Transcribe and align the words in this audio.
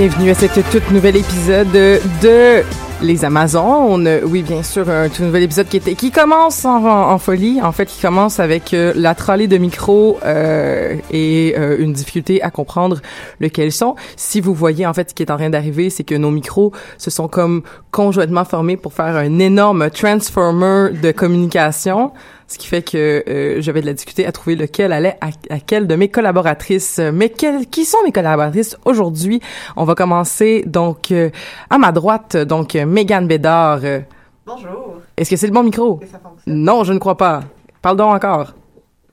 Bienvenue 0.00 0.30
à 0.30 0.34
cet 0.34 0.54
tout 0.70 0.94
nouvel 0.94 1.14
épisode 1.14 1.70
de 1.72 2.62
Les 3.02 3.22
Amazones. 3.22 4.08
Oui, 4.24 4.40
bien 4.40 4.62
sûr, 4.62 4.88
un 4.88 5.10
tout 5.10 5.22
nouvel 5.22 5.42
épisode 5.42 5.68
qui, 5.68 5.76
était, 5.76 5.94
qui 5.94 6.10
commence 6.10 6.64
en, 6.64 6.86
en 6.86 7.18
folie. 7.18 7.60
En 7.60 7.70
fait, 7.72 7.84
qui 7.84 8.00
commence 8.00 8.40
avec 8.40 8.72
euh, 8.72 8.94
la 8.96 9.14
trolley 9.14 9.46
de 9.46 9.58
micro 9.58 10.18
euh, 10.24 10.96
et 11.10 11.54
euh, 11.58 11.76
une 11.78 11.92
difficulté 11.92 12.40
à 12.40 12.50
comprendre 12.50 13.02
lequel 13.40 13.72
sont. 13.72 13.94
Si 14.16 14.40
vous 14.40 14.54
voyez, 14.54 14.86
en 14.86 14.94
fait, 14.94 15.10
ce 15.10 15.14
qui 15.14 15.22
est 15.22 15.30
en 15.30 15.36
train 15.36 15.50
d'arriver, 15.50 15.90
c'est 15.90 16.04
que 16.04 16.14
nos 16.14 16.30
micros 16.30 16.72
se 16.96 17.10
sont 17.10 17.28
comme 17.28 17.60
conjointement 17.90 18.46
formés 18.46 18.78
pour 18.78 18.94
faire 18.94 19.16
un 19.16 19.38
énorme 19.38 19.90
transformer 19.90 20.92
de 20.98 21.12
communication 21.12 22.12
ce 22.52 22.58
qui 22.58 22.66
fait 22.66 22.82
que 22.82 23.22
euh, 23.28 23.60
j'avais 23.60 23.80
de 23.80 23.86
la 23.86 23.92
difficulté 23.92 24.26
à 24.26 24.32
trouver 24.32 24.56
lequel 24.56 24.92
allait 24.92 25.16
à, 25.20 25.28
à 25.54 25.60
quelle 25.60 25.86
de 25.86 25.94
mes 25.94 26.08
collaboratrices. 26.08 27.00
Mais 27.12 27.28
quelles, 27.28 27.66
qui 27.66 27.84
sont 27.84 27.98
mes 28.04 28.10
collaboratrices 28.12 28.76
aujourd'hui? 28.84 29.40
On 29.76 29.84
va 29.84 29.94
commencer 29.94 30.64
donc 30.66 31.12
euh, 31.12 31.30
à 31.70 31.78
ma 31.78 31.92
droite, 31.92 32.36
donc 32.36 32.74
euh, 32.74 32.86
Mégane 32.86 33.26
Bédard. 33.28 33.80
Euh, 33.84 34.00
Bonjour. 34.46 34.96
Est-ce 35.16 35.30
que 35.30 35.36
c'est 35.36 35.46
le 35.46 35.52
bon 35.52 35.62
micro? 35.62 36.00
Ça 36.10 36.18
fonctionne? 36.18 36.54
Non, 36.54 36.82
je 36.82 36.92
ne 36.92 36.98
crois 36.98 37.16
pas. 37.16 37.40
Parle 37.82 37.96
donc 37.96 38.12
encore. 38.14 38.52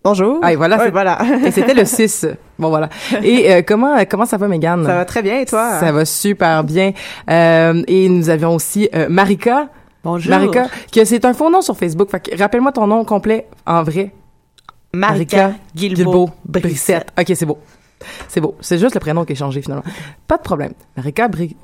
Bonjour. 0.03 0.39
Ah, 0.41 0.53
et 0.53 0.55
voilà, 0.55 0.77
Ouais, 0.77 0.85
c'est- 0.85 0.91
voilà. 0.91 1.19
Et 1.45 1.51
c'était 1.51 1.73
le 1.73 1.83
6. 1.85 2.25
Bon, 2.57 2.69
voilà. 2.69 2.89
Et 3.23 3.51
euh, 3.53 3.61
comment 3.65 3.97
comment 4.09 4.25
ça 4.25 4.37
va, 4.37 4.47
Mégane? 4.47 4.83
Ça 4.85 4.95
va 4.95 5.05
très 5.05 5.21
bien 5.21 5.39
et 5.41 5.45
toi? 5.45 5.79
Ça 5.79 5.91
va 5.91 6.05
super 6.05 6.63
bien. 6.63 6.93
Euh, 7.29 7.83
et 7.87 8.07
nous 8.09 8.29
avions 8.29 8.55
aussi 8.55 8.89
euh, 8.95 9.07
Marika. 9.09 9.67
Bonjour. 10.03 10.29
Marika, 10.29 10.67
que 10.91 11.05
c'est 11.05 11.25
un 11.25 11.33
faux 11.33 11.49
nom 11.49 11.61
sur 11.61 11.77
Facebook. 11.77 12.09
Fait 12.09 12.19
que 12.19 12.37
rappelle-moi 12.37 12.71
ton 12.71 12.87
nom 12.87 13.03
complet 13.05 13.47
en 13.65 13.83
vrai. 13.83 14.13
Marika 14.93 15.53
Guilbeault 15.75 16.29
Brissette. 16.45 17.11
OK, 17.19 17.31
c'est 17.35 17.45
beau. 17.45 17.59
C'est 18.27 18.41
beau. 18.41 18.55
C'est 18.61 18.77
juste 18.77 18.93
le 18.93 18.99
prénom 18.99 19.25
qui 19.25 19.33
est 19.33 19.35
changé 19.35 19.61
finalement. 19.61 19.83
Pas 20.27 20.37
de 20.37 20.43
problème. 20.43 20.73
Marika 20.95 21.27
Bri... 21.27 21.55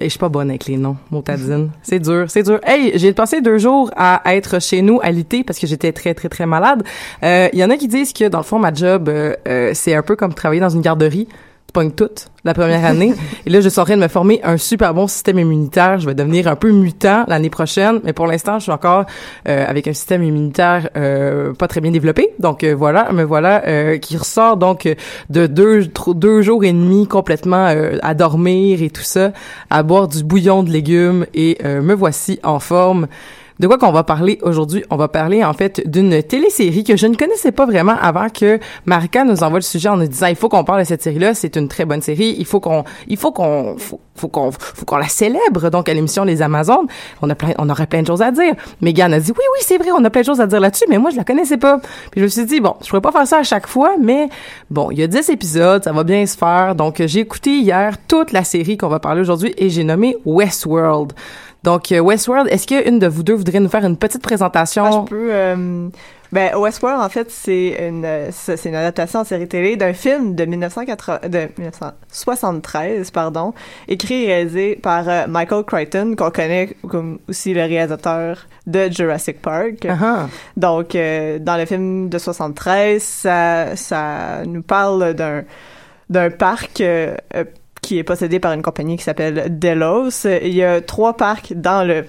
Et 0.00 0.04
je 0.04 0.10
suis 0.10 0.18
pas 0.20 0.28
bonne 0.28 0.48
avec 0.48 0.66
les 0.66 0.76
noms, 0.76 0.96
motadine. 1.10 1.70
c'est 1.82 1.98
dur, 1.98 2.26
c'est 2.28 2.44
dur. 2.44 2.60
Hey, 2.62 2.92
j'ai 2.94 3.12
passé 3.12 3.40
deux 3.40 3.58
jours 3.58 3.90
à 3.96 4.22
être 4.36 4.62
chez 4.62 4.80
nous 4.80 5.00
à 5.02 5.10
l'été 5.10 5.42
parce 5.42 5.58
que 5.58 5.66
j'étais 5.66 5.90
très, 5.90 6.14
très, 6.14 6.28
très 6.28 6.46
malade. 6.46 6.84
Euh, 7.24 7.48
Il 7.52 7.58
y 7.58 7.64
en 7.64 7.70
a 7.70 7.76
qui 7.76 7.88
disent 7.88 8.12
que, 8.12 8.28
dans 8.28 8.38
le 8.38 8.44
fond, 8.44 8.60
ma 8.60 8.72
job, 8.72 9.08
euh, 9.08 9.34
euh, 9.48 9.72
c'est 9.74 9.94
un 9.94 10.02
peu 10.02 10.14
comme 10.14 10.34
travailler 10.34 10.60
dans 10.60 10.68
une 10.68 10.82
garderie. 10.82 11.26
Tu 11.68 11.72
pognes 11.74 11.90
tout 11.90 12.08
la 12.44 12.54
première 12.54 12.82
année. 12.86 13.12
Et 13.46 13.50
là, 13.50 13.60
je 13.60 13.68
suis 13.68 13.78
en 13.78 13.84
train 13.84 13.96
de 13.96 14.00
me 14.00 14.08
former 14.08 14.40
un 14.42 14.56
super 14.56 14.94
bon 14.94 15.06
système 15.06 15.38
immunitaire. 15.38 15.98
Je 15.98 16.06
vais 16.06 16.14
devenir 16.14 16.48
un 16.48 16.56
peu 16.56 16.70
mutant 16.70 17.24
l'année 17.28 17.50
prochaine. 17.50 18.00
Mais 18.04 18.14
pour 18.14 18.26
l'instant, 18.26 18.58
je 18.58 18.62
suis 18.62 18.72
encore 18.72 19.04
euh, 19.46 19.66
avec 19.68 19.86
un 19.86 19.92
système 19.92 20.22
immunitaire 20.22 20.88
euh, 20.96 21.52
pas 21.52 21.68
très 21.68 21.82
bien 21.82 21.90
développé. 21.90 22.30
Donc 22.38 22.64
euh, 22.64 22.74
voilà, 22.74 23.12
me 23.12 23.22
voilà 23.22 23.66
euh, 23.66 23.98
qui 23.98 24.16
ressort 24.16 24.56
donc 24.56 24.88
de 25.28 25.46
deux, 25.46 25.90
deux 26.14 26.40
jours 26.40 26.64
et 26.64 26.72
demi 26.72 27.06
complètement 27.06 27.66
euh, 27.66 27.98
à 28.00 28.14
dormir 28.14 28.82
et 28.82 28.88
tout 28.88 29.02
ça, 29.02 29.32
à 29.68 29.82
boire 29.82 30.08
du 30.08 30.24
bouillon 30.24 30.62
de 30.62 30.70
légumes 30.70 31.26
et 31.34 31.58
euh, 31.66 31.82
me 31.82 31.92
voici 31.92 32.40
en 32.44 32.60
forme. 32.60 33.08
De 33.60 33.66
quoi 33.66 33.76
qu'on 33.76 33.90
va 33.90 34.04
parler 34.04 34.38
aujourd'hui? 34.42 34.84
On 34.88 34.96
va 34.96 35.08
parler 35.08 35.44
en 35.44 35.52
fait 35.52 35.82
d'une 35.84 36.22
télésérie 36.22 36.84
que 36.84 36.96
je 36.96 37.08
ne 37.08 37.16
connaissais 37.16 37.50
pas 37.50 37.66
vraiment 37.66 37.96
avant 38.00 38.28
que 38.28 38.60
Marika 38.86 39.24
nous 39.24 39.42
envoie 39.42 39.58
le 39.58 39.64
sujet 39.64 39.88
en 39.88 39.96
nous 39.96 40.06
disant 40.06 40.28
il 40.28 40.36
faut 40.36 40.48
qu'on 40.48 40.62
parle 40.62 40.80
de 40.80 40.86
cette 40.86 41.02
série-là, 41.02 41.34
c'est 41.34 41.56
une 41.56 41.66
très 41.66 41.84
bonne 41.84 42.00
série, 42.00 42.36
il 42.38 42.44
faut 42.44 42.60
qu'on 42.60 42.84
il 43.08 43.16
faut 43.16 43.32
qu'on 43.32 43.76
faut, 43.76 44.00
faut 44.14 44.28
qu'on 44.28 44.52
faut 44.52 44.84
qu'on 44.84 44.96
la 44.96 45.08
célèbre 45.08 45.70
donc 45.70 45.88
à 45.88 45.94
l'émission 45.94 46.22
Les 46.22 46.40
Amazones. 46.40 46.86
On 47.20 47.28
a 47.30 47.34
plein 47.34 47.52
on 47.58 47.68
aurait 47.68 47.88
plein 47.88 48.02
de 48.02 48.06
choses 48.06 48.22
à 48.22 48.30
dire. 48.30 48.54
Megan 48.80 49.12
a 49.12 49.18
dit 49.18 49.32
oui 49.32 49.44
oui, 49.54 49.58
c'est 49.62 49.78
vrai, 49.78 49.90
on 49.90 50.04
a 50.04 50.10
plein 50.10 50.20
de 50.20 50.26
choses 50.26 50.40
à 50.40 50.46
dire 50.46 50.60
là-dessus, 50.60 50.84
mais 50.88 50.98
moi 50.98 51.10
je 51.10 51.16
la 51.16 51.24
connaissais 51.24 51.58
pas. 51.58 51.80
Puis 52.12 52.20
je 52.20 52.22
me 52.22 52.28
suis 52.28 52.46
dit 52.46 52.60
bon, 52.60 52.76
je 52.80 52.88
pourrais 52.88 53.00
pas 53.00 53.10
faire 53.10 53.26
ça 53.26 53.38
à 53.38 53.42
chaque 53.42 53.66
fois, 53.66 53.96
mais 54.00 54.28
bon, 54.70 54.92
il 54.92 55.00
y 55.00 55.02
a 55.02 55.08
10 55.08 55.30
épisodes, 55.30 55.82
ça 55.82 55.90
va 55.90 56.04
bien 56.04 56.24
se 56.26 56.36
faire. 56.36 56.76
Donc 56.76 57.02
j'ai 57.04 57.20
écouté 57.20 57.58
hier 57.58 57.96
toute 58.06 58.30
la 58.30 58.44
série 58.44 58.76
qu'on 58.76 58.88
va 58.88 59.00
parler 59.00 59.20
aujourd'hui 59.20 59.52
et 59.58 59.68
j'ai 59.68 59.82
nommé 59.82 60.16
Westworld. 60.24 61.12
Donc, 61.64 61.90
euh, 61.92 62.00
Westworld, 62.00 62.48
est-ce 62.50 62.66
qu'une 62.66 62.98
de 62.98 63.06
vous 63.06 63.22
deux 63.22 63.34
voudrait 63.34 63.60
nous 63.60 63.68
faire 63.68 63.84
une 63.84 63.96
petite 63.96 64.22
présentation? 64.22 64.84
Ah, 64.84 64.90
je 64.92 65.08
peux. 65.08 65.28
euh, 65.32 65.88
ben, 66.30 66.54
Westworld, 66.56 67.00
en 67.00 67.08
fait, 67.08 67.30
c'est 67.30 67.88
une, 67.88 68.06
c'est 68.30 68.62
une 68.66 68.74
adaptation 68.74 69.20
en 69.20 69.24
série 69.24 69.48
télé 69.48 69.76
d'un 69.76 69.94
film 69.94 70.34
de, 70.34 70.44
1980, 70.44 71.20
de 71.28 71.48
1973, 71.58 73.10
pardon, 73.10 73.54
écrit 73.88 74.24
et 74.24 74.26
réalisé 74.26 74.76
par 74.76 75.08
euh, 75.08 75.26
Michael 75.26 75.64
Crichton, 75.64 76.14
qu'on 76.16 76.30
connaît 76.30 76.76
comme 76.86 77.18
aussi 77.28 77.54
le 77.54 77.62
réalisateur 77.62 78.46
de 78.66 78.88
Jurassic 78.90 79.40
Park. 79.40 79.86
Ah, 79.88 80.26
Donc, 80.56 80.94
euh, 80.94 81.38
dans 81.38 81.56
le 81.56 81.64
film 81.64 82.08
de 82.10 82.18
73, 82.18 83.02
ça, 83.02 83.74
ça 83.76 84.42
nous 84.46 84.62
parle 84.62 85.14
d'un 85.14 85.44
d'un 86.10 86.30
parc 86.30 86.80
euh, 86.80 87.14
qui 87.88 87.96
est 87.96 88.04
possédé 88.04 88.38
par 88.38 88.52
une 88.52 88.60
compagnie 88.60 88.98
qui 88.98 89.02
s'appelle 89.02 89.58
Delos. 89.58 90.26
Il 90.42 90.52
y 90.52 90.62
a 90.62 90.82
trois 90.82 91.16
parcs 91.16 91.54
dans 91.54 91.88
le 91.88 92.04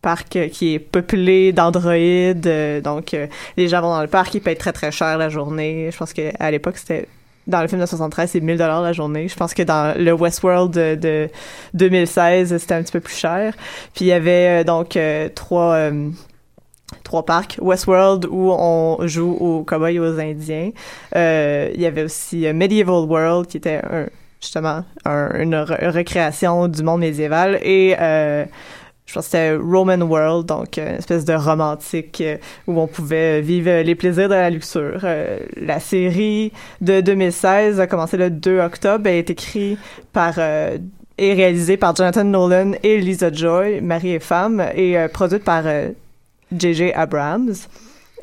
parc 0.00 0.38
qui 0.52 0.74
est 0.74 0.78
peuplé 0.78 1.52
d'androïdes. 1.52 2.46
euh, 2.46 2.80
donc, 2.80 3.14
euh, 3.14 3.26
les 3.56 3.66
gens 3.66 3.80
vont 3.80 3.90
dans 3.90 4.02
le 4.02 4.06
parc, 4.06 4.32
ils 4.34 4.40
payent 4.40 4.56
très 4.56 4.72
très 4.72 4.92
cher 4.92 5.18
la 5.18 5.28
journée. 5.30 5.90
Je 5.90 5.96
pense 5.96 6.12
qu'à 6.12 6.50
l'époque, 6.52 6.76
c'était 6.76 7.08
dans 7.48 7.60
le 7.62 7.66
film 7.66 7.80
de 7.80 7.86
73, 7.86 8.30
c'est 8.30 8.38
1000 8.38 8.58
dollars 8.58 8.80
la 8.80 8.92
journée. 8.92 9.26
Je 9.26 9.34
pense 9.34 9.54
que 9.54 9.64
dans 9.64 9.98
le 9.98 10.12
Westworld 10.12 10.72
de, 10.72 10.94
de 10.94 11.28
2016, 11.74 12.56
c'était 12.56 12.74
un 12.74 12.82
petit 12.84 12.92
peu 12.92 13.00
plus 13.00 13.16
cher. 13.16 13.54
Puis 13.92 14.04
il 14.04 14.08
y 14.08 14.12
avait 14.12 14.60
euh, 14.60 14.64
donc 14.64 14.96
trois 15.34 15.90
trois 17.02 17.24
parcs. 17.24 17.58
Westworld 17.60 18.26
où 18.26 18.52
on 18.52 19.04
joue 19.08 19.32
aux 19.32 19.64
cowboys 19.64 19.96
et 19.96 19.98
aux 19.98 20.20
indiens. 20.20 20.70
Il 21.16 21.80
y 21.80 21.86
avait 21.86 22.04
aussi 22.04 22.46
Medieval 22.52 23.04
World 23.08 23.48
qui 23.48 23.56
était 23.56 23.80
un, 23.82 24.06
justement 24.44 24.84
un- 25.04 25.30
une 25.40 25.54
re- 25.54 25.90
recréation 25.90 26.68
du 26.68 26.82
monde 26.82 27.00
médiéval 27.00 27.58
et 27.62 27.96
euh, 27.98 28.44
je 29.06 29.12
pense 29.14 29.24
que 29.26 29.30
c'était 29.32 29.54
Roman 29.56 29.98
World, 30.00 30.46
donc 30.46 30.78
euh, 30.78 30.90
une 30.92 30.96
espèce 30.96 31.24
de 31.24 31.34
romantique 31.34 32.22
euh, 32.22 32.36
où 32.66 32.80
on 32.80 32.86
pouvait 32.86 33.40
vivre 33.40 33.82
les 33.82 33.94
plaisirs 33.94 34.28
de 34.28 34.34
la 34.34 34.48
luxure. 34.50 35.04
La 35.56 35.80
série 35.80 36.52
de 36.80 37.00
2016 37.00 37.80
a 37.80 37.86
commencé 37.86 38.16
le 38.16 38.30
2 38.30 38.60
octobre, 38.60 39.06
elle 39.06 39.16
est 39.16 39.30
écrite 39.30 39.78
par 40.12 40.38
et 40.38 41.32
réalisée 41.34 41.76
par 41.76 41.94
Jonathan 41.94 42.24
Nolan 42.24 42.72
et 42.82 42.98
Lisa 43.00 43.30
Joy, 43.32 43.80
mari 43.80 44.12
et 44.14 44.18
femme, 44.20 44.64
et 44.74 44.96
produite 45.12 45.44
par 45.44 45.62
J.J. 46.56 46.92
Abrams 46.92 47.52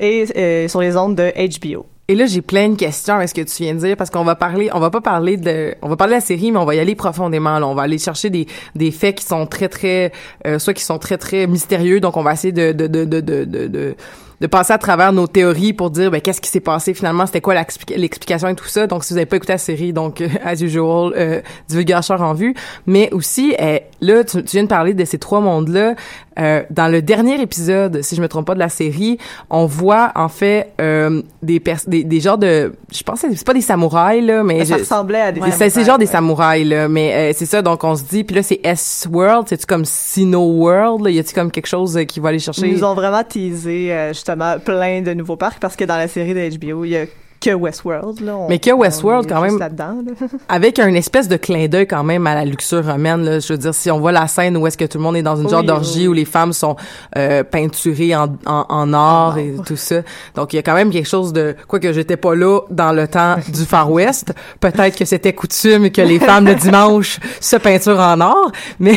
et 0.00 0.66
sur 0.68 0.80
les 0.80 0.96
ondes 0.96 1.14
de 1.16 1.32
HBO. 1.74 1.86
Et 2.08 2.14
là, 2.14 2.26
j'ai 2.26 2.42
plein 2.42 2.68
de 2.68 2.74
questions 2.76 3.14
à 3.14 3.26
ce 3.26 3.32
que 3.32 3.40
tu 3.42 3.62
viens 3.62 3.74
de 3.74 3.78
dire 3.78 3.96
parce 3.96 4.10
qu'on 4.10 4.24
va 4.24 4.34
parler, 4.34 4.68
on 4.74 4.80
va 4.80 4.90
pas 4.90 5.00
parler 5.00 5.36
de, 5.36 5.74
on 5.82 5.88
va 5.88 5.96
parler 5.96 6.14
de 6.14 6.18
la 6.18 6.24
série, 6.26 6.50
mais 6.52 6.58
on 6.58 6.64
va 6.64 6.74
y 6.74 6.80
aller 6.80 6.94
profondément. 6.96 7.58
Là. 7.58 7.66
On 7.66 7.74
va 7.74 7.82
aller 7.82 7.98
chercher 7.98 8.28
des, 8.28 8.46
des 8.74 8.90
faits 8.90 9.16
qui 9.18 9.24
sont 9.24 9.46
très 9.46 9.68
très, 9.68 10.12
euh, 10.46 10.58
soit 10.58 10.74
qui 10.74 10.84
sont 10.84 10.98
très 10.98 11.16
très 11.16 11.46
mystérieux. 11.46 12.00
Donc, 12.00 12.16
on 12.16 12.22
va 12.22 12.32
essayer 12.32 12.52
de 12.52 12.72
de 12.72 12.86
de 12.88 13.04
de 13.04 13.20
de, 13.20 13.44
de, 13.44 13.94
de 14.40 14.46
passer 14.48 14.72
à 14.72 14.78
travers 14.78 15.12
nos 15.12 15.28
théories 15.28 15.72
pour 15.72 15.90
dire 15.90 16.10
ben 16.10 16.20
qu'est-ce 16.20 16.40
qui 16.40 16.50
s'est 16.50 16.58
passé 16.58 16.92
finalement? 16.92 17.24
C'était 17.26 17.40
quoi 17.40 17.54
l'explica- 17.54 17.96
l'explication 17.96 18.48
et 18.48 18.56
tout 18.56 18.66
ça? 18.66 18.88
Donc 18.88 19.04
si 19.04 19.12
vous 19.14 19.18
avez 19.18 19.26
pas 19.26 19.36
écouté 19.36 19.52
la 19.52 19.58
série 19.58 19.92
donc 19.92 20.20
euh, 20.20 20.28
as 20.44 20.60
usual 20.60 21.12
euh, 21.16 21.40
divulgateur 21.68 22.20
en 22.20 22.34
vue 22.34 22.52
mais 22.86 23.08
aussi 23.12 23.54
euh, 23.60 23.78
là 24.00 24.24
tu, 24.24 24.42
tu 24.42 24.56
viens 24.56 24.64
de 24.64 24.68
parler 24.68 24.94
de 24.94 25.04
ces 25.04 25.18
trois 25.18 25.40
mondes 25.40 25.68
là 25.68 25.94
euh, 26.38 26.62
dans 26.70 26.88
le 26.88 27.02
dernier 27.02 27.40
épisode 27.40 28.02
si 28.02 28.16
je 28.16 28.20
me 28.22 28.28
trompe 28.28 28.46
pas 28.46 28.54
de 28.54 28.58
la 28.58 28.68
série 28.68 29.18
on 29.50 29.66
voit 29.66 30.12
en 30.14 30.28
fait 30.28 30.72
euh, 30.80 31.22
des, 31.42 31.60
pers- 31.60 31.80
des 31.86 32.04
des 32.04 32.20
genres 32.20 32.38
de 32.38 32.72
je 32.92 33.02
pense 33.02 33.22
que 33.22 33.34
c'est 33.34 33.46
pas 33.46 33.54
des 33.54 33.60
samouraïs 33.60 34.24
là 34.24 34.42
mais 34.42 34.64
ça 34.64 34.76
je- 34.76 34.80
ressemblait 34.80 35.20
à 35.20 35.32
des 35.32 35.40
c'est- 35.52 35.70
c'est 35.70 35.84
genre 35.84 35.98
des 35.98 36.06
samouraïs 36.06 36.66
là 36.68 36.88
mais 36.88 37.12
euh, 37.14 37.32
c'est 37.36 37.46
ça 37.46 37.62
donc 37.62 37.84
on 37.84 37.94
se 37.96 38.04
dit 38.04 38.24
puis 38.24 38.36
là 38.36 38.42
c'est 38.42 38.60
S 38.64 39.06
World 39.10 39.46
c'est 39.48 39.58
tu 39.58 39.66
comme 39.66 39.84
Sino 39.84 40.40
World 40.40 41.04
là? 41.04 41.10
y 41.10 41.18
a-t-il 41.18 41.34
comme 41.34 41.50
quelque 41.50 41.66
chose 41.68 41.96
euh, 41.96 42.04
qui 42.04 42.20
va 42.20 42.30
aller 42.30 42.38
chercher? 42.38 42.68
Ils 42.68 42.74
nous 42.76 42.84
ont 42.84 42.94
vraiment 42.94 43.22
teasé 43.24 43.92
euh, 43.92 44.08
justement 44.12 44.58
plein 44.58 45.02
de 45.02 45.12
nouveaux 45.14 45.36
parcs 45.36 45.58
parce 45.60 45.76
que 45.76 45.84
dans 45.84 45.96
la 45.96 46.08
série 46.08 46.34
de 46.34 46.56
HBO, 46.58 46.84
il 46.84 46.90
y 46.90 46.96
a 46.96 47.04
que 47.42 47.50
Westworld. 47.54 48.20
Là. 48.20 48.36
On- 48.36 48.48
Mais 48.48 48.58
que 48.58 48.70
Westworld, 48.70 49.28
quand 49.28 49.40
même. 49.40 49.58
là. 49.58 49.68
avec 50.48 50.78
un 50.78 50.94
espèce 50.94 51.28
de 51.28 51.36
clin 51.36 51.66
d'œil 51.68 51.86
quand 51.86 52.04
même 52.04 52.26
à 52.26 52.34
la 52.34 52.44
luxure 52.44 52.84
romaine 52.86 53.24
là. 53.24 53.40
je 53.40 53.52
veux 53.52 53.58
dire 53.58 53.74
si 53.74 53.90
on 53.90 53.98
voit 53.98 54.12
la 54.12 54.28
scène 54.28 54.56
où 54.56 54.66
est-ce 54.66 54.76
que 54.78 54.84
tout 54.84 54.98
le 54.98 55.04
monde 55.04 55.16
est 55.16 55.22
dans 55.22 55.36
une 55.36 55.46
Oui, 55.46 55.50
genre 55.50 55.64
d'orgie 55.64 56.02
oui. 56.02 56.08
où 56.08 56.12
les 56.12 56.24
femmes 56.24 56.52
sont 56.52 56.76
euh, 57.16 57.42
peinturées 57.42 58.14
en, 58.14 58.28
en, 58.46 58.64
en 58.68 58.92
or 58.92 59.38
et 59.38 59.54
tout 59.66 59.76
ça 59.76 59.96
donc 60.34 60.52
il 60.52 60.56
y 60.56 60.58
a 60.58 60.62
quand 60.62 60.74
même 60.74 60.90
quelque 60.90 61.08
chose 61.08 61.32
de 61.32 61.56
quoi 61.66 61.80
que 61.80 61.92
j'étais 61.92 62.16
pas 62.16 62.34
là 62.34 62.60
dans 62.70 62.92
le 62.92 63.08
temps 63.08 63.36
du 63.48 63.64
Far 63.64 63.90
West 63.90 64.32
peut-être 64.60 64.96
que 64.96 65.04
c'était 65.04 65.32
coutume 65.32 65.90
que 65.90 66.02
les 66.02 66.18
femmes 66.20 66.46
le 66.46 66.54
dimanche 66.54 67.18
se 67.40 67.56
peinturent 67.56 67.98
en 68.00 68.20
or 68.20 68.52
mais 68.78 68.96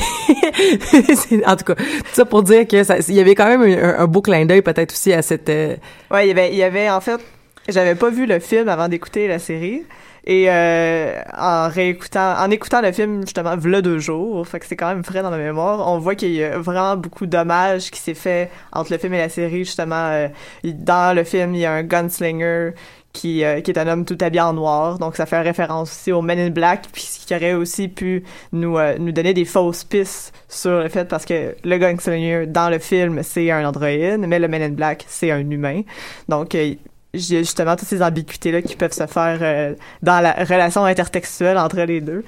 en 1.45 1.55
tout 1.55 1.65
cas 1.65 1.75
tout 1.75 1.83
ça 2.13 2.25
pour 2.25 2.43
dire 2.43 2.67
que 2.67 2.75
il 3.09 3.15
y 3.15 3.19
avait 3.19 3.35
quand 3.35 3.47
même 3.47 3.63
un, 3.63 4.03
un 4.03 4.07
beau 4.07 4.21
clin 4.21 4.45
d'œil 4.45 4.61
peut-être 4.61 4.91
aussi 4.93 5.13
à 5.13 5.21
cette 5.21 5.49
euh, 5.49 5.75
Ouais, 6.11 6.25
il 6.25 6.29
y 6.29 6.31
avait, 6.31 6.49
il 6.51 6.57
y 6.57 6.63
avait 6.63 6.89
en 6.89 7.01
fait, 7.01 7.19
j'avais 7.67 7.95
pas 7.95 8.09
vu 8.09 8.25
le 8.25 8.39
film 8.39 8.69
avant 8.69 8.87
d'écouter 8.87 9.27
la 9.27 9.39
série. 9.39 9.83
Et 10.27 10.45
euh, 10.49 11.21
en 11.37 11.69
réécoutant, 11.69 12.35
en 12.39 12.49
écoutant 12.49 12.81
le 12.81 12.91
film 12.91 13.21
justement, 13.21 13.55
v'là 13.55 13.83
deux 13.83 13.99
jours, 13.99 14.47
fait 14.47 14.59
que 14.59 14.65
c'est 14.65 14.75
quand 14.75 14.87
même 14.87 15.03
frais 15.03 15.21
dans 15.21 15.29
ma 15.29 15.37
mémoire. 15.37 15.87
On 15.87 15.99
voit 15.99 16.15
qu'il 16.15 16.31
y 16.31 16.43
a 16.43 16.57
vraiment 16.57 16.97
beaucoup 16.97 17.27
d'hommages 17.27 17.91
qui 17.91 17.99
s'est 17.99 18.15
fait 18.15 18.49
entre 18.73 18.91
le 18.91 18.97
film 18.97 19.13
et 19.13 19.19
la 19.19 19.29
série. 19.29 19.65
Justement, 19.65 20.09
euh, 20.09 20.27
dans 20.63 21.15
le 21.15 21.23
film, 21.23 21.53
il 21.53 21.61
y 21.61 21.65
a 21.65 21.73
un 21.73 21.83
gunslinger 21.83 22.73
qui, 23.15 23.43
euh, 23.43 23.61
qui 23.61 23.71
est 23.71 23.79
un 23.79 23.87
homme 23.87 24.05
tout 24.05 24.17
habillé 24.21 24.41
en 24.41 24.53
noir. 24.53 24.99
Donc, 24.99 25.15
ça 25.15 25.25
fait 25.25 25.39
référence 25.41 25.89
aussi 25.91 26.11
au 26.11 26.21
Men 26.21 26.37
in 26.37 26.49
Black, 26.49 26.87
puis 26.91 27.07
qui 27.25 27.33
aurait 27.33 27.53
aussi 27.53 27.87
pu 27.87 28.23
nous, 28.51 28.77
euh, 28.77 28.97
nous 28.99 29.11
donner 29.11 29.33
des 29.33 29.45
fausses 29.45 29.83
pistes 29.83 30.33
sur 30.49 30.81
le 30.81 30.89
fait, 30.89 31.05
parce 31.05 31.25
que 31.25 31.55
le 31.63 31.77
gunslinger 31.77 32.45
dans 32.45 32.69
le 32.69 32.79
film, 32.79 33.23
c'est 33.23 33.49
un 33.49 33.65
androïde, 33.65 34.19
mais 34.27 34.37
le 34.37 34.47
Men 34.47 34.61
in 34.61 34.69
Black, 34.69 35.05
c'est 35.07 35.31
un 35.31 35.49
humain. 35.49 35.81
Donc, 36.29 36.53
euh, 36.55 36.75
justement 37.17 37.75
toutes 37.75 37.87
ces 37.87 38.01
ambiguïtés-là 38.01 38.61
qui 38.61 38.75
peuvent 38.75 38.93
se 38.93 39.05
faire 39.07 39.39
euh, 39.41 39.73
dans 40.01 40.21
la 40.21 40.33
relation 40.33 40.85
intertextuelle 40.85 41.57
entre 41.57 41.81
les 41.81 42.01
deux. 42.01 42.23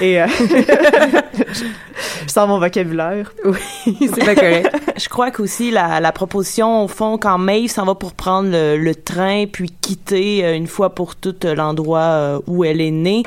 Et 0.00 0.20
euh, 0.20 0.26
je 2.26 2.28
sens 2.30 2.48
mon 2.48 2.58
vocabulaire. 2.58 3.32
oui 3.44 3.58
c'est 4.14 4.24
pas 4.24 4.34
correct 4.34 4.70
Je 4.98 5.08
crois 5.08 5.30
qu'aussi 5.30 5.70
la, 5.70 6.00
la 6.00 6.12
proposition 6.12 6.84
au 6.84 6.88
fond 6.88 7.16
quand 7.16 7.38
Maeve 7.38 7.70
s'en 7.70 7.86
va 7.86 7.94
pour 7.94 8.12
prendre 8.12 8.50
le, 8.50 8.76
le 8.76 8.94
train 8.94 9.46
puis 9.46 9.70
quitter 9.80 10.44
euh, 10.44 10.54
une 10.54 10.66
fois 10.66 10.94
pour 10.94 11.16
toutes 11.16 11.44
l'endroit 11.44 12.40
où 12.46 12.64
elle 12.64 12.80
est 12.80 12.90
née. 12.90 13.22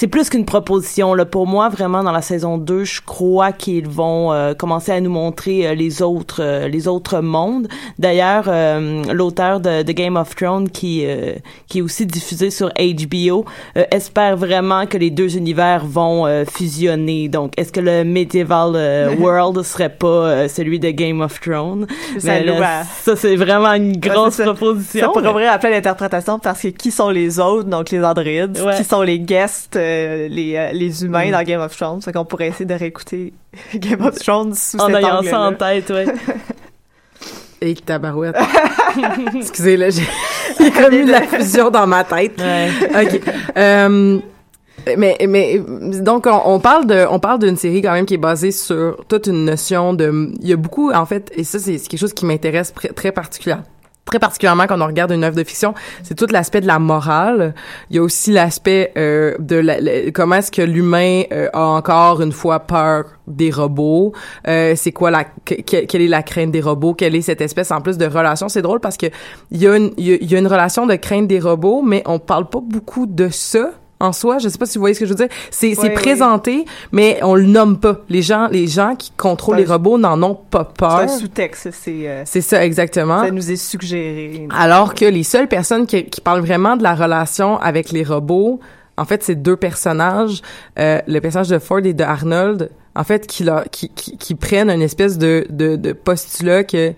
C'est 0.00 0.06
plus 0.06 0.30
qu'une 0.30 0.44
proposition 0.44 1.12
là 1.12 1.24
pour 1.24 1.48
moi 1.48 1.68
vraiment 1.70 2.04
dans 2.04 2.12
la 2.12 2.22
saison 2.22 2.56
2, 2.56 2.84
je 2.84 3.00
crois 3.04 3.50
qu'ils 3.50 3.88
vont 3.88 4.32
euh, 4.32 4.54
commencer 4.54 4.92
à 4.92 5.00
nous 5.00 5.10
montrer 5.10 5.66
euh, 5.66 5.74
les 5.74 6.02
autres 6.02 6.40
euh, 6.40 6.68
les 6.68 6.86
autres 6.86 7.18
mondes. 7.20 7.66
D'ailleurs 7.98 8.44
euh, 8.46 9.02
l'auteur 9.12 9.58
de, 9.58 9.82
de 9.82 9.90
Game 9.92 10.14
of 10.16 10.36
Thrones 10.36 10.70
qui 10.70 11.02
euh, 11.04 11.32
qui 11.66 11.78
est 11.78 11.82
aussi 11.82 12.06
diffusé 12.06 12.50
sur 12.52 12.68
HBO 12.68 13.44
euh, 13.76 13.82
espère 13.90 14.36
vraiment 14.36 14.86
que 14.86 14.96
les 14.96 15.10
deux 15.10 15.36
univers 15.36 15.84
vont 15.84 16.26
euh, 16.28 16.44
fusionner. 16.44 17.28
Donc 17.28 17.54
est-ce 17.56 17.72
que 17.72 17.80
le 17.80 18.04
medieval 18.04 19.16
world 19.18 19.60
serait 19.64 19.88
pas 19.88 20.06
euh, 20.06 20.48
celui 20.48 20.78
de 20.78 20.90
Game 20.90 21.20
of 21.22 21.40
Thrones? 21.40 21.88
Ça 22.18 22.34
Mais 22.34 22.44
là, 22.44 22.52
loue 22.56 22.62
à- 22.62 22.84
ça 22.84 23.16
c'est 23.16 23.34
vraiment 23.34 23.72
une 23.72 23.96
grosse 23.96 24.34
ça. 24.34 24.44
proposition. 24.44 25.06
Ça 25.06 25.08
pourrait 25.08 25.28
ouvrir 25.30 25.50
à 25.50 25.58
plein 25.58 25.72
d'interprétations 25.72 26.38
parce 26.38 26.62
que 26.62 26.68
qui 26.68 26.92
sont 26.92 27.10
les 27.10 27.40
autres, 27.40 27.68
donc 27.68 27.90
les 27.90 28.04
androïdes, 28.04 28.60
Ouais. 28.64 28.76
qui 28.76 28.84
sont 28.84 29.02
les 29.02 29.18
guests, 29.18 29.76
euh, 29.88 30.28
les, 30.28 30.54
euh, 30.56 30.72
les 30.72 31.04
humains 31.04 31.28
Mm. 31.28 31.32
dans 31.32 31.42
Game 31.42 31.60
of 31.60 31.76
Thrones. 31.76 32.02
Fait 32.02 32.12
qu'on 32.12 32.24
pourrait 32.24 32.48
essayer 32.48 32.66
de 32.66 32.74
réécouter 32.74 33.32
Game 33.74 34.04
of 34.04 34.18
Thrones 34.18 34.54
sous 34.54 34.78
en 34.78 34.86
cet 34.86 34.96
ayant 34.96 35.22
ça 35.22 35.40
en 35.40 35.52
tête, 35.54 35.90
ouais. 35.90 36.06
Et 37.60 37.74
tabarouette. 37.74 38.36
Excusez, 39.34 39.76
là, 39.76 39.90
j'ai 39.90 40.70
comme 40.70 40.94
eu 40.94 41.04
de 41.04 41.10
la 41.10 41.22
fusion 41.22 41.70
dans 41.70 41.88
ma 41.88 42.04
tête. 42.04 42.40
Ouais. 42.40 42.70
OK. 43.02 43.20
Euh, 43.56 44.18
mais, 44.96 45.16
mais 45.28 45.60
donc 46.00 46.26
on, 46.26 46.40
on 46.54 46.60
parle 46.60 46.86
de 46.86 47.04
on 47.10 47.18
parle 47.18 47.40
d'une 47.40 47.56
série 47.56 47.82
quand 47.82 47.92
même 47.92 48.06
qui 48.06 48.14
est 48.14 48.18
basée 48.18 48.52
sur 48.52 49.04
toute 49.08 49.26
une 49.26 49.44
notion 49.44 49.92
de 49.92 50.30
il 50.40 50.48
y 50.48 50.52
a 50.52 50.56
beaucoup 50.56 50.92
en 50.92 51.04
fait 51.04 51.30
et 51.34 51.42
ça 51.44 51.58
c'est 51.58 51.76
quelque 51.78 51.98
chose 51.98 52.14
qui 52.14 52.24
m'intéresse 52.24 52.72
très 52.94 53.12
particulièrement 53.12 53.64
très 54.08 54.18
particulièrement 54.18 54.66
quand 54.66 54.80
on 54.80 54.86
regarde 54.86 55.12
une 55.12 55.22
œuvre 55.24 55.36
de 55.36 55.44
fiction, 55.44 55.74
c'est 56.02 56.14
tout 56.14 56.26
l'aspect 56.30 56.60
de 56.60 56.66
la 56.66 56.78
morale. 56.78 57.54
Il 57.90 57.96
y 57.96 57.98
a 57.98 58.02
aussi 58.02 58.32
l'aspect 58.32 58.92
euh, 58.96 59.34
de 59.38 59.56
la, 59.56 59.76
comment 60.12 60.36
est-ce 60.36 60.50
que 60.50 60.62
l'humain 60.62 61.22
euh, 61.32 61.48
a 61.52 61.60
encore 61.64 62.20
une 62.22 62.32
fois 62.32 62.60
peur 62.60 63.04
des 63.26 63.50
robots. 63.50 64.12
Euh, 64.46 64.72
c'est 64.76 64.92
quoi 64.92 65.10
la 65.10 65.24
que- 65.24 65.60
que- 65.60 65.84
quelle 65.84 66.02
est 66.02 66.08
la 66.08 66.22
crainte 66.22 66.50
des 66.50 66.60
robots? 66.62 66.94
Quelle 66.94 67.14
est 67.14 67.20
cette 67.22 67.40
espèce 67.42 67.70
en 67.70 67.80
plus 67.80 67.98
de 67.98 68.06
relation? 68.06 68.48
C'est 68.48 68.62
drôle 68.62 68.80
parce 68.80 68.96
que 68.96 69.06
il 69.50 69.60
y 69.62 69.66
a 69.66 69.76
une 69.76 69.90
il 69.98 70.30
y 70.30 70.34
a 70.34 70.38
une 70.38 70.46
relation 70.46 70.86
de 70.86 70.94
crainte 70.96 71.28
des 71.28 71.40
robots, 71.40 71.82
mais 71.82 72.02
on 72.06 72.18
parle 72.18 72.48
pas 72.48 72.60
beaucoup 72.62 73.06
de 73.06 73.28
ça 73.28 73.70
en 74.00 74.12
soi, 74.12 74.38
je 74.38 74.48
sais 74.48 74.58
pas 74.58 74.66
si 74.66 74.78
vous 74.78 74.82
voyez 74.82 74.94
ce 74.94 75.00
que 75.00 75.06
je 75.06 75.10
veux 75.10 75.16
dire. 75.16 75.28
C'est 75.50 75.74
c'est 75.74 75.88
oui. 75.88 75.94
présenté, 75.94 76.64
mais 76.92 77.18
on 77.22 77.34
le 77.34 77.46
nomme 77.46 77.78
pas. 77.80 77.98
Les 78.08 78.22
gens 78.22 78.48
les 78.50 78.66
gens 78.68 78.94
qui 78.96 79.10
contrôlent 79.16 79.56
C'est 79.56 79.64
les 79.64 79.70
robots 79.72 79.98
n'en 79.98 80.22
ont 80.22 80.34
pas 80.34 80.66
C'est 80.70 80.78
peur. 80.78 80.92
un 80.98 81.08
sous-texte, 81.08 81.68
c'est 81.72 82.08
euh, 82.08 82.22
C'est 82.24 82.40
ça 82.40 82.64
exactement. 82.64 83.22
ça 83.24 83.30
nous 83.30 83.50
est 83.50 83.56
suggéré. 83.56 84.46
Alors 84.56 84.94
que 84.94 85.04
les 85.04 85.24
seules 85.24 85.48
personnes 85.48 85.86
qui, 85.86 86.04
qui 86.04 86.20
parlent 86.20 86.40
vraiment 86.42 86.76
de 86.76 86.82
la 86.82 86.94
relation 86.94 87.58
avec 87.58 87.90
les 87.90 88.04
robots, 88.04 88.60
en 88.96 89.04
fait, 89.04 89.22
c'est 89.22 89.36
deux 89.36 89.56
personnages, 89.56 90.42
euh, 90.78 91.00
le 91.06 91.20
personnage 91.20 91.48
de 91.48 91.58
Ford 91.58 91.80
et 91.84 91.92
de 91.92 92.02
Arnold, 92.04 92.70
en 92.96 93.04
fait, 93.04 93.26
qui, 93.28 93.44
leur- 93.44 93.64
qui, 93.70 93.90
qui, 93.90 94.16
qui 94.16 94.34
prennent 94.34 94.70
une 94.70 94.82
espèce 94.82 95.18
de, 95.18 95.46
de, 95.50 95.76
de 95.76 95.92
postulat 95.92 96.64
que 96.64 96.92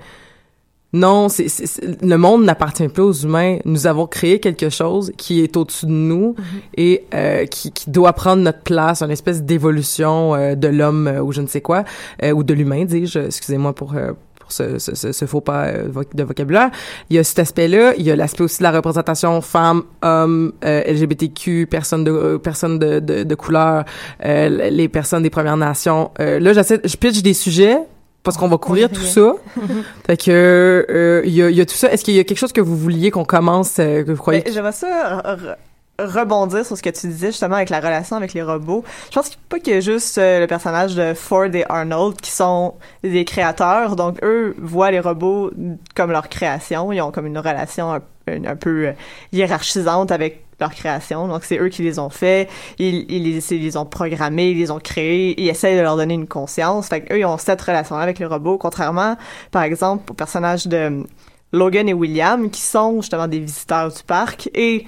non, 0.92 1.28
c'est, 1.28 1.48
c'est- 1.48 1.66
c'est- 1.66 2.02
le 2.02 2.16
monde 2.18 2.44
n'appartient 2.44 2.88
plus 2.88 3.02
aux 3.02 3.12
humains. 3.12 3.58
Nous 3.64 3.86
avons 3.86 4.06
créé 4.06 4.40
quelque 4.40 4.70
chose 4.70 5.12
qui 5.16 5.40
est 5.40 5.56
au-dessus 5.56 5.86
de 5.86 5.92
nous 5.92 6.34
et 6.76 7.04
euh, 7.14 7.46
qui, 7.46 7.70
qui 7.72 7.90
doit 7.90 8.12
prendre 8.12 8.42
notre 8.42 8.62
place, 8.62 9.00
une 9.02 9.10
espèce 9.12 9.42
d'évolution 9.42 10.34
euh, 10.34 10.54
de 10.56 10.68
l'homme 10.68 11.06
euh, 11.06 11.20
ou 11.22 11.30
je 11.32 11.42
ne 11.42 11.46
sais 11.46 11.60
quoi, 11.60 11.84
euh, 12.24 12.32
ou 12.32 12.42
de 12.42 12.54
l'humain, 12.54 12.84
dis-je. 12.84 13.20
Excusez-moi 13.20 13.72
pour 13.72 13.94
euh, 13.94 14.12
pour 14.40 14.50
ce, 14.50 14.78
ce, 14.80 14.96
ce, 14.96 15.12
ce 15.12 15.24
faux 15.26 15.40
pas 15.40 15.66
euh, 15.66 15.88
de 16.12 16.24
vocabulaire. 16.24 16.70
Il 17.08 17.14
y 17.14 17.18
a 17.20 17.24
cet 17.24 17.38
aspect-là. 17.38 17.94
Il 17.96 18.02
y 18.04 18.10
a 18.10 18.16
l'aspect 18.16 18.42
aussi 18.42 18.58
de 18.58 18.64
la 18.64 18.72
représentation 18.72 19.40
femmes, 19.42 19.84
hommes, 20.02 20.52
euh, 20.64 20.82
LGBTQ, 20.92 21.68
personnes 21.70 22.02
de 22.02 22.10
euh, 22.10 22.38
personnes 22.38 22.80
de, 22.80 22.98
de, 22.98 23.22
de 23.22 23.34
couleur, 23.36 23.84
euh, 24.24 24.48
les 24.70 24.88
personnes 24.88 25.22
des 25.22 25.30
Premières 25.30 25.56
Nations. 25.56 26.10
Euh, 26.18 26.40
là, 26.40 26.52
j'essaie, 26.52 26.80
je 26.82 26.96
pitch 26.96 27.22
des 27.22 27.34
sujets 27.34 27.78
parce 28.22 28.36
qu'on 28.36 28.48
va 28.48 28.58
couvrir 28.58 28.88
tout 28.90 29.00
ça. 29.00 29.34
fait 30.06 30.16
que 30.16 30.86
euh, 30.90 31.22
il 31.24 31.32
y, 31.32 31.42
a, 31.42 31.50
il 31.50 31.56
y 31.56 31.60
a 31.60 31.66
tout 31.66 31.74
ça. 31.74 31.90
Est-ce 31.92 32.04
qu'il 32.04 32.14
y 32.14 32.18
a 32.18 32.24
quelque 32.24 32.38
chose 32.38 32.52
que 32.52 32.60
vous 32.60 32.76
vouliez 32.76 33.10
qu'on 33.10 33.24
commence, 33.24 33.78
euh, 33.78 34.02
que 34.04 34.10
vous 34.12 34.16
croyez 34.20 34.42
Ben, 34.42 34.52
J'aimerais 34.52 34.72
ça 34.72 35.22
re- 35.24 35.36
re- 35.36 35.56
rebondir 35.98 36.64
sur 36.64 36.76
ce 36.78 36.82
que 36.82 36.88
tu 36.90 37.06
disais 37.08 37.26
justement 37.28 37.56
avec 37.56 37.68
la 37.70 37.78
relation 37.80 38.16
avec 38.16 38.32
les 38.32 38.42
robots. 38.42 38.84
Je 39.10 39.14
pense 39.14 39.28
qu'il 39.28 39.38
pas 39.48 39.58
qu'il 39.58 39.74
y 39.74 39.76
a 39.76 39.80
juste 39.80 40.16
euh, 40.18 40.40
le 40.40 40.46
personnage 40.46 40.94
de 40.94 41.12
Ford 41.14 41.44
et 41.54 41.64
Arnold 41.68 42.20
qui 42.20 42.30
sont 42.30 42.74
des 43.02 43.24
créateurs, 43.24 43.96
donc 43.96 44.18
eux 44.22 44.54
voient 44.58 44.90
les 44.90 45.00
robots 45.00 45.50
comme 45.94 46.10
leur 46.10 46.28
création. 46.28 46.92
Ils 46.92 47.00
ont 47.02 47.10
comme 47.10 47.26
une 47.26 47.38
relation 47.38 47.92
un, 47.92 48.00
un- 48.28 48.44
un 48.46 48.56
peu 48.56 48.92
hiérarchisante 49.32 50.10
avec 50.12 50.44
leur 50.60 50.74
création. 50.74 51.28
Donc 51.28 51.44
c'est 51.44 51.58
eux 51.58 51.68
qui 51.68 51.82
les 51.82 51.98
ont 51.98 52.10
fait, 52.10 52.48
ils, 52.78 53.10
ils, 53.10 53.22
les, 53.22 53.52
ils 53.54 53.78
ont 53.78 53.86
programmés, 53.86 54.50
ils 54.50 54.58
les 54.58 54.70
ont 54.70 54.78
créés, 54.78 55.40
ils 55.40 55.48
essayent 55.48 55.76
de 55.76 55.82
leur 55.82 55.96
donner 55.96 56.14
une 56.14 56.28
conscience. 56.28 56.88
Fait 56.88 57.02
qu'eux, 57.02 57.18
ils 57.18 57.24
ont 57.24 57.38
cette 57.38 57.60
relation-là 57.60 58.02
avec 58.02 58.18
les 58.18 58.26
robots, 58.26 58.58
contrairement, 58.58 59.16
par 59.50 59.62
exemple, 59.62 60.10
au 60.10 60.14
personnage 60.14 60.66
de 60.66 61.04
Logan 61.52 61.88
et 61.88 61.94
William, 61.94 62.50
qui 62.50 62.60
sont 62.60 63.00
justement 63.00 63.26
des 63.26 63.40
visiteurs 63.40 63.92
du 63.92 64.02
parc 64.04 64.48
et 64.54 64.86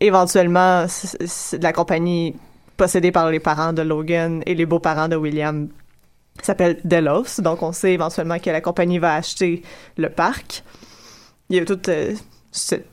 éventuellement 0.00 0.86
la 1.60 1.72
compagnie 1.72 2.34
possédée 2.76 3.12
par 3.12 3.30
les 3.30 3.40
parents 3.40 3.74
de 3.74 3.82
Logan 3.82 4.42
et 4.46 4.54
les 4.54 4.64
beaux-parents 4.64 5.08
de 5.08 5.16
William 5.16 5.68
s'appelle 6.42 6.80
Delos. 6.84 7.40
Donc 7.40 7.62
on 7.62 7.72
sait 7.72 7.92
éventuellement 7.92 8.38
que 8.38 8.50
la 8.50 8.62
compagnie 8.62 8.98
va 8.98 9.14
acheter 9.14 9.62
le 9.98 10.08
parc. 10.08 10.64
Il 11.50 11.56
y 11.56 11.60
a 11.60 11.64
toute 11.64 11.88
euh, 11.88 12.14
cette 12.50 12.86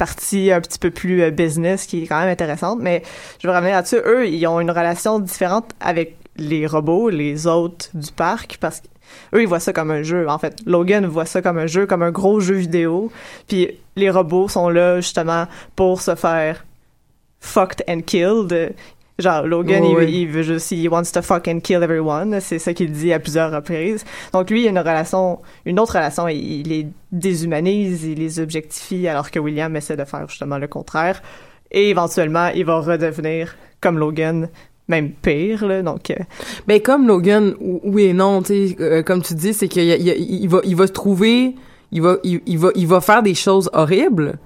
partie 0.00 0.50
un 0.50 0.62
petit 0.62 0.78
peu 0.78 0.90
plus 0.90 1.22
euh, 1.22 1.30
business 1.30 1.84
qui 1.84 2.02
est 2.02 2.06
quand 2.06 2.18
même 2.18 2.30
intéressante, 2.30 2.78
mais 2.80 3.02
je 3.38 3.46
veux 3.46 3.54
revenir 3.54 3.74
là-dessus. 3.74 4.00
Eux, 4.06 4.26
ils 4.26 4.46
ont 4.46 4.58
une 4.58 4.70
relation 4.70 5.18
différente 5.18 5.72
avec 5.78 6.16
les 6.36 6.66
robots, 6.66 7.10
les 7.10 7.46
hôtes 7.46 7.90
du 7.92 8.10
parc, 8.10 8.56
parce 8.60 8.80
que 8.80 8.86
eux, 9.34 9.42
ils 9.42 9.46
voient 9.46 9.60
ça 9.60 9.74
comme 9.74 9.90
un 9.90 10.02
jeu. 10.02 10.26
En 10.26 10.38
fait, 10.38 10.56
Logan 10.64 11.04
voit 11.04 11.26
ça 11.26 11.42
comme 11.42 11.58
un 11.58 11.66
jeu, 11.66 11.84
comme 11.84 12.02
un 12.02 12.12
gros 12.12 12.40
jeu 12.40 12.54
vidéo. 12.54 13.12
Puis 13.46 13.78
les 13.94 14.08
robots 14.08 14.48
sont 14.48 14.70
là 14.70 15.00
justement 15.02 15.46
pour 15.76 16.00
se 16.00 16.14
faire 16.14 16.64
fucked 17.40 17.84
and 17.86 18.00
killed. 18.06 18.74
Genre, 19.20 19.46
Logan, 19.46 19.82
Ouais, 19.84 20.04
il, 20.04 20.14
il 20.16 20.28
veut 20.28 20.42
juste, 20.42 20.70
il 20.72 20.88
wants 20.88 21.10
to 21.12 21.22
fuck 21.22 21.46
and 21.48 21.60
kill 21.60 21.82
everyone. 21.82 22.38
C'est 22.40 22.58
ça 22.58 22.72
qu'il 22.74 22.90
dit 22.92 23.12
à 23.12 23.18
plusieurs 23.18 23.52
reprises. 23.52 24.04
Donc 24.32 24.50
lui, 24.50 24.62
il 24.62 24.66
a 24.66 24.70
une 24.70 24.78
relation, 24.78 25.38
une 25.66 25.78
autre 25.78 25.94
relation. 25.94 26.26
Il, 26.28 26.36
il 26.60 26.68
les 26.68 26.86
déshumanise, 27.12 28.04
il 28.04 28.18
les 28.18 28.40
objectifie, 28.40 29.06
alors 29.08 29.30
que 29.30 29.38
William 29.38 29.74
essaie 29.76 29.96
de 29.96 30.04
faire 30.04 30.28
justement 30.28 30.58
le 30.58 30.66
contraire. 30.68 31.22
Et 31.70 31.90
éventuellement, 31.90 32.48
il 32.54 32.64
va 32.64 32.80
redevenir 32.80 33.54
comme 33.80 33.98
Logan, 33.98 34.48
même 34.88 35.10
pire. 35.12 35.64
Là, 35.66 35.82
donc, 35.82 36.10
euh, 36.10 36.14
Ben 36.66 36.80
comme 36.80 37.06
Logan, 37.06 37.54
ou- 37.60 37.80
oui 37.84 38.04
et 38.06 38.12
non, 38.12 38.42
tu 38.42 38.68
sais, 38.70 38.76
euh, 38.80 39.02
comme 39.02 39.22
tu 39.22 39.34
dis, 39.34 39.54
c'est 39.54 39.68
qu'il 39.68 39.84
il 39.84 40.08
il 40.42 40.48
va, 40.48 40.60
il 40.64 40.74
va 40.74 40.86
se 40.88 40.92
trouver, 40.92 41.54
il 41.92 42.02
va, 42.02 42.16
il, 42.24 42.40
il 42.46 42.58
va, 42.58 42.70
il 42.74 42.86
va 42.88 43.00
faire 43.00 43.22
des 43.22 43.34
choses 43.34 43.70
horribles 43.72 44.38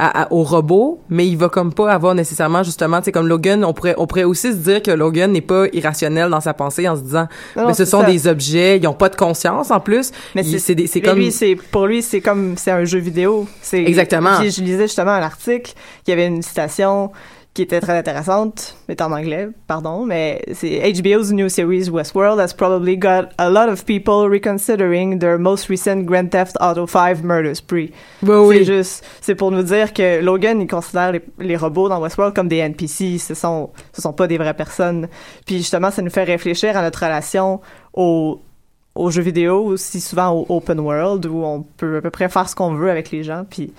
à, 0.00 0.22
à- 0.22 0.32
au 0.32 0.42
robot, 0.42 1.00
mais 1.10 1.26
il 1.28 1.36
va 1.36 1.48
comme 1.48 1.72
pas 1.74 1.92
avoir 1.92 2.14
nécessairement 2.14 2.62
justement, 2.62 2.98
tu 3.00 3.06
sais, 3.06 3.12
comme 3.12 3.28
Logan, 3.28 3.64
on 3.64 3.72
pourrait, 3.74 3.94
on 3.98 4.06
pourrait 4.06 4.24
aussi 4.24 4.48
se 4.52 4.56
dire 4.56 4.82
que 4.82 4.90
Logan 4.90 5.30
n'est 5.32 5.40
pas 5.40 5.66
irrationnel 5.72 6.30
dans 6.30 6.40
sa 6.40 6.54
pensée 6.54 6.88
en 6.88 6.96
se 6.96 7.02
disant, 7.02 7.28
Non, 7.56 7.66
mais 7.66 7.74
ce 7.74 7.84
c'est 7.84 7.90
sont 7.90 8.00
ça. 8.00 8.06
des 8.06 8.26
objets, 8.26 8.78
ils 8.78 8.86
ont 8.88 8.94
pas 8.94 9.08
de 9.10 9.16
conscience 9.16 9.70
en 9.70 9.80
plus. 9.80 10.10
Mais 10.34 10.42
Il- 10.42 10.58
c'est 10.60 10.74
c'est 10.76 10.86
c'est 10.86 11.00
comme 11.00 11.18
lui, 11.18 11.30
c'est 11.30 11.54
pour 11.70 11.86
lui, 11.86 12.02
c'est 12.02 12.20
comme 12.20 12.54
c'est 12.56 12.70
un 12.70 12.84
jeu 12.84 12.98
vidéo. 12.98 13.46
C'est 13.60 13.82
Exactement. 13.84 14.38
Puis 14.38 14.50
je 14.50 14.62
lisais 14.62 14.86
justement 14.86 15.10
un 15.12 15.22
article 15.22 15.72
qui 16.04 16.12
avait 16.12 16.26
une 16.26 16.42
citation 16.42 17.10
qui 17.60 17.64
était 17.64 17.80
très 17.80 17.98
intéressante, 17.98 18.74
mais 18.88 19.00
en 19.02 19.12
anglais, 19.12 19.50
pardon, 19.66 20.06
mais 20.06 20.42
c'est 20.54 20.80
HBO's 20.94 21.30
new 21.30 21.50
series 21.50 21.90
Westworld 21.90 22.40
has 22.40 22.54
probably 22.54 22.96
got 22.96 23.34
a 23.36 23.50
lot 23.50 23.68
of 23.68 23.84
people 23.84 24.30
reconsidering 24.30 25.18
their 25.18 25.38
most 25.38 25.68
recent 25.68 26.06
Grand 26.06 26.30
Theft 26.30 26.56
Auto 26.58 26.86
5 26.86 27.22
murder 27.22 27.54
spree. 27.54 27.92
C'est 28.24 28.64
juste, 28.64 29.04
c'est 29.20 29.34
pour 29.34 29.50
nous 29.50 29.62
dire 29.62 29.92
que 29.92 30.22
Logan, 30.22 30.62
il 30.62 30.68
considère 30.68 31.12
les, 31.12 31.20
les 31.38 31.56
robots 31.58 31.90
dans 31.90 32.00
Westworld 32.00 32.34
comme 32.34 32.48
des 32.48 32.56
NPC, 32.56 33.18
ce 33.18 33.34
sont, 33.34 33.68
ce 33.92 34.00
sont 34.00 34.14
pas 34.14 34.26
des 34.26 34.38
vraies 34.38 34.54
personnes. 34.54 35.08
Puis 35.44 35.58
justement, 35.58 35.90
ça 35.90 36.00
nous 36.00 36.10
fait 36.10 36.24
réfléchir 36.24 36.78
à 36.78 36.82
notre 36.82 37.04
relation 37.04 37.60
au 37.92 38.40
aux 38.94 39.10
jeux 39.10 39.22
vidéo, 39.22 39.64
aussi 39.66 40.00
souvent 40.00 40.32
au 40.32 40.46
open 40.48 40.80
world, 40.80 41.24
où 41.26 41.44
on 41.44 41.62
peut 41.62 41.98
à 41.98 42.00
peu 42.00 42.10
près 42.10 42.28
faire 42.28 42.48
ce 42.48 42.56
qu'on 42.56 42.74
veut 42.74 42.90
avec 42.90 43.10
les 43.10 43.22
gens, 43.22 43.44
puis 43.48 43.72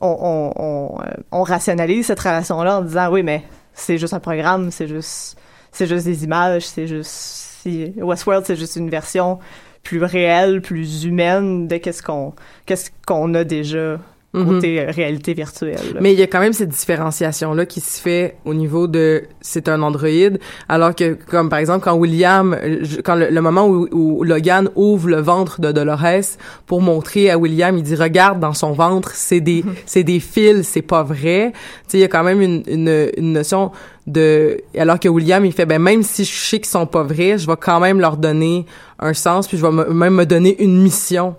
on, 0.00 0.52
on, 0.56 1.00
euh, 1.00 1.10
on 1.32 1.42
rationalise 1.42 2.06
cette 2.06 2.20
relation-là 2.20 2.78
en 2.78 2.82
disant, 2.82 3.10
oui, 3.10 3.22
mais 3.22 3.44
c'est 3.74 3.98
juste 3.98 4.14
un 4.14 4.20
programme, 4.20 4.70
c'est 4.70 4.88
juste, 4.88 5.38
c'est 5.72 5.86
juste 5.86 6.04
des 6.04 6.24
images, 6.24 6.66
c'est 6.66 6.86
juste, 6.86 7.66
Westworld, 7.96 8.44
c'est 8.46 8.56
juste 8.56 8.76
une 8.76 8.90
version 8.90 9.38
plus 9.82 10.02
réelle, 10.02 10.60
plus 10.60 11.04
humaine 11.04 11.68
de 11.68 11.76
qu'est-ce 11.76 12.02
qu'on, 12.02 12.34
qu'est-ce 12.66 12.90
qu'on 13.06 13.34
a 13.34 13.44
déjà. 13.44 13.98
Côté 14.32 14.80
euh, 14.80 14.90
réalité 14.90 15.34
virtuelle. 15.34 15.74
là. 15.94 16.00
Mais 16.00 16.12
il 16.12 16.18
y 16.18 16.22
a 16.22 16.26
quand 16.28 16.38
même 16.40 16.52
cette 16.52 16.68
différenciation-là 16.68 17.66
qui 17.66 17.80
se 17.80 18.00
fait 18.00 18.36
au 18.44 18.54
niveau 18.54 18.86
de 18.86 19.24
c'est 19.40 19.68
un 19.68 19.82
androïde, 19.82 20.38
alors 20.68 20.94
que, 20.94 21.14
comme 21.28 21.48
par 21.48 21.58
exemple, 21.58 21.82
quand 21.84 21.94
William, 21.96 22.56
je- 22.82 23.00
quand 23.00 23.16
le, 23.16 23.28
le 23.30 23.40
moment 23.40 23.66
où, 23.66 23.88
où 23.90 24.22
Logan 24.22 24.68
ouvre 24.76 25.08
le 25.08 25.20
ventre 25.20 25.60
de 25.60 25.72
Dolores 25.72 26.36
pour 26.66 26.80
montrer 26.80 27.30
à 27.30 27.38
William, 27.38 27.76
il 27.76 27.82
dit 27.82 27.96
regarde 27.96 28.38
dans 28.38 28.54
son 28.54 28.72
ventre, 28.72 29.12
c'est 29.14 29.40
des 29.40 29.64
c'est 29.86 30.04
des 30.04 30.20
fils, 30.20 30.68
c'est 30.68 30.82
pas 30.82 31.02
vrai. 31.02 31.52
Tu 31.52 31.58
sais, 31.88 31.98
il 31.98 32.00
y 32.02 32.04
a 32.04 32.08
quand 32.08 32.22
même 32.24 32.40
une, 32.40 32.62
une, 32.68 33.10
une 33.16 33.32
notion 33.32 33.72
de 34.06 34.58
alors 34.78 34.98
que 35.00 35.08
William 35.08 35.44
il 35.44 35.52
fait 35.52 35.66
ben 35.66 35.80
même 35.80 36.02
si 36.02 36.24
je 36.24 36.32
sais 36.32 36.58
qu'ils 36.58 36.66
sont 36.66 36.86
pas 36.86 37.02
vrais, 37.02 37.36
je 37.38 37.46
vais 37.46 37.56
quand 37.60 37.80
même 37.80 38.00
leur 38.00 38.16
donner 38.16 38.64
un 38.98 39.12
sens 39.12 39.46
puis 39.48 39.56
je 39.58 39.62
vais 39.66 39.72
me- 39.72 39.92
même 39.92 40.14
me 40.14 40.24
donner 40.26 40.62
une 40.62 40.80
mission. 40.82 41.34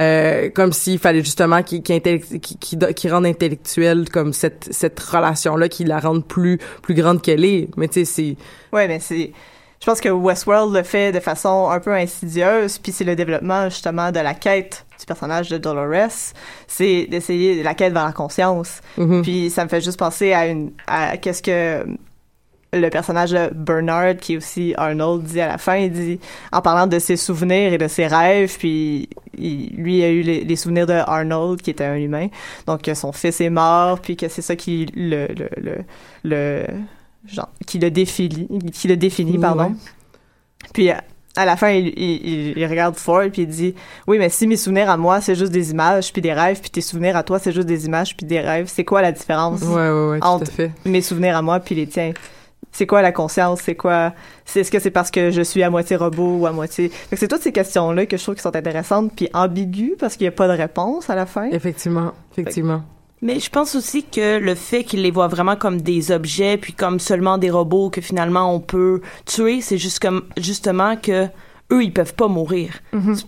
Euh, 0.00 0.50
comme 0.50 0.72
s'il 0.72 0.98
fallait 0.98 1.22
justement 1.22 1.62
qu'il 1.62 1.80
qu'il 1.80 1.94
intellect- 1.94 2.40
qu'il- 2.40 2.58
qu'il 2.58 2.78
do- 2.78 2.92
qu'il 2.92 3.12
rende 3.12 3.26
intellectuel 3.26 4.08
comme 4.08 4.32
cette 4.32 4.66
cette 4.72 4.98
relation 4.98 5.56
là 5.56 5.68
qui 5.68 5.84
la 5.84 6.00
rende 6.00 6.26
plus 6.26 6.58
plus 6.82 6.94
grande 6.94 7.22
qu'elle 7.22 7.44
est 7.44 7.68
mais 7.76 7.86
tu 7.86 8.04
sais 8.04 8.04
c'est 8.04 8.36
Ouais, 8.72 8.88
mais 8.88 8.98
c'est. 8.98 9.30
Je 9.80 9.86
pense 9.86 10.00
que 10.00 10.08
Westworld 10.08 10.74
le 10.74 10.82
fait 10.82 11.12
de 11.12 11.20
façon 11.20 11.68
un 11.70 11.78
peu 11.78 11.92
insidieuse, 11.92 12.78
puis 12.78 12.90
c'est 12.90 13.04
le 13.04 13.14
développement 13.14 13.68
justement 13.68 14.10
de 14.10 14.18
la 14.18 14.34
quête 14.34 14.84
du 14.98 15.06
personnage 15.06 15.48
de 15.50 15.58
Dolores, 15.58 16.32
c'est 16.66 17.06
d'essayer 17.08 17.62
la 17.62 17.74
quête 17.74 17.92
vers 17.92 18.06
la 18.06 18.12
conscience. 18.12 18.80
Mhm. 18.96 19.22
Puis 19.22 19.50
ça 19.50 19.62
me 19.62 19.68
fait 19.68 19.80
juste 19.80 19.98
penser 19.98 20.32
à 20.32 20.46
une 20.48 20.72
à 20.88 21.18
qu'est-ce 21.18 21.42
que 21.42 21.86
le 22.74 22.90
personnage 22.90 23.30
de 23.30 23.50
Bernard, 23.54 24.16
qui 24.16 24.34
est 24.34 24.36
aussi 24.36 24.74
Arnold, 24.76 25.22
dit 25.24 25.40
à 25.40 25.48
la 25.48 25.58
fin, 25.58 25.76
il 25.76 25.90
dit, 25.92 26.20
en 26.52 26.60
parlant 26.60 26.86
de 26.86 26.98
ses 26.98 27.16
souvenirs 27.16 27.72
et 27.72 27.78
de 27.78 27.88
ses 27.88 28.06
rêves, 28.06 28.56
puis 28.58 29.08
il- 29.38 29.74
lui 29.76 30.02
a 30.04 30.10
eu 30.10 30.22
les, 30.22 30.44
les 30.44 30.56
souvenirs 30.56 30.86
de 30.86 30.92
Arnold, 30.92 31.62
qui 31.62 31.70
était 31.70 31.84
un 31.84 31.96
humain, 31.96 32.28
donc 32.66 32.82
que 32.82 32.94
son 32.94 33.12
fils 33.12 33.40
est 33.40 33.50
mort, 33.50 34.00
puis 34.00 34.16
que 34.16 34.28
c'est 34.28 34.42
ça 34.42 34.56
qui 34.56 34.86
le, 34.94 35.26
le, 35.28 35.48
le, 35.56 35.74
le- 36.24 36.66
genre, 37.26 37.48
qui 37.66 37.78
le 37.78 37.90
définit, 37.90 38.48
qui 38.72 38.88
le 38.88 38.96
définit, 38.96 39.38
pardon. 39.38 39.64
ouais. 39.64 40.70
Puis 40.72 40.90
à 41.36 41.44
la 41.44 41.56
fin, 41.56 41.70
il, 41.70 41.88
il, 41.88 42.26
il- 42.26 42.58
il 42.58 42.66
regarde 42.66 42.94
Ford 42.94 43.24
puis 43.32 43.42
il 43.42 43.48
dit 43.48 43.74
oui, 44.06 44.18
mais 44.18 44.28
si 44.28 44.46
mes 44.46 44.56
souvenirs 44.56 44.88
à 44.88 44.96
moi 44.96 45.20
c'est 45.20 45.34
juste 45.34 45.50
des 45.50 45.72
images 45.72 46.12
puis 46.12 46.22
des 46.22 46.32
rêves, 46.32 46.60
puis 46.60 46.70
tes 46.70 46.80
souvenirs 46.80 47.16
à 47.16 47.22
toi 47.24 47.38
c'est 47.40 47.50
juste 47.50 47.66
des 47.66 47.86
images 47.86 48.16
puis 48.16 48.24
des 48.24 48.38
rêves, 48.40 48.66
c'est 48.68 48.84
quoi 48.84 49.02
la 49.02 49.10
différence 49.10 49.60
ouais 49.62 49.74
ouais 49.74 50.08
ouais 50.10 50.20
tout 50.20 50.26
entre 50.26 50.44
à 50.44 50.46
fait 50.46 50.70
mes 50.84 51.00
souvenirs 51.02 51.36
à 51.36 51.42
moi 51.42 51.58
puis 51.58 51.74
les 51.74 51.88
tiens 51.88 52.12
C'est 52.72 52.86
quoi 52.86 53.02
la 53.02 53.12
conscience 53.12 53.60
C'est 53.62 53.74
quoi 53.74 54.12
c'est 54.44 54.60
Est-ce 54.60 54.70
que 54.70 54.78
c'est 54.78 54.90
parce 54.90 55.10
que 55.10 55.30
je 55.30 55.42
suis 55.42 55.62
à 55.62 55.70
moitié 55.70 55.96
robot 55.96 56.38
ou 56.38 56.46
à 56.46 56.52
moitié 56.52 56.88
Fait 56.88 57.16
que 57.16 57.20
c'est 57.20 57.28
toutes 57.28 57.42
ces 57.42 57.52
questions 57.52 57.92
là 57.92 58.06
que 58.06 58.16
je 58.16 58.22
trouve 58.22 58.34
qui 58.34 58.42
sont 58.42 58.54
intéressantes 58.54 59.12
puis 59.14 59.28
ambiguës 59.32 59.96
parce 59.98 60.16
qu'il 60.16 60.24
y 60.24 60.28
a 60.28 60.32
pas 60.32 60.48
de 60.48 60.52
réponse 60.52 61.10
à 61.10 61.14
la 61.14 61.26
fin. 61.26 61.48
effectivement 61.50 62.12
effectivement 62.36 62.82
Mais 63.22 63.40
je 63.40 63.50
pense 63.50 63.74
aussi 63.74 64.04
que 64.04 64.38
le 64.38 64.54
fait 64.54 64.84
qu'ils 64.84 65.02
les 65.02 65.10
voient 65.10 65.28
vraiment 65.28 65.56
comme 65.56 65.80
des 65.80 66.10
objets, 66.10 66.56
puis 66.58 66.72
comme 66.72 66.98
seulement 67.00 67.38
des 67.38 67.50
robots 67.50 67.90
que 67.90 68.00
finalement 68.00 68.54
on 68.54 68.60
peut 68.60 69.00
tuer, 69.24 69.60
c'est 69.60 69.78
juste 69.78 70.00
comme 70.00 70.22
justement 70.36 70.96
que 70.96 71.28
eux 71.72 71.82
ils 71.82 71.92
peuvent 71.92 72.14
pas 72.14 72.28
mourir. 72.28 72.80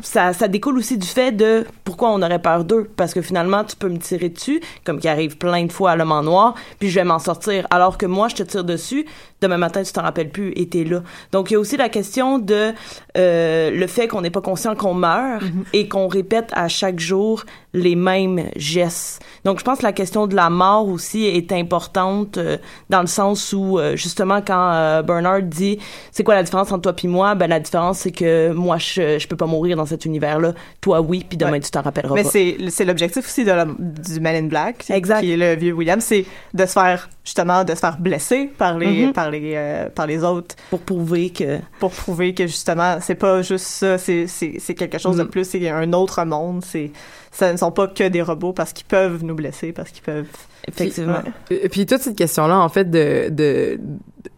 Ça, 0.02 0.32
ça 0.32 0.48
découle 0.48 0.78
aussi 0.78 0.98
du 0.98 1.06
fait 1.06 1.32
de 1.32 1.66
pourquoi 1.84 2.10
on 2.10 2.22
aurait 2.22 2.40
peur 2.40 2.64
d'eux, 2.64 2.90
parce 2.96 3.14
que 3.14 3.22
finalement 3.22 3.64
tu 3.64 3.76
peux 3.76 3.88
me 3.88 3.98
tirer 3.98 4.28
dessus, 4.28 4.60
comme 4.84 5.00
qui 5.00 5.08
arrive 5.08 5.36
plein 5.38 5.64
de 5.64 5.72
fois 5.72 5.92
à 5.92 5.96
l'homme 5.96 6.12
en 6.12 6.22
noir, 6.22 6.54
puis 6.78 6.90
je 6.90 6.96
vais 6.96 7.04
m'en 7.04 7.18
sortir, 7.18 7.66
alors 7.70 7.98
que 7.98 8.06
moi 8.06 8.28
je 8.28 8.36
te 8.36 8.42
tire 8.42 8.64
dessus, 8.64 9.06
demain 9.40 9.58
matin 9.58 9.82
tu 9.82 9.92
t'en 9.92 10.02
rappelles 10.02 10.30
plus 10.30 10.52
et 10.56 10.68
t'es 10.68 10.84
là. 10.84 11.02
Donc 11.32 11.50
il 11.50 11.54
y 11.54 11.56
a 11.56 11.60
aussi 11.60 11.76
la 11.76 11.88
question 11.88 12.38
de 12.38 12.72
euh, 13.16 13.70
le 13.70 13.86
fait 13.86 14.08
qu'on 14.08 14.20
n'est 14.22 14.30
pas 14.30 14.40
conscient 14.40 14.74
qu'on 14.74 14.94
meurt 14.94 15.42
et 15.72 15.88
qu'on 15.88 16.08
répète 16.08 16.50
à 16.52 16.68
chaque 16.68 16.98
jour 16.98 17.44
les 17.74 17.96
mêmes 17.96 18.48
gestes. 18.56 19.22
Donc 19.44 19.58
je 19.58 19.64
pense 19.64 19.78
que 19.78 19.82
la 19.82 19.92
question 19.92 20.26
de 20.26 20.34
la 20.34 20.48
mort 20.50 20.88
aussi 20.88 21.24
est 21.26 21.52
importante 21.52 22.38
euh, 22.38 22.56
dans 22.90 23.00
le 23.02 23.06
sens 23.06 23.52
où 23.52 23.78
euh, 23.78 23.96
justement 23.96 24.40
quand 24.40 24.72
euh, 24.72 25.02
Bernard 25.02 25.42
dit 25.42 25.78
c'est 26.10 26.24
quoi 26.24 26.34
la 26.34 26.42
différence 26.42 26.72
entre 26.72 26.82
toi 26.82 26.92
puis 26.94 27.08
moi, 27.08 27.34
ben 27.34 27.48
la 27.48 27.60
différence 27.60 27.98
c'est 27.98 28.12
que 28.12 28.52
moi 28.52 28.78
je 28.78 29.18
je 29.18 29.28
peux 29.28 29.36
pas 29.36 29.46
mourir 29.46 29.76
dans 29.76 29.86
cet 29.86 30.04
univers 30.06 30.38
là, 30.38 30.52
toi 30.80 31.00
oui, 31.00 31.24
puis 31.28 31.36
demain 31.36 31.52
Ouais. 31.52 31.60
tu 31.60 31.70
t'en 31.70 31.82
rappelleras 31.82 32.14
Mais 32.14 32.22
pas. 32.24 32.30
c'est 32.30 32.56
c'est 32.70 32.84
l'objectif 32.84 33.24
aussi 33.26 33.44
de 33.44 33.50
la- 33.52 33.66
du 33.66 34.20
Man 34.20 34.34
in 34.34 34.48
Black, 34.48 34.84
Exact. 34.90 35.20
qui 35.20 35.32
est 35.32 35.36
le 35.36 35.54
vieux 35.54 35.72
William, 35.72 36.00
c'est 36.00 36.24
de 36.54 36.66
se 36.66 36.72
faire 36.72 37.08
justement 37.26 37.64
de 37.64 37.74
se 37.74 37.80
faire 37.80 37.98
blesser 37.98 38.50
par 38.56 38.78
les 38.78 39.06
Mhm. 39.06 39.12
par 39.12 39.30
les 39.30 39.52
euh, 39.56 39.88
par 39.90 40.06
les 40.06 40.22
autres 40.24 40.54
pour 40.70 40.80
prouver 40.80 41.30
que 41.30 41.58
pour 41.80 41.90
prouver 41.90 42.32
que 42.32 42.46
justement 42.46 42.98
c'est 43.02 43.16
pas 43.16 43.42
juste 43.42 43.66
ça 43.66 43.98
c'est 43.98 44.26
c'est 44.28 44.54
c'est 44.60 44.74
quelque 44.74 44.96
chose 44.98 45.16
de 45.16 45.24
Mhm. 45.24 45.28
plus 45.30 45.44
c'est 45.44 45.68
un 45.68 45.92
autre 45.92 46.24
monde 46.24 46.64
c'est 46.64 46.92
ça 47.36 47.52
ne 47.52 47.56
sont 47.56 47.70
pas 47.70 47.86
que 47.88 48.08
des 48.08 48.22
robots 48.22 48.52
parce 48.52 48.72
qu'ils 48.72 48.86
peuvent 48.86 49.22
nous 49.22 49.34
blesser 49.34 49.72
parce 49.72 49.90
qu'ils 49.90 50.02
peuvent 50.02 50.26
effectivement 50.66 51.20
Ouais. 51.50 51.58
Et 51.64 51.68
puis 51.68 51.86
toute 51.86 52.00
cette 52.00 52.16
question-là, 52.16 52.58
en 52.58 52.68
fait, 52.68 52.90
de, 52.90 53.28
de, 53.30 53.78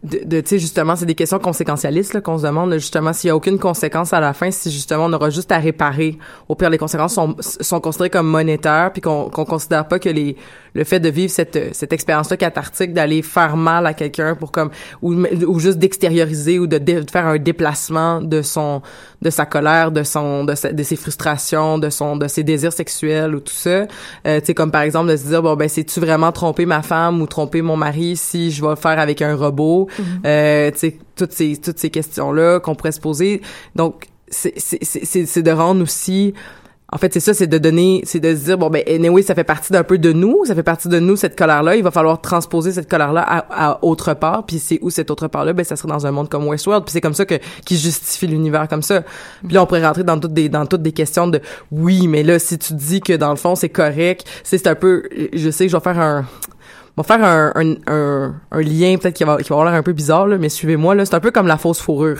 de, 0.03 0.19
de- 0.25 0.41
tu 0.41 0.47
sais, 0.49 0.59
justement, 0.59 0.95
c'est 0.95 1.05
des 1.07 1.15
questions 1.15 1.39
conséquentialistes 1.39 2.13
là, 2.13 2.21
qu'on 2.21 2.37
se 2.37 2.43
demande, 2.43 2.69
là, 2.69 2.77
justement, 2.77 3.13
s'il 3.13 3.29
y 3.29 3.31
a 3.31 3.35
aucune 3.35 3.57
conséquence 3.57 4.13
à 4.13 4.19
la 4.19 4.33
fin, 4.33 4.51
si 4.51 4.69
justement 4.71 5.05
on 5.05 5.13
aura 5.13 5.29
juste 5.31 5.51
à 5.51 5.57
réparer. 5.57 6.17
Au 6.47 6.55
pire, 6.55 6.69
les 6.69 6.77
conséquences 6.77 7.13
sont, 7.15 7.35
sont 7.39 7.79
considérées 7.79 8.09
comme 8.11 8.27
monétaires, 8.27 8.91
puis 8.93 9.01
qu'on 9.01 9.29
qu'on 9.29 9.45
considère 9.45 9.87
pas 9.87 9.97
que 9.97 10.09
les 10.09 10.35
le 10.75 10.83
fait 10.83 10.99
de 10.99 11.09
vivre 11.09 11.31
cette 11.31 11.73
cette 11.75 11.93
expérience-là 11.93 12.37
cathartique, 12.37 12.93
d'aller 12.93 13.23
faire 13.23 13.57
mal 13.57 13.87
à 13.87 13.93
quelqu'un 13.95 14.35
pour 14.35 14.51
comme 14.51 14.69
ou, 15.01 15.13
ou 15.15 15.59
juste 15.59 15.79
d'extérioriser 15.79 16.59
ou 16.59 16.67
de, 16.67 16.77
dé- 16.77 17.01
de 17.01 17.09
faire 17.09 17.25
un 17.25 17.37
déplacement 17.39 18.21
de 18.21 18.41
son 18.43 18.81
de 19.21 19.29
sa 19.29 19.45
colère, 19.45 19.91
de 19.91 20.03
son 20.03 20.43
de, 20.45 20.55
sa- 20.55 20.71
de 20.71 20.83
ses 20.83 20.95
frustrations, 20.95 21.77
de 21.77 21.89
son 21.89 22.15
de 22.15 22.27
ses 22.27 22.43
désirs 22.43 22.71
sexuels 22.73 23.35
ou 23.35 23.39
tout 23.41 23.53
ça. 23.53 23.85
Euh, 24.25 24.39
tu 24.39 24.45
sais 24.47 24.53
comme 24.53 24.71
par 24.71 24.81
exemple 24.81 25.09
de 25.11 25.17
se 25.17 25.27
dire 25.27 25.41
bon 25.43 25.55
ben 25.55 25.67
c'est 25.67 25.83
tu 25.83 25.99
vraiment 25.99 26.31
tromper 26.31 26.65
ma 26.65 26.81
femme 26.81 27.21
ou 27.21 27.27
tromper 27.27 27.61
mon 27.61 27.75
mari 27.75 28.15
si 28.15 28.49
je 28.51 28.61
vais 28.63 28.69
le 28.69 28.75
faire 28.75 28.97
avec 28.99 29.21
un 29.21 29.35
robot? 29.35 29.87
Euh, 30.25 30.71
tu 30.71 30.77
sais 30.79 30.97
toutes 31.15 31.33
ces 31.33 31.57
toutes 31.57 31.79
ces 31.79 31.89
questions 31.89 32.31
là 32.31 32.59
qu'on 32.59 32.75
pourrait 32.75 32.93
se 32.93 33.01
poser. 33.01 33.41
Donc 33.75 34.05
c'est 34.29 34.53
c'est 34.57 34.79
c'est 34.83 35.03
c'est- 35.05 35.25
c'est 35.25 35.41
de 35.43 35.51
rendre 35.51 35.81
aussi 35.83 36.33
en 36.91 36.97
fait, 36.97 37.13
c'est 37.13 37.19
ça, 37.19 37.33
c'est 37.35 37.47
de 37.47 37.57
donner, 37.59 38.01
c'est 38.05 38.19
de 38.19 38.35
se 38.35 38.45
dire, 38.45 38.57
bon, 38.57 38.69
ben, 38.69 38.81
anyway, 38.87 39.21
ça 39.21 39.35
fait 39.35 39.43
partie 39.43 39.71
d'un 39.71 39.83
peu 39.83 39.99
de 39.99 40.11
nous, 40.11 40.43
ça 40.45 40.55
fait 40.55 40.63
partie 40.63 40.87
de 40.87 40.99
nous, 40.99 41.15
cette 41.15 41.37
colère-là. 41.37 41.75
Il 41.75 41.83
va 41.83 41.91
falloir 41.91 42.19
transposer 42.19 42.71
cette 42.71 42.89
colère-là 42.89 43.21
à, 43.21 43.69
à 43.71 43.79
autre 43.83 44.15
part. 44.15 44.45
Puis 44.45 44.57
c'est 44.57 44.79
où 44.81 44.89
cette 44.89 45.11
autre 45.11 45.27
part-là? 45.27 45.53
Ben, 45.53 45.63
ça 45.63 45.75
serait 45.75 45.87
dans 45.87 46.07
un 46.07 46.11
monde 46.11 46.29
comme 46.29 46.47
Westworld. 46.47 46.85
Puis 46.85 46.93
c'est 46.93 47.01
comme 47.01 47.13
ça 47.13 47.25
que, 47.25 47.35
qui 47.63 47.77
justifie 47.77 48.25
l'univers 48.25 48.67
comme 48.67 48.81
ça. 48.81 49.03
Puis 49.45 49.53
là, 49.53 49.61
on 49.61 49.65
pourrait 49.67 49.85
rentrer 49.85 50.03
dans 50.03 50.19
toutes 50.19 50.33
des, 50.33 50.49
dans 50.49 50.65
toutes 50.65 50.81
des 50.81 50.91
questions 50.91 51.27
de, 51.27 51.41
oui, 51.71 52.07
mais 52.07 52.23
là, 52.23 52.39
si 52.39 52.57
tu 52.57 52.73
dis 52.73 53.01
que 53.01 53.13
dans 53.13 53.29
le 53.29 53.35
fond, 53.35 53.55
c'est 53.55 53.69
correct, 53.69 54.25
c'est 54.43 54.65
un 54.65 54.75
peu, 54.75 55.03
je 55.33 55.49
sais 55.51 55.65
que 55.65 55.71
je 55.71 55.77
vais 55.77 55.83
faire 55.83 55.99
un, 55.99 56.25
on 56.99 57.01
va 57.01 57.15
faire 57.15 57.23
un, 57.23 57.53
un, 57.87 58.35
un 58.51 58.61
lien 58.61 58.97
peut-être 58.97 59.15
qui 59.15 59.23
va, 59.23 59.37
qui 59.37 59.47
va 59.47 59.55
avoir 59.55 59.71
l'air 59.71 59.79
un 59.79 59.83
peu 59.83 59.93
bizarre, 59.93 60.27
là, 60.27 60.37
mais 60.37 60.49
suivez-moi, 60.49 60.95
là, 60.95 61.05
c'est 61.05 61.15
un 61.15 61.21
peu 61.21 61.31
comme 61.31 61.47
la 61.47 61.57
fausse 61.57 61.79
fourrure. 61.79 62.19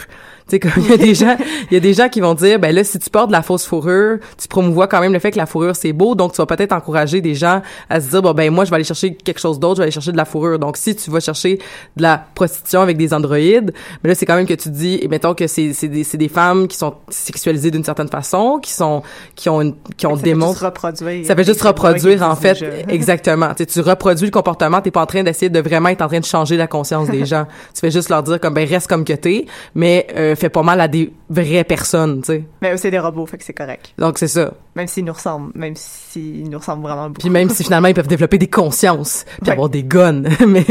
Tu 0.50 0.56
sais, 0.56 0.60
comme 0.60 0.84
il 0.84 0.90
y 0.90 0.94
a 0.94 0.98
des 0.98 1.16
gens, 1.16 1.38
il 1.70 1.74
y 1.74 1.78
a 1.78 1.80
des 1.80 1.94
gens 1.94 2.10
qui 2.10 2.22
vont 2.22 2.34
dire, 2.34 2.60
ben 2.60 2.74
là, 2.74 2.84
si 2.84 2.98
tu 3.00 3.10
portes 3.10 3.28
de 3.28 3.34
la 3.34 3.42
fausse 3.42 3.66
fourrure, 3.66 4.18
tu 4.38 4.48
promouvois 4.48 4.88
quand 4.88 5.00
même 5.00 5.14
le 5.14 5.20
fait 5.20 5.32
que 5.32 5.38
la 5.38 5.46
fourrure 5.46 5.76
c'est 5.76 5.94
beau, 5.94 6.16
donc 6.16 6.34
tu 6.34 6.38
vas 6.38 6.46
peut-être 6.46 6.74
encourager 6.74 7.22
des 7.22 7.36
gens 7.36 7.62
à 7.90 8.02
se 8.02 8.10
dire, 8.10 8.22
bon 8.22 8.34
ben 8.34 8.52
moi 8.52 8.66
je 8.66 8.70
vais 8.70 8.76
aller 8.76 8.84
chercher 8.84 9.14
quelque 9.14 9.40
chose 9.40 9.60
d'autre, 9.60 9.76
je 9.76 9.82
vais 9.82 9.84
aller 9.84 9.92
chercher 9.92 10.12
de 10.12 10.18
la 10.18 10.26
fourrure. 10.26 10.60
Donc 10.60 10.78
si 10.78 10.96
tu 10.96 11.12
vas 11.12 11.20
chercher 11.20 11.60
de 11.96 12.02
la 12.02 12.24
prostitution 12.34 12.82
avec 12.82 12.98
des 12.98 13.14
androïdes, 13.14 13.74
mais 14.04 14.10
là 14.10 14.16
c'est 14.16 14.26
quand 14.26 14.36
même 14.36 14.48
que 14.48 14.54
tu 14.54 14.70
dis, 14.70 15.00
et 15.02 15.08
mettons 15.08 15.34
que 15.34 15.48
c'est 15.48 15.74
c'est 15.74 15.88
des 15.88 16.04
c'est 16.04 16.18
des 16.18 16.30
femmes 16.30 16.68
qui 16.68 16.78
sont 16.78 16.96
sexualisées 17.10 17.72
d'une 17.72 17.84
certaine 17.84 18.10
façon, 18.10 18.60
qui 18.62 18.72
sont 18.72 19.04
qui 19.36 19.50
ont 19.50 19.62
une 19.62 19.76
qui 19.98 20.08
ont 20.08 20.16
ça 20.16 20.22
fait 20.22 20.26
juste 20.26 20.26
démontré 20.26 20.66
reproduire 20.66 21.26
ça 21.26 21.36
fait 21.36 21.44
juste 21.44 21.62
reproduire 21.62 22.24
en 22.24 22.36
fait 22.36 22.64
exactement. 22.88 23.50
Tu 23.50 23.64
sais, 23.64 23.66
tu 23.66 23.82
reproduis 23.82 24.26
le 24.26 24.32
comportement, 24.32 24.82
t'es 24.82 24.92
pas 24.92 25.02
en 25.02 25.06
train 25.06 25.24
d'essayer 25.24 25.50
de 25.50 25.60
vraiment 25.60 25.90
être 25.90 26.02
en 26.02 26.08
train 26.08 26.20
de 26.20 26.26
changer 26.26 26.58
la 26.58 26.68
conscience 26.68 27.10
des 27.10 27.26
gens. 27.28 27.46
Tu 27.74 27.82
fais 27.82 27.92
juste 27.92 28.10
leur 28.10 28.24
dire 28.24 28.40
comme 28.40 28.54
ben 28.54 28.68
reste 28.68 28.88
comme 28.88 29.06
que 29.06 29.14
t'es, 29.14 29.46
mais 29.76 30.08
euh, 30.16 30.36
fais 30.40 30.50
pas 30.50 30.64
mal 30.64 30.82
à 30.82 30.88
des 30.88 31.12
vraies 31.30 31.64
personnes, 31.64 32.22
tu 32.22 32.28
sais. 32.34 32.44
mais 32.62 32.76
c'est 32.78 32.92
des 32.92 33.00
robots 33.00 33.26
fait 33.26 33.38
que 33.38 33.44
c'est 33.44 33.54
correct 33.54 33.94
Donc 33.98 34.18
c'est 34.18 34.28
ça. 34.28 34.54
Même 34.80 34.88
s'ils 34.88 35.06
nous 35.06 35.14
ressemblent 35.14 35.52
même 35.56 35.74
s'ils 35.76 36.50
nous 36.50 36.58
ressemblent 36.58 36.82
vraiment 36.84 37.08
beaucoup 37.08 37.20
Puis 37.22 37.30
même 37.30 37.50
si 37.50 37.64
finalement 37.64 37.88
ils 37.88 37.94
peuvent 37.94 38.08
développer 38.08 38.38
des 38.38 38.48
consciences, 38.48 39.26
puis 39.42 39.48
Ouais. 39.48 39.52
avoir 39.52 39.70
des 39.70 39.84
guns, 39.84 40.24
mais 40.48 40.66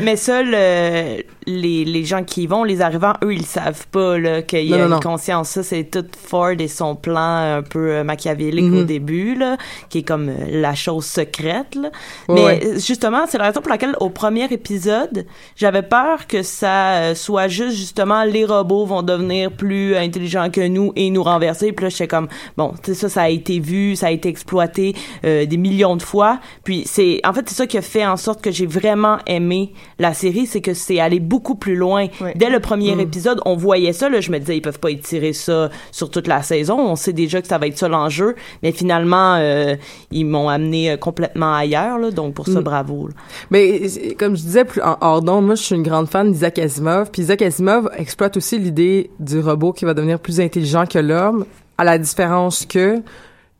Mais, 0.00 0.16
ça. 0.16 0.42
Le- 0.42 1.22
les, 1.46 1.84
les 1.84 2.04
gens 2.04 2.22
qui 2.22 2.44
y 2.44 2.46
vont, 2.46 2.62
les 2.62 2.80
arrivants, 2.82 3.14
eux, 3.24 3.34
ils 3.34 3.44
savent 3.44 3.86
pas 3.88 4.42
qu'il 4.42 4.64
y 4.66 4.74
a 4.74 4.78
non, 4.78 4.84
une 4.84 4.90
non. 4.90 5.00
conscience. 5.00 5.48
Ça, 5.48 5.62
c'est 5.64 5.82
tout 5.90 6.04
Ford 6.24 6.52
et 6.56 6.68
son 6.68 6.94
plan 6.94 7.56
un 7.56 7.62
peu 7.62 7.90
euh, 7.90 8.04
machiavélique 8.04 8.66
Mhm. 8.66 8.78
au 8.78 8.82
début, 8.84 9.34
là, 9.34 9.56
qui 9.88 9.98
est 9.98 10.02
comme 10.02 10.28
euh, 10.28 10.34
la 10.48 10.74
chose 10.76 11.04
secrète. 11.04 11.74
Là. 11.74 11.90
Ouais, 12.28 12.34
Mais 12.34 12.44
ouais. 12.44 12.60
euh, 12.66 12.78
justement, 12.78 13.24
c'est 13.28 13.38
la 13.38 13.44
raison 13.46 13.60
pour 13.60 13.70
laquelle, 13.70 13.96
au 13.98 14.08
premier 14.10 14.44
épisode, 14.52 15.26
j'avais 15.56 15.82
peur 15.82 16.28
que 16.28 16.42
ça 16.44 16.92
euh, 16.98 17.14
soit 17.16 17.48
juste, 17.48 17.76
justement, 17.76 18.22
les 18.22 18.44
robots 18.44 18.86
vont 18.86 19.02
devenir 19.02 19.50
plus 19.50 19.96
intelligents 19.96 20.48
que 20.50 20.66
nous 20.68 20.92
et 20.94 21.10
nous 21.10 21.24
renverser. 21.24 21.72
Puis 21.72 21.84
là, 21.86 21.90
j'étais 21.90 22.06
comme, 22.08 22.28
bon, 22.56 22.72
ça, 22.84 23.08
ça 23.08 23.22
a 23.22 23.28
été 23.28 23.51
vu, 23.60 23.96
ça 23.96 24.06
a 24.08 24.10
été 24.10 24.28
exploité 24.28 24.94
euh, 25.24 25.46
des 25.46 25.56
millions 25.56 25.96
de 25.96 26.02
fois. 26.02 26.38
Puis 26.64 26.82
c'est, 26.86 27.20
en 27.24 27.32
fait, 27.32 27.48
c'est 27.48 27.54
ça 27.54 27.66
qui 27.66 27.78
a 27.78 27.82
fait 27.82 28.06
en 28.06 28.16
sorte 28.16 28.42
que 28.42 28.50
j'ai 28.50 28.66
vraiment 28.66 29.18
aimé 29.26 29.72
la 29.98 30.14
série, 30.14 30.46
c'est 30.46 30.60
que 30.60 30.74
c'est 30.74 31.00
allé 31.00 31.20
beaucoup 31.20 31.54
plus 31.54 31.76
loin. 31.76 32.06
Dès 32.36 32.50
le 32.50 32.60
premier 32.60 33.00
épisode, 33.00 33.40
on 33.44 33.56
voyait 33.56 33.92
ça, 33.92 34.08
là, 34.08 34.20
je 34.20 34.30
me 34.30 34.38
disais, 34.38 34.56
ils 34.56 34.62
peuvent 34.62 34.80
pas 34.80 34.90
étirer 34.90 35.32
ça 35.32 35.70
sur 35.90 36.10
toute 36.10 36.26
la 36.26 36.42
saison. 36.42 36.78
On 36.78 36.96
sait 36.96 37.12
déjà 37.12 37.40
que 37.42 37.48
ça 37.48 37.58
va 37.58 37.66
être 37.66 37.78
ça 37.78 37.88
l'enjeu. 37.88 38.34
Mais 38.62 38.72
finalement, 38.72 39.36
euh, 39.36 39.76
ils 40.10 40.24
m'ont 40.24 40.48
amené 40.48 40.90
euh, 40.92 40.96
complètement 40.96 41.54
ailleurs, 41.54 41.98
là, 41.98 42.10
donc 42.10 42.34
pour 42.34 42.46
ça, 42.46 42.60
Mm. 42.60 42.64
bravo. 42.64 43.08
là. 43.08 43.14
Mais 43.50 43.82
comme 44.18 44.36
je 44.36 44.42
disais 44.42 44.64
plus 44.64 44.80
en 44.82 44.96
hors 45.00 45.22
d'onde, 45.22 45.46
moi 45.46 45.54
je 45.54 45.62
suis 45.62 45.74
une 45.74 45.82
grande 45.82 46.08
fan 46.08 46.30
d'Isaac 46.32 46.58
Asimov. 46.58 47.10
Puis 47.10 47.22
Isaac 47.22 47.42
Asimov 47.42 47.90
exploite 47.96 48.36
aussi 48.36 48.58
l'idée 48.58 49.10
du 49.20 49.40
robot 49.40 49.72
qui 49.72 49.84
va 49.84 49.94
devenir 49.94 50.18
plus 50.20 50.40
intelligent 50.40 50.84
que 50.86 50.98
l'homme, 50.98 51.44
à 51.78 51.84
la 51.84 51.98
différence 51.98 52.66
que 52.66 53.02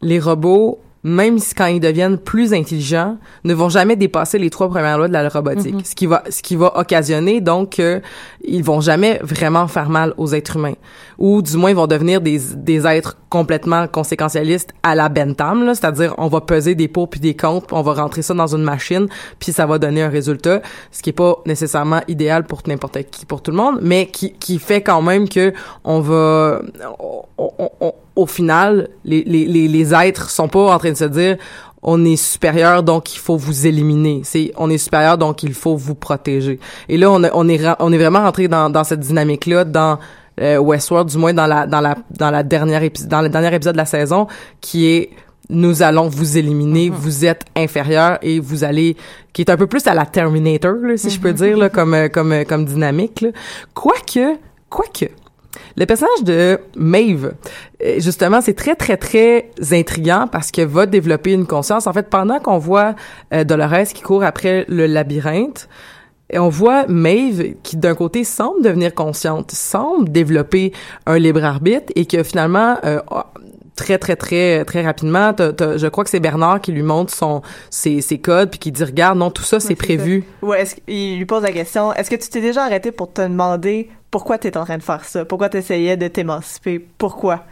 les 0.03 0.19
robots, 0.21 0.79
même 1.05 1.41
si 1.41 1.53
quand 1.53 1.67
ils 1.67 1.81
deviennent 1.81 2.17
plus 2.17 2.55
intelligents, 2.55 3.17
ne 3.43 3.55
vont 3.55 3.69
jamais 3.69 3.97
dépasser 3.97 4.39
les 4.39 4.51
trois 4.51 4.69
premières 4.69 4.99
lois 4.99 5.09
de 5.09 5.13
la 5.13 5.29
robotique. 5.29 5.75
Ce 5.85 5.97
qui 5.97 6.07
va, 6.07 6.23
ce 6.31 6.43
qui 6.43 6.55
va 6.55 6.79
occasionner 6.79 7.41
donc 7.41 7.71
que 7.79 8.01
ils 8.45 8.63
vont 8.63 8.81
jamais 8.81 9.19
vraiment 9.23 9.67
faire 9.67 9.89
mal 9.89 10.15
aux 10.17 10.33
êtres 10.33 10.57
humains, 10.59 10.75
ou 11.19 11.43
du 11.43 11.57
moins 11.57 11.71
ils 11.71 11.77
vont 11.77 11.89
devenir 11.89 12.21
des, 12.21 12.39
des 12.55 12.87
êtres 12.87 13.17
complètement 13.31 13.89
conséquentialistes 13.89 14.71
à 14.85 14.95
la 14.95 15.09
Bentham, 15.09 15.73
c'est-à-dire 15.75 16.15
on 16.19 16.29
va 16.29 16.41
peser 16.41 16.77
des 16.77 16.87
pour 16.87 17.09
puis 17.11 17.19
des 17.19 17.35
contre, 17.35 17.67
puis 17.67 17.77
on 17.77 17.83
va 17.83 17.95
rentrer 17.95 18.23
ça 18.23 18.33
dans 18.35 18.55
une 18.55 18.63
machine, 18.63 19.09
puis 19.41 19.51
ça 19.53 19.67
va 19.67 19.81
donner 19.81 20.03
un 20.03 20.09
résultat, 20.09 20.63
ce 20.93 21.03
qui 21.03 21.11
est 21.11 21.15
pas 21.15 21.39
nécessairement 21.47 22.03
idéal 22.07 22.45
pour 22.45 22.61
n'importe 22.69 23.03
qui, 23.11 23.27
pour 23.27 23.43
tout 23.43 23.51
le 23.51 23.57
monde, 23.57 23.81
mais 23.83 24.07
qui, 24.07 24.35
qui 24.35 24.61
fait 24.61 24.83
quand 24.83 25.03
même 25.03 25.29
que 25.29 25.53
on 25.83 25.99
va, 25.99 26.61
on- 27.01 27.23
on- 27.39 27.71
on- 27.81 27.95
au 28.17 28.27
final, 28.27 28.89
les, 29.05 29.23
les, 29.25 29.47
les, 29.47 29.69
les 29.69 29.95
êtres 29.95 30.31
sont 30.31 30.49
pas 30.49 30.75
en 30.75 30.79
train 30.79 30.91
de 30.93 30.97
se 30.97 31.05
dire 31.05 31.37
on 31.85 32.05
est 32.05 32.17
supérieur 32.17 32.83
donc 32.85 33.15
il 33.15 33.19
faut 33.19 33.37
vous 33.37 33.67
éliminer. 33.67 34.21
C'est 34.25 34.53
on 34.57 34.71
est 34.71 34.79
supérieur 34.79 35.19
donc 35.19 35.43
il 35.43 35.53
faut 35.55 35.77
vous 35.77 35.95
protéger. 35.97 36.61
Et 36.89 36.97
là 36.97 37.11
on, 37.11 37.23
a- 37.25 37.31
on 37.35 37.49
est 37.49 37.61
on 37.81 37.93
est 37.93 37.99
vraiment 37.99 38.21
rentré 38.23 38.47
dans, 38.49 38.71
dans 38.71 38.85
cette 38.85 39.01
dynamique 39.01 39.47
là 39.47 39.65
dans 39.65 39.99
euh, 40.41 40.59
Westworld 40.59 41.09
du 41.09 41.19
moins 41.19 41.35
dans 41.35 41.47
la 41.47 41.67
dans 41.67 41.81
la 41.81 41.97
dans 42.19 42.31
la 42.31 42.43
dernière 42.43 42.83
dans 43.07 43.21
le 43.21 43.29
dernier 43.29 43.55
épisode 43.55 43.75
de 43.75 43.79
la 43.79 43.85
saison 43.87 44.27
qui 44.61 44.87
est 44.87 45.11
nous 45.51 45.83
allons 45.83 46.09
vous 46.09 46.39
éliminer, 46.39 46.89
vous 46.89 47.27
êtes 47.27 47.45
inférieur 47.57 48.19
et 48.23 48.39
vous 48.39 48.63
allez 48.65 48.97
qui 49.33 49.43
est 49.43 49.51
un 49.51 49.57
peu 49.57 49.67
plus 49.67 49.87
à 49.87 49.93
la 49.95 50.07
Terminator 50.07 50.75
là, 50.83 50.97
si 50.97 51.11
je 51.11 51.19
peux 51.21 51.33
dire 51.33 51.57
là, 51.59 51.69
comme 51.77 51.95
euh, 51.95 52.09
comme 52.09 52.33
euh, 52.33 52.45
comme 52.45 52.65
dynamique 52.65 53.23
là. 53.23 53.31
quoique 53.75 54.37
quoique 54.71 55.11
le 55.77 55.87
personnage 55.87 56.23
de 56.23 56.59
Maeve, 56.77 57.35
euh, 57.83 57.95
justement, 57.99 58.41
c'est 58.41 58.55
très, 58.55 58.75
très, 58.75 58.97
très 58.97 59.51
intriguant 59.73 60.27
parce 60.31 60.51
que 60.51 60.63
va 60.63 60.87
développer 60.87 61.33
une 61.33 61.47
conscience. 61.47 61.87
En 61.87 61.93
fait, 61.93 62.09
pendant 62.09 62.39
qu'on 62.39 62.59
voit 62.59 62.95
euh, 63.33 63.45
Dolores 63.45 63.89
qui 63.95 64.03
court 64.03 64.25
après 64.25 64.65
le 64.69 64.87
labyrinthe, 64.87 65.69
et 66.31 66.39
on 66.39 66.49
voit 66.49 66.87
Maeve 66.89 67.57
qui, 67.63 67.77
d'un 67.77 67.95
côté, 67.95 68.25
semble 68.25 68.63
devenir 68.63 68.95
consciente, 68.95 69.51
semble 69.51 70.11
développer 70.11 70.73
un 71.05 71.19
libre 71.19 71.45
arbitre 71.45 71.93
et 71.95 72.07
que 72.07 72.23
finalement, 72.23 72.79
euh, 72.85 73.01
très, 73.77 73.99
très, 73.99 74.17
très, 74.17 74.65
très 74.65 74.83
rapidement, 74.83 75.35
je 75.39 75.87
crois 75.89 76.05
que 76.05 76.11
c'est 76.11 76.21
Bernard 76.21 76.63
qui 76.63 76.73
lui 76.73 76.83
montre 76.83 77.13
son, 77.13 77.43
ses, 77.69 78.01
ses 78.01 78.19
codes 78.19 78.49
puis 78.49 78.59
qui 78.59 78.73
dit, 78.73 78.83
regarde, 78.83 79.19
non, 79.19 79.31
tout 79.31 79.43
ça, 79.43 79.61
c'est 79.61 79.75
prévu. 79.75 80.25
Ouais, 80.41 80.63
est-ce 80.63 80.77
qu'il 80.77 81.19
lui 81.19 81.27
pose 81.27 81.43
la 81.43 81.53
question 81.53 81.93
est-ce 81.93 82.09
que 82.09 82.17
tu 82.17 82.31
t'es 82.31 82.41
déjà 82.41 82.65
arrêté 82.65 82.93
pour 82.93 83.13
te 83.13 83.21
demander 83.21 83.91
pourquoi 84.13 84.39
tu 84.39 84.47
es 84.47 84.57
en 84.57 84.65
train 84.65 84.79
de 84.79 84.83
faire 84.85 85.05
ça? 85.05 85.25
Pourquoi 85.25 85.49
tu 85.49 85.57
essayais 85.57 85.97
de 85.97 86.07
t'émanciper? 86.07 86.79
Pourquoi? 86.99 87.45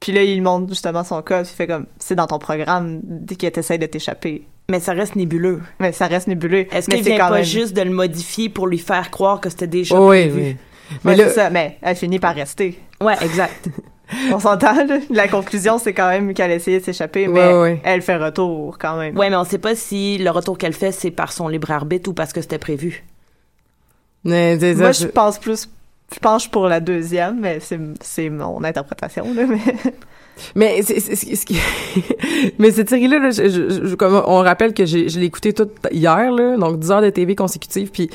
Puis 0.00 0.10
là, 0.10 0.24
il 0.24 0.42
montre 0.42 0.68
justement 0.68 1.04
son 1.04 1.22
code, 1.22 1.44
puis 1.44 1.52
il 1.52 1.56
fait 1.56 1.66
comme 1.68 1.86
c'est 2.00 2.16
dans 2.16 2.26
ton 2.26 2.40
programme 2.40 2.98
dès 3.04 3.36
que 3.36 3.46
tu 3.46 3.60
essaies 3.60 3.78
de 3.78 3.86
t'échapper. 3.86 4.42
Mais 4.68 4.80
ça 4.80 4.92
reste 4.94 5.14
nébuleux. 5.14 5.60
Mais 5.78 5.92
ça 5.92 6.06
reste 6.08 6.26
nébuleux. 6.26 6.66
Est-ce 6.74 6.88
qu'il 6.88 7.02
vient 7.04 7.18
quand 7.18 7.28
pas 7.28 7.34
même... 7.36 7.44
juste 7.44 7.74
de 7.76 7.82
le 7.82 7.90
modifier 7.90 8.48
pour 8.48 8.66
lui 8.66 8.78
faire 8.78 9.10
croire 9.12 9.40
que 9.40 9.48
c'était 9.50 9.66
déjà 9.68 10.00
oui, 10.00 10.22
prévu? 10.28 10.40
oui. 10.40 10.56
Mais 11.04 11.16
Mais 11.16 11.28
ça, 11.28 11.50
mais 11.50 11.78
elle 11.82 11.94
finit 11.96 12.18
par 12.18 12.34
rester. 12.34 12.78
Ouais, 13.00 13.14
exact. 13.22 13.68
On 14.32 14.38
s'entend. 14.40 14.74
La 15.10 15.26
conclusion, 15.28 15.78
c'est 15.78 15.92
quand 15.94 16.08
même 16.08 16.34
qu'elle 16.34 16.50
essayait 16.50 16.80
de 16.80 16.84
s'échapper, 16.84 17.28
mais 17.28 17.40
Ouais, 17.46 17.60
ouais. 17.60 17.80
elle 17.84 18.02
fait 18.02 18.16
retour 18.16 18.76
quand 18.78 18.96
même. 18.98 19.16
ouais, 19.16 19.30
mais 19.30 19.36
on 19.36 19.44
sait 19.44 19.58
pas 19.58 19.74
si 19.74 20.18
le 20.18 20.30
retour 20.30 20.58
qu'elle 20.58 20.74
fait, 20.74 20.92
c'est 20.92 21.10
par 21.10 21.32
son 21.32 21.48
libre 21.48 21.70
arbitre 21.70 22.10
ou 22.10 22.12
parce 22.12 22.32
que 22.32 22.40
c'était 22.42 22.58
prévu. 22.58 23.04
mais, 24.24 24.56
Moi, 24.74 24.92
je 24.92 25.06
pense 25.06 25.38
plus. 25.38 25.68
Je 26.14 26.18
penche 26.20 26.50
pour 26.50 26.66
la 26.68 26.80
deuxième, 26.80 27.40
mais 27.40 27.58
c'est 27.60 27.78
c'est 28.00 28.28
mon 28.30 28.62
interprétation, 28.64 29.26
là. 29.34 29.42
Mais... 29.46 29.58
Mais 30.56 30.80
c'est 30.82 30.98
c'est- 30.98 31.34
ce 31.36 31.44
qui 31.44 31.58
mais 32.58 32.70
cette 32.70 32.88
série 32.88 33.06
là, 33.06 33.30
je, 33.30 33.48
je- 33.50 33.86
je- 33.88 33.94
comme 33.94 34.14
on 34.26 34.38
rappelle 34.38 34.72
que 34.72 34.86
je 34.86 34.96
l'ai 35.18 35.26
écoutée 35.26 35.52
toute 35.52 35.72
hier 35.92 36.32
là, 36.32 36.56
donc 36.56 36.78
10 36.78 36.90
heures 36.90 37.02
de 37.02 37.10
TV 37.10 37.34
consécutives 37.36 37.90
puis 37.90 38.08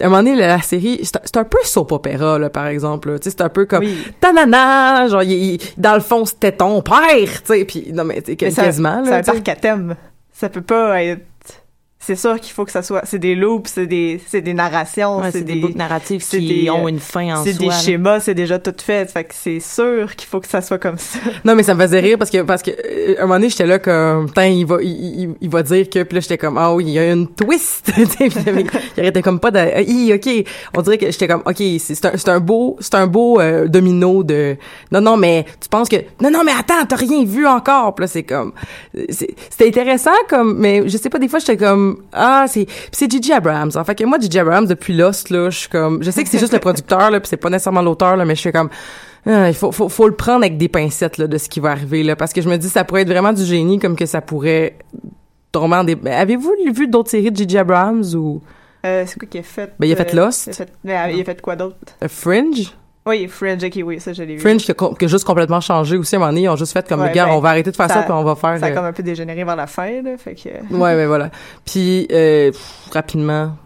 à 0.00 0.06
un 0.06 0.08
moment 0.08 0.22
donné, 0.22 0.36
la, 0.36 0.46
la 0.46 0.62
série, 0.62 1.00
c'est 1.02 1.36
un 1.36 1.44
peu 1.44 1.58
soap 1.62 1.92
opéra, 1.92 2.38
là, 2.38 2.48
par 2.48 2.66
exemple. 2.68 3.10
là. 3.10 3.18
Tu 3.18 3.24
sais, 3.24 3.36
c'est 3.36 3.42
un 3.42 3.50
peu 3.50 3.66
comme 3.66 3.84
Oui. 3.84 3.94
tanana, 4.18 5.06
genre, 5.08 5.22
il- 5.22 5.32
il- 5.56 5.60
dans 5.76 5.92
le 5.92 6.00
fond, 6.00 6.24
c'était 6.24 6.52
ton 6.52 6.80
père, 6.80 6.96
tu 7.44 7.52
sais, 7.52 7.64
puis 7.66 7.92
non, 7.92 8.04
mais, 8.04 8.22
tu 8.22 8.32
sais, 8.32 8.38
Mais 8.40 8.50
quasiment, 8.50 9.02
C'est 9.04 9.10
là, 9.10 9.16
un 9.18 9.22
parc 9.22 9.46
à 9.50 9.56
thème. 9.56 9.96
Ça 10.32 10.48
peut 10.48 10.62
pas 10.62 11.04
être. 11.04 11.20
C'est 12.02 12.16
sûr 12.16 12.40
qu'il 12.40 12.52
faut 12.54 12.64
que 12.64 12.72
ça 12.72 12.82
soit. 12.82 13.02
C'est 13.04 13.18
des 13.18 13.34
loops, 13.34 13.68
c'est 13.74 13.86
des, 13.86 14.20
c'est 14.26 14.40
des 14.40 14.54
narrations, 14.54 15.18
Ouais, 15.18 15.30
c'est 15.30 15.38
c'est 15.40 15.44
des 15.44 15.56
boucles 15.56 15.76
narratives 15.76 16.22
c'est 16.22 16.38
qui 16.38 16.62
des, 16.62 16.70
ont 16.70 16.88
une 16.88 16.98
fin 16.98 17.36
en 17.36 17.44
C'est 17.44 17.52
soi. 17.52 17.60
des 17.60 17.66
là. 17.68 17.78
schémas, 17.78 18.20
c'est 18.20 18.34
déjà 18.34 18.58
tout 18.58 18.74
fait. 18.82 19.10
Fait 19.10 19.24
que 19.24 19.34
c'est 19.34 19.60
sûr 19.60 20.16
qu'il 20.16 20.26
faut 20.26 20.40
que 20.40 20.48
ça 20.48 20.62
soit 20.62 20.78
comme 20.78 20.96
ça. 20.96 21.18
Non, 21.44 21.54
mais 21.54 21.62
ça 21.62 21.74
me 21.74 21.82
faisait 21.82 22.00
rire 22.00 22.16
parce 22.18 22.30
que, 22.30 22.42
parce 22.42 22.62
que, 22.62 22.70
euh, 22.70 23.16
à 23.18 23.20
un 23.20 23.22
moment 23.26 23.34
donné, 23.34 23.50
j'étais 23.50 23.66
là 23.66 23.78
comme, 23.78 24.26
putain, 24.28 24.46
il 24.46 24.64
va, 24.64 24.78
il, 24.82 24.90
il, 25.20 25.34
il 25.42 25.50
va 25.50 25.62
dire 25.62 25.88
que, 25.90 26.02
puis 26.02 26.14
là, 26.14 26.20
j'étais 26.20 26.38
comme, 26.38 26.56
ah 26.56 26.74
oui, 26.74 26.84
il 26.86 26.92
y 26.92 26.98
a 26.98 27.12
une 27.12 27.28
twist, 27.28 27.90
tu 27.94 28.06
sais, 28.06 28.28
puis 28.28 28.66
il 28.96 29.00
arrêtait 29.00 29.22
comme 29.22 29.38
pas 29.38 29.50
de, 29.50 29.58
ah, 29.58 29.80
hi, 29.82 30.12
ok, 30.14 30.46
on 30.76 30.80
dirait 30.82 30.96
que 30.98 31.10
j'étais 31.10 31.28
comme, 31.28 31.42
ok, 31.44 31.56
c'est 31.78 31.94
c'est 31.94 32.06
un, 32.06 32.12
c'est 32.16 32.28
un 32.30 32.40
beau, 32.40 32.76
c'est 32.80 32.94
un 32.94 33.06
beau 33.06 33.40
euh, 33.40 33.68
domino 33.68 34.22
de, 34.24 34.56
non, 34.90 35.00
non, 35.02 35.16
mais 35.18 35.44
tu 35.60 35.68
penses 35.68 35.88
que, 35.90 35.96
non, 36.22 36.30
non, 36.30 36.44
mais 36.44 36.52
attends, 36.58 36.84
t'as 36.88 36.96
rien 36.96 37.24
vu 37.24 37.46
encore, 37.46 37.94
puis 37.94 38.04
là, 38.04 38.06
c'est 38.08 38.22
comme, 38.22 38.52
c'est- 39.10 39.34
c'était 39.50 39.68
intéressant 39.68 40.10
comme, 40.30 40.56
mais 40.58 40.88
je 40.88 40.96
sais 40.96 41.10
pas, 41.10 41.18
des 41.18 41.28
fois, 41.28 41.38
j'étais 41.40 41.56
comme, 41.58 41.89
ah, 42.12 42.46
c'est, 42.48 42.66
c'est 42.92 43.10
Gigi 43.10 43.32
Abrams, 43.32 43.70
en 43.74 43.84
fait 43.84 43.94
que 43.94 44.04
moi, 44.04 44.18
Gigi 44.20 44.38
Abrams, 44.38 44.66
depuis 44.66 44.94
Lost, 44.96 45.30
là, 45.30 45.50
je 45.50 45.58
suis 45.58 45.68
comme, 45.68 46.02
je 46.02 46.10
sais 46.10 46.22
que 46.22 46.28
c'est 46.28 46.38
juste 46.38 46.52
le 46.52 46.58
producteur, 46.58 47.10
là, 47.10 47.20
puis 47.20 47.28
c'est 47.28 47.36
pas 47.36 47.50
nécessairement 47.50 47.82
l'auteur, 47.82 48.16
là, 48.16 48.24
mais 48.24 48.34
je 48.34 48.40
suis 48.40 48.52
comme, 48.52 48.70
ah, 49.26 49.48
il 49.48 49.54
faut, 49.54 49.70
faut, 49.72 49.88
faut 49.88 50.08
le 50.08 50.14
prendre 50.14 50.44
avec 50.44 50.56
des 50.56 50.68
pincettes 50.68 51.18
là, 51.18 51.26
de 51.26 51.38
ce 51.38 51.48
qui 51.48 51.60
va 51.60 51.70
arriver 51.72 52.02
là, 52.02 52.16
parce 52.16 52.32
que 52.32 52.40
je 52.40 52.48
me 52.48 52.56
dis 52.56 52.68
ça 52.68 52.84
pourrait 52.84 53.02
être 53.02 53.08
vraiment 53.10 53.32
du 53.32 53.44
génie 53.44 53.78
comme 53.78 53.96
que 53.96 54.06
ça 54.06 54.20
pourrait 54.20 54.76
tomber 55.52 55.76
en 55.76 55.84
des. 55.84 55.94
Ben, 55.94 56.12
Avez-vous 56.12 56.54
vu 56.72 56.86
d'autres 56.88 57.10
séries 57.10 57.30
de 57.30 57.36
J.J. 57.36 57.58
Abrams 57.58 58.04
ou? 58.14 58.40
Euh, 58.86 59.04
c'est 59.06 59.18
quoi 59.18 59.28
qu'il 59.28 59.40
a 59.40 59.42
fait? 59.42 59.72
Ben, 59.78 59.86
il 59.86 59.92
a 59.92 59.96
fait 59.96 60.14
Lost. 60.14 60.46
Il 60.46 60.50
a 60.50 60.52
fait, 60.54 60.72
mais, 60.84 60.96
euh, 60.96 61.10
il 61.10 61.20
a 61.20 61.24
fait 61.24 61.40
quoi 61.42 61.54
d'autre? 61.56 61.76
euh, 62.02 62.08
Fringe? 62.08 62.74
Oui, 63.10 63.26
Fringe, 63.28 63.62
ok, 63.64 63.80
oui, 63.84 64.00
ça, 64.00 64.12
je 64.12 64.22
l'ai 64.22 64.34
vu. 64.36 64.40
Fringe 64.40 64.62
qui 64.64 64.70
a, 64.70 64.74
com- 64.74 64.94
qui 64.96 65.04
a 65.04 65.08
juste 65.08 65.24
complètement 65.24 65.60
changé 65.60 65.96
aussi 65.96 66.14
à 66.14 66.18
un 66.18 66.20
moment 66.20 66.32
donné, 66.32 66.42
ils 66.42 66.48
ont 66.48 66.56
juste 66.56 66.72
fait 66.72 66.86
comme 66.88 67.00
Ouais, 67.00 67.08
regarde, 67.08 67.30
ben, 67.30 67.36
on 67.36 67.40
va 67.40 67.48
arrêter 67.50 67.70
de 67.70 67.76
faire 67.76 67.88
ça, 67.88 67.94
ça- 67.94 68.02
puis 68.02 68.12
on 68.12 68.22
va 68.24 68.34
faire. 68.36 68.58
Ça 68.58 68.66
a 68.66 68.70
euh, 68.70 68.74
comme 68.74 68.84
un 68.84 68.92
peu 68.92 69.02
dégénéré 69.02 69.44
vers 69.44 69.56
la 69.56 69.66
fin, 69.66 70.02
là. 70.02 70.16
Fait 70.16 70.34
que. 70.34 70.48
Ouais, 70.74 70.94
ouais, 70.94 71.06
voilà. 71.06 71.30
Puis 71.64 72.06
euh, 72.12 72.50
pff, 72.52 72.88
rapidement, 72.92 73.56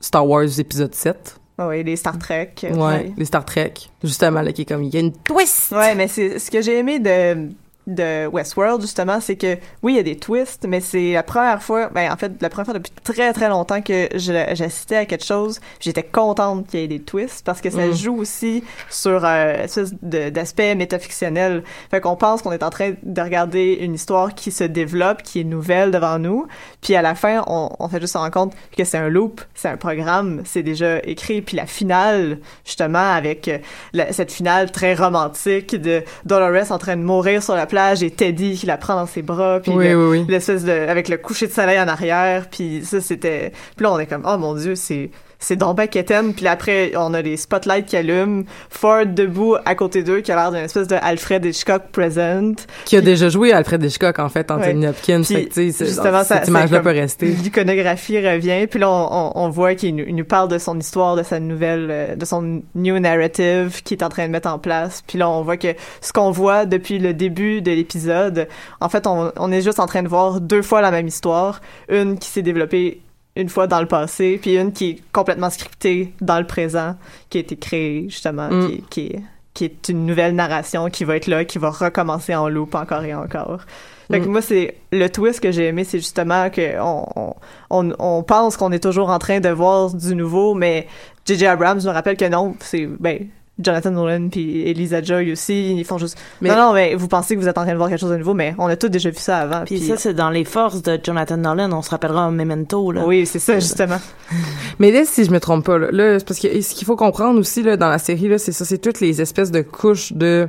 Star 0.00 0.26
Wars 0.26 0.58
épisode 0.58 0.94
7. 0.94 1.36
Ah 1.58 1.68
oui, 1.68 1.84
les 1.84 1.96
Star 1.96 2.18
Trek. 2.18 2.54
euh, 2.64 2.74
Ouais, 2.74 3.12
les 3.16 3.24
Star 3.24 3.44
Trek. 3.44 3.74
Justement, 4.02 4.40
là, 4.42 4.52
qui 4.52 4.62
est 4.62 4.64
comme, 4.64 4.82
il 4.82 4.92
y 4.94 4.96
a 4.96 5.00
une 5.00 5.12
twist! 5.12 5.70
Ouais, 5.72 5.94
mais 5.94 6.08
c'est 6.08 6.38
ce 6.38 6.50
que 6.50 6.62
j'ai 6.62 6.78
aimé 6.78 6.98
de 6.98 7.48
de 7.86 8.26
Westworld 8.28 8.80
justement, 8.80 9.20
c'est 9.20 9.36
que 9.36 9.56
oui, 9.82 9.94
il 9.94 9.96
y 9.96 9.98
a 9.98 10.02
des 10.04 10.16
twists, 10.16 10.66
mais 10.68 10.80
c'est 10.80 11.12
la 11.12 11.22
première 11.22 11.62
fois, 11.62 11.88
ben 11.88 12.12
en 12.12 12.16
fait, 12.16 12.32
la 12.40 12.48
première 12.48 12.66
fois 12.66 12.74
depuis 12.74 12.92
très 13.02 13.32
très 13.32 13.48
longtemps 13.48 13.82
que 13.82 14.08
j'assistais 14.14 14.96
à 14.96 15.04
quelque 15.06 15.24
chose, 15.24 15.60
j'étais 15.80 16.02
contente 16.02 16.68
qu'il 16.68 16.80
y 16.80 16.84
ait 16.84 16.88
des 16.88 17.00
twists 17.02 17.42
parce 17.44 17.60
que 17.60 17.70
ça 17.70 17.86
Mm. 17.86 17.92
joue 17.94 18.16
aussi 18.18 18.62
sur 18.88 19.24
euh, 19.24 19.54
une 19.56 19.60
espèce 19.62 19.92
d'aspect 20.02 20.74
métafictionnel. 20.74 21.64
Fait 21.90 22.00
qu'on 22.00 22.16
pense 22.16 22.42
qu'on 22.42 22.52
est 22.52 22.62
en 22.62 22.70
train 22.70 22.92
de 23.02 23.20
regarder 23.20 23.78
une 23.80 23.94
histoire 23.94 24.34
qui 24.34 24.50
se 24.52 24.64
développe, 24.64 25.22
qui 25.22 25.40
est 25.40 25.44
nouvelle 25.44 25.90
devant 25.90 26.18
nous, 26.18 26.46
puis 26.80 26.94
à 26.94 27.02
la 27.02 27.14
fin, 27.14 27.42
on, 27.46 27.70
on 27.78 27.88
fait 27.88 28.00
juste 28.00 28.12
se 28.12 28.18
rendre 28.18 28.30
compte 28.30 28.52
que 28.76 28.84
c'est 28.84 28.98
un 28.98 29.08
loop, 29.08 29.40
c'est 29.54 29.68
un 29.68 29.76
programme, 29.76 30.42
c'est 30.44 30.62
déjà 30.62 30.98
écrit, 31.00 31.42
puis 31.42 31.56
la 31.56 31.66
finale, 31.66 32.38
justement, 32.64 33.12
avec 33.12 33.48
euh, 33.48 33.58
la- 33.92 34.12
cette 34.12 34.30
finale 34.32 34.70
très 34.70 34.94
romantique 34.94 35.74
de 35.74 36.02
Dolores 36.24 36.70
en 36.70 36.78
train 36.78 36.96
de 36.96 37.02
mourir 37.02 37.42
sur 37.42 37.54
la 37.54 37.66
plage 37.72 38.02
et 38.02 38.10
Teddy 38.10 38.54
qui 38.58 38.66
la 38.66 38.76
prend 38.76 38.94
dans 38.96 39.06
ses 39.06 39.22
bras, 39.22 39.60
puis 39.62 39.72
Oui, 39.72 39.88
le- 39.88 39.96
oui, 40.10 40.18
oui. 40.20 40.26
l'espèce 40.28 40.62
de 40.64 40.70
avec 40.72 41.08
le 41.08 41.16
coucher 41.16 41.46
de 41.46 41.52
soleil 41.52 41.80
en 41.80 41.88
arrière, 41.88 42.48
puis 42.50 42.84
ça 42.84 43.00
c'était, 43.00 43.50
puis 43.76 43.84
là 43.84 43.92
on 43.92 43.98
est 43.98 44.06
comme 44.06 44.24
oh 44.26 44.36
mon 44.36 44.54
dieu 44.54 44.74
c'est 44.74 45.10
c'est 45.42 45.56
donc 45.56 45.76
ben 45.76 45.86
quétaine. 45.86 46.32
puis 46.34 46.46
après 46.46 46.92
on 46.96 47.12
a 47.14 47.22
les 47.22 47.36
spotlights 47.36 47.86
qui 47.86 47.96
allument, 47.96 48.44
Ford 48.70 49.06
debout 49.06 49.56
à 49.64 49.74
côté 49.74 50.02
d'eux 50.02 50.20
qui 50.20 50.32
a 50.32 50.36
l'air 50.36 50.50
d'une 50.52 50.64
espèce 50.64 50.88
de 50.88 50.96
Alfred 51.00 51.44
Hitchcock 51.44 51.82
present, 51.92 52.54
Qui 52.84 52.96
a 52.96 53.00
déjà 53.00 53.28
joué 53.28 53.52
Alfred 53.52 53.82
Hitchcock, 53.82 54.18
en 54.18 54.28
fait, 54.28 54.50
Anthony 54.50 54.82
Ouais. 54.82 54.88
Hopkins. 54.88 55.22
Puis, 55.24 55.48
Fait 55.72 55.84
justement, 55.84 56.24
cette 56.24 56.48
image-là 56.48 56.80
peut 56.80 56.90
rester. 56.90 57.26
L'iconographie 57.26 58.18
revient, 58.18 58.66
puis 58.66 58.80
là 58.80 58.90
on, 58.90 59.08
on, 59.12 59.32
on 59.34 59.48
voit 59.50 59.74
qu'il 59.74 59.94
nous, 59.94 60.24
parle 60.24 60.48
de 60.48 60.58
son 60.58 60.78
histoire, 60.78 61.16
de 61.16 61.22
sa 61.22 61.40
nouvelle, 61.40 61.88
euh, 61.90 62.16
de 62.16 62.24
son 62.24 62.62
new 62.74 62.98
narrative 62.98 63.82
qu'il 63.82 63.98
est 63.98 64.04
en 64.04 64.08
train 64.08 64.26
de 64.26 64.32
mettre 64.32 64.48
en 64.48 64.58
place. 64.58 65.02
Puis 65.06 65.18
là 65.18 65.28
on 65.28 65.42
voit 65.42 65.56
que 65.56 65.74
ce 66.00 66.12
qu'on 66.12 66.30
voit 66.30 66.64
depuis 66.66 66.98
le 66.98 67.14
début 67.14 67.62
de 67.62 67.70
l'épisode, 67.72 68.48
en 68.80 68.88
fait 68.88 69.06
on, 69.06 69.32
on 69.36 69.52
est 69.52 69.62
juste 69.62 69.80
en 69.80 69.86
train 69.86 70.02
de 70.02 70.08
voir 70.08 70.40
deux 70.40 70.62
fois 70.62 70.80
la 70.80 70.90
même 70.90 71.06
histoire, 71.08 71.60
une 71.88 72.18
qui 72.18 72.28
s'est 72.28 72.42
développée 72.42 73.00
une 73.36 73.48
fois 73.48 73.66
dans 73.66 73.80
le 73.80 73.86
passé, 73.86 74.38
puis 74.40 74.56
une 74.58 74.72
qui 74.72 74.90
est 74.90 75.02
complètement 75.12 75.50
scriptée 75.50 76.12
dans 76.20 76.38
le 76.38 76.46
présent, 76.46 76.96
qui 77.30 77.38
a 77.38 77.40
été 77.40 77.56
créée 77.56 78.06
justement, 78.08 78.48
Mm. 78.50 78.68
qui, 78.68 78.84
qui 78.90 79.00
est 79.06 79.20
qui 79.54 79.66
est 79.66 79.90
une 79.90 80.06
nouvelle 80.06 80.34
narration 80.34 80.88
qui 80.88 81.04
va 81.04 81.14
être 81.16 81.26
là, 81.26 81.44
qui 81.44 81.58
va 81.58 81.68
recommencer 81.68 82.34
en 82.34 82.48
loop 82.48 82.74
encore 82.74 83.04
et 83.04 83.14
encore. 83.14 83.60
Fait 84.10 84.18
que 84.18 84.24
Mm. 84.26 84.30
moi, 84.30 84.40
c'est 84.40 84.76
le 84.92 85.08
twist 85.10 85.40
que 85.40 85.50
j'ai 85.52 85.66
aimé, 85.66 85.84
c'est 85.84 85.98
justement 85.98 86.48
que 86.48 86.80
on, 86.80 87.34
on, 87.68 87.92
on, 87.98 88.22
pense 88.22 88.56
qu'on 88.56 88.72
est 88.72 88.82
toujours 88.82 89.10
en 89.10 89.18
train 89.18 89.40
de 89.40 89.50
voir 89.50 89.92
du 89.92 90.14
nouveau, 90.14 90.54
mais 90.54 90.86
J.J. 91.26 91.46
Abrams 91.48 91.78
nous 91.84 91.90
rappelle 91.90 92.16
que 92.16 92.24
non, 92.24 92.56
c'est 92.60 92.86
ben 92.86 93.28
Jonathan 93.58 93.90
Nolan 93.90 94.28
puis 94.30 94.62
Elisa 94.68 95.02
Joy 95.02 95.30
aussi, 95.30 95.76
ils 95.76 95.84
font 95.84 95.98
juste 95.98 96.16
Mais- 96.40 96.48
non 96.48 96.56
non 96.56 96.72
mais 96.72 96.94
vous 96.94 97.06
pensez 97.06 97.36
que 97.36 97.40
vous 97.40 97.48
êtes 97.48 97.58
en 97.58 97.62
train 97.64 97.72
de 97.72 97.76
voir 97.76 97.88
quelque 97.90 98.00
chose 98.00 98.10
de 98.10 98.16
nouveau, 98.16 98.32
mais 98.34 98.54
on 98.58 98.66
a 98.66 98.76
tous 98.76 98.88
déjà 98.88 99.10
vu 99.10 99.18
ça 99.18 99.38
avant. 99.40 99.64
Puis 99.66 99.78
ça, 99.80 99.96
c'est 99.98 100.14
dans 100.14 100.30
les 100.30 100.44
forces 100.44 100.82
de 100.82 100.98
Jonathan 101.02 101.36
Nolan. 101.36 101.70
On 101.72 101.82
se 101.82 101.90
rappellera 101.90 102.30
Memento, 102.30 102.90
là. 102.92 103.04
oui, 103.06 103.26
c'est 103.26 103.38
ça 103.38 103.54
justement. 103.60 103.98
Mais 104.78 104.90
là, 104.90 105.02
si 105.04 105.24
je 105.24 105.30
me 105.30 105.38
trompe 105.38 105.66
pas, 105.66 105.76
là, 105.78 105.88
là, 105.92 106.18
c'est 106.18 106.26
parce 106.26 106.40
que 106.40 106.60
ce 106.60 106.74
qu'il 106.74 106.86
faut 106.86 106.96
comprendre 106.96 107.38
aussi 107.38 107.62
là, 107.62 107.76
dans 107.76 107.88
la 107.90 107.98
série, 107.98 108.28
là, 108.28 108.38
c'est 108.38 108.52
ça, 108.52 108.64
c'est 108.64 108.78
toutes 108.78 109.00
les 109.00 109.20
espèces 109.20 109.50
de 109.50 109.60
couches 109.60 110.12
de 110.14 110.48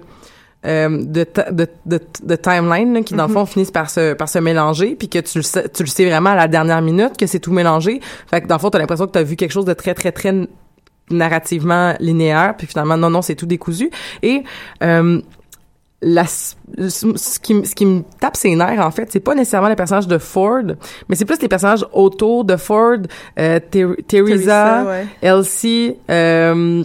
euh, 0.66 1.04
de, 1.04 1.26
ta- 1.26 1.52
de, 1.52 1.68
de, 1.86 2.00
de 2.24 2.36
timeline 2.38 2.94
là, 2.94 3.02
qui 3.02 3.16
dans 3.16 3.24
le 3.24 3.28
Mhm. 3.28 3.34
fond 3.34 3.46
finissent 3.46 3.70
par 3.72 3.90
se 3.90 4.14
par 4.14 4.30
se 4.30 4.40
mélanger 4.40 4.96
puis 4.96 5.10
que 5.10 5.20
tu 5.20 5.40
le 5.40 5.44
sais 5.44 5.68
tu 5.68 5.84
le 5.84 5.90
sais 5.90 6.06
vraiment 6.06 6.30
à 6.30 6.36
la 6.38 6.48
dernière 6.48 6.82
minute 6.82 7.18
que 7.18 7.28
c'est 7.28 7.40
tout 7.42 7.52
mélangé 7.52 8.00
fait 8.32 8.40
que 8.40 8.48
dans 8.48 8.56
le 8.56 8.60
fond 8.62 8.70
t'as 8.70 8.80
l'impression 8.80 9.06
que 9.06 9.12
t'as 9.12 9.24
vu 9.24 9.36
quelque 9.36 9.52
chose 9.52 9.66
de 9.66 9.74
très 9.74 9.94
très 9.94 10.14
très 10.14 10.34
narrativement 11.12 11.94
linéaire 12.00 12.56
puis 12.58 12.66
finalement 12.68 12.98
non 12.98 13.10
non 13.10 13.22
c'est 13.22 13.36
tout 13.36 13.46
décousu 13.46 13.90
et 14.22 14.44
euh, 14.82 15.22
la, 16.06 16.26
ce 16.28 17.40
qui, 17.40 17.66
ce 17.66 17.74
qui 17.76 17.86
me 17.86 18.02
tape 18.20 18.36
ses 18.36 18.54
nerfs, 18.58 18.86
en 18.86 18.92
fait, 18.92 19.10
c'est 19.10 19.22
pas 19.22 19.36
nécessairement 19.36 19.70
les 19.70 19.76
personnages 19.78 20.06
de 20.08 20.18
Ford, 20.18 20.64
mais 21.08 21.16
c'est 21.16 21.24
plus 21.24 21.42
les 21.42 21.48
personnages 21.48 21.86
autour 21.94 22.44
de 22.44 22.58
Ford, 22.58 22.98
euh, 23.40 23.60
Ter- 23.72 23.96
Teresa, 24.06 24.28
Teresa, 24.28 24.84
ouais. 24.86 25.08
Elsie, 25.22 25.96
euh, 26.12 26.84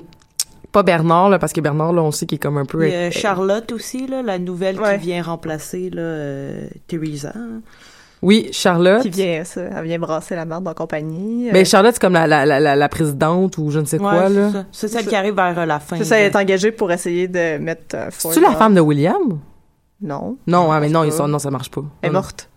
pas 0.70 0.84
Bernard, 0.84 1.30
là, 1.30 1.40
parce 1.40 1.52
que 1.52 1.60
Bernard, 1.60 1.92
là, 1.94 2.02
on 2.04 2.12
sait 2.12 2.26
qu'il 2.26 2.36
est 2.36 2.38
comme 2.38 2.58
un 2.58 2.64
peu... 2.64 2.80
A 2.84 3.10
Charlotte 3.10 3.72
aussi, 3.72 4.06
là, 4.06 4.22
la 4.22 4.38
nouvelle 4.38 4.78
Ouais. 4.80 4.98
qui 5.00 5.06
vient 5.06 5.22
remplacer 5.24 5.90
là, 5.90 6.00
euh, 6.00 6.68
Theresa. 6.86 7.32
Oui, 8.22 8.48
Charlotte. 8.52 9.02
Qui 9.02 9.10
vient 9.10 9.44
ça, 9.44 9.60
elle 9.76 9.84
vient 9.84 9.98
brasser 9.98 10.34
la 10.34 10.44
merde 10.44 10.66
en 10.66 10.74
compagnie. 10.74 11.48
Mais 11.52 11.60
Euh, 11.62 11.64
Charlotte, 11.64 11.94
c'est 11.94 12.00
comme 12.00 12.14
la, 12.14 12.26
la, 12.26 12.44
la, 12.46 12.74
la, 12.76 12.88
présidente 12.88 13.58
ou 13.58 13.70
je 13.70 13.78
ne 13.78 13.84
sais 13.84 13.98
quoi, 13.98 14.12
Ouais, 14.24 14.28
là. 14.28 14.64
c'est 14.72 14.88
celle 14.88 15.06
qui 15.06 15.14
arrive 15.14 15.34
vers 15.34 15.58
euh, 15.58 15.66
la 15.66 15.78
fin. 15.78 15.96
c'est 15.98 16.04
ça, 16.04 16.18
elle 16.18 16.32
est 16.32 16.36
engagée 16.36 16.72
pour 16.72 16.90
essayer 16.90 17.28
de 17.28 17.58
mettre 17.58 17.94
euh, 17.96 18.10
Ford. 18.10 18.32
C'est-tu 18.32 18.44
la 18.44 18.54
femme 18.56 18.74
de 18.74 18.80
William? 18.80 19.38
Non. 20.00 20.36
Non, 20.46 20.70
ah, 20.72 20.80
mais 20.80 20.88
non, 20.88 21.04
ils 21.04 21.12
sont, 21.12 21.28
non, 21.28 21.38
ça 21.38 21.50
marche 21.50 21.70
pas. 21.70 21.82
Elle 22.02 22.10
est 22.10 22.12
morte. 22.12 22.48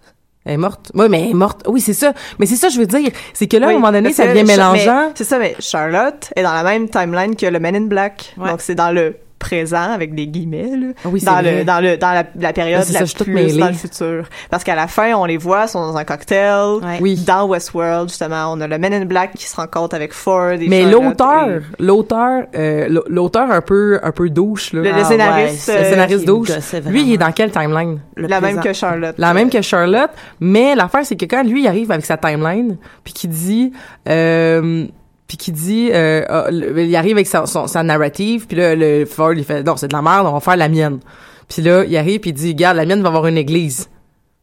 Elle 0.46 0.54
est 0.54 0.58
morte. 0.58 0.92
Oui, 0.96 1.06
mais 1.10 1.22
elle 1.24 1.30
est 1.32 1.34
morte. 1.36 1.62
Oui, 1.68 1.82
c'est 1.82 1.94
ça. 1.94 2.14
Mais 2.40 2.48
c'est 2.48 2.56
ça, 2.56 2.70
je 2.70 2.80
veux 2.80 2.88
dire. 2.88 3.12
C'est 3.34 3.48
que 3.48 3.58
là, 3.58 3.68
à 3.68 3.70
Oui, 3.70 3.76
un 3.76 3.80
moment 3.80 3.92
donné, 3.92 4.12
ça 4.12 4.26
devient 4.26 4.44
mélangeant. 4.44 5.12
C'est 5.14 5.24
ça, 5.24 5.38
mais 5.38 5.56
Charlotte 5.60 6.32
est 6.36 6.42
dans 6.42 6.54
la 6.54 6.64
même 6.64 6.90
timeline 6.90 7.36
que 7.36 7.46
le 7.46 7.60
Men 7.60 7.76
in 7.76 7.82
Black. 7.82 8.34
Ouais. 8.38 8.50
Donc 8.50 8.62
c'est 8.62 8.74
dans 8.76 8.92
le 8.92 9.16
présent 9.42 9.92
avec 9.92 10.16
des 10.16 10.28
guillemets 10.28 10.78
là, 10.78 10.88
Ah 11.04 11.10
oui, 11.12 11.20
c'est 11.20 11.26
dans 11.26 11.34
vrai. 11.42 11.58
le 11.60 11.64
dans 11.66 11.80
le 11.82 11.98
dans 11.98 12.12
la, 12.14 12.24
la 12.40 12.54
période 12.54 12.84
Ah, 12.88 12.94
la 13.00 13.06
ça, 13.06 13.24
plus 13.26 13.58
dans 13.58 13.68
le 13.68 13.74
futur 13.74 14.26
parce 14.50 14.64
qu'à 14.64 14.76
la 14.76 14.88
fin 14.88 15.14
on 15.16 15.26
les 15.26 15.38
voit 15.38 15.68
sont 15.68 15.82
dans 15.86 15.98
un 15.98 16.04
cocktail 16.06 16.80
Ouais. 16.82 16.98
Oui. 17.02 17.16
dans 17.28 17.46
Westworld 17.48 18.08
justement 18.10 18.52
on 18.54 18.62
a 18.62 18.68
le 18.68 18.78
Men 18.78 18.94
in 18.94 19.06
Black 19.06 19.34
qui 19.36 19.46
se 19.48 19.56
rencontre 19.56 19.96
avec 19.96 20.14
Ford 20.14 20.52
et 20.52 20.68
Mais 20.70 20.84
l'auteur, 20.90 21.48
l'auteur, 21.80 22.44
euh, 22.56 22.88
l'au- 22.90 23.04
l'auteur 23.10 23.52
un 23.52 23.62
peu, 23.62 24.00
un 24.04 24.12
peu 24.12 24.30
douche, 24.30 24.72
là. 24.74 24.82
Le- 24.82 24.92
Ah, 24.94 25.04
scénariste, 25.04 25.68
ouais, 25.70 25.76
euh, 25.76 25.80
Le 25.80 25.86
scénariste 25.90 26.20
qui 26.20 26.26
douche. 26.26 26.50
Lui, 26.88 27.02
il 27.04 27.14
est 27.14 27.18
dans 27.18 27.32
quelle 27.32 27.52
timeline? 27.52 28.00
Le 28.16 28.28
la 28.28 28.40
même 28.42 28.60
que 28.62 28.74
Charlotte 28.74 29.16
La 29.18 29.34
même 29.34 29.50
que 29.50 29.62
Charlotte, 29.62 30.12
mais 30.40 30.76
l'affaire 30.76 31.06
c'est 31.06 31.16
que 31.16 31.26
quand 31.26 31.44
lui 31.44 31.64
il 31.64 31.68
arrive 31.68 31.92
avec 31.92 32.06
sa 32.06 32.18
timeline, 32.18 32.78
puis 33.04 33.14
qu'il 33.14 33.30
dit, 33.32 33.72
euh, 34.10 34.86
puis 35.32 35.38
qu'il 35.38 35.54
dit, 35.54 35.92
euh, 35.94 36.26
ah, 36.28 36.48
le- 36.52 36.84
il 36.84 36.94
arrive 36.98 37.14
avec 37.16 37.26
sa, 37.26 37.46
son- 37.46 37.66
sa 37.68 37.84
narrative, 37.84 38.48
puis 38.48 38.58
là 38.58 38.76
le 38.76 39.06
Ford 39.06 39.32
il 39.32 39.46
fait 39.46 39.64
non 39.64 39.78
c'est 39.78 39.88
de 39.88 39.94
la 39.96 40.02
merde, 40.02 40.28
on 40.28 40.34
va 40.34 40.42
faire 40.42 40.58
la 40.58 40.68
mienne. 40.68 41.00
Puis 41.48 41.62
là 41.62 41.86
il 41.86 41.96
arrive 41.96 42.20
puis 42.20 42.32
il 42.32 42.34
dit 42.34 42.50
regarde 42.50 42.76
la 42.76 42.86
mienne 42.86 43.02
va 43.02 43.08
avoir 43.08 43.28
une 43.28 43.38
église. 43.38 43.90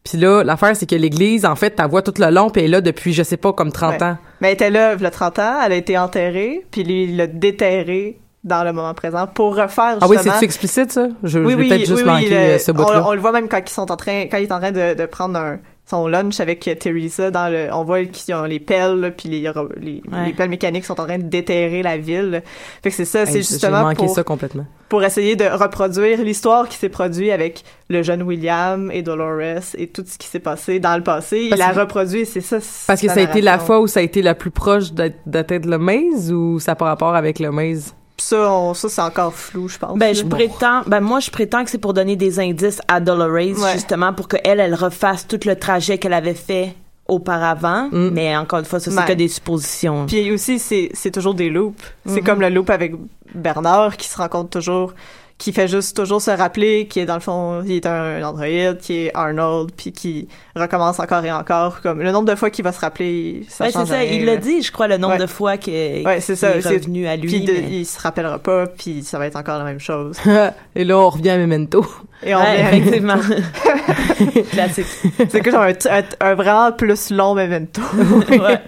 Puis 0.03 0.16
là 0.16 0.42
l'affaire 0.44 0.74
c'est 0.74 0.88
que 0.88 0.94
l'église 0.94 1.44
en 1.44 1.57
fait 1.57 1.72
ta 1.72 1.87
voix 1.87 2.01
tout 2.01 2.14
le 2.18 2.31
long 2.31 2.48
puis 2.48 2.62
elle 2.62 2.68
est 2.68 2.72
là 2.72 2.81
depuis 2.81 3.12
je 3.12 3.22
sais 3.22 3.37
pas 3.37 3.53
comme 3.53 3.70
30 3.70 3.96
Ouais. 4.01 4.03
ans. 4.03 4.16
mais 4.40 4.48
elle 4.48 4.55
était 4.55 4.70
là 4.70 4.94
il 4.94 5.03
y 5.03 5.05
a 5.07 5.11
30 5.11 5.38
ans 5.38 5.57
elle 5.62 5.72
a 5.72 5.77
été 5.77 5.98
enterrée 5.98 6.64
puis 6.70 6.85
lui 6.85 7.05
il 7.05 7.18
l'a 7.18 7.27
déterrée 7.27 8.18
dans 8.44 8.64
le 8.64 8.72
moment 8.72 8.94
présent 8.94 9.27
pour 9.27 9.57
refaire 9.57 9.98
Ah 10.01 10.07
oui, 10.09 10.16
justement 10.16 10.35
c'est-tu 10.37 10.44
explicite, 10.46 10.92
ça? 10.92 11.09
Je, 11.24 11.38
oui, 11.40 11.53
je 11.53 11.57
vais 11.57 11.62
oui, 11.64 11.68
peut-être 11.68 11.87
juste 11.87 12.07
manquer 12.07 12.35
euh, 12.35 12.59
ce 12.59 12.72
bout-là. 12.72 13.03
on, 13.05 13.09
on 13.11 13.12
le 13.12 13.20
voit 13.20 13.33
même 13.33 13.48
quand 13.48 13.59
ils 13.59 13.68
sont 13.68 13.90
en 13.92 13.96
train, 13.96 14.22
quand 14.31 14.38
il 14.38 14.44
est 14.44 14.53
en 14.53 14.61
train 14.61 14.70
de, 14.72 14.94
de 14.94 15.07
prendre 15.07 15.38
un, 15.38 15.59
son 15.88 16.07
lunch 16.07 16.38
avec 16.40 16.61
Teresa 16.79 17.31
dans 17.31 17.51
le, 17.51 17.68
on 17.72 17.83
voit 17.85 18.05
qu'ils 18.05 18.35
ont 18.35 18.44
les 18.44 18.61
pelles, 18.61 19.01
là, 19.01 19.11
puis 19.11 19.29
les, 19.29 19.40
les, 19.40 20.03
Ouais. 20.12 20.27
les 20.27 20.33
pelles 20.35 20.51
mécaniques 20.51 20.85
sont 20.85 21.01
en 21.01 21.05
train 21.07 21.18
de 21.18 21.22
déterrer 21.22 21.83
la 21.83 21.96
ville. 21.96 22.42
Fait 22.83 22.90
que 22.90 22.94
c'est 22.96 23.05
ça, 23.07 23.20
Hey, 23.22 23.27
c'est 23.29 23.38
justement 23.38 23.83
manqué 23.83 23.96
pour, 23.96 24.14
ça 24.14 24.22
complètement. 24.22 24.66
pour 24.90 25.03
essayer 25.03 25.35
de 25.35 25.44
reproduire 25.44 26.22
l'histoire 26.22 26.68
qui 26.68 26.77
s'est 26.77 26.88
produite 26.90 27.31
avec 27.31 27.62
le 27.88 28.03
jeune 28.03 28.22
William 28.22 28.90
et 28.92 29.01
Dolores 29.03 29.74
et 29.79 29.87
tout 29.87 30.05
ce 30.07 30.18
qui 30.18 30.27
s'est 30.29 30.40
passé 30.40 30.79
dans 30.79 30.96
le 30.96 31.03
passé. 31.03 31.48
Parce 31.48 31.59
il 31.61 31.62
a 31.62 31.72
que- 31.72 31.81
reproduit, 31.81 32.27
c'est 32.27 32.40
ça. 32.42 32.59
Parce 32.87 33.01
que 33.01 33.07
ça 33.09 33.14
a 33.14 33.20
été 33.22 33.40
la 33.40 33.59
fois 33.59 33.81
où 33.81 33.87
ça 33.87 34.01
a 34.01 34.03
été 34.03 34.20
la 34.20 34.35
plus 34.35 34.51
proche 34.51 34.92
d'atteindre 34.92 35.70
le 35.70 35.79
maze 35.79 36.31
ou 36.33 36.59
ça 36.61 36.72
n'a 36.72 36.77
pas 36.77 36.85
rapport 36.87 37.14
avec 37.14 37.38
le 37.38 37.51
maze? 37.51 37.94
Ça, 38.20 38.50
on- 38.52 38.74
ça 38.74 38.88
c'est 38.88 39.00
encore 39.00 39.33
flou, 39.35 39.68
je 39.68 39.78
pense. 39.78 39.96
Ben, 39.96 40.14
je 40.14 40.24
prétends, 40.24 40.83
ben, 40.87 41.00
moi, 41.00 41.20
je 41.20 41.31
prétends 41.31 41.64
que 41.64 41.70
c'est 41.70 41.78
pour 41.78 41.94
donner 41.94 42.16
des 42.16 42.40
indices 42.40 42.81
à 42.88 42.98
Dolores, 43.00 43.31
Ouais. 43.61 43.72
justement, 43.74 44.12
pour 44.12 44.26
qu'elle, 44.28 44.59
elle 44.61 44.74
refasse 44.74 45.26
tout 45.26 45.38
le 45.46 45.54
trajet 45.57 45.98
qu'elle 45.98 46.12
avait 46.12 46.35
fait 46.35 46.74
auparavant. 47.07 47.88
Mm. 47.90 48.11
Mais 48.12 48.37
encore 48.37 48.59
une 48.59 48.64
fois, 48.64 48.81
ça, 48.81 48.90
c'est 48.90 48.98
Ouais. 48.98 49.04
que 49.07 49.12
des 49.12 49.28
suppositions. 49.28 50.07
Puis 50.07 50.31
aussi, 50.33 50.59
c'est, 50.59 51.11
toujours 51.12 51.35
des 51.35 51.48
loops. 51.48 51.81
C'est 52.07 52.20
Mhm. 52.20 52.24
comme 52.26 52.40
le 52.40 52.48
loop 52.50 52.70
avec 52.70 52.94
Bernard 53.35 53.96
qui 53.96 54.09
se 54.09 54.16
rencontre 54.18 54.50
toujours, 54.50 54.92
qui 55.38 55.53
fait 55.53 55.68
juste 55.68 55.96
toujours 55.96 56.20
se 56.20 56.33
rappeler 56.33 56.88
qui 56.88 56.98
est 56.98 57.07
dans 57.07 57.14
le 57.14 57.20
fond, 57.20 57.62
il 57.64 57.70
est 57.72 57.87
un 57.87 58.20
androïde, 58.24 58.79
qui 58.79 59.07
est 59.07 59.11
Arnold, 59.14 59.70
puis 59.77 59.92
qui 59.92 60.27
recommence 60.57 60.98
encore 60.98 61.24
et 61.24 61.31
encore. 61.31 61.81
Comme 61.81 62.03
le 62.03 62.11
nombre 62.11 62.29
de 62.29 62.35
fois 62.35 62.51
qu'il 62.51 62.64
va 62.64 62.72
se 62.72 62.81
rappeler, 62.81 63.46
ça 63.48 63.64
Ouais, 63.64 63.70
c'est 63.70 63.79
change 63.79 63.88
ça. 63.88 63.98
rien, 63.98 64.11
Il 64.12 64.24
l'a 64.24 64.37
dit, 64.37 64.62
je 64.62 64.72
crois, 64.72 64.88
le 64.88 64.96
nombre 64.96 65.14
Ouais. 65.14 65.20
de 65.20 65.27
fois 65.29 65.57
que, 65.57 66.05
Ouais, 66.05 66.20
c'est 66.20 66.33
qu'il 66.33 66.37
ça. 66.38 66.57
est 66.57 66.61
c'est- 66.61 66.68
revenu 66.70 67.07
à 67.07 67.14
lui. 67.16 67.29
Puis 67.29 67.44
mais- 67.46 67.68
il 67.70 67.87
se 67.87 68.01
rappellera 68.01 68.40
pas, 68.40 68.66
puis 68.66 69.05
ça 69.05 69.18
va 69.20 69.27
être 69.29 69.37
encore 69.37 69.59
la 69.59 69.64
même 69.64 69.79
chose. 69.79 70.16
Et 70.74 70.83
là, 70.85 70.98
on 70.98 71.09
revient 71.09 71.31
à 71.31 71.38
Memento. 71.38 71.87
Et 72.24 72.35
on 72.35 72.40
Ouais, 72.40 72.61
effectivement. 72.61 73.14
Classique. 74.51 74.87
c'est 75.29 75.40
que 75.40 75.51
genre 75.53 75.62
un, 75.62 75.72
un, 75.90 76.03
un 76.20 76.35
vraiment 76.35 76.72
plus 76.72 77.11
long 77.11 77.35
memento. 77.35 77.81
Ouais. 78.29 78.59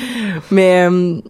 Mais 0.50 0.88
euh, 0.88 1.20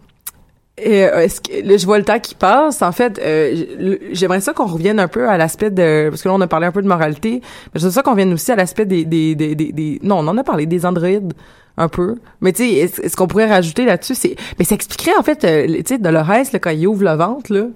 euh, 0.80 1.18
est-ce 1.20 1.40
que 1.40 1.66
là, 1.66 1.76
je 1.76 1.86
vois 1.86 1.98
le 1.98 2.04
temps 2.04 2.18
qui 2.18 2.34
passe. 2.34 2.82
En 2.82 2.92
fait, 2.92 3.20
euh, 3.22 4.00
j'aimerais 4.12 4.40
ça 4.40 4.52
qu'on 4.52 4.66
revienne 4.66 4.98
un 4.98 5.08
peu 5.08 5.28
à 5.28 5.36
l'aspect 5.36 5.70
de 5.70 6.08
parce 6.10 6.22
que 6.22 6.28
là 6.28 6.34
on 6.34 6.40
a 6.40 6.46
parlé 6.48 6.66
un 6.66 6.72
peu 6.72 6.82
de 6.82 6.88
moralité, 6.88 7.40
mais 7.72 7.80
j'aimerais 7.80 7.92
ça 7.94 8.02
qu'on 8.02 8.10
revienne 8.12 8.32
aussi 8.32 8.50
à 8.50 8.56
l'aspect 8.56 8.84
des, 8.84 9.04
des, 9.04 9.34
des, 9.34 9.54
des, 9.54 9.72
des- 9.72 10.00
non, 10.02 10.16
on 10.18 10.28
en 10.28 10.36
a 10.36 10.42
parlé 10.44 10.66
des 10.66 10.84
androïdes 10.84 11.32
un 11.76 11.88
peu. 11.88 12.16
Mais 12.40 12.52
tu 12.52 12.64
sais, 12.64 12.72
est-ce 12.74 13.00
est-ce 13.02 13.16
qu'on 13.16 13.26
pourrait 13.28 13.48
rajouter 13.48 13.84
là-dessus? 13.84 14.14
C'est 14.16 14.36
mais 14.58 14.64
ça 14.64 14.74
expliquerait 14.74 15.16
en 15.18 15.22
fait 15.22 15.44
euh, 15.44 15.66
tu 15.66 15.82
sais 15.86 15.98
Dolores 15.98 16.28
là 16.28 16.58
quand 16.60 16.70
il 16.70 16.86
ouvre 16.88 17.04
le 17.04 17.14
ventre 17.14 17.52
là 17.52 17.66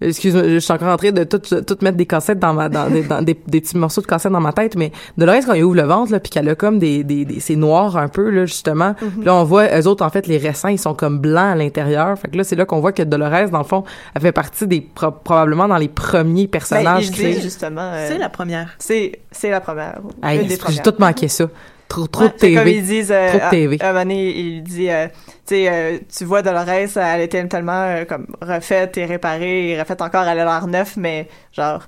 Excuse-moi, 0.00 0.42
je 0.48 0.58
suis 0.58 0.72
encore 0.72 0.88
en 0.92 0.96
train 0.96 1.12
de 1.12 1.22
tout, 1.24 1.38
tout 1.38 1.76
mettre 1.80 1.96
des 1.96 2.04
cassettes 2.04 2.38
dans 2.40 2.52
ma, 2.52 2.68
dans, 2.68 2.90
des, 2.90 3.02
dans 3.04 3.22
des, 3.22 3.38
des 3.46 3.60
petits 3.60 3.76
morceaux 3.78 4.00
de 4.02 4.06
cassettes 4.06 4.32
dans 4.32 4.40
ma 4.40 4.52
tête, 4.52 4.74
mais 4.76 4.90
Dolores, 5.16 5.44
quand 5.46 5.54
il 5.54 5.62
ouvre 5.62 5.76
le 5.76 5.82
ventre, 5.84 6.10
là, 6.12 6.18
puis 6.20 6.30
qu'elle 6.30 6.48
a 6.48 6.54
comme 6.56 6.78
des, 6.80 7.04
des, 7.04 7.24
des 7.24 7.38
c'est 7.40 7.54
noir 7.56 7.96
un 7.96 8.08
peu, 8.08 8.28
là, 8.28 8.44
justement. 8.44 8.94
Puis 8.94 9.24
là, 9.24 9.34
on 9.36 9.44
voit, 9.44 9.66
eux 9.78 9.86
autres, 9.86 10.04
en 10.04 10.10
fait, 10.10 10.26
les 10.26 10.36
récents, 10.36 10.68
ils 10.68 10.78
sont 10.80 10.94
comme 10.94 11.20
blancs 11.20 11.52
à 11.52 11.54
l'intérieur. 11.54 12.18
Fait 12.18 12.28
que 12.28 12.36
là, 12.36 12.44
c'est 12.44 12.56
là 12.56 12.66
qu'on 12.66 12.80
voit 12.80 12.92
que 12.92 13.02
Dolores, 13.04 13.50
dans 13.50 13.58
le 13.58 13.64
fond, 13.64 13.84
elle 14.14 14.20
fait 14.20 14.32
partie 14.32 14.66
des, 14.66 14.80
pro- 14.80 15.12
probablement 15.12 15.68
dans 15.68 15.78
les 15.78 15.88
premiers 15.88 16.46
Ben, 16.46 16.50
personnages 16.50 17.10
justement. 17.40 17.92
euh, 17.94 18.08
C'est 18.08 18.18
la 18.18 18.28
première. 18.28 18.74
c'est, 18.78 19.20
c'est 19.30 19.50
la 19.50 19.60
première. 19.60 20.00
Hey, 20.22 20.40
j'ai 20.48 20.82
tout 20.82 20.94
manqué 20.98 21.28
ça. 21.28 21.46
Trop, 21.94 22.06
trop 22.08 22.24
Ouais, 22.24 22.28
de 22.30 22.34
c'est 22.38 22.54
comme 22.54 22.64
TV. 22.64 22.76
ils 22.78 22.84
disent, 22.84 23.12
euh, 23.12 23.28
Trop 23.30 23.38
de 23.38 23.50
TV. 23.50 23.76
À, 23.80 23.84
un 23.84 23.92
moment 23.92 24.02
donné, 24.04 24.36
il 24.36 24.62
dit, 24.64 24.90
euh, 24.90 25.06
euh, 25.52 25.98
tu 26.16 26.24
vois 26.24 26.42
Dolores, 26.42 26.68
elle 26.68 27.20
était 27.20 27.46
tellement 27.46 27.84
euh, 27.84 28.04
comme 28.04 28.26
refaite 28.42 28.98
et 28.98 29.04
réparée 29.04 29.70
et 29.70 29.78
refaite 29.80 30.02
encore, 30.02 30.24
elle 30.24 30.40
a 30.40 30.44
l'air 30.44 30.66
neuf, 30.66 30.96
mais 30.96 31.28
genre, 31.52 31.84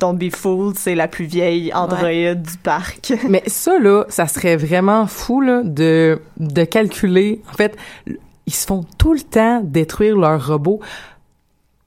Don't 0.00 0.16
be 0.16 0.34
fooled, 0.34 0.76
c'est 0.78 0.94
la 0.94 1.06
plus 1.06 1.26
vieille 1.26 1.72
androïde 1.74 2.42
du 2.42 2.56
parc. 2.56 3.12
Mais 3.28 3.42
ça, 3.46 3.78
là, 3.78 4.04
ça 4.08 4.26
serait 4.26 4.56
vraiment 4.56 5.06
fou, 5.06 5.40
là, 5.40 5.60
de, 5.62 6.20
de 6.38 6.64
calculer. 6.64 7.40
En 7.52 7.54
fait, 7.54 7.76
ils 8.46 8.54
se 8.54 8.66
font 8.66 8.84
tout 8.98 9.12
le 9.12 9.20
temps 9.20 9.60
détruire 9.62 10.16
leurs 10.16 10.44
robots. 10.44 10.80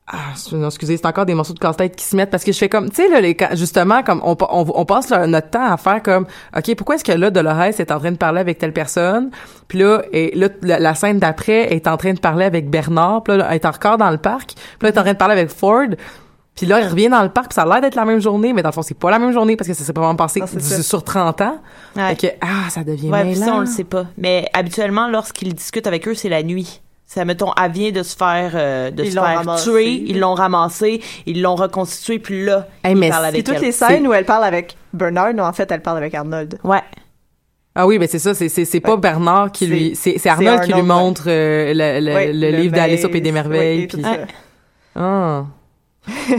Ah, 0.07 0.33
excusez, 0.67 0.97
c'est 0.97 1.05
encore 1.07 1.25
des 1.25 1.33
morceaux 1.33 1.53
de 1.53 1.59
casse-tête 1.59 1.95
qui 1.95 2.05
se 2.05 2.15
mettent 2.15 2.29
parce 2.29 2.43
que 2.43 2.51
je 2.51 2.57
fais 2.59 2.69
comme, 2.69 2.89
tu 2.91 2.97
sais, 2.97 3.09
là, 3.09 3.21
les, 3.21 3.35
justement, 3.53 4.03
comme 4.03 4.21
on, 4.23 4.37
on, 4.39 4.65
on 4.75 4.85
passe 4.85 5.09
là, 5.09 5.25
notre 5.25 5.49
temps 5.49 5.65
à 5.65 5.77
faire 5.77 6.03
comme, 6.03 6.27
OK, 6.55 6.75
pourquoi 6.75 6.95
est-ce 6.95 7.03
que 7.03 7.11
là, 7.11 7.31
Dolores 7.31 7.61
est 7.79 7.91
en 7.91 7.99
train 7.99 8.11
de 8.11 8.17
parler 8.17 8.39
avec 8.39 8.59
telle 8.59 8.71
personne? 8.73 9.31
Puis 9.67 9.79
là, 9.79 10.03
et 10.13 10.31
là 10.35 10.49
la, 10.61 10.77
la 10.77 10.93
scène 10.93 11.17
d'après 11.17 11.73
est 11.73 11.87
en 11.87 11.97
train 11.97 12.13
de 12.13 12.19
parler 12.19 12.45
avec 12.45 12.69
Bernard. 12.69 13.23
Puis 13.23 13.35
là, 13.35 13.47
elle 13.49 13.55
est 13.55 13.65
encore 13.65 13.97
dans 13.97 14.11
le 14.11 14.17
parc. 14.19 14.53
Puis 14.53 14.63
là, 14.81 14.89
elle 14.89 14.95
est 14.95 14.99
en 14.99 15.01
train 15.01 15.13
de 15.13 15.17
parler 15.17 15.33
avec 15.33 15.49
Ford. 15.49 15.87
Puis 16.55 16.67
là, 16.67 16.79
il 16.79 16.87
revient 16.87 17.09
dans 17.09 17.23
le 17.23 17.29
parc, 17.29 17.51
ça 17.51 17.63
a 17.63 17.65
l'air 17.65 17.81
d'être 17.81 17.95
la 17.95 18.05
même 18.05 18.21
journée, 18.21 18.53
mais 18.53 18.61
dans 18.61 18.69
le 18.69 18.73
fond, 18.73 18.81
c'est 18.83 18.97
pas 18.97 19.09
la 19.11 19.19
même 19.19 19.33
journée 19.33 19.57
parce 19.57 19.67
que 19.67 19.73
ça 19.73 19.83
s'est 19.83 19.91
vraiment 19.91 20.15
passé 20.15 20.39
Non, 20.39 20.47
sur 20.47 21.03
30 21.03 21.41
ans. 21.41 21.57
Ouais. 21.97 22.15
Fait 22.15 22.27
que, 22.29 22.33
ah, 22.41 22.69
ça 22.69 22.83
devient 22.83 23.09
Ouais, 23.09 23.23
puis 23.25 23.35
ça, 23.35 23.45
mêlant. 23.45 23.57
on 23.57 23.59
le 23.61 23.65
sait 23.65 23.83
pas. 23.83 24.05
Mais 24.17 24.47
habituellement, 24.53 25.09
lorsqu'ils 25.09 25.53
discutent 25.53 25.87
avec 25.87 26.07
eux, 26.07 26.13
c'est 26.13 26.29
la 26.29 26.43
nuit. 26.43 26.81
Ça, 27.07 27.23
mettons, 27.23 27.51
elle 27.61 27.71
vient 27.71 27.91
de 27.91 28.01
se 28.01 28.15
faire, 28.15 28.51
euh, 28.55 28.89
de 28.89 29.03
Ils 29.03 29.09
se 29.11 29.13
faire 29.13 29.37
ramassé. 29.37 29.69
tuer, 29.69 30.03
ils 30.07 30.19
l'ont 30.19 30.33
ramassé, 30.33 31.01
ils 31.27 31.39
l'ont 31.41 31.55
reconstitué, 31.55 32.17
puis 32.19 32.43
là, 32.45 32.67
Hey, 32.83 32.93
ils 32.93 32.97
mais 32.97 33.09
parlent 33.09 33.21
c'est 33.21 33.27
avec 33.29 33.43
Puis 33.43 33.53
toutes 33.53 33.61
elle. 33.61 33.67
les 33.67 33.71
scènes 33.71 34.07
où 34.07 34.13
elle 34.13 34.25
parle 34.25 34.43
avec 34.43 34.75
Bernard, 34.91 35.33
non, 35.35 35.43
en 35.43 35.53
fait, 35.53 35.71
elle 35.71 35.81
parle 35.81 35.97
avec 35.97 36.15
Arnold. 36.15 36.57
Ouais. 36.63 36.81
Ah 37.75 37.85
oui, 37.85 37.99
mais 37.99 38.07
c'est 38.07 38.19
ça, 38.19 38.33
c'est 38.33 38.49
c'est 38.49 38.65
c'est 38.65 38.79
pas. 38.79 38.95
Bernard 38.97 39.51
qui 39.51 39.65
C'est- 39.65 39.71
lui 39.71 39.95
c'est 39.95 40.13
c'est 40.13 40.19
c'est 40.19 40.29
Arnold 40.29 40.61
qui 40.63 40.73
lui 40.73 40.81
montre 40.81 41.25
euh, 41.27 41.73
le, 41.75 42.31
le, 42.31 42.57
livre 42.57 42.73
d'Alice 42.73 43.03
au 43.05 43.09
Pays 43.09 43.21
des 43.21 43.33
merveilles 43.33 43.87
puis 43.87 44.01
ah. 44.95 45.43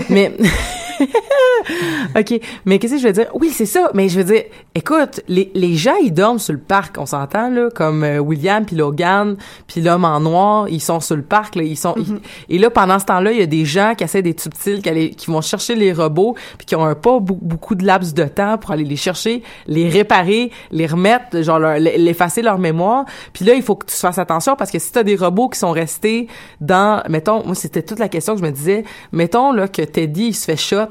mais 0.09 0.33
OK, 2.19 2.41
mais 2.65 2.79
qu'est-ce 2.79 2.95
que 2.95 3.01
je 3.01 3.07
veux 3.07 3.13
dire? 3.13 3.27
Oui, 3.35 3.51
c'est 3.51 3.67
ça, 3.67 3.91
mais 3.95 4.09
je 4.09 4.19
veux 4.19 4.25
dire 4.25 4.45
écoute, 4.75 5.21
les, 5.29 5.51
les 5.55 5.75
gens 5.75 5.95
ils 6.03 6.13
dorment 6.13 6.39
sur 6.39 6.53
le 6.53 6.59
parc, 6.61 6.97
on 6.99 7.07
s'entend 7.07 7.49
là, 7.51 7.69
comme 7.75 8.05
euh, 8.05 8.19
William 8.19 8.65
puis 8.65 8.77
Logan, 8.77 9.37
puis 9.67 9.81
l'homme 9.81 10.05
en 10.05 10.21
noir, 10.21 10.69
ils 10.69 10.81
sont 10.81 11.01
sur 11.01 11.17
le 11.17 11.23
parc 11.23 11.57
là, 11.57 11.63
ils 11.63 11.77
sont 11.77 11.95
ils- 11.97 12.21
et 12.55 12.59
là 12.59 12.71
pendant 12.71 12.99
ce 12.99 13.05
temps-là, 13.07 13.33
il 13.33 13.39
y 13.39 13.43
a 13.43 13.47
des 13.47 13.65
gens 13.65 13.95
qui 13.97 14.05
essaient 14.05 14.23
d'être 14.23 14.41
subtils, 14.41 14.83
qui, 14.83 14.89
allaient- 14.89 15.11
qui 15.11 15.31
vont 15.31 15.41
chercher 15.41 15.75
les 15.75 15.93
robots, 15.93 16.35
puis 16.59 16.67
qui 16.67 16.75
ont 16.77 16.85
un 16.85 16.95
pas 16.95 17.19
beaucoup 17.21 17.75
de 17.75 17.85
laps 17.85 18.15
de 18.15 18.25
temps 18.25 18.59
pour 18.59 18.71
aller 18.71 18.85
les 18.85 18.97
chercher, 18.97 19.43
les 19.67 19.89
réparer, 19.89 20.51
les 20.71 20.87
remettre, 20.87 21.41
genre 21.43 21.59
leur- 21.59 21.79
l'effacer 21.79 22.43
leur 22.43 22.59
mémoire. 22.59 23.05
Puis 23.33 23.45
là, 23.45 23.55
il 23.55 23.63
faut 23.63 23.77
que 23.77 23.87
tu 23.87 23.97
fasses 23.97 24.19
attention 24.19 24.57
parce 24.57 24.71
que 24.71 24.79
si 24.79 24.93
tu 24.93 24.99
as 24.99 25.03
des 25.03 25.17
robots 25.17 25.49
qui 25.49 25.59
sont 25.59 25.73
restés 25.73 26.29
dans 26.61 27.03
mettons, 27.09 27.45
moi 27.45 27.55
c'était 27.55 27.83
toute 27.83 27.99
la 27.99 28.09
question 28.09 28.35
que 28.35 28.41
je 28.41 28.45
me 28.47 28.51
disais, 28.53 28.85
mettons 29.13 29.53
là 29.53 29.69
que 29.69 29.83
Teddy 29.83 30.29
il 30.29 30.35
se 30.35 30.45
fait 30.45 30.57
shot 30.57 30.86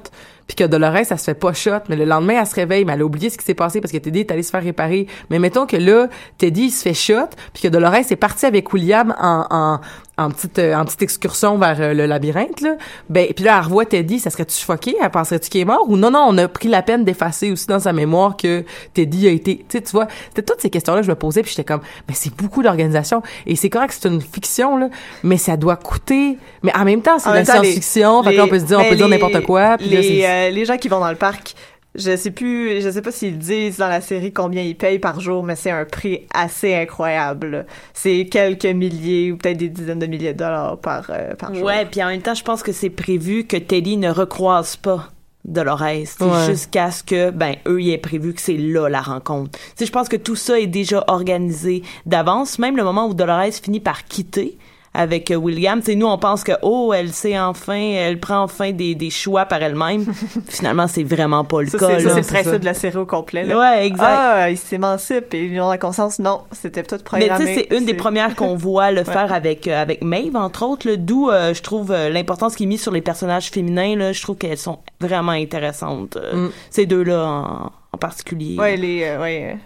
puis 0.48 0.56
que 0.56 0.64
Dolores, 0.64 0.98
elle 0.98 1.06
se 1.06 1.24
fait 1.24 1.34
pas 1.34 1.54
shot, 1.54 1.72
mais 1.90 1.96
le 1.96 2.06
lendemain, 2.06 2.40
elle 2.40 2.48
se 2.48 2.56
réveille, 2.56 2.86
mais 2.86 2.94
elle 2.94 3.02
a 3.02 3.06
oublié 3.06 3.30
ce 3.30 3.38
qui 3.38 3.44
s'est 3.44 3.56
passé 3.56 3.82
parce 3.82 3.92
que 3.92 3.98
Teddy 3.98 4.20
est 4.20 4.32
allé 4.32 4.44
se 4.44 4.52
faire 4.52 4.64
réparer. 4.64 5.08
Mais 5.30 5.40
mettons 5.40 5.66
que 5.66 5.78
là, 5.78 6.08
Teddy, 6.38 6.66
il 6.66 6.72
se 6.72 6.84
fait 6.84 6.94
shot, 6.94 7.30
puis 7.54 7.64
que 7.64 7.68
Dolores 7.68 7.96
est 7.96 8.16
partie 8.16 8.46
avec 8.46 8.72
William 8.72 9.16
en, 9.20 9.80
en 10.18 10.30
petite, 10.30 10.60
euh, 10.60 10.76
en 10.76 10.86
petite 10.86 11.02
excursion 11.02 11.58
vers 11.58 11.76
euh, 11.80 11.94
le 11.94 12.06
labyrinthe, 12.06 12.62
là. 12.62 12.76
Ben, 13.10 13.28
puis 13.36 13.44
là, 13.44 13.58
elle 13.58 13.66
revoit 13.66 13.86
Teddy, 13.86 14.20
ça 14.20 14.30
serait-tu 14.30 14.56
choqué? 14.58 14.96
Elle 15.02 15.10
penserait-tu 15.10 15.50
qu'il 15.50 15.62
est 15.62 15.66
mort? 15.66 15.86
Ou 15.88 15.98
non, 15.98 16.12
non, 16.12 16.26
on 16.30 16.38
a 16.38 16.48
pris 16.48 16.68
la 16.70 16.82
peine 16.82 17.04
d'effacer 17.04 17.52
aussi 17.52 17.68
dans 17.68 17.80
sa 17.80 17.92
mémoire 17.94 18.38
que 18.38 18.64
Teddy 18.94 19.28
a 19.28 19.32
été, 19.32 19.58
tu 19.58 19.66
sais, 19.78 19.82
tu 19.82 19.92
vois, 19.92 20.08
c'était 20.30 20.44
toutes 20.44 20.62
ces 20.62 20.70
questions-là 20.70 21.02
que 21.02 21.06
je 21.06 21.12
me 21.12 21.16
posais, 21.16 21.42
puis 21.42 21.52
j'étais 21.52 21.66
comme, 21.66 21.82
mais 22.08 22.14
c'est 22.16 22.34
beaucoup 22.34 22.64
d'organisation. 22.64 23.22
Et 23.46 23.56
c'est 23.56 23.70
correct 23.70 23.90
que 23.90 23.96
c'est 24.00 24.08
une 24.08 24.22
fiction, 24.22 24.78
là, 24.78 24.90
mais 25.24 25.38
ça 25.38 25.58
doit 25.58 25.76
coûter, 25.76 26.38
mais 26.64 26.76
en 26.76 26.86
même 26.86 27.02
temps, 27.02 27.20
c'est 27.20 27.30
de 27.30 27.34
la 27.36 27.40
les- 27.42 27.46
science-fiction, 27.46 28.22
là, 28.22 28.32
on 28.44 28.48
peut 28.48 28.60
se 28.60 28.66
dire, 28.66 28.78
on 28.80 28.84
mais 28.84 28.90
peut 28.90 28.96
dire 28.96 29.08
n'importe 29.10 29.42
quoi, 29.42 29.78
puis 29.78 29.90
là, 29.90 30.00
les, 30.02 30.24
euh, 30.26 30.50
les 30.50 30.66
gens 30.66 30.78
qui 30.78 30.88
vont 30.88 31.00
dans 31.00 31.10
le 31.10 31.16
parc, 31.18 31.56
je 31.98 32.16
sais 32.16 32.32
plus, 32.32 32.82
je 32.82 32.90
sais 32.90 33.02
pas 33.02 33.12
s'ils 33.12 33.38
disent 33.38 33.78
dans 33.78 33.88
la 33.88 34.02
série 34.02 34.32
combien 34.34 34.62
ils 34.62 34.76
payent 34.76 35.00
par 35.00 35.20
jour, 35.20 35.44
mais 35.44 35.56
c'est 35.56 35.72
un 35.72 35.86
prix 35.86 36.22
assez 36.34 36.74
incroyable. 36.76 37.66
C'est 37.94 38.28
quelques 38.30 38.66
milliers 38.66 39.32
ou 39.32 39.38
peut-être 39.38 39.58
des 39.58 39.70
dizaines 39.70 40.00
de 40.00 40.06
milliers 40.06 40.34
de 40.34 40.40
dollars 40.40 40.78
par, 40.78 41.06
euh, 41.10 41.36
par 41.36 41.54
jour. 41.54 41.64
Ouais, 41.66 41.86
puis 41.86 42.04
en 42.04 42.08
même 42.08 42.22
temps, 42.22 42.34
je 42.34 42.44
pense 42.44 42.64
que 42.64 42.72
c'est 42.72 42.90
prévu 42.90 43.46
que 43.46 43.58
Teddy 43.58 43.98
ne 43.98 44.10
recroise 44.10 44.76
pas 44.76 45.10
Dolores, 45.48 45.82
Ouais. 45.84 46.06
jusqu'à 46.48 46.90
ce 46.90 47.04
que, 47.04 47.30
ben, 47.30 47.56
eux, 47.68 47.80
il 47.80 47.92
est 47.92 48.00
prévu 48.00 48.34
que 48.34 48.42
c'est 48.42 48.58
là 48.58 48.90
la 48.90 49.02
rencontre. 49.02 49.60
Tu 49.78 49.86
je 49.86 49.92
pense 49.92 50.10
que 50.10 50.16
tout 50.16 50.36
ça 50.36 50.60
est 50.60 50.66
déjà 50.66 51.04
organisé 51.08 51.84
d'avance, 52.08 52.58
même 52.58 52.76
le 52.76 52.84
moment 52.84 53.06
où 53.08 53.14
Dolores 53.14 53.54
finit 53.54 53.80
par 53.80 54.06
quitter 54.06 54.58
avec 54.96 55.32
euh, 55.32 55.36
William, 55.36 55.80
tu 55.80 55.86
sais, 55.88 55.96
nous, 55.96 56.08
on 56.08 56.18
pense 56.18 56.44
que, 56.44 56.54
oh, 56.62 56.94
elle 56.96 57.12
sait 57.12 57.38
enfin, 57.40 57.76
elle 57.78 58.20
prend 58.20 58.40
enfin 58.44 58.72
des, 58.72 58.96
des 58.96 59.10
choix 59.10 59.46
par 59.46 59.62
elle-même. 59.62 60.06
Finalement, 60.50 60.88
c'est 60.88 61.04
vraiment 61.04 61.44
pas 61.44 61.62
le 61.62 61.68
Ça, 61.68 61.78
cas, 61.78 61.88
c'est 62.00 62.24
c'est 62.24 62.44
le 62.54 62.60
de 62.60 62.66
la 62.66 62.74
série 62.74 62.98
au 62.98 63.06
complet. 63.06 63.44
là. 63.44 63.58
Ouais, 63.58 63.86
exact. 63.88 64.06
Ah, 64.08 64.50
ils 64.50 64.58
s'émancipent 64.58 65.34
et 65.34 65.46
ils 65.46 65.60
ont 65.62 65.70
la 65.70 65.78
conscience. 65.78 66.20
Non, 66.20 66.42
c'était 66.52 66.84
tout 66.84 66.96
Mais 66.96 67.28
programmé. 67.28 67.46
tu 67.46 67.46
sais, 67.54 67.68
c'est 67.70 67.78
une 67.78 67.86
des 67.86 67.94
premières 67.94 68.36
qu'on 68.36 68.56
voit 68.56 68.92
le 68.92 69.04
faire 69.04 69.32
avec 69.34 69.68
euh, 69.68 69.82
avec 69.82 70.04
Maeve 70.04 70.36
entre 70.36 70.64
autres, 70.66 70.90
d'où 70.96 71.30
euh, 71.30 71.54
je 71.54 71.62
trouve 71.62 71.92
euh, 71.92 72.10
l'importance 72.10 72.56
qui 72.56 72.64
est 72.64 72.68
mise 72.68 72.82
sur 72.82 72.92
les 72.92 73.02
personnages 73.02 73.50
féminins 73.50 73.96
là, 73.96 74.12
je 74.14 74.22
trouve 74.22 74.38
qu'elles 74.38 74.58
sont 74.58 74.80
vraiment 75.02 75.32
intéressantes. 75.34 76.18
euh, 76.18 76.48
Mm. 76.48 76.52
Ces 76.70 76.86
deux-là 76.86 77.26
en, 77.26 77.72
en 77.94 77.98
particulier. 77.98 78.58
Ouais, 78.58 78.76
les. 78.78 79.04
euh, 79.04 79.22
ouais. 79.22 79.58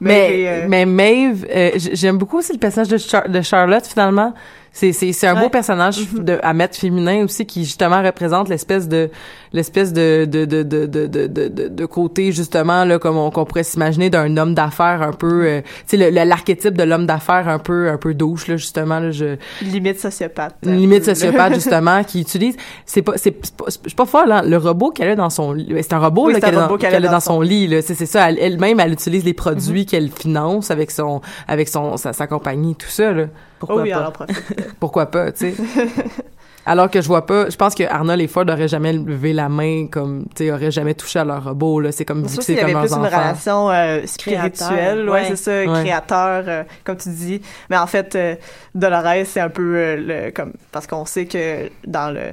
Mais, 0.00 0.30
les, 0.30 0.46
euh, 0.46 0.66
mais 0.68 0.86
Maeve, 0.86 1.46
euh, 1.54 1.70
j'aime 1.76 2.16
beaucoup 2.18 2.38
aussi 2.38 2.52
le 2.52 2.58
personnage 2.58 2.88
de, 2.88 2.96
Char- 2.98 3.28
de 3.28 3.40
Charlotte, 3.42 3.86
finalement. 3.86 4.32
C'est 4.72 4.92
c'est 4.92 5.12
c'est 5.12 5.26
un 5.26 5.34
beau 5.40 5.48
personnage 5.48 5.98
Mhm. 6.12 6.24
de 6.24 6.38
à 6.42 6.52
mettre 6.54 6.76
féminin 6.76 7.24
aussi 7.24 7.44
qui 7.44 7.64
justement 7.64 8.02
représente 8.04 8.48
l'espèce 8.48 8.88
de 8.88 9.10
l'espèce 9.52 9.92
de 9.92 10.26
de 10.26 10.44
de 10.44 10.62
de 10.62 10.86
de 10.86 11.06
de 11.08 11.68
de, 11.68 11.86
côté 11.86 12.30
justement 12.30 12.84
là 12.84 13.00
comme 13.00 13.16
on 13.16 13.30
qu'on 13.32 13.44
pourrait 13.44 13.64
s'imaginer 13.64 14.10
d'un 14.10 14.36
homme 14.36 14.54
d'affaires 14.54 15.02
un 15.02 15.12
peu 15.12 15.44
euh, 15.44 15.60
tu 15.88 15.98
sais 15.98 16.10
l'archétype 16.12 16.74
de 16.78 16.84
l'homme 16.84 17.04
d'affaires 17.04 17.48
un 17.48 17.58
peu 17.58 17.88
un 17.90 17.96
peu 17.96 18.14
douche 18.14 18.46
là 18.46 18.56
justement 18.56 19.00
là 19.00 19.10
je 19.10 19.36
Limite 19.60 19.98
sociopathe. 19.98 20.54
une 20.64 20.76
limite 20.76 21.04
sociopathe 21.12 21.54
justement 21.54 22.04
qui 22.04 22.20
utilise 22.20 22.54
c'est 22.86 23.02
pas 23.02 23.14
c'est 23.16 23.32
pas, 23.32 23.64
je 23.66 23.72
suis 23.88 23.96
pas 23.96 24.06
folle 24.06 24.30
hein, 24.30 24.42
le 24.46 24.56
robot 24.56 24.90
qu'elle 24.90 25.08
a 25.10 25.16
dans 25.16 25.30
son 25.30 25.52
lit 25.52 25.66
c'est 25.82 25.94
un 25.94 25.98
robot 25.98 26.26
Oui, 26.28 26.34
qu'elle 26.34 26.44
a, 26.94 27.00
dans, 27.08 27.12
a 27.14 27.20
son 27.20 27.40
lit 27.40 27.66
là 27.66 27.82
c'est 27.82 27.94
c'est 27.94 28.06
ça 28.06 28.30
elle- 28.30 28.38
elle-même 28.38 28.78
elle 28.78 28.92
utilise 28.92 29.24
les 29.24 29.34
produits 29.34 29.80
Mhm. 29.80 29.86
qu'elle 29.86 30.10
finance 30.10 30.70
avec 30.70 30.92
son 30.92 31.20
avec 31.48 31.68
son 31.68 31.96
sa, 31.96 32.12
sa 32.12 32.28
compagnie 32.28 32.76
tout 32.76 32.88
ça 32.88 33.10
là 33.12 33.24
pourquoi 33.60 33.76
Oh 33.76 33.82
oui, 33.84 33.90
pas? 33.90 33.98
alors 33.98 34.12
pourquoi 34.80 35.06
pas, 35.06 35.30
tu 35.30 35.52
sais? 35.52 35.54
Alors 36.66 36.90
que 36.90 37.00
je 37.00 37.06
vois 37.08 37.24
pas, 37.24 37.48
je 37.48 37.56
pense 37.56 37.74
que 37.74 37.84
Arnold 37.84 38.20
et 38.20 38.26
Ford 38.28 38.44
auraient 38.48 38.68
jamais 38.68 38.92
levé 38.92 39.32
la 39.32 39.48
main 39.48 39.86
comme, 39.90 40.24
tu 40.34 40.44
sais, 40.44 40.52
auraient 40.52 40.70
jamais 40.70 40.94
touché 40.94 41.18
à 41.18 41.24
leur 41.24 41.42
robot, 41.42 41.80
là. 41.80 41.90
C'est 41.90 42.04
comme, 42.04 42.28
c'est 42.28 42.54
comme 42.54 42.64
avait 42.64 42.72
leurs 42.74 42.82
plus 42.82 42.92
une 42.92 43.04
relation 43.06 43.70
euh, 43.70 44.00
spirituelle, 44.06 45.08
ouais, 45.08 45.10
ouais. 45.22 45.24
c'est 45.28 45.36
ça, 45.36 45.50
Ouais. 45.72 45.80
créateur, 45.82 46.44
euh, 46.46 46.62
comme 46.84 46.96
tu 46.98 47.08
dis. 47.10 47.40
Mais 47.70 47.78
en 47.78 47.86
fait, 47.86 48.14
euh, 48.14 48.34
Dolores, 48.74 49.24
c'est 49.24 49.40
un 49.40 49.48
peu 49.48 49.96
le 49.96 50.30
comme 50.32 50.52
parce 50.70 50.86
qu'on 50.86 51.06
sait 51.06 51.24
que 51.26 51.70
dans 51.86 52.12
le 52.12 52.32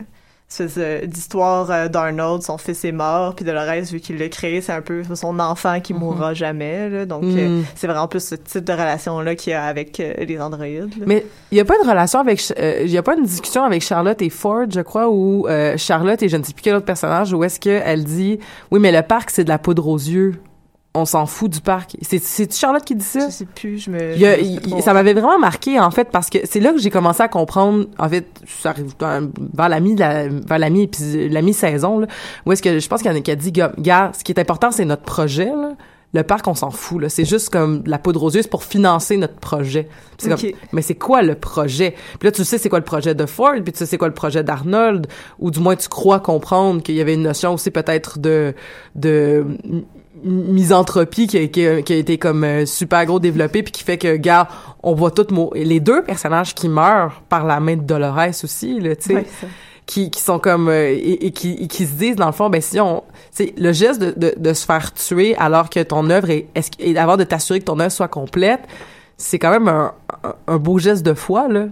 d'histoire 0.50 1.70
euh, 1.72 1.88
d'Arnold, 1.90 2.42
son 2.42 2.58
fils 2.58 2.86
est 2.86 2.92
mort, 2.92 3.36
puis 3.36 3.44
Dolores, 3.46 3.84
vu 3.92 4.00
qu'il 4.00 4.18
l'a 4.18 4.30
créé, 4.30 4.62
c'est 4.62 4.72
un 4.72 4.82
peu 4.82 5.04
son 5.14 5.40
enfant 5.40 5.80
qui 5.82 5.94
mourra 5.94 6.34
jamais, 6.34 6.90
là. 6.90 7.06
Donc, 7.06 7.24
euh, 7.26 7.48
Mhm. 7.50 7.66
c'est 7.76 7.88
vraiment 7.88 8.08
plus 8.08 8.24
ce 8.24 8.36
type 8.36 8.64
de 8.64 8.72
relation-là 8.72 9.36
qu'il 9.36 9.52
y 9.52 9.54
a 9.54 9.66
avec 9.66 10.00
euh, 10.00 10.14
les 10.26 10.40
androïdes. 10.40 10.98
là. 11.00 11.06
Mais 11.06 11.26
il 11.52 11.58
y 11.58 11.62
a 11.62 11.66
pas 11.66 11.78
de 11.84 11.88
relation 11.88 12.20
avec, 12.20 12.42
euh, 12.60 12.82
il 12.84 12.90
y 12.92 12.98
a 12.98 13.04
pas 13.04 13.16
une 13.16 13.24
discussion 13.26 13.64
avec 13.64 13.82
Charlotte 13.84 14.22
et 14.22 14.30
Ford, 14.30 14.66
je 14.74 14.82
crois, 14.82 15.10
où 15.10 15.48
euh, 15.48 15.76
Charlotte 15.78 16.22
et 16.24 16.30
je 16.30 16.38
ne 16.38 16.44
sais 16.44 16.54
plus 16.54 16.62
quel 16.62 16.76
autre 16.76 16.86
personnage, 16.86 17.34
où 17.34 17.44
est-ce 17.44 17.60
qu'elle 17.60 18.04
dit, 18.06 18.40
oui, 18.72 18.80
mais 18.80 18.92
le 18.92 19.02
parc, 19.02 19.30
c'est 19.32 19.44
de 19.44 19.50
la 19.50 19.60
poudre 19.60 19.88
aux 19.88 19.98
yeux. 19.98 20.36
On 21.00 21.06
s'en 21.06 21.26
fout 21.26 21.52
du 21.52 21.62
parc. 21.62 21.96
C'est, 22.02 22.22
c'est 22.24 22.52
Charlotte 22.54 22.84
qui 22.84 22.96
dit 22.96 23.04
ça? 23.06 23.28
Je 23.28 23.32
sais 23.34 23.46
plus, 23.46 23.78
je 23.78 23.92
me... 23.92 24.16
Il 24.16 24.26
a- 24.26 24.38
il- 24.40 24.82
ça 24.82 24.94
m'avait 24.94 25.14
vraiment 25.14 25.38
marqué 25.40 25.80
en 25.80 25.92
fait 25.92 26.10
parce 26.12 26.30
que 26.30 26.40
c'est 26.44 26.60
là 26.60 26.72
que 26.72 26.80
j'ai 26.80 26.90
commencé 26.90 27.22
à 27.22 27.28
comprendre 27.28 27.86
en 28.00 28.10
fait 28.10 28.26
ça 28.62 28.70
arrive 28.72 28.94
vers 29.00 29.70
la 29.70 29.80
mi 29.80 29.96
la, 29.96 30.28
vers 30.28 30.60
la 30.60 30.70
mi 30.70 30.90
la 31.30 31.42
mi 31.42 31.54
saison 31.54 32.00
là 32.00 32.08
où 32.46 32.52
est-ce 32.52 32.62
que 32.64 32.80
je 32.80 32.88
pense 32.88 33.02
qu'il 33.02 33.12
y 33.12 33.14
en 33.14 33.18
a 33.18 33.22
qui 33.22 33.32
a 33.32 33.36
dit 33.36 33.52
gars 33.52 33.72
ce 34.18 34.24
qui 34.24 34.32
est 34.32 34.40
important 34.40 34.72
c'est 34.72 34.86
notre 34.86 35.04
projet 35.04 35.46
là. 35.46 35.74
Le 36.14 36.24
parc, 36.24 36.48
on 36.48 36.56
s'en 36.56 36.72
fout. 36.72 37.02
Là. 37.02 37.10
C'est 37.10 37.26
juste 37.26 37.50
comme 37.50 37.84
la 37.86 37.98
poudre 38.00 38.24
aux 38.24 38.32
yeux, 38.32 38.42
c'est 38.42 38.50
pour 38.50 38.64
financer 38.64 39.18
notre 39.18 39.36
projet. 39.36 39.90
C'est 40.18 40.30
comme, 40.30 40.40
mais 40.72 40.82
c'est 40.82 40.96
quoi 40.96 41.22
le 41.22 41.36
projet? 41.36 41.96
Puis 42.18 42.28
là, 42.28 42.32
tu 42.32 42.46
sais 42.46 42.58
c'est 42.58 42.70
quoi 42.70 42.80
le 42.80 42.86
projet 42.86 43.14
de 43.14 43.26
Ford, 43.26 43.52
puis 43.62 43.74
tu 43.74 43.80
sais 43.80 43.86
c'est 43.86 43.98
quoi 43.98 44.08
le 44.08 44.14
projet 44.14 44.42
d'Arnold, 44.42 45.08
ou 45.38 45.52
du 45.52 45.60
moins 45.60 45.76
tu 45.76 45.90
crois 45.90 46.22
comprendre 46.22 46.82
qu'il 46.82 46.96
y 46.96 47.02
avait 47.02 47.14
une 47.16 47.24
notion 47.24 47.54
aussi 47.54 47.72
peut-être 47.72 48.20
de 48.20 48.54
de 48.96 49.46
misanthropie 50.24 51.28
qui 51.28 51.38
a, 51.38 51.48
qui 51.48 51.66
a- 51.66 51.82
qui 51.82 51.94
a 51.94 51.96
été 51.98 52.18
comme 52.18 52.44
euh, 52.44 52.66
super 52.66 53.06
gros 53.06 53.20
développée 53.20 53.64
puis 53.64 53.72
qui 53.72 53.84
fait 53.84 53.98
que 53.98 54.16
gars 54.16 54.48
on 54.84 54.94
voit 54.94 55.12
tout 55.12 55.26
les 55.56 55.80
deux 55.80 56.04
personnages 56.04 56.54
qui 56.56 56.70
meurent 56.70 57.22
par 57.30 57.46
la 57.46 57.60
main 57.60 57.76
de 57.76 57.82
Dolores 57.82 58.30
aussi 58.44 58.80
là 58.80 58.96
tu 58.96 59.10
sais 59.14 59.26
ça. 59.42 59.48
qui, 59.86 60.10
qui 60.12 60.22
sont 60.22 60.40
comme 60.40 60.68
euh, 60.70 60.90
et, 60.90 61.28
et 61.28 61.32
qui, 61.32 61.54
et 61.54 61.68
qui 61.68 61.86
se 61.86 61.94
disent 61.94 62.16
dans 62.16 62.26
le 62.28 62.32
fond 62.32 62.50
ben 62.50 62.62
si 62.62 62.80
on 62.80 63.04
c'est 63.32 63.54
le 63.58 63.72
geste 63.72 64.02
de, 64.02 64.14
de, 64.18 64.34
de 64.38 64.54
se 64.54 64.66
faire 64.66 64.94
tuer 64.94 65.36
alors 65.38 65.70
que 65.70 65.82
ton 65.84 66.10
œuvre 66.10 66.30
est, 66.30 66.48
est 66.56 66.70
et 66.80 66.94
d'avoir 66.94 67.18
de 67.18 67.24
t'assurer 67.24 67.60
que 67.60 67.66
ton 67.66 67.80
œuvre 67.80 67.92
soit 67.92 68.08
complète 68.08 68.62
c'est 69.18 69.40
quand 69.40 69.52
même 69.52 69.68
un, 69.68 69.94
un, 70.24 70.34
un 70.48 70.58
beau 70.58 70.78
geste 70.80 71.06
de 71.06 71.14
foi 71.14 71.48
là 71.48 71.66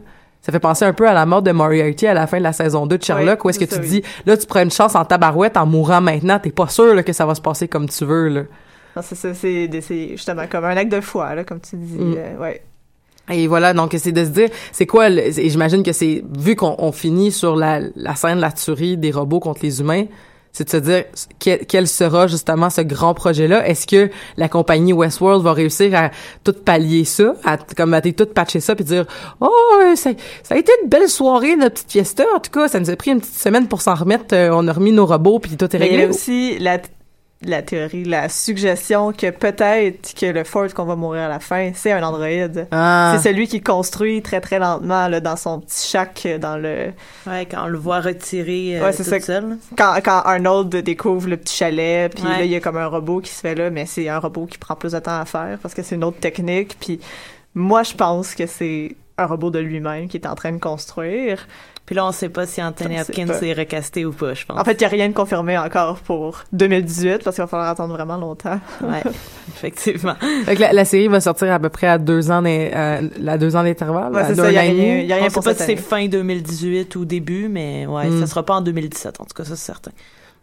ça 0.45 0.51
fait 0.51 0.59
penser 0.59 0.85
un 0.85 0.93
peu 0.93 1.07
à 1.09 1.13
la 1.13 1.25
mort 1.25 1.41
de 1.41 1.51
Moriarty 1.51 2.05
à 2.05 2.13
la 2.13 2.27
fin 2.27 2.37
de 2.37 2.43
la 2.43 2.53
saison 2.53 2.85
2 2.85 2.97
de 2.99 3.03
Sherlock 3.03 3.43
où 3.43 3.49
est-ce 3.49 3.57
que 3.57 3.65
tu 3.65 3.79
oui. 3.79 3.87
dis 3.87 4.03
là 4.27 4.37
tu 4.37 4.45
prends 4.45 4.61
une 4.61 4.69
chance 4.71 4.93
en 4.95 5.03
tabarouette 5.03 5.57
en 5.57 5.65
mourant 5.65 6.01
maintenant 6.01 6.37
t'es 6.39 6.51
pas 6.51 6.67
sûr 6.67 6.93
là, 6.93 7.01
que 7.01 7.13
ça 7.13 7.25
va 7.25 7.33
se 7.33 7.41
passer 7.41 7.67
comme 7.67 7.89
tu 7.89 8.05
veux 8.05 8.27
là 8.29 8.41
Non, 8.95 9.01
c'est 9.01 9.15
ça, 9.15 9.33
c'est 9.33 9.69
justement 10.11 10.43
comme 10.49 10.65
un 10.65 10.77
acte 10.77 10.91
de 10.91 11.01
foi, 11.01 11.33
là, 11.35 11.43
comme 11.43 11.59
tu 11.59 11.75
dis. 11.75 11.97
Mm. 11.97 12.15
euh, 12.17 12.37
ouais. 12.37 12.61
Et 13.29 13.47
voilà, 13.47 13.73
donc 13.73 13.93
c'est 13.97 14.11
de 14.11 14.23
se 14.23 14.29
dire, 14.29 14.49
c'est 14.71 14.85
quoi, 14.85 15.09
le- 15.09 15.19
et 15.39 15.49
j'imagine 15.49 15.81
que 15.81 15.91
c'est, 15.91 16.23
vu 16.37 16.55
qu'on 16.55 16.75
on 16.77 16.91
finit 16.91 17.31
sur 17.31 17.55
la, 17.55 17.79
la 17.95 18.15
scène 18.15 18.35
de 18.37 18.41
la 18.41 18.51
tuerie 18.51 18.97
des 18.97 19.09
robots 19.11 19.39
contre 19.39 19.61
les 19.63 19.81
humains, 19.81 20.05
c'est 20.55 20.63
de 20.63 20.69
se 20.69 20.77
dire 20.77 21.03
quel, 21.37 21.65
quel 21.65 21.85
sera 21.85 22.27
justement 22.27 22.69
ce 22.69 22.79
grand 22.79 23.13
projet-là. 23.13 23.67
Est-ce 23.67 23.85
que 23.85 24.09
la 24.37 24.47
compagnie 24.47 24.93
Westworld 24.93 25.43
va 25.43 25.51
réussir 25.51 25.93
à 25.95 26.11
tout 26.45 26.53
pallier 26.53 27.03
ça, 27.03 27.35
à 27.43 27.57
comme 27.57 27.93
à 27.93 28.01
tout 28.01 28.25
patcher 28.25 28.61
ça, 28.61 28.73
puis 28.73 28.85
dire 28.85 29.05
oh 29.41 29.51
ça, 29.95 30.11
ça 30.43 30.55
a 30.55 30.57
été 30.57 30.71
une 30.81 30.89
belle 30.89 31.09
soirée 31.09 31.57
notre 31.57 31.75
petite 31.75 31.91
fiesta. 31.91 32.23
En 32.33 32.39
tout 32.39 32.51
cas, 32.51 32.69
ça 32.69 32.79
nous 32.79 32.89
a 32.89 32.95
pris 32.95 33.11
une 33.11 33.19
petite 33.19 33.35
semaine 33.35 33.67
pour 33.67 33.81
s'en 33.81 33.95
remettre. 33.95 34.33
Euh, 34.33 34.49
on 34.53 34.65
a 34.69 34.71
remis 34.71 34.93
nos 34.93 35.05
robots 35.05 35.39
puis 35.39 35.57
tout 35.57 35.65
est 35.75 35.79
Mais 35.79 35.87
il 35.87 35.93
y 35.93 35.97
réglé. 35.97 36.05
a 36.05 36.09
aussi 36.09 36.57
la, 36.59 36.79
la 37.41 37.61
théorie, 37.61 38.05
la 38.05 38.27
suggestion 38.29 39.11
que 39.11 39.29
peut-être 39.29 40.15
que 40.15 40.25
le 40.25 40.43
Ford 40.43 40.73
qu'on 40.73 40.85
va 40.85 40.95
mourir 40.95 41.23
à 41.23 41.27
la 41.27 41.39
fin, 41.39 41.71
c'est 41.75 41.91
un 41.91 42.01
androïde. 42.01 42.67
Ah. 42.71 43.15
C'est 43.17 43.29
celui 43.29 43.47
qui 43.47 43.61
construit 43.61 44.21
très 44.21 44.41
très 44.41 44.57
lentement 44.57 45.07
là, 45.07 45.19
dans 45.19 45.35
son 45.35 45.59
petit 45.59 45.87
shack 45.87 46.23
euh, 46.25 46.37
dans 46.39 46.57
le. 46.57 46.91
Ouais, 47.27 47.45
quand 47.45 47.65
on 47.65 47.67
le 47.67 47.77
voit 47.77 47.99
retirer 47.99 48.79
euh, 48.79 48.85
Ouais, 48.85 48.93
c'est 48.93 49.03
tout 49.03 49.09
ça. 49.09 49.19
seul. 49.19 49.57
Quand, 49.77 49.93
quand 50.03 50.21
Arnold 50.21 50.75
découvre 50.77 51.27
le 51.27 51.37
petit 51.37 51.55
chalet, 51.55 52.11
puis 52.13 52.23
Ouais. 52.23 52.29
là 52.39 52.43
il 52.45 52.51
y 52.51 52.55
a 52.55 52.59
comme 52.61 52.77
un 52.77 52.87
robot 52.87 53.19
qui 53.19 53.29
se 53.31 53.41
fait 53.41 53.53
là, 53.55 53.69
mais 53.69 53.85
c'est 53.85 54.07
un 54.09 54.17
robot 54.19 54.45
qui 54.47 54.57
prend 54.57 54.75
plus 54.75 54.93
de 54.93 54.99
temps 54.99 55.19
à 55.19 55.25
faire 55.25 55.59
parce 55.61 55.73
que 55.75 55.83
c'est 55.83 55.95
une 55.95 56.03
autre 56.05 56.19
technique. 56.19 56.77
Puis 56.79 56.99
moi 57.53 57.83
je 57.83 57.93
pense 57.93 58.33
que 58.33 58.47
c'est 58.47 58.95
un 59.17 59.25
robot 59.27 59.49
de 59.49 59.59
lui-même 59.59 60.07
qui 60.07 60.17
est 60.17 60.25
en 60.27 60.35
train 60.35 60.51
de 60.51 60.57
construire. 60.59 61.47
Puis 61.85 61.93
là, 61.95 62.05
on 62.07 62.11
sait 62.11 62.29
pas 62.29 62.47
si 62.47 62.63
Anthony 62.63 62.99
Hopkins 62.99 63.27
est 63.43 63.53
recasté 63.53 64.05
ou 64.05 64.11
pas, 64.11 64.33
je 64.33 64.43
pense. 64.45 64.59
En 64.59 64.63
fait, 64.63 64.71
il 64.73 64.79
n'y 64.79 64.85
a 64.85 64.89
rien 64.89 65.07
de 65.09 65.13
confirmé 65.13 65.55
encore 65.55 65.99
pour 65.99 66.43
2018 66.51 67.23
parce 67.23 67.35
qu'il 67.35 67.43
va 67.43 67.47
falloir 67.47 67.69
attendre 67.69 67.93
vraiment 67.93 68.17
longtemps. 68.17 68.59
Ouais, 68.81 69.03
effectivement. 69.49 70.15
Fait 70.45 70.55
que 70.55 70.61
la, 70.61 70.73
la 70.73 70.83
série 70.85 71.07
va 71.07 71.21
sortir 71.21 71.51
à 71.53 71.59
peu 71.59 71.69
près 71.69 71.85
à 71.87 71.97
deux 71.99 72.31
ans, 72.31 72.43
euh, 72.45 73.01
à 73.27 73.37
deux 73.37 73.55
ans 73.55 73.63
d'intervalle. 73.63 74.13
Ouais, 74.13 74.21
à 74.21 74.25
c'est 74.27 74.33
d'un 74.35 74.43
ça, 74.45 74.51
y 74.51 74.57
a 74.57 74.61
rien- 74.61 74.73
y 75.01 75.13
a 75.13 75.15
rien 75.17 75.27
on 75.27 75.31
pour 75.31 75.43
sait 75.43 75.49
pas 75.51 75.55
cette 75.55 75.69
si 75.77 75.83
c'est 75.83 75.89
fin 75.89 76.07
2018 76.07 76.95
ou 76.95 77.05
début, 77.05 77.47
mais 77.49 77.85
ouais, 77.85 78.07
Mm. 78.09 78.19
ça 78.21 78.27
sera 78.27 78.43
pas 78.43 78.55
en 78.55 78.61
2017, 78.61 79.21
en 79.21 79.25
tout 79.25 79.33
cas, 79.35 79.43
ça 79.43 79.55
c'est 79.55 79.65
certain. 79.65 79.91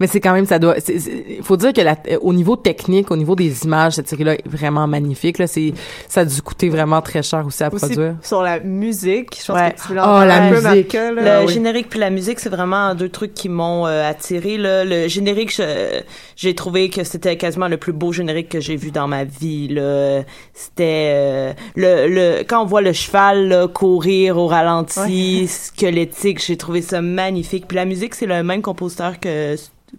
Mais 0.03 0.09
c'est 0.09 0.19
quand 0.21 0.33
même, 0.33 0.47
ça 0.47 0.59
doit. 0.59 0.75
Il 0.88 1.45
faut 1.45 1.57
dire 1.57 1.73
que 1.73 1.81
la, 1.81 1.97
euh, 2.11 2.19
au 2.23 2.33
niveau 2.33 2.57
technique, 2.57 3.12
au 3.12 3.17
niveau 3.17 3.37
des 3.37 3.62
images, 3.65 3.93
cette 3.93 4.09
série-là 4.09 4.35
est 4.35 4.49
vraiment 4.49 4.88
magnifique. 4.88 5.38
Là, 5.38 5.47
c'est, 5.47 5.73
ça 6.09 6.23
a 6.23 6.25
dû 6.25 6.43
coûter 6.43 6.69
vraiment 6.71 7.01
très 7.01 7.23
cher 7.23 7.47
aussi 7.47 7.62
à 7.62 7.73
Aussi 7.73 7.87
produire. 7.87 8.17
sur 8.21 8.43
la 8.43 8.59
musique, 8.59 9.38
je 9.41 9.47
pense 9.47 9.57
Ouais. 9.57 9.71
que 9.71 9.81
tu 9.81 9.87
voulais 9.88 10.01
Oh, 10.05 10.25
la 10.25 10.51
musique. 10.51 10.93
Le 10.95 11.15
là. 11.23 11.38
Ah 11.38 11.45
oui. 11.47 11.53
générique 11.55 11.88
puis 11.88 12.01
la 12.01 12.11
musique, 12.11 12.41
c'est 12.41 12.49
vraiment 12.49 12.97
deux 12.97 13.11
trucs 13.11 13.33
qui 13.33 13.49
m'ont 13.49 13.87
euh, 13.87 14.11
attiré. 14.11 14.59
Là. 14.59 14.85
Le 14.85 15.07
générique, 15.07 15.55
je- 15.55 16.01
j'ai 16.35 16.55
trouvé 16.57 16.91
que 16.91 17.05
c'était 17.05 17.37
quasiment 17.37 17.69
le 17.69 17.77
plus 17.77 17.93
beau 17.93 18.11
générique 18.11 18.49
que 18.49 18.59
j'ai 18.59 18.75
vu 18.75 18.91
dans 18.91 19.07
ma 19.07 19.23
vie. 19.23 19.69
Là. 19.69 20.23
C'était 20.53 21.12
euh, 21.15 21.53
le, 21.77 22.09
le 22.09 22.43
quand 22.43 22.61
on 22.62 22.67
voit 22.67 22.83
le 22.83 22.93
cheval 22.93 23.47
là, 23.47 23.69
courir 23.69 24.37
au 24.37 24.49
ralenti, 24.49 25.47
squelettique, 25.47 26.45
j'ai 26.45 26.57
trouvé 26.57 26.83
ça 26.83 27.01
magnifique. 27.01 27.69
Puis 27.69 27.77
la 27.77 27.85
musique, 27.85 28.15
c'est 28.17 28.27
le 28.27 28.43
même 28.43 28.62
compositeur 28.62 29.21
que 29.21 29.55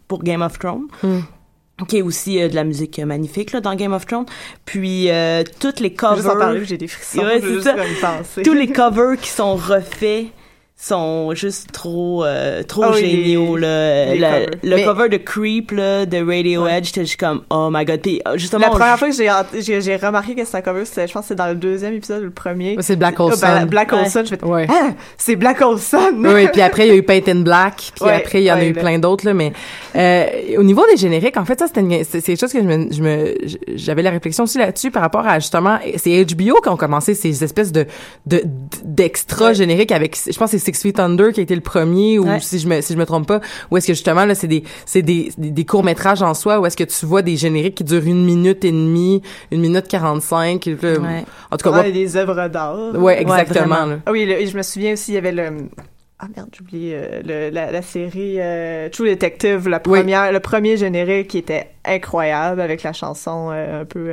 pour 0.08 0.23
Game 0.23 0.41
of 0.41 0.60
Thrones. 0.60 0.88
Mm. 1.03 1.19
qui 1.88 1.97
est 1.97 2.01
aussi 2.01 2.41
euh, 2.41 2.49
de 2.49 2.56
la 2.56 2.63
musique 2.63 2.99
euh, 2.99 3.06
magnifique 3.06 3.51
là, 3.51 3.60
dans 3.62 3.75
Game 3.75 3.93
of 3.93 4.06
Thrones. 4.06 4.25
Puis 4.65 5.10
euh, 5.10 5.43
toutes 5.60 5.79
les 5.79 5.93
covers... 5.93 6.17
Juste 6.17 6.29
en 6.29 6.38
parler, 6.38 6.65
j'ai 6.65 6.77
des 6.77 6.88
frissons. 6.88 7.23
Ouais, 7.23 7.41
juste 7.41 7.63
ça. 7.63 8.15
tous 8.43 8.53
les 8.53 8.67
covers 8.67 9.17
qui 9.17 9.29
sont 9.29 9.56
refaits 9.56 10.27
sont 10.86 11.34
juste 11.34 11.72
trop 11.72 12.24
euh, 12.26 12.62
trop 12.63 12.84
Ah 12.84 12.93
géniaux 12.93 13.56
les- 13.56 13.62
là 13.62 14.06
les 14.13 14.19
Le- 14.19 14.26
covers. 14.28 14.50
le 14.63 14.76
Mais- 14.76 14.84
cover 14.84 15.10
de 15.10 15.17
Creep 15.17 15.72
là, 15.72 16.06
de 16.06 16.17
Radiohead 16.17 16.84
j'étais 16.86 17.06
juste 17.06 17.19
comme 17.19 17.41
oh 17.50 17.69
my 17.72 17.86
god 17.86 18.02
puis 18.02 18.22
euh, 18.28 18.38
justement 18.38 18.65
La 18.65 18.69
première 18.72 19.00
fois 19.00 19.10
que 19.10 19.15
j'ai, 19.15 19.82
j'ai, 19.82 19.96
remarqué 19.96 20.36
que 20.36 20.43
c'était 20.43 20.58
un 20.58 20.62
cover, 20.62 20.84
je 20.86 21.12
pense 21.13 21.24
que 21.24 21.28
c'est 21.30 21.36
dans 21.36 21.48
le 21.48 21.56
deuxième 21.56 21.93
épisode 21.93 22.22
ou 22.22 22.26
le 22.26 22.32
premier. 22.32 22.76
C'est 22.82 22.96
Black 22.98 23.19
Olson. 23.19 23.39
ben, 23.41 23.65
Black 23.65 23.91
Ouais. 23.93 24.00
Olson, 24.00 24.24
je 24.26 24.36
fais, 24.36 24.43
Ouais. 24.43 24.67
ah, 24.69 24.89
c'est 25.17 25.36
Black 25.36 25.62
Olson! 25.62 26.13
Oui, 26.17 26.30
oui, 26.34 26.48
puis 26.52 26.62
après 26.62 26.86
il 26.88 26.89
y 26.89 26.91
a 26.91 26.96
eu 26.98 27.04
Paint 27.04 27.22
in 27.28 27.41
Black, 27.41 27.91
puis 27.96 28.06
Ouais, 28.06 28.13
après 28.15 28.41
il 28.41 28.46
y 28.46 28.52
en 28.52 28.56
a 28.56 28.60
ouais, 28.60 28.67
eu 28.67 28.74
là. 28.74 28.82
plein 28.82 29.00
d'autres 29.00 29.26
là, 29.26 29.34
mais 29.34 29.54
euh, 29.96 30.26
au 30.58 30.63
niveau 30.63 30.84
des 30.91 30.98
génériques, 30.98 31.38
en 31.38 31.46
fait 31.46 31.60
ça 31.60 31.67
c'était 31.67 31.80
une- 31.82 32.04
c'est 32.04 32.19
c'est 32.19 32.36
quelque 32.36 32.39
chose 32.41 32.54
que 32.54 32.60
je 32.62 32.65
me, 32.67 32.91
je 32.91 33.02
me 33.02 33.36
j'avais 33.76 34.02
la 34.02 34.12
réflexion 34.12 34.43
aussi 34.43 34.58
là-dessus 34.58 34.91
par 34.91 35.02
rapport 35.02 35.26
à 35.28 35.39
justement 35.39 35.78
c'est 35.98 36.26
HBO 36.26 36.60
qui 36.62 36.69
ont 36.69 36.78
commencé 36.78 37.13
ces 37.13 37.43
espèces 37.43 37.72
de 37.72 37.86
de 38.26 38.43
d'extra 38.84 39.48
Ouais. 39.48 39.54
génériques 39.56 39.91
avec 39.91 40.17
je 40.30 40.38
pense 40.38 40.52
c'est 40.52 40.73
Six 40.76 40.82
Feet 40.84 41.00
Under 41.00 41.32
qui 41.32 41.40
a 41.40 41.44
été 41.44 41.56
le 41.56 41.62
premier 41.62 42.20
ou 42.20 42.26
Ouais. 42.28 42.40
si 42.40 42.60
je 42.60 42.68
me 42.68 42.82
si 42.82 42.94
je 42.94 42.98
me 42.98 43.06
trompe 43.06 43.28
pas 43.28 43.42
où 43.72 43.78
est-ce 43.78 43.88
que 43.88 43.94
justement 43.94 44.26
là 44.26 44.36
c'est 44.36 44.48
des 44.48 44.64
c'est 44.86 45.02
des 45.02 45.32
des, 45.38 45.52
des 45.52 45.65
courts 45.65 45.84
métrages 45.84 46.21
en 46.21 46.34
soi 46.34 46.60
où 46.60 46.65
est-ce 46.65 46.78
que 46.78 46.84
tu 46.84 47.06
vois 47.06 47.21
des 47.21 47.38
génériques 47.38 47.76
qui 47.76 47.84
durent 47.84 48.06
une 48.08 48.26
minute 48.26 48.63
et 48.65 48.71
demie, 48.71 49.21
une 49.52 49.62
minute 49.62 49.88
quarante-cinq. 49.88 50.65
là. 50.65 50.74
Ouais. 51.00 51.26
En 51.52 51.58
tout 51.58 51.63
cas, 51.69 51.76
Ouais, 51.76 51.84
moi- 51.84 51.92
des 51.92 52.17
œuvres 52.17 52.48
d'art. 52.48 52.78
ouais, 52.96 53.21
exactement. 53.21 53.86
là. 53.86 53.98
Ah 54.06 54.12
oui, 54.12 54.26
le- 54.26 54.42
et 54.42 54.48
je 54.48 54.58
me 54.58 54.63
souviens 54.63 54.94
aussi, 54.94 55.12
il 55.12 55.15
y 55.15 55.17
avait 55.17 55.32
le. 55.32 55.50
Ah 56.19 56.28
merde, 56.36 56.50
j'ai 56.54 56.62
oublié 56.62 56.94
euh, 56.96 57.50
la, 57.52 57.71
la 57.71 57.82
série 57.82 58.36
euh, 58.40 58.88
True 58.90 59.08
Detective, 59.10 59.67
la 59.67 59.82
Oui. 59.86 60.00
première, 60.00 60.32
le 60.32 60.40
premier 60.40 60.78
générique 60.78 61.28
qui 61.30 61.38
était 61.40 61.67
incroyable 61.84 62.62
avec 62.62 62.82
la 62.84 62.94
chanson 62.94 63.50
euh, 63.52 63.82
un 63.82 63.86
peu. 63.86 64.10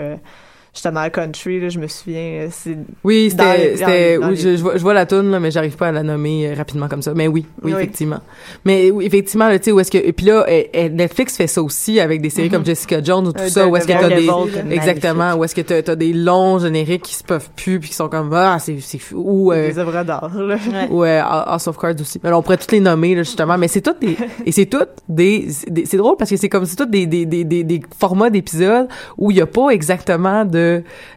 Euh, 0.70 0.74
justement 0.74 1.08
country, 1.10 1.60
là, 1.60 1.68
je 1.68 1.78
me 1.78 1.86
souviens, 1.88 2.20
euh, 2.44 2.48
c'est 2.50 2.76
Oui, 3.04 3.32
dans 3.34 3.44
c'était, 3.76 4.18
dans 4.18 4.28
oui, 4.28 4.36
je, 4.36 4.56
je 4.56 4.62
vois, 4.62 4.76
je 4.76 4.82
vois 4.82 4.94
la 4.94 5.06
toune, 5.06 5.30
là, 5.30 5.40
mais 5.40 5.50
j'arrive 5.50 5.76
pas 5.76 5.88
à 5.88 5.92
la 5.92 6.02
nommer 6.02 6.48
euh, 6.48 6.54
rapidement 6.54 6.88
comme 6.88 7.02
ça. 7.02 7.12
Mais 7.14 7.26
oui, 7.28 7.46
oui, 7.62 7.72
Oui. 7.72 7.78
effectivement. 7.80 8.20
Mais 8.64 8.90
oui, 8.90 9.04
effectivement, 9.06 9.50
tu 9.50 9.58
sais, 9.64 9.72
où 9.72 9.80
est-ce 9.80 9.90
que, 9.90 9.98
et 9.98 10.12
puis 10.12 10.26
là, 10.26 10.44
eh, 10.48 10.88
Netflix 10.88 11.36
fait 11.36 11.46
ça 11.46 11.62
aussi 11.62 12.00
avec 12.00 12.20
des 12.22 12.30
séries 12.30 12.48
Mhm. 12.48 12.54
comme 12.54 12.66
Jessica 12.66 13.02
Jones 13.02 13.26
ou 13.26 13.32
tout 13.32 13.40
Euh, 13.42 13.48
ça, 13.48 13.66
où 13.66 13.76
est-ce 13.76 13.86
que 13.86 13.92
t'as 13.92 14.08
des, 14.08 14.28
exactement, 14.74 15.14
magnifique. 15.14 15.40
où 15.40 15.44
est-ce 15.44 15.54
que 15.54 15.60
t'as, 15.62 15.82
t'as 15.82 15.96
des 15.96 16.12
longs 16.12 16.58
génériques 16.58 17.02
qui 17.02 17.14
se 17.14 17.24
peuvent 17.24 17.48
plus 17.56 17.80
puis 17.80 17.88
qui 17.90 17.94
sont 17.94 18.08
comme, 18.08 18.32
ah, 18.34 18.58
c'est, 18.60 18.78
c'est 18.80 18.98
fou, 18.98 19.16
ou, 19.24 19.52
euh, 19.52 19.68
des 19.68 19.78
œuvres 19.78 20.02
d'art, 20.04 20.30
là. 20.34 20.54
Ouais. 20.54 20.88
ou 20.90 21.04
euh, 21.04 21.20
House 21.22 21.66
of 21.68 21.78
Cards 21.78 22.00
aussi. 22.00 22.20
Mais 22.22 22.30
là, 22.30 22.38
on 22.38 22.42
pourrait 22.42 22.56
toutes 22.58 22.72
les 22.72 22.80
nommer, 22.80 23.14
là, 23.14 23.22
justement. 23.22 23.58
Mais 23.58 23.68
c'est 23.68 23.80
toutes 23.80 24.00
des, 24.00 24.16
et 24.46 24.52
c'est 24.52 24.66
toutes 24.66 24.88
des, 25.08 25.46
des- 25.68 25.84
c'est 25.86 25.96
drôle 25.96 26.16
parce 26.16 26.30
que 26.30 26.36
c'est 26.36 26.48
comme, 26.48 26.64
c'est 26.66 26.76
toutes 26.76 26.90
des, 26.90 27.06
des, 27.06 27.26
des, 27.26 27.44
des, 27.44 27.64
des 27.64 27.80
formats 27.98 28.30
d'épisodes 28.30 28.88
où 29.18 29.30
il 29.30 29.36
y 29.36 29.40
a 29.40 29.46
pas 29.46 29.70
exactement 29.70 30.44
de, 30.44 30.59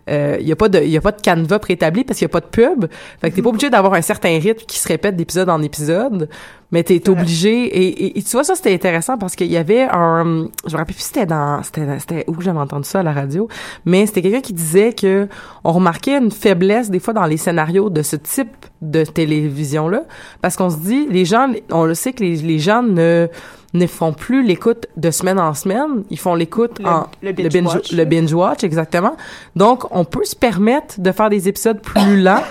euh, 0.09 0.37
il 0.39 0.47
y 0.47 0.51
a 0.51 0.55
pas 0.55 0.69
de, 0.69 0.79
y 0.79 0.97
a 0.97 1.01
pas 1.01 1.11
de 1.11 1.21
canevas 1.21 1.59
préétabli 1.59 2.03
parce 2.03 2.19
qu'il 2.19 2.25
y 2.25 2.29
a 2.29 2.29
pas 2.29 2.41
de 2.41 2.45
pub. 2.45 2.85
Fait 3.21 3.29
que 3.29 3.35
t'es 3.35 3.41
pas 3.41 3.49
obligé 3.49 3.69
d'avoir 3.69 3.93
un 3.93 4.01
certain 4.01 4.39
rythme 4.39 4.65
qui 4.67 4.79
se 4.79 4.87
répète 4.87 5.15
d'épisode 5.15 5.49
en 5.49 5.61
épisode. 5.61 6.29
Mais 6.73 6.83
t'es 6.83 7.07
obligé, 7.07 7.65
et, 7.65 7.87
et, 8.05 8.17
et 8.19 8.21
tu 8.23 8.31
vois, 8.31 8.43
ça, 8.43 8.55
c'était 8.55 8.73
intéressant 8.73 9.17
parce 9.17 9.35
qu'il 9.35 9.51
y 9.51 9.57
avait 9.57 9.83
un, 9.83 10.47
je 10.65 10.73
me 10.73 10.77
rappelle 10.77 10.95
plus 10.95 11.03
si 11.03 11.09
c'était 11.09 11.27
dans, 11.27 11.61
c'était, 11.63 11.99
c'était 11.99 12.25
où 12.27 12.41
j'avais 12.41 12.57
entendu 12.59 12.83
ça 12.89 12.99
à 13.01 13.03
la 13.03 13.13
radio, 13.13 13.47
mais 13.85 14.05
c'était 14.07 14.23
quelqu'un 14.23 14.41
qui 14.41 14.53
disait 14.53 14.91
que 14.93 15.27
on 15.63 15.71
remarquait 15.71 16.17
une 16.17 16.31
faiblesse 16.31 16.89
des 16.89 16.99
fois 16.99 17.13
dans 17.13 17.25
les 17.25 17.37
scénarios 17.37 17.91
de 17.91 18.01
ce 18.01 18.15
type 18.15 18.49
de 18.81 19.05
télévision-là, 19.05 20.03
parce 20.41 20.55
qu'on 20.57 20.71
se 20.71 20.77
dit, 20.77 21.07
les 21.09 21.25
gens, 21.25 21.47
on 21.71 21.85
le 21.85 21.93
sait 21.93 22.11
que 22.11 22.23
les, 22.23 22.37
les 22.37 22.57
gens 22.59 22.81
ne, 22.81 23.27
ne 23.75 23.87
font 23.87 24.11
plus 24.11 24.43
l'écoute 24.43 24.87
de 24.97 25.11
semaine 25.11 25.39
en 25.39 25.53
semaine, 25.53 26.03
ils 26.09 26.17
font 26.19 26.33
l'écoute 26.33 26.79
Le- 26.79 26.85
en 26.87 27.07
le 27.21 27.31
binge 27.33 27.65
watch, 27.75 27.91
le 27.91 28.05
binge 28.05 28.33
watch 28.33 28.63
exactement. 28.63 29.15
Donc 29.55 29.85
on 29.91 30.05
peut 30.05 30.25
se 30.25 30.35
permettre 30.35 30.99
de 30.99 31.11
faire 31.11 31.29
des 31.29 31.47
épisodes 31.47 31.81
plus 31.81 32.19
lents. 32.19 32.41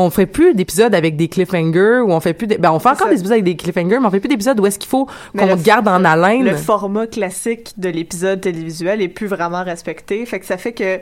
On 0.00 0.10
fait 0.10 0.26
plus 0.26 0.54
d'épisodes 0.54 0.94
avec 0.94 1.16
des 1.16 1.28
cliffhangers 1.28 2.00
ou 2.04 2.12
on 2.12 2.20
fait 2.20 2.32
plus 2.32 2.46
de, 2.46 2.56
ben 2.56 2.70
on 2.70 2.78
fait 2.78 2.90
encore 2.90 3.08
ça. 3.08 3.12
des 3.12 3.18
épisodes 3.18 3.32
avec 3.32 3.44
des 3.44 3.56
cliffhangers 3.56 3.98
mais 3.98 4.06
on 4.06 4.10
fait 4.10 4.20
plus 4.20 4.28
d'épisodes 4.28 4.58
où 4.60 4.66
est-ce 4.66 4.78
qu'il 4.78 4.88
faut 4.88 5.08
qu'on 5.36 5.56
garde 5.56 5.88
en 5.88 6.04
haleine. 6.04 6.44
Le 6.44 6.56
format 6.56 7.06
classique 7.06 7.72
de 7.76 7.88
l'épisode 7.88 8.40
télévisuel 8.40 9.02
est 9.02 9.08
plus 9.08 9.26
vraiment 9.26 9.64
respecté. 9.64 10.24
Fait 10.24 10.38
que 10.38 10.46
ça 10.46 10.56
fait 10.56 10.72
que 10.72 11.00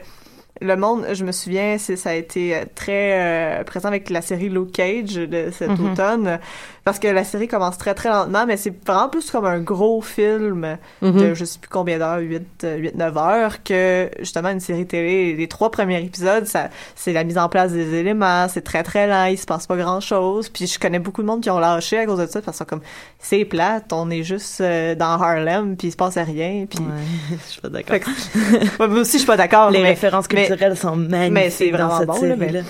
le 0.61 0.77
monde, 0.77 1.07
je 1.13 1.25
me 1.25 1.33
souviens, 1.33 1.77
c'est, 1.79 1.97
ça 1.97 2.11
a 2.11 2.15
été 2.15 2.55
euh, 2.57 2.65
très 2.75 3.61
euh, 3.61 3.65
présent 3.65 3.89
avec 3.89 4.11
la 4.11 4.23
série 4.23 4.49
Luke 4.49 4.73
Cage 4.73 5.15
de 5.15 5.51
cet 5.53 5.71
Mhm. 5.71 5.93
automne. 5.93 6.39
Parce 6.85 7.01
que 7.01 7.09
la 7.09 7.25
série 7.25 7.49
commence 7.49 7.79
très 7.79 7.95
très 7.95 8.09
lentement, 8.11 8.47
mais 8.47 8.57
c'est 8.57 8.73
vraiment 8.87 9.09
plus 9.09 9.29
comme 9.33 9.45
un 9.45 9.59
gros 9.59 10.01
film 10.03 10.79
Mhm. 11.03 11.13
de 11.21 11.35
je 11.35 11.45
sais 11.45 11.59
plus 11.59 11.69
combien 11.69 11.99
d'heures, 11.99 12.19
8, 12.21 12.65
8-9 12.79 13.17
heures, 13.19 13.63
que 13.65 14.09
justement 14.21 14.51
une 14.51 14.61
série 14.61 14.87
télé. 14.87 15.35
Les 15.35 15.49
trois 15.49 15.71
premiers 15.73 16.01
épisodes, 16.01 16.47
ça, 16.47 16.69
c'est 16.95 17.13
la 17.13 17.25
mise 17.25 17.39
en 17.39 17.49
place 17.49 17.73
des 17.73 17.95
éléments, 17.95 18.47
c'est 18.49 18.63
très 18.63 18.85
très 18.85 19.09
lent, 19.09 19.25
il 19.25 19.37
se 19.39 19.47
passe 19.47 19.67
pas 19.67 19.77
grand 19.77 20.01
chose. 20.01 20.49
Puis 20.49 20.69
je 20.69 20.79
connais 20.79 21.01
beaucoup 21.01 21.23
de 21.23 21.27
monde 21.27 21.41
qui 21.41 21.51
ont 21.51 21.59
lâché 21.59 21.99
à 21.99 22.07
cause 22.07 22.21
de 22.21 22.27
ça, 22.27 22.41
parce 22.41 22.59
que 22.61 22.65
comme 22.65 22.83
c'est 23.19 23.45
plate, 23.45 23.93
on 23.93 24.09
est 24.11 24.23
juste 24.23 24.61
euh, 24.61 24.95
dans 24.95 25.21
Harlem, 25.21 25.77
puis 25.77 25.89
il 25.89 25.91
se 25.91 25.97
passe 25.97 26.17
rien. 26.17 26.67
Puis 26.71 26.79
Ouais, 26.79 27.37
je 27.47 27.51
suis 27.51 27.61
pas 27.61 27.69
d'accord. 27.69 27.97
Que- 27.99 28.87
moi 28.89 29.01
aussi 29.01 29.13
je 29.15 29.19
suis 29.19 29.27
pas 29.27 29.37
d'accord. 29.37 29.71
Les 29.73 29.83
mais, 29.83 29.89
références 29.89 30.27
mais- 30.33 30.45
culturelles 30.47 30.76
sont 30.76 30.97
magnifiques 30.97 31.32
mais 31.32 31.51
c'est 31.51 31.70
dans 31.70 31.88
vraiment 31.88 31.99
cette 31.99 32.38
bon, 32.38 32.53
là, 32.53 32.61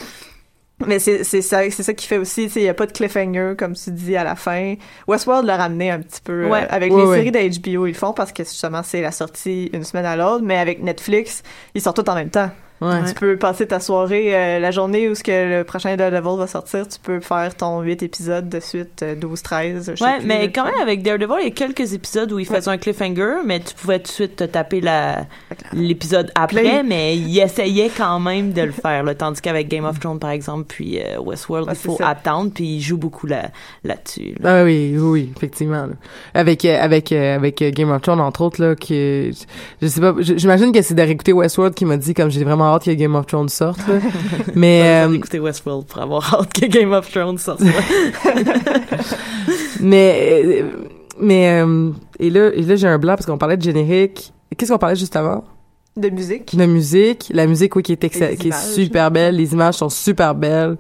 mais- 0.87 0.99
c'est 0.99 1.25
ça 1.25 1.71
c'est 1.71 1.83
ça 1.83 1.95
qui 1.95 2.07
fait 2.07 2.19
aussi 2.19 2.51
il 2.55 2.63
y 2.63 2.69
a 2.69 2.75
pas 2.75 2.85
de 2.87 2.93
cliffhanger 2.93 3.55
comme 3.57 3.73
tu 3.75 3.91
dis 3.93 4.15
à 4.17 4.25
la 4.25 4.37
fin. 4.37 4.75
Westworld 5.09 5.47
l'a 5.47 5.57
ramené 5.57 5.91
un 5.91 6.01
petit 6.01 6.21
peu 6.23 6.45
euh, 6.45 6.53
avec 6.69 6.93
Ouais, 6.93 7.01
les 7.01 7.07
ouais. 7.07 7.17
séries 7.33 7.51
d'HBO 7.51 7.87
ils 7.87 7.93
le 7.93 7.95
font 7.95 8.13
parce 8.13 8.31
que 8.33 8.45
justement 8.45 8.83
c'est 8.83 9.01
la 9.01 9.11
sortie 9.13 9.71
une 9.73 9.85
semaine 9.85 10.05
à 10.05 10.17
l'autre 10.17 10.45
mais 10.45 10.59
avec 10.59 10.83
Netflix 10.83 11.43
ils 11.75 11.81
sortent 11.81 12.05
tout 12.05 12.11
en 12.11 12.15
même 12.15 12.29
temps 12.31 12.51
Ouais. 12.81 13.05
tu 13.09 13.15
peux 13.15 13.37
passer 13.39 13.67
ta 13.67 13.81
soirée 13.81 14.35
euh, 14.35 14.59
la 14.59 14.71
journée 14.71 15.09
où 15.09 15.15
ce 15.15 15.23
que 15.23 15.59
le 15.59 15.65
prochain 15.65 15.97
Daredevil 15.97 16.37
va 16.39 16.47
sortir 16.47 16.87
tu 16.87 16.99
peux 17.03 17.21
faire 17.21 17.55
ton 17.57 17.81
8 17.81 18.03
épisodes 18.03 18.49
de 18.51 18.61
suite 18.61 19.03
euh, 19.03 19.15
12 19.15 19.43
13 19.43 19.91
je 19.93 19.97
sais 19.97 20.05
Ouais, 20.05 20.19
plus, 20.19 20.27
mais 20.27 20.53
quand 20.53 20.65
même, 20.67 20.75
avec 20.83 21.03
Daredevil, 21.03 21.37
il 21.41 21.45
y 21.45 21.47
a 21.49 21.51
quelques 21.53 21.95
épisodes 21.95 22.31
où 22.33 22.39
il 22.39 22.45
faisait 22.45 22.69
un 22.71 22.77
cliffhanger, 22.77 23.37
mais 23.47 23.61
tu 23.61 23.75
pouvais 23.75 23.99
tout 23.99 24.05
de 24.09 24.09
suite 24.09 24.37
te 24.37 24.45
taper 24.45 24.81
la, 24.83 25.25
l'épisode 25.73 26.31
après, 26.35 26.61
Play. 26.61 26.83
mais 26.83 27.17
il 27.17 27.39
essayait 27.39 27.91
quand 27.97 28.21
même 28.21 28.53
de 28.53 28.63
le 28.63 28.73
faire, 28.73 29.03
là, 29.05 29.15
tandis 29.15 29.41
qu'avec 29.41 29.69
Game 29.69 29.85
of 29.85 29.99
Thrones, 30.01 30.19
par 30.19 30.31
exemple, 30.31 30.65
puis 30.69 30.99
euh, 31.01 31.19
Westworld, 31.21 31.69
Ouais, 31.69 31.75
il 31.75 31.79
faut 31.79 31.97
ça. 31.97 32.09
attendre, 32.11 32.51
puis 32.55 32.77
il 32.77 32.81
joue 32.81 32.99
beaucoup 32.99 33.27
là, 33.27 33.51
là-dessus. 33.85 34.35
là. 34.41 34.61
Ah 34.61 34.65
oui, 34.65 34.97
oui, 34.99 35.33
effectivement. 35.37 35.87
là. 35.87 35.93
Avec 36.35 36.65
euh, 36.65 36.79
avec 36.81 37.11
avec 37.13 37.63
Game 37.75 37.91
of 37.91 38.03
Thrones 38.03 38.21
entre 38.21 38.43
autres 38.43 38.63
là 38.63 38.75
que 38.75 39.31
je, 39.83 39.87
sais 39.87 40.01
pas, 40.01 40.15
j'imagine 40.21 40.73
que 40.73 40.83
c'est 40.83 40.95
de 40.95 41.03
réécouter 41.03 41.33
Westworld 41.33 41.75
qui 41.75 41.85
m'a 41.85 41.97
dit 41.97 42.13
comme 42.15 42.31
j'ai 42.31 42.45
vraiment 42.45 42.66
hâte 42.75 42.85
que 42.85 42.91
Game 42.93 43.15
of 43.15 43.27
Thrones 43.27 43.49
sorte. 43.49 43.79
là. 43.89 43.95
Mais 44.55 45.05
euh, 45.07 45.13
écouté 45.13 45.39
Westworld 45.39 45.87
pour 45.87 46.03
avoir 46.03 46.35
hâte 46.35 46.53
que 46.53 46.67
Game 46.67 46.93
of 46.93 47.11
Thrones 47.11 47.39
sorte. 47.39 47.61
mais 49.81 50.43
euh, 50.45 50.63
mais 51.21 51.63
euh, 51.63 51.91
et 52.19 52.31
là 52.31 52.51
et 52.55 52.63
là 52.63 52.77
j'ai 52.77 52.89
un 52.89 52.99
blanc 52.99 53.15
parce 53.15 53.27
qu'on 53.27 53.39
parlait 53.39 53.57
de 53.57 53.63
générique. 53.63 54.33
Qu'est-ce 54.57 54.73
qu'on 54.73 54.79
parlait 54.79 54.97
juste 54.97 55.17
avant? 55.17 55.45
De 55.97 56.11
musique 56.11 56.53
La 56.57 56.67
musique, 56.67 57.31
la 57.33 57.47
musique 57.47 57.75
oui 57.77 57.83
qui 57.83 57.93
est 57.93 58.09
qui 58.37 58.49
est 58.49 58.53
super 58.75 59.11
belle, 59.11 59.37
les 59.37 59.53
images 59.53 59.75
sont 59.75 59.89
super 59.89 60.35
belles. 60.35 60.77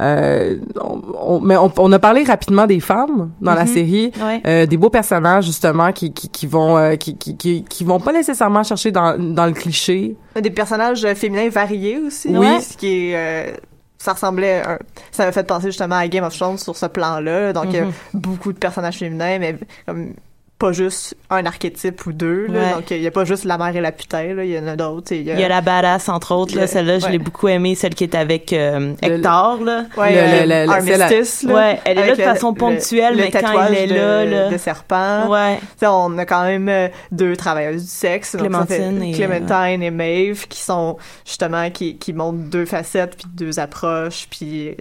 Euh, 0.00 0.58
on, 0.80 1.00
on- 1.20 1.40
mais 1.40 1.56
on, 1.56 1.72
on 1.76 1.92
a 1.92 1.98
parlé 1.98 2.22
rapidement 2.22 2.66
des 2.66 2.80
femmes 2.80 3.30
dans 3.40 3.54
la 3.54 3.64
Mhm. 3.64 3.72
série, 3.74 4.12
Ouais. 4.22 4.40
euh, 4.46 4.66
des 4.66 4.76
beaux 4.76 4.90
personnages 4.90 5.46
justement 5.46 5.92
qui 5.92 6.12
qui, 6.12 6.28
qui 6.28 6.46
vont 6.46 6.76
euh, 6.78 6.94
qui, 6.96 7.16
qui, 7.16 7.36
qui 7.36 7.64
qui 7.64 7.84
vont 7.84 7.98
pas 8.00 8.12
nécessairement 8.12 8.62
chercher 8.62 8.92
dans 8.92 9.16
dans 9.18 9.46
le 9.46 9.52
cliché. 9.52 10.16
des 10.40 10.50
personnages 10.50 11.06
féminins 11.14 11.48
variés 11.48 11.98
aussi 11.98 12.28
Oui. 12.28 12.60
ce 12.62 12.76
qui 12.76 13.10
est 13.12 13.54
ça 13.98 14.12
ressemblait 14.14 14.62
un- 14.66 14.78
ça 15.10 15.26
m'a 15.26 15.32
fait 15.32 15.46
penser 15.46 15.66
justement 15.66 15.96
à 15.96 16.08
Game 16.08 16.24
of 16.24 16.34
Thrones 16.36 16.56
sur 16.58 16.76
ce 16.76 16.86
plan-là 16.86 17.52
donc 17.52 17.64
il 17.66 17.74
y 17.74 17.78
a 17.78 17.84
Mhm. 17.84 17.92
beaucoup 18.14 18.52
de 18.52 18.58
personnages 18.58 18.98
féminins 18.98 19.38
mais 19.38 19.56
comme 19.86 20.14
pas 20.60 20.70
juste 20.72 21.16
un 21.30 21.44
archétype 21.46 22.06
ou 22.06 22.12
deux 22.12 22.46
là. 22.46 22.58
Ouais. 22.60 22.70
donc 22.74 22.90
il 22.92 23.00
y 23.00 23.06
a 23.06 23.10
pas 23.10 23.24
juste 23.24 23.44
la 23.44 23.56
mère 23.58 23.74
et 23.74 23.80
la 23.80 23.90
putain 23.92 24.34
là 24.34 24.44
il 24.44 24.50
y 24.50 24.58
en 24.58 24.66
a 24.68 24.76
d'autres 24.76 25.12
il 25.12 25.22
y 25.22 25.30
a, 25.32 25.34
Il 25.34 25.40
y 25.40 25.44
a 25.44 25.48
la 25.48 25.60
badass, 25.62 26.08
entre 26.08 26.34
autres, 26.34 26.54
là, 26.54 26.62
Le- 26.62 26.66
celle-là, 26.68 26.98
je 26.98 27.06
ouais. 27.06 27.12
l'ai 27.12 27.18
beaucoup 27.18 27.48
aimée, 27.48 27.74
celle 27.74 27.94
qui 27.94 28.04
est 28.04 28.14
avec 28.14 28.52
euh, 28.52 28.94
Le- 29.02 29.14
Hector, 29.16 29.58
là. 29.64 29.84
ouais, 29.96 30.12
le- 30.12 30.18
euh, 30.18 30.66
le- 30.66 30.66
le- 30.72 30.80
c'est 30.82 30.96
la- 30.98 31.04
Armistice 31.06 31.42
là, 31.44 31.54
Ouais, 31.54 31.80
elle 31.84 31.98
est 31.98 32.06
là 32.08 32.12
de 32.14 32.18
le- 32.18 32.24
façon 32.24 32.50
le- 32.50 32.56
ponctuelle, 32.58 33.16
le 33.16 33.22
mais 33.24 33.30
quand 33.30 33.40
tatouage 33.40 33.70
elle 33.70 33.76
est 33.78 33.86
de, 33.88 33.94
là, 33.94 34.24
là. 34.26 34.48
de 34.50 34.56
serpent 34.58 35.28
Ouais. 35.30 35.56
Tu 35.60 35.66
sais, 35.78 35.86
on 35.88 36.16
a 36.18 36.24
quand 36.26 36.44
même 36.44 36.68
euh, 36.68 36.88
deux 37.10 37.36
travailleuses 37.36 37.82
du 37.82 37.88
sexe. 37.88 38.32
donc 38.36 38.42
Clémentine 38.42 39.02
et, 39.02 39.12
Clémentine 39.12 39.82
et 39.82 39.90
Maeve 39.90 40.46
qui 40.46 40.60
sont 40.60 40.98
justement 41.24 41.70
qui, 41.70 41.96
qui 41.96 42.12
montrent 42.12 42.38
deux 42.50 42.66
facettes 42.66 43.16
puis 43.16 43.26
deux 43.34 43.58
approches 43.58 44.26
puis 44.30 44.68
euh, 44.68 44.74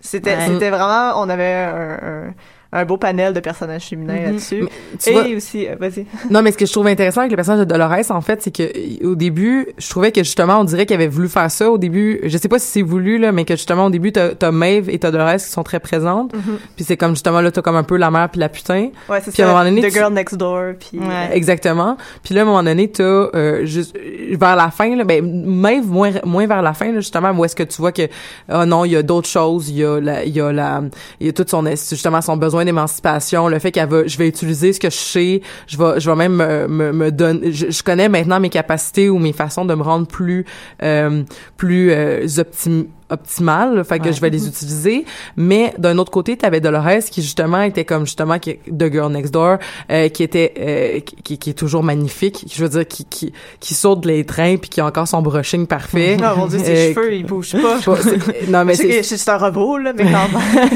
c'était 0.00 0.30
Ouais. 0.36 0.46
c'était 0.46 0.70
vraiment 0.70 1.12
on 1.20 1.28
avait 1.28 1.52
un, 1.52 1.98
un, 2.02 2.34
un 2.74 2.84
beau 2.84 2.96
panel 2.96 3.32
de 3.32 3.40
personnages 3.40 3.84
féminins 3.84 4.14
Mhm. 4.14 4.24
là-dessus. 4.26 4.64
Et 5.06 5.12
vois- 5.12 5.22
aussi, 5.36 5.66
euh, 5.66 5.76
vas-y. 5.78 6.04
Non, 6.30 6.42
mais 6.42 6.52
ce 6.52 6.58
que 6.58 6.66
je 6.66 6.72
trouve 6.72 6.86
intéressant 6.88 7.20
avec 7.20 7.30
le 7.30 7.36
personnage 7.36 7.60
de 7.60 7.64
Dolores, 7.64 8.10
en 8.10 8.20
fait, 8.20 8.42
c'est 8.42 8.54
que 8.54 8.62
euh, 8.62 9.10
au 9.12 9.14
début, 9.14 9.68
je 9.78 9.88
trouvais 9.88 10.12
que 10.12 10.22
justement, 10.22 10.58
on 10.60 10.64
dirait 10.64 10.84
qu'il 10.86 10.94
avait 10.94 11.08
voulu 11.08 11.28
faire 11.28 11.50
ça 11.50 11.70
au 11.70 11.78
début. 11.78 12.20
Je 12.24 12.36
sais 12.36 12.48
pas 12.48 12.58
si 12.58 12.66
c'est 12.66 12.82
voulu 12.82 13.18
là, 13.18 13.32
mais 13.32 13.44
que 13.44 13.54
justement 13.56 13.86
au 13.86 13.90
début, 13.90 14.12
t'as 14.12 14.30
t'as 14.34 14.50
Maeve 14.50 14.90
et 14.90 14.98
t'as 14.98 15.10
Dolores 15.10 15.36
qui 15.36 15.48
sont 15.48 15.62
très 15.62 15.80
présentes. 15.80 16.32
Puis 16.76 16.84
c'est 16.84 16.96
comme 16.96 17.12
justement 17.12 17.40
là, 17.40 17.50
t'as 17.50 17.62
comme 17.62 17.76
un 17.76 17.82
peu 17.84 17.96
la 17.96 18.10
mère 18.10 18.28
puis 18.28 18.40
la 18.40 18.48
putain. 18.48 18.88
Ouais, 19.08 19.20
c'est 19.24 19.32
Puis 19.32 19.42
à 19.42 19.46
un 19.46 19.48
ça. 19.48 19.52
moment 19.54 19.64
donné, 19.64 19.80
The 19.82 19.86
tu- 19.86 19.92
Girl 19.92 20.12
Next 20.12 20.36
Door 20.36 20.72
puis 20.80 20.98
Ouais. 20.98 21.30
Exactement. 21.32 21.96
Puis 22.22 22.34
là, 22.34 22.40
à 22.40 22.44
un 22.44 22.46
moment 22.46 22.62
donné, 22.62 22.90
t'as 22.90 23.02
euh, 23.04 23.64
juste 23.64 23.96
euh, 23.96 24.36
vers 24.38 24.56
la 24.56 24.70
fin, 24.70 24.94
là, 24.96 25.04
ben 25.04 25.24
Maeve 25.46 25.86
moins 25.86 26.10
moins 26.24 26.46
vers 26.46 26.62
la 26.62 26.74
fin, 26.74 26.86
là, 26.92 27.00
justement, 27.00 27.30
où 27.32 27.44
est-ce 27.44 27.54
que 27.56 27.62
tu 27.62 27.80
vois 27.80 27.92
que 27.92 28.02
ah 28.48 28.66
non, 28.66 28.84
il 28.84 28.92
y 28.92 28.96
a 28.96 29.02
d'autres 29.02 29.28
choses, 29.28 29.68
il 29.68 29.76
y 29.76 29.84
a 29.84 30.00
la, 30.00 30.24
il 30.24 30.34
y 30.34 30.40
a 30.40 30.52
la, 30.52 30.82
il 31.20 31.26
y 31.26 31.30
a 31.30 31.32
tout 31.32 31.44
son 31.48 31.64
justement 31.64 32.20
son 32.20 32.36
besoin 32.36 32.63
d'émancipation, 32.64 33.48
le 33.48 33.58
fait 33.58 33.72
qu'elle 33.72 33.88
va, 33.88 34.06
je 34.06 34.16
vais 34.18 34.28
utiliser 34.28 34.72
ce 34.72 34.80
que 34.80 34.90
je 34.90 34.96
sais, 34.96 35.42
je 35.66 35.76
vais, 35.76 36.00
je 36.00 36.10
vais 36.10 36.16
même 36.16 36.34
me, 36.34 36.68
me, 36.68 36.92
me 36.92 37.10
donner, 37.10 37.52
je, 37.52 37.70
je 37.70 37.82
connais 37.82 38.08
maintenant 38.08 38.40
mes 38.40 38.50
capacités 38.50 39.08
ou 39.08 39.18
mes 39.18 39.32
façons 39.32 39.64
de 39.64 39.74
me 39.74 39.82
rendre 39.82 40.06
plus, 40.06 40.44
euh, 40.82 41.22
plus 41.56 41.90
euh, 41.90 42.26
optim 42.38 42.86
optimales, 43.10 43.84
fait 43.84 43.98
que 43.98 44.04
Ouais. 44.06 44.12
je 44.12 44.20
vais 44.20 44.30
les 44.30 44.46
utiliser. 44.48 45.04
Mais 45.36 45.74
d'un 45.78 45.98
autre 45.98 46.10
côté, 46.10 46.36
t'avais 46.36 46.60
Dolores 46.60 47.04
qui 47.10 47.22
justement 47.22 47.62
était 47.62 47.84
comme 47.84 48.04
justement 48.04 48.38
qui, 48.38 48.56
The 48.56 48.90
Girl 48.92 49.12
Next 49.12 49.32
Door, 49.32 49.58
euh, 49.90 50.08
qui 50.08 50.22
était 50.22 50.54
euh, 50.58 51.00
qui, 51.22 51.38
qui 51.38 51.50
est 51.50 51.54
toujours 51.54 51.82
magnifique. 51.82 52.44
Je 52.52 52.62
veux 52.62 52.68
dire 52.68 52.86
qui 52.86 53.04
qui, 53.04 53.32
qui 53.60 53.74
saute 53.74 54.04
les 54.06 54.24
trains 54.24 54.56
puis 54.56 54.70
qui 54.70 54.80
a 54.80 54.86
encore 54.86 55.08
son 55.08 55.22
brushing 55.22 55.66
parfait. 55.66 56.16
Oh 56.24 56.36
mon 56.38 56.46
dieu, 56.46 56.58
ses 56.58 56.90
Euh, 56.90 56.94
cheveux, 56.94 57.14
ils 57.14 57.24
bougent 57.26 57.52
pas. 57.60 57.78
non 58.48 58.64
mais 58.64 58.74
c'est 58.74 59.02
c'est 59.02 59.30
un 59.30 59.36
robot, 59.36 59.78
là, 59.78 59.92
mais 59.94 60.04
quand 60.04 60.28
même. 60.38 60.68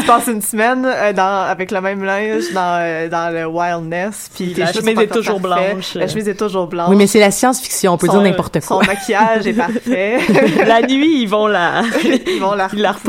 tu 0.00 0.06
passes 0.06 0.26
une 0.28 0.42
semaine 0.42 0.84
euh, 0.86 1.12
dans, 1.12 1.42
avec 1.48 1.70
le 1.70 1.80
même 1.80 2.04
linge 2.04 2.52
dans, 2.54 2.78
euh, 2.80 3.08
dans 3.08 3.32
le 3.32 3.46
wildness, 3.46 4.30
puis 4.34 4.52
tes 4.52 4.60
La 4.60 4.72
cheveux 4.72 4.80
chemise 4.86 4.98
est 5.00 5.06
toujours 5.08 5.40
parfaits. 5.40 5.72
blanche. 5.74 5.94
La 5.94 6.06
chemise 6.08 6.28
est 6.28 6.34
toujours 6.34 6.66
blanche. 6.66 6.88
oui 6.90 6.96
mais 6.96 7.06
c'est 7.06 7.20
la 7.20 7.30
science-fiction, 7.30 7.94
on 7.94 7.96
peut 7.98 8.06
Son- 8.06 8.14
dire 8.14 8.22
n'importe 8.22 8.60
quoi. 8.60 8.80
Son 8.82 8.86
maquillage 8.86 9.46
est 9.46 9.52
parfait. 9.54 10.18
la 10.66 10.82
nuit, 10.82 11.22
ils 11.22 11.28
vont 11.28 11.46
la, 11.46 11.69
Ils 12.04 12.40
vont 12.40 12.54
la 12.54 12.68
la 12.72 12.94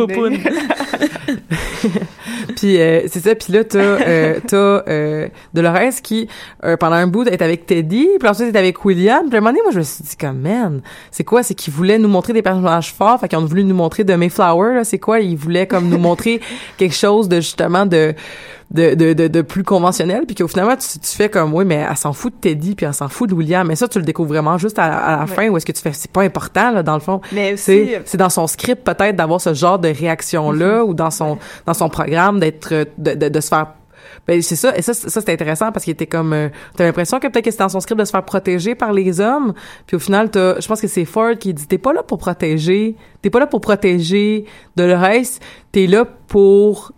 puis 2.55 2.79
euh, 2.79 3.01
c'est 3.07 3.19
ça. 3.19 3.35
Puis 3.35 3.53
là, 3.53 3.63
t'as 3.63 3.79
euh, 3.79 4.39
t'as 4.45 4.83
euh, 4.87 5.27
Dolores 5.53 6.01
qui 6.03 6.27
euh, 6.63 6.77
pendant 6.77 6.95
un 6.95 7.07
bout 7.07 7.27
est 7.27 7.41
avec 7.41 7.65
Teddy, 7.65 8.07
puis 8.19 8.29
ensuite 8.29 8.53
est 8.53 8.57
avec 8.57 8.83
William. 8.85 9.27
Puis 9.27 9.35
à 9.35 9.37
un 9.37 9.41
moment 9.41 9.51
donné, 9.51 9.61
moi 9.63 9.71
je 9.71 9.79
me 9.79 9.83
suis 9.83 10.03
dit 10.03 10.15
comme 10.15 10.39
man, 10.39 10.81
c'est 11.09 11.23
quoi? 11.23 11.43
C'est 11.43 11.55
qu'ils 11.55 11.73
voulaient 11.73 11.99
nous 11.99 12.07
montrer 12.07 12.33
des 12.33 12.41
personnages 12.41 12.93
forts, 12.93 13.19
fait 13.19 13.27
qu'ils 13.27 13.39
ont 13.39 13.45
voulu 13.45 13.63
nous 13.63 13.75
montrer 13.75 14.03
de 14.03 14.13
Mayflower. 14.13 14.75
là, 14.75 14.83
C'est 14.83 14.99
quoi? 14.99 15.19
Ils 15.19 15.37
voulaient 15.37 15.67
comme 15.67 15.89
nous 15.89 15.97
montrer 15.97 16.41
quelque 16.77 16.95
chose 16.95 17.29
de 17.29 17.37
justement 17.37 17.85
de 17.85 18.13
de, 18.71 18.95
de, 18.95 19.13
de, 19.13 19.27
de 19.27 19.41
plus 19.41 19.63
conventionnel 19.63 20.23
puis 20.25 20.35
qu'au 20.35 20.47
final 20.47 20.77
tu, 20.77 20.99
tu 20.99 21.15
fais 21.15 21.29
comme 21.29 21.53
oui 21.53 21.65
mais 21.65 21.85
elle 21.89 21.97
s'en 21.97 22.13
fout 22.13 22.33
de 22.33 22.39
Teddy 22.39 22.75
puis 22.75 22.85
elle 22.85 22.93
s'en 22.93 23.09
fout 23.09 23.29
de 23.29 23.35
William. 23.35 23.67
Mais 23.67 23.75
ça 23.75 23.87
tu 23.87 23.99
le 23.99 24.05
découvres 24.05 24.29
vraiment 24.29 24.57
juste 24.57 24.79
à, 24.79 24.85
à 24.85 25.19
la 25.19 25.27
fin 25.27 25.49
où 25.49 25.57
est-ce 25.57 25.65
que 25.65 25.71
tu 25.71 25.81
fais 25.81 25.93
c'est 25.93 26.11
pas 26.11 26.21
important 26.21 26.71
là 26.71 26.83
dans 26.83 26.93
le 26.95 27.01
fond. 27.01 27.21
Mais 27.31 27.53
aussi, 27.53 27.63
c'est 27.63 28.01
c'est 28.05 28.17
dans 28.17 28.29
son 28.29 28.47
script 28.47 28.83
peut-être 28.83 29.15
d'avoir 29.15 29.41
ce 29.41 29.53
genre 29.53 29.79
de 29.79 29.89
réaction 29.89 30.51
là 30.51 30.83
ou 30.83 30.93
dans 30.93 31.11
son 31.11 31.37
dans 31.65 31.73
son 31.73 31.89
programme 31.89 32.39
d'être 32.39 32.73
de, 32.97 33.13
de, 33.13 33.29
de 33.29 33.39
se 33.39 33.49
faire 33.49 33.67
ben 34.27 34.41
c'est 34.41 34.55
ça 34.55 34.75
et 34.77 34.81
ça 34.81 34.93
ça 34.93 35.09
c'est 35.21 35.29
intéressant 35.31 35.71
parce 35.71 35.83
qu'il 35.83 35.93
était 35.93 36.05
comme 36.05 36.33
euh, 36.33 36.49
t'as 36.75 36.83
l'impression 36.85 37.19
que 37.19 37.27
peut-être 37.27 37.45
que 37.45 37.51
c'est 37.51 37.59
dans 37.59 37.69
son 37.69 37.79
script 37.79 37.99
de 37.99 38.05
se 38.05 38.11
faire 38.11 38.23
protéger 38.23 38.75
par 38.75 38.93
les 38.93 39.19
hommes 39.19 39.53
puis 39.87 39.95
au 39.95 39.99
final 39.99 40.29
t'as 40.29 40.59
je 40.59 40.67
pense 40.67 40.81
que 40.81 40.87
c'est 40.87 41.05
Ford 41.05 41.33
qui 41.39 41.53
dit 41.53 41.67
t'es 41.67 41.77
pas 41.77 41.93
là 41.93 42.03
pour 42.03 42.17
protéger 42.17 42.95
t'es 43.21 43.29
pas 43.29 43.39
là 43.39 43.47
pour 43.47 43.61
protéger 43.61 44.45
Dolores 44.75 45.39
t'es 45.71 45.87
là 45.87 46.05
pour 46.27 46.93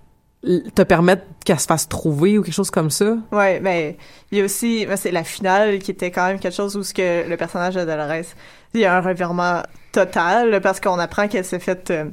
te 0.75 0.81
permettre 0.83 1.23
qu'elle 1.45 1.59
se 1.59 1.65
fasse 1.67 1.87
trouver 1.87 2.37
ou 2.37 2.43
quelque 2.43 2.53
chose 2.53 2.71
comme 2.71 2.89
ça? 2.89 3.15
Ouais, 3.31 3.59
mais 3.61 3.97
il 4.31 4.37
y 4.39 4.41
a 4.41 4.45
aussi, 4.45 4.85
ben, 4.85 4.97
c'est 4.97 5.11
la 5.11 5.23
finale 5.23 5.79
qui 5.79 5.91
était 5.91 6.11
quand 6.11 6.27
même 6.27 6.39
quelque 6.39 6.55
chose 6.55 6.75
où 6.75 6.83
ce 6.83 6.93
que 6.93 7.27
le 7.29 7.37
personnage 7.37 7.75
de 7.75 7.81
Dolores, 7.85 8.25
il 8.73 8.81
y 8.81 8.85
a 8.85 8.97
un 8.97 9.01
revirement 9.01 9.61
total 9.91 10.59
parce 10.61 10.79
qu'on 10.79 10.99
apprend 10.99 11.27
qu'elle 11.27 11.45
s'est 11.45 11.59
faite. 11.59 11.91
euh, 11.91 12.05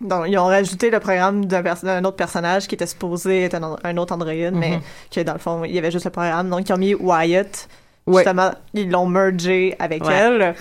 donc, 0.00 0.24
ils 0.28 0.36
ont 0.38 0.46
rajouté 0.46 0.90
le 0.90 1.00
programme 1.00 1.44
d'un 1.46 1.62
perso- 1.62 1.86
autre 1.86 2.16
personnage 2.16 2.66
qui 2.66 2.74
était 2.74 2.86
supposé 2.86 3.44
être 3.44 3.54
un, 3.54 3.76
un 3.82 3.96
autre 3.96 4.12
androïde, 4.14 4.54
mais 4.54 4.72
Mhm. 4.76 4.80
que 5.14 5.20
dans 5.20 5.32
le 5.34 5.38
fond, 5.38 5.64
il 5.64 5.72
y 5.72 5.78
avait 5.78 5.90
juste 5.90 6.04
le 6.06 6.10
programme. 6.10 6.50
Donc, 6.50 6.68
ils 6.68 6.72
ont 6.72 6.76
mis 6.78 6.94
Wyatt. 6.94 7.68
Ouais. 8.06 8.22
Justement, 8.22 8.50
ils 8.74 8.90
l'ont 8.90 9.06
mergé 9.06 9.74
avec 9.78 10.04
Ouais. 10.04 10.14
elle. 10.14 10.54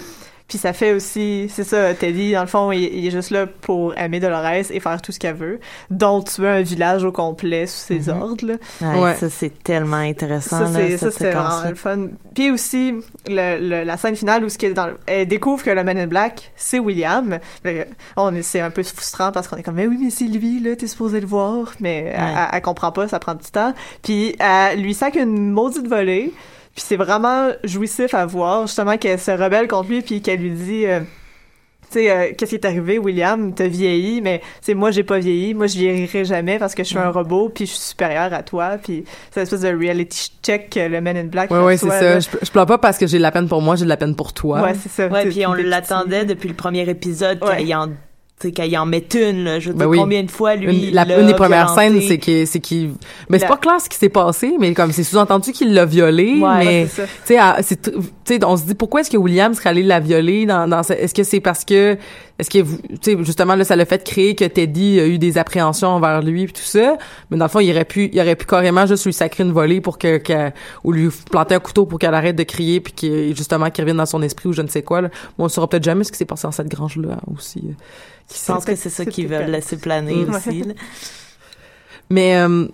Puis 0.48 0.60
ça 0.60 0.74
fait 0.74 0.94
aussi, 0.94 1.48
c'est 1.52 1.64
ça, 1.64 1.96
Teddy, 1.96 2.34
dans 2.34 2.42
le 2.42 2.48
fond, 2.48 2.72
il, 2.72 2.84
il 2.84 3.08
est 3.08 3.12
juste 3.12 3.32
là 3.32 3.48
pour 3.48 3.98
aimer 3.98 4.20
Dolores 4.20 4.70
et 4.70 4.80
faire 4.80 5.02
tout 5.02 5.12
ce 5.12 5.18
qu'elle 5.20 5.36
veut, 5.36 5.60
dont 5.90 6.22
tuer 6.22 6.48
un 6.48 6.62
village 6.62 7.04
au 7.04 7.12
complet 7.12 7.66
sous 7.66 7.80
ses 7.80 8.12
Mhm. 8.12 8.22
ordres. 8.22 8.46
là. 8.46 8.54
Ouais, 8.82 9.00
Ouais. 9.02 9.16
Ça, 9.16 9.28
c'est 9.32 9.64
tellement 9.64 9.98
intéressant, 9.98 10.60
Ça, 10.60 10.64
là, 10.66 10.70
c'est, 10.88 10.98
ça, 10.98 11.10
cette 11.10 11.18
c'est 11.20 11.32
vraiment 11.32 11.68
le 11.68 11.74
fun. 11.74 12.08
Puis 12.36 12.52
aussi, 12.52 12.94
le, 13.28 13.58
le- 13.60 13.84
la 13.84 13.98
scène 13.98 14.16
finale 14.16 14.44
où 14.46 14.50
ce 14.50 14.60
qui 14.60 14.68
est 14.68 14.74
dans, 14.74 14.86
le- 14.86 15.00
elle 15.08 15.28
découvre 15.28 15.64
que 15.64 15.72
le 15.72 15.84
Man 15.84 15.98
in 15.98 16.06
Black, 16.08 16.52
c'est 16.56 16.78
William. 16.80 17.40
Mais 17.64 17.88
on 18.16 18.36
est, 18.36 18.44
c'est 18.44 18.60
un 18.62 18.70
peu 18.70 18.84
frustrant 18.84 19.32
parce 19.32 19.48
qu'on 19.48 19.58
est 19.58 19.64
comme, 19.64 19.76
mais 19.76 19.88
oui, 19.88 19.98
mais 20.00 20.12
c'est 20.12 20.26
lui, 20.26 20.60
là, 20.60 20.76
t'es 20.76 20.86
supposé 20.88 21.22
le 21.22 21.28
voir. 21.28 21.74
Mais 21.80 22.14
elle, 22.16 22.22
elle- 22.22 22.48
elle 22.54 22.62
comprend 22.62 22.92
pas, 22.92 23.08
ça 23.08 23.18
prend 23.20 23.34
du 23.34 23.50
temps. 23.52 23.74
Puis 24.04 24.36
elle 24.40 24.80
lui 24.82 24.94
sac 24.94 25.16
une 25.16 25.50
maudite 25.52 25.88
volée. 25.88 26.32
Puis 26.76 26.84
c'est 26.86 26.98
vraiment 26.98 27.50
jouissif 27.64 28.14
à 28.14 28.26
voir, 28.26 28.68
justement, 28.68 28.98
qu'elle 28.98 29.20
se 29.20 29.32
rebelle 29.32 29.68
contre 29.68 29.90
lui, 29.90 30.02
puis 30.02 30.22
qu'elle 30.22 30.42
lui 30.42 30.52
dit... 30.52 30.86
euh, 30.86 31.00
tu 31.92 32.00
sais, 32.00 32.10
euh, 32.10 32.34
qu'est-ce 32.36 32.50
qui 32.50 32.56
est 32.56 32.66
arrivé, 32.66 32.98
William? 32.98 33.54
T'as 33.54 33.68
vieilli, 33.68 34.20
mais 34.20 34.42
c'est 34.60 34.74
moi, 34.74 34.90
j'ai 34.92 35.04
pas 35.04 35.20
vieilli. 35.20 35.54
Moi, 35.54 35.68
je 35.68 35.78
vieillirai 35.78 36.26
jamais 36.26 36.58
parce 36.58 36.74
que 36.76 36.84
je 36.84 36.90
suis 36.90 36.98
un 36.98 37.12
robot, 37.12 37.50
puis 37.50 37.68
je 37.68 37.72
suis 37.72 37.80
supérieur 37.80 38.34
à 38.34 38.42
toi. 38.44 38.78
Puis 38.84 39.06
c'est 39.32 39.40
l'espèce 39.42 39.62
de 39.62 39.70
reality 39.70 40.32
check 40.44 40.72
que 40.72 40.80
le 40.80 41.00
Men 41.00 41.16
in 41.16 41.26
Black 41.26 41.52
ouais 41.52 41.60
ouais 41.64 41.78
c'est 41.78 41.88
ça 41.90 42.20
je, 42.20 42.28
je 42.42 42.52
pleure 42.52 42.66
pas 42.66 42.80
parce 42.80 42.98
que 42.98 43.06
j'ai 43.08 43.18
de 43.18 43.22
la 43.22 43.32
peine 43.32 43.48
pour 43.48 43.62
moi 43.62 43.76
j'ai 43.76 43.86
de 43.86 43.90
la 43.90 43.98
peine 43.98 44.16
pour 44.16 44.34
toi 44.34 44.62
Ouais, 44.64 44.74
c'est 44.74 44.90
ça. 44.90 45.08
Ouais, 45.08 45.28
puis 45.30 45.46
on 45.46 45.54
l'attendait 45.54 46.26
depuis 46.26 46.50
le 46.50 46.56
premier 46.56 46.90
épisode 46.90 47.42
Ouais. 47.44 47.64
Sais, 48.40 48.68
y 48.68 48.78
en 48.78 48.86
mette 48.86 49.14
une, 49.16 49.44
là. 49.46 49.60
Je 49.60 49.70
veux 49.70 49.74
Ben 49.76 49.86
dire, 49.86 49.90
oui. 49.90 49.98
combien 49.98 50.24
de 50.24 50.30
fois, 50.32 50.56
lui, 50.56 50.88
une, 50.90 50.94
la, 50.94 51.04
une 51.20 51.28
des 51.28 51.34
premières 51.34 51.74
violenté? 51.74 52.00
scènes, 52.00 52.08
c'est 52.08 52.18
qu'il, 52.18 52.46
c'est 52.48 52.60
qu'il, 52.60 52.92
mais 53.30 53.40
c'est 53.40 53.46
La- 53.46 53.52
pas 53.52 53.58
clair 53.58 53.80
ce 53.82 53.90
qui 53.90 53.98
s'est 53.98 54.10
passé, 54.10 54.54
mais 54.60 54.74
comme 54.74 54.92
c'est 54.92 55.04
sous-entendu 55.04 55.52
qu'il 55.52 55.74
l'a 55.74 55.86
violée, 55.86 56.40
Ouais, 56.42 56.66
mais, 56.66 56.84
tu 56.86 57.02
c'est 57.24 57.38
sais, 57.38 57.40
c'est, 57.62 57.88
tr- 57.88 57.94
tu 58.26 58.34
sais, 58.36 58.46
on 58.46 58.58
se 58.58 58.64
dit 58.64 58.76
pourquoi 58.76 59.02
est-ce 59.02 59.10
que 59.10 59.18
William 59.18 59.54
serait 59.54 59.70
allé 59.70 59.84
la 59.84 60.00
violer 60.00 60.46
dans, 60.46 60.68
dans 60.68 60.84
ce- 60.84 60.94
est-ce 60.94 61.14
que 61.14 61.24
c'est 61.24 61.40
parce 61.40 61.64
que, 61.64 61.98
est-ce 62.38 62.50
que, 62.50 62.60
vous- 62.62 62.78
tu 63.02 63.12
sais, 63.14 63.18
justement, 63.24 63.56
là, 63.56 63.64
ça 63.64 63.76
l'a 63.78 63.86
fait 63.86 64.04
créer 64.04 64.36
que 64.36 64.44
Teddy 64.44 65.00
a 65.00 65.08
eu 65.08 65.18
des 65.18 65.38
appréhensions 65.38 65.88
envers 65.90 66.22
lui 66.22 66.44
puis 66.46 66.54
tout 66.54 66.62
ça, 66.62 66.98
mais 67.32 67.38
dans 67.38 67.46
le 67.46 67.50
fond, 67.50 67.62
il 67.62 67.72
aurait 67.72 67.86
pu, 67.86 68.10
il 68.12 68.20
aurait 68.20 68.36
pu 68.36 68.46
carrément 68.46 68.86
juste 68.86 69.06
lui 69.06 69.14
sacrer 69.14 69.44
une 69.46 69.54
volée 69.54 69.80
pour 69.80 69.98
que, 69.98 70.18
que- 70.18 70.52
ou 70.84 70.92
lui 70.92 71.10
planter 71.32 71.56
un 71.56 71.60
couteau 71.60 71.86
pour 71.86 72.00
qu'elle 72.00 72.14
arrête 72.14 72.36
de 72.36 72.44
crier 72.44 72.82
puis 72.82 72.92
qu'il, 72.92 73.36
justement, 73.36 73.70
qu'il 73.70 73.84
revienne 73.84 73.98
dans 73.98 74.06
son 74.06 74.22
esprit 74.22 74.50
ou 74.50 74.54
je 74.54 74.62
ne 74.62 74.68
sais 74.68 74.82
quoi, 74.84 75.00
là. 75.02 75.10
Bon, 75.38 75.46
on 75.46 75.50
saura 75.50 75.70
peut-être 75.70 75.86
jamais 75.86 76.04
ce 76.04 76.12
qui 76.12 76.18
s'est 76.18 76.26
passé 76.26 76.44
dans 76.48 76.52
cette 76.52 76.68
grange-là 76.70 77.18
aussi. 77.34 77.64
Qui 78.28 78.40
Je 78.46 78.52
pense 78.52 78.66
que 78.66 78.76
c'est 78.76 78.90
ça 78.90 79.06
qu'ils 79.06 79.28
veulent 79.28 79.52
laisser 79.52 79.78
planer 79.78 80.26
aussi, 80.26 80.62
là. 80.64 80.74
Mais, 82.10 82.36
euh, 82.38 82.66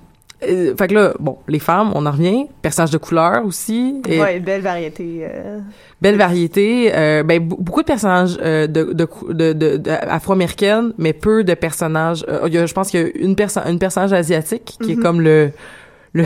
euh, 0.44 0.76
fait 0.76 0.88
que 0.88 0.94
là, 0.94 1.14
bon, 1.20 1.38
les 1.48 1.60
femmes, 1.60 1.92
on 1.96 2.06
en 2.06 2.12
revient. 2.12 2.48
Personnages 2.62 2.90
de 2.92 2.98
couleur 2.98 3.46
aussi. 3.46 4.02
Et 4.08 4.20
Ouais, 4.20 4.40
belle 4.40 4.62
variété. 4.62 5.20
euh, 5.22 5.60
Belle 6.02 6.18
variété. 6.18 6.92
Euh, 6.94 7.24
ben, 7.24 7.40
beaucoup 7.40 7.82
de 7.82 7.86
personnages 7.86 8.38
euh, 8.42 8.66
de, 8.68 8.92
de, 8.92 9.06
cou- 9.06 9.34
de, 9.34 9.54
de- 9.54 9.78
de- 9.78 9.92
afro-américaines, 9.92 10.94
mais 10.98 11.14
peu 11.14 11.44
de 11.44 11.54
personnages. 11.54 12.26
euh, 12.28 12.42
il 12.48 12.54
y 12.54 12.58
a, 12.58 12.66
je 12.66 12.74
pense 12.74 12.90
qu'il 12.90 13.02
y 13.02 13.04
a 13.04 13.08
une, 13.16 13.36
perso 13.36 13.60
une 13.68 13.80
personnage 13.80 14.14
asiatique 14.14 14.78
qui 14.82 14.94
est 14.94 14.96
Mhm. 14.96 15.04
comme 15.04 15.22
le, 15.22 15.52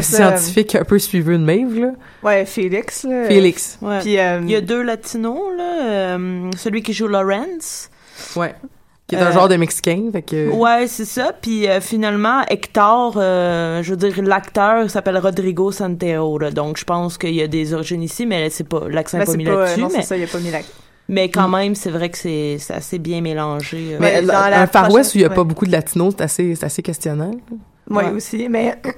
scientifique 0.02 0.74
un 0.76 0.84
peu 0.86 0.98
suiveux 0.98 1.38
de 1.38 1.44
Maeve, 1.44 1.78
là. 1.80 1.92
Ouais, 2.24 2.46
Félix, 2.46 3.04
là. 3.04 3.26
Félix. 3.26 3.78
Ouais. 3.82 4.00
Puis, 4.00 4.18
euh, 4.18 4.40
Il 4.44 4.50
y 4.50 4.56
a 4.56 4.62
deux 4.62 4.82
latinos, 4.82 5.52
là. 5.58 5.84
euh, 5.84 6.50
celui 6.58 6.82
qui 6.82 6.94
joue 6.94 7.08
Lawrence. 7.08 7.90
Ouais. 8.36 8.56
Qui 9.08 9.16
est 9.16 9.20
un 9.20 9.28
Euh, 9.28 9.32
genre 9.32 9.48
de 9.48 9.56
Mexicain, 9.56 10.10
fait 10.12 10.24
que... 10.24 10.50
Ouais, 10.50 10.88
c'est 10.88 11.06
ça. 11.06 11.32
Puis 11.40 11.68
euh, 11.68 11.80
finalement, 11.80 12.42
Hector, 12.50 13.14
euh, 13.18 13.84
je 13.84 13.92
veux 13.92 13.98
dire, 13.98 14.14
l'acteur 14.24 14.90
s'appelle 14.90 15.18
Rodrigo 15.20 15.72
Santero. 15.72 16.40
Là, 16.40 16.50
donc 16.50 16.78
je 16.78 16.84
pense 16.86 17.18
qu'il 17.20 17.36
y 17.36 17.42
a 17.44 17.48
des 17.48 17.74
origines 17.76 18.02
ici, 18.02 18.26
mais 18.26 18.50
c'est 18.50 18.64
pas 18.68 18.82
l'accent 18.90 19.18
ben, 19.20 19.24
est 19.24 19.26
pas 19.28 19.38
mis 19.38 19.44
là-dessus. 19.44 19.86
Mais, 19.96 20.02
ça, 20.02 20.18
il 20.18 20.24
a 20.24 20.28
pas 20.28 20.40
mis 20.40 20.50
la... 20.50 20.60
mais 21.08 21.30
quand 21.30 21.48
même, 21.48 21.76
c'est 21.76 21.92
vrai 21.92 22.10
que 22.10 22.18
c'est 22.18 22.58
assez 22.70 22.98
bien 22.98 23.22
mélangé. 23.22 23.94
euh. 23.94 23.98
Mais 24.00 24.24
dans 24.24 24.50
la 24.50 24.62
un 24.62 24.68
Far 24.68 24.92
West 24.92 25.14
où 25.14 25.20
il 25.20 25.22
y 25.22 25.26
a 25.26 25.30
pas 25.30 25.44
beaucoup 25.44 25.68
de 25.68 25.72
latinos, 25.72 26.16
c'est 26.18 26.24
assez, 26.24 26.56
c'est 26.56 26.66
assez 26.66 26.82
questionnant. 26.82 27.32
Moi 27.88 28.06
Ouais. 28.06 28.10
aussi, 28.14 28.50
mais 28.50 28.76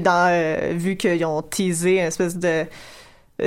dans, 0.00 0.28
euh, 0.30 0.72
vu 0.76 0.96
qu'ils 0.96 1.24
ont 1.24 1.40
teasé 1.40 1.92
une 2.00 2.06
espèce 2.06 2.36
de 2.36 2.46
euh, 2.48 2.64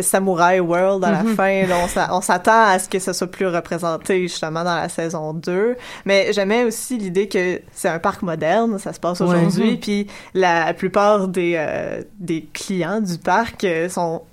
Samurai 0.01 0.59
World 0.59 1.03
à 1.05 1.11
la 1.11 1.23
Mhm. 1.23 1.35
fin, 1.35 1.65
là, 1.65 1.75
on 1.83 1.87
s'a- 1.87 2.13
on 2.13 2.19
s'attend 2.21 2.65
à 2.67 2.77
ce 2.79 2.89
que 2.89 2.99
ce 2.99 3.13
soit 3.13 3.27
plus 3.31 3.47
représenté 3.47 4.23
justement 4.23 4.63
dans 4.65 4.75
la 4.75 4.89
saison 4.89 5.33
2. 5.33 5.75
Mais 6.05 6.33
j'aimais 6.33 6.65
aussi 6.65 6.97
l'idée 6.97 7.27
que 7.29 7.61
c'est 7.71 7.87
un 7.87 7.99
parc 7.99 8.21
moderne, 8.21 8.77
ça 8.79 8.91
se 8.91 8.99
passe 8.99 9.21
aujourd'hui, 9.21 9.77
puis 9.77 10.07
la 10.33 10.73
plupart 10.73 11.27
des, 11.29 11.53
euh, 11.57 12.01
des 12.19 12.47
clients 12.53 12.99
du 12.99 13.17
parc 13.17 13.63
euh, 13.63 13.87
sont... 13.89 14.23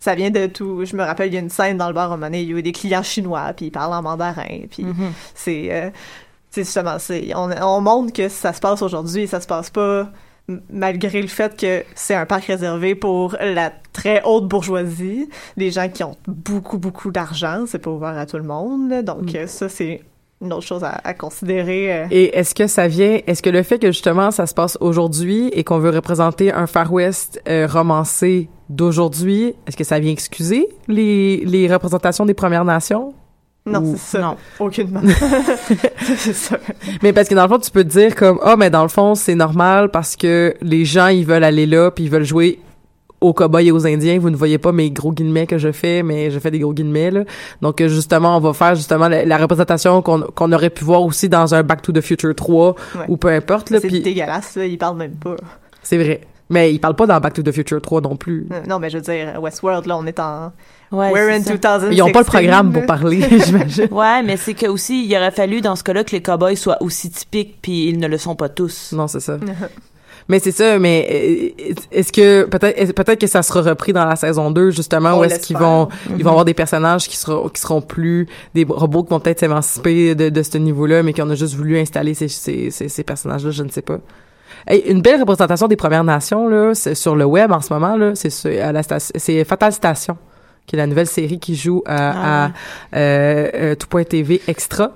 Ça 0.00 0.14
vient 0.14 0.30
de 0.30 0.46
tout. 0.46 0.84
Je 0.84 0.94
me 0.94 1.02
rappelle, 1.02 1.26
il 1.28 1.34
y 1.34 1.36
a 1.36 1.40
une 1.40 1.50
scène 1.50 1.76
dans 1.76 1.88
le 1.88 1.92
bar 1.94 2.04
à 2.10 2.14
un 2.14 2.16
moment 2.16 2.26
donné, 2.26 2.42
il 2.42 2.50
y 2.50 2.54
a 2.54 2.58
eu 2.58 2.62
des 2.62 2.70
clients 2.72 3.02
chinois, 3.02 3.52
puis 3.56 3.66
ils 3.66 3.70
parlent 3.72 3.92
en 3.94 4.02
mandarin, 4.02 4.60
puis 4.70 4.84
Mhm. 4.84 5.12
c'est 5.34 5.68
euh, 5.72 5.90
justement 6.54 6.96
on, 7.36 7.50
on 7.62 7.80
montre 7.80 8.12
que 8.12 8.28
ça 8.28 8.52
se 8.52 8.58
passe 8.60 8.80
aujourd'hui 8.82 9.28
ça 9.28 9.40
se 9.40 9.46
passe 9.46 9.70
pas 9.70 10.08
malgré 10.70 11.20
le 11.20 11.28
fait 11.28 11.54
que 11.60 11.84
c'est 11.94 12.14
un 12.14 12.24
parc 12.26 12.46
réservé 12.46 12.94
pour 12.94 13.36
la 13.40 13.70
très 14.00 14.22
haute 14.24 14.46
bourgeoisie 14.48 15.28
les 15.56 15.70
gens 15.70 15.88
qui 15.88 16.04
ont 16.04 16.16
beaucoup 16.26 16.78
beaucoup 16.78 17.10
d'argent 17.10 17.64
c'est 17.66 17.78
pas 17.80 17.90
ouvert 17.90 18.16
à 18.16 18.26
tout 18.26 18.36
le 18.38 18.44
monde 18.44 19.02
donc 19.04 19.32
Mm. 19.34 19.46
ça 19.46 19.68
c'est 19.68 20.02
une 20.40 20.52
autre 20.52 20.66
chose 20.66 20.84
à, 20.84 21.00
à 21.02 21.14
considérer 21.14 21.92
euh. 21.92 22.06
Et 22.12 22.36
est-ce 22.38 22.54
que 22.54 22.68
ça 22.68 22.86
vient, 22.86 23.18
est-ce 23.26 23.42
que 23.42 23.50
le 23.50 23.64
fait 23.64 23.80
que 23.80 23.88
justement 23.88 24.30
ça 24.30 24.46
se 24.46 24.54
passe 24.54 24.78
aujourd'hui 24.80 25.48
et 25.52 25.64
qu'on 25.64 25.78
veut 25.80 25.90
représenter 25.90 26.52
un 26.52 26.68
Far 26.68 26.92
West 26.92 27.42
euh, 27.48 27.66
romancé 27.66 28.48
d'aujourd'hui, 28.68 29.54
est-ce 29.66 29.76
que 29.76 29.82
ça 29.82 29.98
vient 29.98 30.12
excuser 30.12 30.68
les, 30.86 31.38
les 31.44 31.66
représentations 31.72 32.24
des 32.24 32.34
Premières 32.34 32.64
Nations? 32.64 33.14
non 33.66 33.80
Ou- 33.80 33.96
c'est 33.98 34.18
ça 34.18 34.20
non. 34.22 34.36
aucunement 34.60 35.00
c'est 36.16 36.32
ça 36.32 36.56
Mais 37.02 37.12
parce 37.12 37.28
que 37.28 37.34
dans 37.34 37.42
le 37.42 37.48
fond, 37.48 37.58
tu 37.58 37.70
peux 37.70 37.84
te 37.84 37.88
dire 37.88 38.14
comme, 38.14 38.38
ah, 38.42 38.56
mais 38.56 38.70
dans 38.70 38.82
le 38.82 38.88
fond, 38.88 39.14
c'est 39.14 39.34
normal 39.34 39.90
parce 39.90 40.16
que 40.16 40.54
les 40.62 40.84
gens, 40.84 41.08
ils 41.08 41.26
veulent 41.26 41.44
aller 41.44 41.66
là 41.66 41.90
puis 41.90 42.04
ils 42.04 42.10
veulent 42.10 42.24
jouer 42.24 42.60
aux 43.20 43.32
cow-boys 43.32 43.62
et 43.62 43.70
aux 43.72 43.86
indiens. 43.86 44.18
Vous 44.18 44.30
ne 44.30 44.36
voyez 44.36 44.58
pas 44.58 44.72
mes 44.72 44.90
gros 44.90 45.12
guillemets 45.12 45.46
que 45.46 45.58
je 45.58 45.72
fais, 45.72 46.02
mais 46.02 46.30
je 46.30 46.38
fais 46.38 46.50
des 46.50 46.58
gros 46.60 46.72
guillemets, 46.72 47.10
là. 47.10 47.24
Donc, 47.62 47.80
euh, 47.80 47.88
justement, 47.88 48.36
on 48.36 48.40
va 48.40 48.52
faire 48.52 48.74
justement 48.74 49.08
la, 49.08 49.24
la 49.24 49.36
représentation 49.38 50.00
qu'on 50.02 50.20
qu'on 50.20 50.52
aurait 50.52 50.70
pu 50.70 50.84
voir 50.84 51.02
aussi 51.02 51.28
dans 51.28 51.54
un 51.54 51.62
Back 51.62 51.82
to 51.82 51.92
the 51.92 52.00
Future 52.00 52.34
3 52.34 52.74
Ouais. 52.96 53.04
ou 53.08 53.16
peu 53.16 53.28
importe, 53.28 53.70
là. 53.70 53.78
c'est 53.80 53.88
dégueulasse 53.88 54.56
là, 54.56 54.64
ils 54.66 54.78
parlent 54.78 54.96
même 54.96 55.12
pas 55.16 55.36
c'est 55.82 55.96
vrai. 55.98 56.20
Mais 56.50 56.72
ils 56.72 56.78
parlent 56.78 56.96
pas 56.96 57.06
dans 57.06 57.18
Back 57.20 57.34
to 57.34 57.42
the 57.42 57.52
Future 57.52 57.80
3 57.80 58.00
non 58.02 58.16
plus. 58.16 58.46
Euh, 58.52 58.60
non 58.68 58.78
mais 58.78 58.88
je 58.90 58.96
veux 58.98 59.02
dire 59.02 59.38
Westworld 59.40 59.86
là 59.86 59.96
on 59.98 60.06
est 60.06 60.18
en 60.20 60.52
Ouais, 60.90 61.10
we're 61.12 61.28
in 61.34 61.42
c'est 61.42 61.60
ça. 61.62 61.78
2016 61.78 61.88
Ils 61.92 62.02
ont 62.02 62.10
pas 62.12 62.20
le 62.20 62.24
programme 62.24 62.72
pour 62.72 62.86
parler, 62.86 63.20
j'imagine. 63.44 63.88
Ouais, 63.90 64.22
mais 64.22 64.38
c'est 64.38 64.54
que 64.54 64.66
aussi, 64.66 65.04
il 65.04 65.14
aurait 65.16 65.30
fallu 65.30 65.60
dans 65.60 65.76
ce 65.76 65.84
cas-là 65.84 66.02
que 66.02 66.12
les 66.12 66.22
cowboys 66.22 66.56
soient 66.56 66.82
aussi 66.82 67.10
typiques, 67.10 67.58
puis 67.60 67.88
ils 67.90 67.98
ne 67.98 68.08
le 68.08 68.16
sont 68.16 68.34
pas 68.34 68.48
tous. 68.48 68.92
Non, 68.92 69.06
c'est 69.06 69.20
ça. 69.20 69.36
Mais 70.28 70.40
c'est 70.40 70.52
ça, 70.52 70.78
mais 70.78 71.06
euh, 71.58 71.72
est-ce 71.90 72.12
que 72.12 72.44
peut-être 72.44 72.92
peut-être 72.92 73.20
que 73.20 73.26
ça 73.26 73.42
sera 73.42 73.62
repris 73.62 73.94
dans 73.94 74.04
la 74.04 74.14
saison 74.14 74.50
2 74.50 74.70
justement 74.70 75.14
On 75.14 75.20
où 75.20 75.24
est-ce 75.24 75.40
qu'ils 75.40 75.56
vont 75.56 75.88
ils 76.18 76.22
vont 76.22 76.30
avoir 76.30 76.44
des 76.44 76.52
personnages 76.52 77.08
qui 77.08 77.16
seront 77.16 77.48
qui 77.48 77.60
seront 77.60 77.80
plus 77.80 78.28
des 78.54 78.66
robots 78.68 79.04
qui 79.04 79.10
vont 79.10 79.20
peut-être 79.20 79.40
s'émanciper 79.40 80.14
de, 80.14 80.28
de 80.28 80.42
ce 80.42 80.58
niveau-là 80.58 81.02
mais 81.02 81.14
qu'on 81.14 81.30
a 81.30 81.34
juste 81.34 81.54
voulu 81.54 81.78
installer 81.78 82.12
ces 82.12 82.28
ces, 82.28 82.70
ces, 82.70 82.88
ces 82.90 83.02
personnages-là, 83.04 83.50
je 83.52 83.62
ne 83.62 83.70
sais 83.70 83.82
pas. 83.82 84.00
Hey, 84.66 84.80
une 84.86 85.00
belle 85.00 85.20
représentation 85.20 85.66
des 85.66 85.76
Premières 85.76 86.04
Nations 86.04 86.46
là, 86.48 86.74
sur 86.74 87.16
le 87.16 87.24
web 87.24 87.50
en 87.50 87.62
ce 87.62 87.72
moment 87.72 87.96
là, 87.96 88.12
c'est 88.14 88.60
à 88.60 88.72
la 88.72 88.82
station, 88.82 89.14
c'est 89.16 89.44
Fatal 89.44 89.72
Station, 89.72 90.18
qui 90.66 90.76
est 90.76 90.78
la 90.78 90.86
nouvelle 90.86 91.06
série 91.06 91.38
qui 91.38 91.54
joue 91.54 91.82
à, 91.86 92.10
Ah 92.10 92.44
à 92.44 92.50
euh, 92.98 93.50
euh, 93.54 93.74
tout.tv 93.76 94.42
extra. 94.46 94.92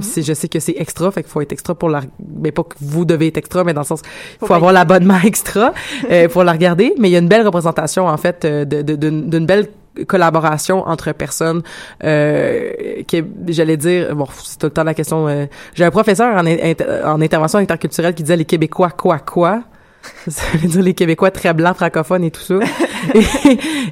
C'est- 0.00 0.22
je 0.22 0.32
sais 0.34 0.48
que 0.48 0.60
c'est 0.60 0.74
extra, 0.78 1.10
fait 1.10 1.22
qu'il 1.22 1.30
faut 1.32 1.40
être 1.40 1.52
extra 1.52 1.74
pour 1.74 1.88
la, 1.88 2.02
mais 2.40 2.52
pas 2.52 2.62
que 2.62 2.74
vous 2.80 3.04
devez 3.04 3.28
être 3.28 3.36
extra, 3.38 3.64
mais 3.64 3.72
dans 3.74 3.80
le 3.82 3.86
sens, 3.86 4.02
il 4.04 4.38
faut, 4.40 4.46
Faut 4.46 4.54
avoir 4.54 4.72
l'abonnement 4.72 5.18
extra 5.24 5.72
euh, 6.10 6.28
pour 6.28 6.44
la 6.44 6.52
regarder. 6.52 6.94
Mais 6.98 7.08
il 7.08 7.12
y 7.12 7.16
a 7.16 7.20
une 7.20 7.28
belle 7.28 7.44
représentation 7.46 8.06
en 8.06 8.16
fait 8.16 8.44
euh, 8.44 8.64
de- 8.64 8.82
de- 8.82 8.96
d'une 8.96 9.30
d'une 9.30 9.46
belle 9.46 9.68
collaboration 10.06 10.86
entre 10.86 11.10
personnes 11.12 11.62
euh, 12.04 13.02
qui 13.08 13.24
j'allais 13.48 13.76
dire 13.76 14.14
bon 14.14 14.26
c'est 14.44 14.58
tout 14.58 14.66
le 14.66 14.70
temps 14.70 14.84
la 14.84 14.94
question 14.94 15.26
euh, 15.26 15.46
j'ai 15.74 15.84
un 15.84 15.90
professeur 15.90 16.36
en, 16.36 16.46
in- 16.46 16.74
en 17.04 17.20
intervention 17.20 17.58
interculturelle 17.58 18.14
qui 18.14 18.22
disait 18.22 18.36
les 18.36 18.44
québécois 18.44 18.90
quoi 18.90 19.18
quoi 19.18 19.62
ça 20.28 20.44
veut 20.54 20.68
dire 20.68 20.82
les 20.82 20.94
québécois 20.94 21.30
très 21.30 21.52
blancs 21.54 21.76
francophones 21.76 22.24
et 22.24 22.30
tout 22.30 22.40
ça. 22.40 22.58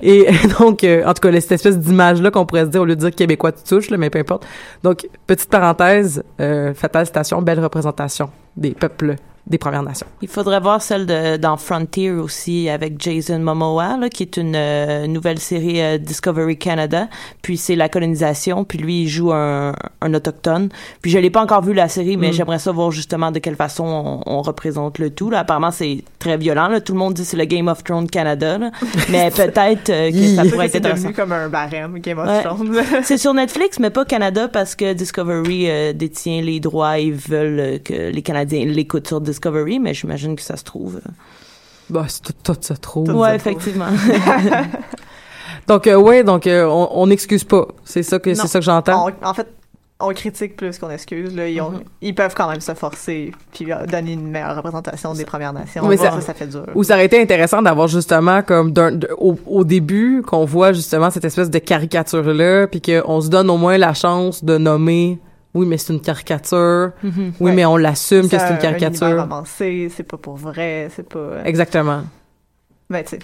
Et, 0.03 0.27
donc 0.59 0.85
euh, 0.85 1.05
en 1.05 1.15
tout 1.15 1.21
cas 1.21 1.41
cette 1.41 1.53
espèce 1.53 1.79
d'image 1.79 2.21
là 2.21 2.31
qu'on 2.31 2.47
pourrait 2.47 2.65
se 2.65 2.71
dire 2.71 2.83
au 2.83 2.85
lieu 2.85 2.97
de 2.97 3.01
dire 3.01 3.15
québécois 3.15 3.53
tu 3.53 3.63
touches 3.63 3.91
là 3.91 3.97
mais 3.97 4.11
peu 4.11 4.19
importe. 4.19 4.47
Donc 4.83 5.09
petite 5.27 5.51
parenthèse 5.51 6.23
euh, 6.41 6.75
fatale 6.75 7.07
station 7.07 7.43
belle 7.43 7.61
représentation 7.61 8.31
des 8.57 8.71
peuples 8.71 9.17
des 9.47 9.59
Premières 9.59 9.83
Nations 9.83 10.07
Il 10.23 10.29
faudrait 10.29 10.61
voir 10.61 10.83
celle 10.83 11.07
de 11.07 11.37
dans 11.37 11.57
Frontier 11.57 12.11
aussi 12.11 12.69
avec 12.69 13.01
Jason 13.01 13.39
Momoa 13.39 13.97
là, 13.97 14.09
qui 14.09 14.23
est 14.23 14.37
une 14.37 14.55
euh, 14.57 15.07
nouvelle 15.07 15.39
série 15.39 15.81
euh, 15.81 15.99
Discovery 15.99 16.57
Canada. 16.59 17.09
Puis 17.43 17.57
c'est 17.57 17.77
la 17.77 17.89
colonisation. 17.89 18.65
Puis 18.65 18.79
lui 18.79 19.03
il 19.03 19.09
joue 19.09 19.33
un, 19.33 19.75
un 20.01 20.15
autochtone. 20.15 20.69
Puis 21.03 21.11
je 21.11 21.19
l'ai 21.19 21.31
pas 21.31 21.43
encore 21.43 21.63
vu 21.63 21.75
la 21.75 21.89
série, 21.89 22.17
mais 22.17 22.29
Mm. 22.31 22.33
j'aimerais 22.33 22.59
savoir 22.59 22.91
justement 22.91 23.31
de 23.31 23.39
quelle 23.39 23.57
façon 23.57 23.85
on, 23.85 24.39
on 24.39 24.43
représente 24.43 24.99
le 24.99 25.11
tout. 25.11 25.31
Là, 25.31 25.41
apparemment 25.41 25.71
c'est 25.71 26.03
très 26.19 26.37
violent. 26.37 26.69
Là. 26.69 26.81
Tout 26.81 26.93
le 26.93 26.99
monde 26.99 27.15
dit 27.15 27.25
c'est 27.25 27.37
le 27.37 27.45
Game 27.45 27.69
of 27.69 27.85
Thrones 27.85 28.09
Canada, 28.11 28.59
là. 28.59 28.71
mais 29.11 29.31
peut-être 29.31 29.91
euh, 29.91 30.11
que 30.11 30.35
ça 30.35 30.45
pourrait 30.45 30.67
être 30.67 30.83
devenu 30.83 31.13
comme 31.13 31.33
un 31.33 31.49
barème 31.49 31.99
Game 32.01 32.19
of 32.19 32.27
Ouais. 32.27 32.43
Thrones. 32.43 32.77
c'est 33.05 33.19
sur 33.19 33.33
Netflix, 33.35 33.79
mais 33.79 33.91
pas 33.91 34.05
Canada 34.05 34.49
parce 34.49 34.75
que 34.75 34.93
Discovery 34.93 35.71
euh, 35.71 35.93
détient 35.93 36.43
les 36.43 36.59
droits 36.61 36.99
et 36.99 37.11
veulent 37.13 37.61
euh, 37.61 37.79
que 37.79 38.11
les 38.11 38.23
Canadiens 38.23 38.65
l'écoutent 38.67 39.07
sur 39.07 39.21
Discovery, 39.21 39.36
mais 39.80 39.95
j'imagine 39.95 40.37
que 40.37 40.43
ça 40.43 40.57
se 40.57 40.64
trouve. 40.64 40.97
euh, 40.97 41.11
bah 41.89 42.05
c'est 42.09 42.22
tout, 42.22 42.32
tout 42.43 42.57
se 42.61 42.72
trouve 42.74 43.09
ouais, 43.14 43.37
effectivement. 43.37 43.87
donc 45.68 45.87
euh, 45.87 45.97
ouais 45.97 46.24
donc 46.24 46.47
euh, 46.47 46.64
on 46.66 47.07
n'excuse 47.07 47.45
pas 47.45 47.66
c'est 47.84 48.03
ça 48.03 48.18
que 48.18 48.34
c'est 48.34 48.47
ça 48.47 48.59
que 48.59 48.64
j'entends 48.64 49.09
en 49.22 49.34
fait, 49.34 49.47
on 49.99 50.12
critique 50.12 50.57
plus 50.57 50.78
qu'on 50.78 50.91
excuse. 50.91 51.34
Là. 51.34 51.49
Ils, 51.49 51.59
ont- 51.62 51.80
ils 52.03 52.14
peuvent 52.14 52.34
quand 52.37 52.51
même 52.51 52.61
se 52.61 52.74
forcer 52.74 53.32
puis 53.53 53.72
euh, 53.72 53.87
donner 53.87 54.12
une 54.12 54.28
meilleure 54.30 54.55
représentation 54.57 55.14
des 55.14 55.24
Premières 55.24 55.55
Nations. 55.55 55.87
Mais 55.89 55.97
ça, 55.97 56.11
ça- 56.11 56.20
ça, 56.20 56.34
fait 56.34 56.49
dur. 56.49 56.66
Ou 56.74 56.84
ça 56.84 56.95
aurait 56.97 57.07
été 57.07 57.18
intéressant 57.18 57.62
d'avoir 57.62 57.89
justement 57.89 58.43
comme 58.43 58.72
de- 58.72 59.09
au, 59.16 59.37
au 59.47 59.64
début 59.64 60.20
qu'on 60.26 60.45
voit 60.45 60.74
justement 60.74 61.09
cette 61.11 61.24
espèce 61.24 61.49
de 61.51 61.59
caricature 61.59 62.22
là, 62.34 62.66
puis 62.66 62.82
qu'on 62.82 63.22
se 63.22 63.30
donne 63.30 63.49
au 63.49 63.57
moins 63.57 63.78
la 63.78 63.95
chance 63.95 64.45
de 64.45 64.59
nommer. 64.59 65.18
Oui, 65.57 65.67
mais 65.67 65.79
c'est 65.79 65.93
une 65.93 66.01
caricature. 66.01 66.93
Mhm. 67.03 67.13
Oui, 67.17 67.33
Ouais. 67.41 67.53
mais 67.55 67.65
on 67.65 67.77
l'assume 67.77 68.23
que 68.29 68.29
c'est 68.31 68.41
un- 68.41 68.51
une 68.53 68.59
caricature. 68.59 69.21
romancé, 69.21 69.89
c'est 69.95 70.03
pas 70.05 70.17
pour 70.19 70.37
vrai, 70.37 70.89
c'est 70.95 71.09
pas. 71.09 71.19
euh, 71.19 71.45
Exactement. 71.45 72.03
Mais 72.91 73.03
tu 73.05 73.17
sais, 73.17 73.19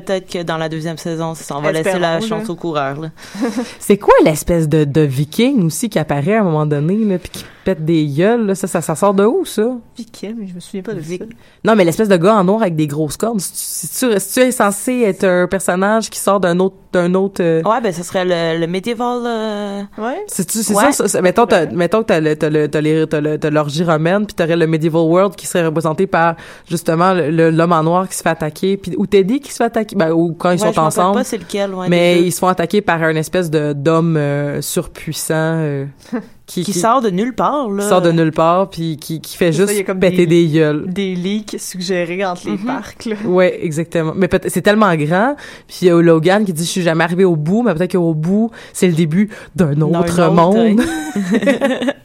Peut-être 0.00 0.28
que 0.30 0.42
dans 0.42 0.56
la 0.56 0.68
deuxième 0.68 0.98
saison, 0.98 1.34
ça, 1.34 1.56
on 1.56 1.60
va 1.60 1.70
laisser 1.72 1.98
la 1.98 2.18
là. 2.18 2.20
chance 2.20 2.48
au 2.50 2.56
coureur. 2.56 2.96
C'est 3.78 3.96
quoi 3.98 4.14
l'espèce 4.24 4.68
de, 4.68 4.84
de 4.84 5.00
viking 5.02 5.64
aussi 5.66 5.88
qui 5.88 5.98
apparaît 5.98 6.34
à 6.36 6.40
un 6.40 6.44
moment 6.44 6.66
donné 6.66 6.96
là, 6.96 7.18
puis 7.18 7.30
qui 7.30 7.44
pète 7.64 7.84
des 7.84 8.06
gueules 8.06 8.46
là? 8.46 8.54
Ça, 8.54 8.66
ça, 8.66 8.80
ça 8.80 8.94
sort 8.94 9.14
de 9.14 9.24
où 9.24 9.44
ça? 9.44 9.68
Vicky, 9.96 10.34
mais 10.36 10.46
je 10.48 10.54
me 10.54 10.60
souviens 10.60 10.82
pas 10.82 10.94
de 10.94 11.00
Vic- 11.00 11.20
ça. 11.22 11.26
Non, 11.64 11.76
mais 11.76 11.84
l'espèce 11.84 12.08
de 12.08 12.16
gars 12.16 12.34
en 12.34 12.44
noir 12.44 12.62
avec 12.62 12.76
des 12.76 12.86
grosses 12.86 13.16
cornes. 13.16 13.38
Si 13.40 13.88
tu, 13.88 14.18
si 14.20 14.32
tu 14.34 14.40
es 14.40 14.50
censé 14.50 15.00
être 15.02 15.24
un 15.24 15.46
personnage 15.46 16.10
qui 16.10 16.18
sort 16.18 16.40
d'un 16.40 16.58
autre 16.58 16.76
d'un 16.92 17.12
autre 17.14 17.42
euh, 17.42 17.60
Ouais, 17.64 17.80
ben, 17.80 17.92
ce 17.92 18.04
serait 18.04 18.24
le, 18.24 18.60
le 18.60 18.66
medieval. 18.68 19.22
euh, 19.26 19.82
Ouais. 19.98 20.22
C'est-tu- 20.28 20.62
c'est 20.62 20.74
Ouais. 20.74 20.92
ça, 20.92 21.20
mettons, 21.22 21.44
t'as, 21.44 21.66
mettons 21.66 22.02
que 22.02 22.06
t'as, 22.06 22.20
le, 22.20 22.36
t'as, 22.36 22.48
le, 22.50 22.68
t'as, 22.68 22.80
les, 22.80 23.04
t'as, 23.08 23.20
le- 23.20 23.36
t'as 23.36 23.50
l'orgie 23.50 23.82
romaine, 23.82 24.26
puis 24.26 24.34
t'aurais 24.34 24.56
le 24.56 24.68
medieval 24.68 25.02
world 25.02 25.34
qui 25.34 25.48
serait 25.48 25.66
représenté 25.66 26.06
par, 26.06 26.36
justement, 26.70 27.12
le- 27.12 27.30
le- 27.30 27.50
l'homme 27.50 27.72
en 27.72 27.82
noir 27.82 28.08
qui 28.08 28.14
se 28.16 28.22
fait 28.22 28.28
attaquer, 28.28 28.76
puis 28.76 28.94
ou 28.96 29.06
Teddy 29.06 29.40
qui 29.40 29.50
se 29.50 29.56
fait 29.56 29.64
attaquer, 29.64 29.83
ben, 29.94 30.12
ou 30.12 30.32
quand 30.32 30.50
ils 30.50 30.60
ouais, 30.60 30.66
sont 30.68 30.72
je 30.72 30.80
ensemble, 30.80 31.18
pas 31.18 31.24
c'est 31.24 31.38
lequel. 31.38 31.74
Ouais, 31.74 31.88
mais 31.88 32.22
ils 32.22 32.32
se 32.32 32.38
font 32.38 32.48
attaquer 32.48 32.80
par 32.80 33.02
un 33.02 33.14
espèce 33.16 33.50
de, 33.50 33.72
d'homme 33.72 34.16
euh, 34.16 34.62
surpuissant 34.62 35.34
euh, 35.34 35.86
qui, 36.46 36.62
qui, 36.62 36.74
sort 36.74 37.00
de 37.00 37.08
nulle 37.08 37.34
part. 37.34 37.70
Là. 37.70 37.82
qui 37.82 37.88
sort 37.88 38.02
de 38.02 38.12
nulle 38.12 38.30
part, 38.32 38.68
puis 38.68 38.98
qui, 38.98 39.20
qui 39.22 39.36
fait 39.36 39.50
ça, 39.52 39.66
juste 39.66 39.84
comme 39.86 39.98
péter 39.98 40.26
des- 40.26 40.46
des 40.46 40.58
gueules. 40.58 40.84
Des 40.88 41.14
leaks 41.14 41.56
suggérés 41.58 42.22
entre 42.24 42.46
les 42.46 42.52
Mhm. 42.58 42.66
parcs. 42.66 43.04
Là. 43.06 43.16
Ouais, 43.24 43.58
exactement. 43.64 44.12
Mais 44.14 44.28
c'est 44.48 44.60
tellement 44.62 44.94
grand. 44.94 45.36
Puis 45.66 45.78
il 45.82 45.88
y 45.88 45.90
a 45.90 46.00
Logan 46.02 46.44
qui 46.44 46.52
dit 46.52 46.64
je 46.64 46.68
suis 46.68 46.82
jamais 46.82 47.02
arrivé 47.04 47.24
au 47.24 47.36
bout, 47.36 47.62
mais 47.62 47.72
peut-être 47.74 47.92
qu'au 47.92 48.12
bout 48.14 48.50
c'est 48.74 48.86
le 48.88 48.92
début 48.92 49.30
d'un 49.56 49.80
autre, 49.80 50.20
autre, 50.20 50.30
monde. 50.32 50.80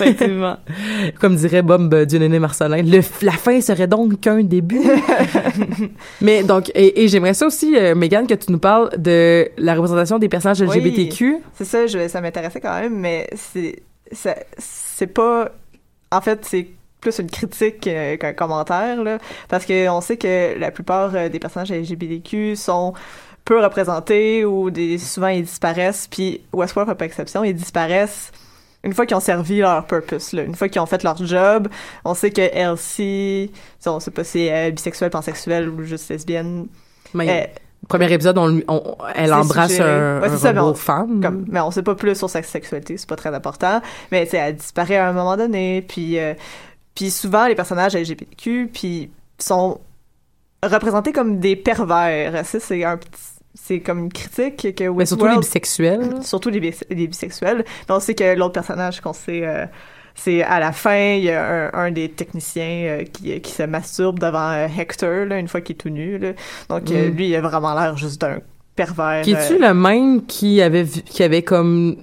Effectivement. 0.00 0.56
Comme 1.20 1.36
dirait 1.36 1.62
Bob 1.62 1.92
euh, 1.92 2.04
Dieudonné 2.04 2.38
Marcelin, 2.38 2.82
le, 2.82 3.00
la 3.22 3.32
fin 3.32 3.60
serait 3.60 3.86
donc 3.86 4.20
qu'un 4.20 4.42
début. 4.42 4.80
Mais 6.22 6.42
donc, 6.42 6.70
et, 6.74 7.02
et 7.04 7.08
j'aimerais 7.08 7.34
ça 7.34 7.46
aussi, 7.46 7.76
euh, 7.76 7.94
Megan, 7.94 8.26
que 8.26 8.34
tu 8.34 8.50
nous 8.52 8.58
parles 8.58 8.90
de 8.96 9.48
la 9.58 9.74
représentation 9.74 10.18
des 10.18 10.28
personnages 10.28 10.60
Oui. 10.62 10.68
LGBTQ. 10.68 11.36
C'est 11.54 11.64
ça, 11.64 11.86
je, 11.86 12.08
ça 12.08 12.20
m'intéressait 12.20 12.60
quand 12.60 12.78
même, 12.80 12.94
mais 12.98 13.28
c'est 14.58 15.06
pas. 15.06 15.50
En 16.12 16.20
fait, 16.20 16.44
c'est 16.44 16.68
plus 17.00 17.18
une 17.18 17.30
critique 17.30 17.86
euh, 17.86 18.16
qu'un 18.16 18.32
commentaire, 18.32 19.02
là, 19.02 19.18
parce 19.48 19.64
que 19.64 19.88
on 19.88 20.00
sait 20.00 20.16
que 20.16 20.58
la 20.58 20.70
plupart 20.70 21.14
euh, 21.14 21.28
des 21.28 21.38
personnages 21.38 21.72
LGBTQ 21.72 22.56
sont 22.56 22.92
peu 23.44 23.62
représentés 23.62 24.44
ou 24.44 24.70
des, 24.70 24.98
souvent 24.98 25.28
ils 25.28 25.44
disparaissent, 25.44 26.06
puis 26.08 26.42
Westworld 26.52 26.90
fait 26.90 26.96
pas 26.96 27.06
exception, 27.06 27.42
ils 27.42 27.54
disparaissent 27.54 28.32
une 28.82 28.94
fois 28.94 29.06
qu'ils 29.06 29.16
ont 29.16 29.20
servi 29.20 29.58
leur 29.58 29.86
purpose, 29.86 30.32
là, 30.32 30.42
une 30.42 30.54
fois 30.54 30.68
qu'ils 30.68 30.80
ont 30.80 30.86
fait 30.86 31.02
leur 31.02 31.16
job. 31.24 31.68
On 32.04 32.14
sait 32.14 32.30
que 32.30 32.40
Elsie, 32.40 33.50
on 33.86 34.00
sait 34.00 34.10
pas 34.10 34.24
si 34.24 34.40
elle 34.40 34.68
est 34.68 34.72
bisexuelle, 34.72 35.10
pansexuelle 35.10 35.68
ou 35.68 35.82
juste 35.84 36.08
lesbienne. 36.08 36.66
Mais 37.12 37.52
premier 37.88 38.12
épisode, 38.12 38.38
on, 38.38 38.60
on- 38.68 38.96
elle 39.14 39.26
C'est 39.28 39.32
embrasse 39.32 39.70
suggéré. 39.70 39.90
un, 39.90 40.20
Ouais, 40.20 40.28
un 40.28 40.36
c'est 40.36 40.52
mais 40.52 40.60
on- 40.60 40.74
femme. 40.74 41.20
comme, 41.22 41.44
mais 41.48 41.60
on 41.60 41.70
sait 41.70 41.82
pas 41.82 41.94
plus 41.94 42.14
sur 42.16 42.28
sa 42.30 42.42
sexualité, 42.42 42.96
c'est 42.96 43.08
pas 43.08 43.16
très 43.16 43.34
important. 43.34 43.80
Mais 44.12 44.28
elle 44.32 44.56
disparaît 44.56 44.96
à 44.96 45.08
un 45.08 45.12
moment 45.12 45.36
donné, 45.36 45.82
puis 45.86 46.18
euh, 46.18 46.34
puis 46.94 47.10
souvent 47.10 47.46
les 47.46 47.54
personnages 47.54 47.94
LGBTQ 47.96 48.70
puis 48.72 49.10
sont 49.38 49.80
représentés 50.62 51.12
comme 51.12 51.38
des 51.40 51.56
pervers. 51.56 52.44
Ça 52.46 52.60
c'est 52.60 52.84
un 52.84 52.96
petit 52.96 53.10
c'est 53.54 53.80
comme 53.80 53.98
une 53.98 54.12
critique 54.12 54.74
que 54.76 54.88
Mais 54.90 55.06
surtout 55.06 55.26
les 55.26 55.36
bisexuels. 55.38 56.22
surtout 56.22 56.50
les, 56.50 56.60
bis- 56.60 56.84
les 56.88 57.08
bisexuels. 57.08 57.64
Mais 57.88 57.94
on 57.94 57.98
sait 58.00 58.14
que 58.14 58.34
l'autre 58.36 58.52
personnage 58.52 59.00
qu'on 59.00 59.12
sait 59.12 59.40
euh, 59.44 59.66
c'est 60.14 60.42
à 60.42 60.60
la 60.60 60.72
fin, 60.72 61.14
il 61.14 61.24
y 61.24 61.30
a 61.30 61.70
un, 61.74 61.86
un 61.86 61.90
des 61.90 62.08
techniciens 62.10 62.64
euh, 63.00 63.04
qui, 63.04 63.40
qui 63.40 63.52
se 63.52 63.62
masturbe 63.62 64.18
devant 64.18 64.50
euh, 64.52 64.66
Hector, 64.78 65.26
là, 65.26 65.38
une 65.38 65.48
fois 65.48 65.60
qu'il 65.60 65.74
est 65.76 65.78
tout 65.78 65.88
nu. 65.90 66.18
Là. 66.18 66.32
Donc, 66.68 66.90
euh, 66.90 67.08
Mm. 67.10 67.14
lui, 67.16 67.28
il 67.28 67.36
a 67.36 67.40
vraiment 67.40 67.74
l'air 67.78 67.96
juste 67.96 68.20
d'un 68.20 68.38
pervers. 68.76 69.22
Qui 69.22 69.32
est-tu 69.32 69.54
euh, 69.62 69.68
le 69.68 69.74
même 69.74 70.24
qui 70.26 70.60
avait, 70.62 70.84
qui 70.86 71.22
avait 71.22 71.42
comme 71.42 71.96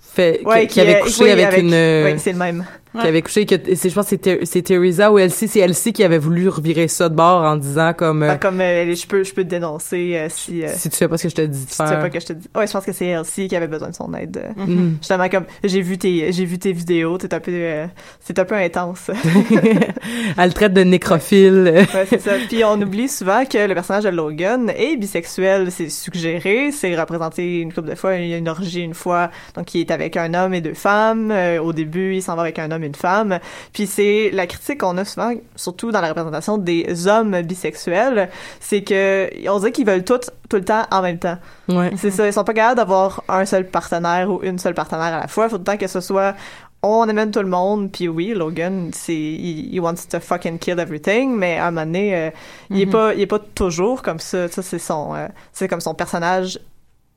fait, 0.00 0.38
qui- 0.40 0.46
Ouais, 0.46 0.66
qui, 0.66 0.80
avait 0.80 0.96
euh, 0.96 1.00
couché 1.00 1.24
oui, 1.24 1.30
avec, 1.30 1.60
une, 1.62 1.72
euh, 1.74 2.10
Oui, 2.12 2.18
c'est 2.18 2.32
le 2.32 2.38
même. 2.38 2.64
Qui 3.00 3.06
avait 3.06 3.22
couché, 3.22 3.46
que, 3.46 3.54
c'est, 3.74 3.88
je 3.90 3.94
pense 3.94 4.08
que 4.10 4.16
c'est, 4.44 4.62
Teresa 4.62 5.12
ou 5.12 5.18
Elsie, 5.18 5.48
c'est 5.48 5.60
Elsie 5.60 5.92
qui 5.92 6.02
avait 6.04 6.18
voulu 6.18 6.48
revirer 6.48 6.88
ça 6.88 7.08
de 7.08 7.14
bord 7.14 7.42
en 7.44 7.56
disant 7.56 7.92
comme, 7.94 8.22
euh, 8.22 8.30
Ah, 8.32 8.36
comme 8.38 8.60
euh, 8.60 8.94
je 8.94 9.06
peux 9.06 9.24
je 9.24 9.32
peux 9.34 9.44
te 9.44 9.48
dénoncer 9.48 10.16
euh, 10.16 10.26
si 10.30 10.64
euh, 10.64 10.68
si 10.74 10.90
tu 10.90 10.96
fais 10.96 11.08
pas 11.08 11.16
ce 11.18 11.24
que 11.24 11.28
je 11.28 11.34
te 11.34 11.42
dis 11.42 11.64
de 11.64 11.70
si 11.70 11.76
tu 11.78 11.84
sais 11.84 11.86
faire. 11.86 12.00
pas 12.00 12.10
que 12.10 12.20
je 12.20 12.26
te 12.26 12.32
dis. 12.32 12.48
Ouais, 12.56 12.66
je 12.66 12.72
pense 12.72 12.84
que 12.84 12.92
c'est 12.92 13.06
Elsie 13.06 13.48
qui 13.48 13.56
avait 13.56 13.66
besoin 13.68 13.90
de 13.90 13.94
son 13.94 14.12
aide. 14.14 14.36
euh. 14.58 14.64
Mhm. 14.66 14.96
Justement 15.00 15.28
comme 15.28 15.44
j'ai 15.64 15.80
vu 15.82 15.98
tes 15.98 16.32
j'ai 16.32 16.44
vu 16.44 16.58
tes 16.58 16.72
vidéos, 16.72 17.18
c'est 17.20 17.32
un 17.34 17.40
peu 17.40 17.52
euh, 17.52 17.86
c'est 18.20 18.38
un 18.38 18.44
peu 18.44 18.54
intense. 18.54 19.10
Elle 20.38 20.48
le 20.48 20.52
traite 20.52 20.72
de 20.72 20.82
nécrophile. 20.82 21.72
ouais, 21.94 22.06
c'est 22.08 22.20
ça. 22.20 22.32
Puis 22.48 22.64
on 22.64 22.80
oublie 22.80 23.08
souvent 23.08 23.44
que 23.44 23.66
le 23.66 23.74
personnage 23.74 24.04
de 24.04 24.08
Logan 24.10 24.70
est 24.76 24.96
bisexuel, 24.96 25.70
c'est 25.70 25.88
suggéré, 25.88 26.70
c'est 26.72 26.98
représenté 26.98 27.60
une 27.60 27.72
couple 27.72 27.90
de 27.90 27.94
fois, 27.94 28.16
il 28.16 28.28
y 28.28 28.34
a 28.34 28.36
une 28.36 28.48
orgie 28.48 28.82
une 28.82 28.94
fois, 28.94 29.30
donc 29.54 29.74
il 29.74 29.80
est 29.80 29.90
avec 29.90 30.16
un 30.16 30.34
homme 30.34 30.54
et 30.54 30.60
deux 30.60 30.74
femmes. 30.74 31.30
Euh, 31.30 31.58
au 31.60 31.72
début, 31.72 32.14
il 32.14 32.22
s'en 32.22 32.36
va 32.36 32.42
avec 32.42 32.58
un 32.58 32.70
homme 32.70 32.84
et 32.84 32.85
une 32.86 32.94
femme. 32.94 33.38
Puis 33.72 33.86
c'est 33.86 34.30
la 34.32 34.46
critique 34.46 34.80
qu'on 34.80 34.96
a 34.98 35.04
souvent, 35.04 35.32
surtout 35.56 35.92
dans 35.92 36.00
la 36.00 36.08
représentation 36.08 36.58
des 36.58 37.06
hommes 37.06 37.40
bisexuels, 37.42 38.28
c'est 38.60 38.82
que 38.82 39.30
on 39.48 39.58
dirait 39.58 39.72
qu'ils 39.72 39.86
veulent 39.86 40.04
tout 40.04 40.20
tout 40.48 40.56
le 40.56 40.64
temps 40.64 40.84
en 40.90 41.02
même 41.02 41.18
temps. 41.18 41.38
Ouais. 41.68 41.90
C'est 41.96 42.10
ça, 42.10 42.26
ils 42.26 42.32
sont 42.32 42.44
pas 42.44 42.54
capables 42.54 42.76
d'avoir 42.76 43.22
un 43.28 43.44
seul 43.44 43.66
partenaire 43.68 44.30
ou 44.30 44.40
une 44.42 44.58
seule 44.58 44.74
partenaire 44.74 45.14
à 45.14 45.20
la 45.20 45.28
fois. 45.28 45.48
Faut 45.48 45.56
tout 45.56 45.62
le 45.62 45.64
temps 45.64 45.76
que 45.76 45.86
ce 45.88 46.00
soit 46.00 46.34
on 46.82 47.08
amène 47.08 47.32
tout 47.32 47.40
le 47.40 47.48
monde, 47.48 47.90
puis 47.90 48.06
oui, 48.06 48.32
Logan, 48.32 48.90
c'est 48.92 49.12
il, 49.14 49.74
he 49.74 49.80
wants 49.80 50.06
to 50.08 50.20
fucking 50.20 50.58
kill 50.58 50.78
everything, 50.78 51.34
mais 51.34 51.58
à 51.58 51.66
un 51.66 51.70
moment 51.72 51.86
donné, 51.86 52.14
euh, 52.14 52.30
il 52.70 52.82
est 52.82 52.86
Mhm. 52.86 52.92
pas 52.92 53.14
il 53.14 53.20
est 53.22 53.26
pas 53.26 53.40
toujours 53.40 54.02
comme 54.02 54.20
ça. 54.20 54.46
Ça 54.46 54.62
c'est 54.62 54.78
son 54.78 55.14
euh, 55.16 55.26
c'est 55.52 55.66
comme 55.66 55.80
son 55.80 55.94
personnage 55.94 56.60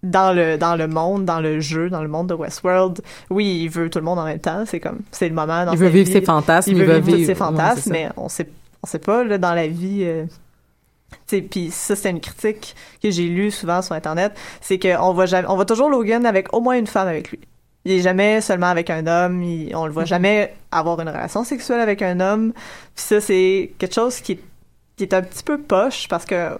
dans 0.04 0.34
le 0.34 0.58
dans 0.58 0.76
le 0.76 0.88
monde, 0.88 1.26
dans 1.26 1.40
le 1.42 1.60
jeu, 1.60 1.90
dans 1.90 2.02
le 2.02 2.08
monde 2.08 2.28
de 2.30 2.34
Westworld, 2.34 3.02
oui, 3.30 3.62
il 3.64 3.70
veut 3.70 3.90
tout 3.90 4.00
le 4.00 4.06
monde 4.06 4.20
en 4.20 4.26
même 4.26 4.40
temps. 4.40 4.64
C'est 4.66 4.80
comme 4.80 5.00
c'est 5.12 5.28
le 5.30 5.36
moment. 5.36 5.66
Dans 5.66 5.74
Il 5.74 5.78
veut 5.78 5.88
vivre 5.90 6.06
vie. 6.08 6.12
ses 6.14 6.22
fantasmes, 6.22 6.72
Il 6.72 6.78
il 6.78 6.84
veut 6.86 6.94
vivre 7.00 7.18
vivre- 7.18 7.28
ses 7.28 7.36
fantasmes, 7.36 7.92
mais 7.92 8.10
on 8.18 8.30
sait 8.30 8.50
on 8.82 8.88
sait 8.88 9.00
pas 9.00 9.24
là 9.24 9.38
dans 9.38 9.54
la 9.54 9.68
vie. 9.68 10.04
euh, 10.04 10.26
puis 11.28 11.70
ça 11.72 11.96
c'est 11.96 12.10
une 12.12 12.20
critique 12.22 12.76
que 13.04 13.10
j'ai 13.12 13.28
lue 13.28 13.52
souvent 13.52 13.82
sur 13.82 13.94
internet, 13.96 14.32
c'est 14.62 14.80
qu'on 14.80 15.14
voit 15.14 15.26
jamais, 15.26 15.48
on 15.50 15.56
voit 15.56 15.66
toujours 15.66 15.90
Logan 15.90 16.26
avec 16.26 16.54
au 16.54 16.62
moins 16.62 16.78
une 16.78 16.88
femme 16.88 17.08
avec 17.08 17.32
lui. 17.32 17.40
Il 17.86 17.92
est 17.94 18.02
jamais 18.02 18.42
seulement 18.42 18.68
avec 18.68 18.90
un 18.90 19.08
homme, 19.08 19.42
il- 19.42 19.76
on 19.76 19.86
le 19.86 19.92
voit 19.92 20.06
jamais 20.06 20.54
avoir 20.72 21.00
une 21.00 21.10
relation 21.10 21.44
sexuelle 21.44 21.80
avec 21.80 22.02
un 22.02 22.20
homme. 22.20 22.54
Puis 22.96 23.04
ça 23.06 23.22
c'est 23.22 23.72
quelque 23.78 23.94
chose 23.96 24.20
qui, 24.22 24.40
qui 24.98 25.04
est 25.04 25.14
un 25.14 25.22
petit 25.22 25.44
peu 25.44 25.58
poche 25.60 26.08
parce 26.08 26.26
que 26.26 26.58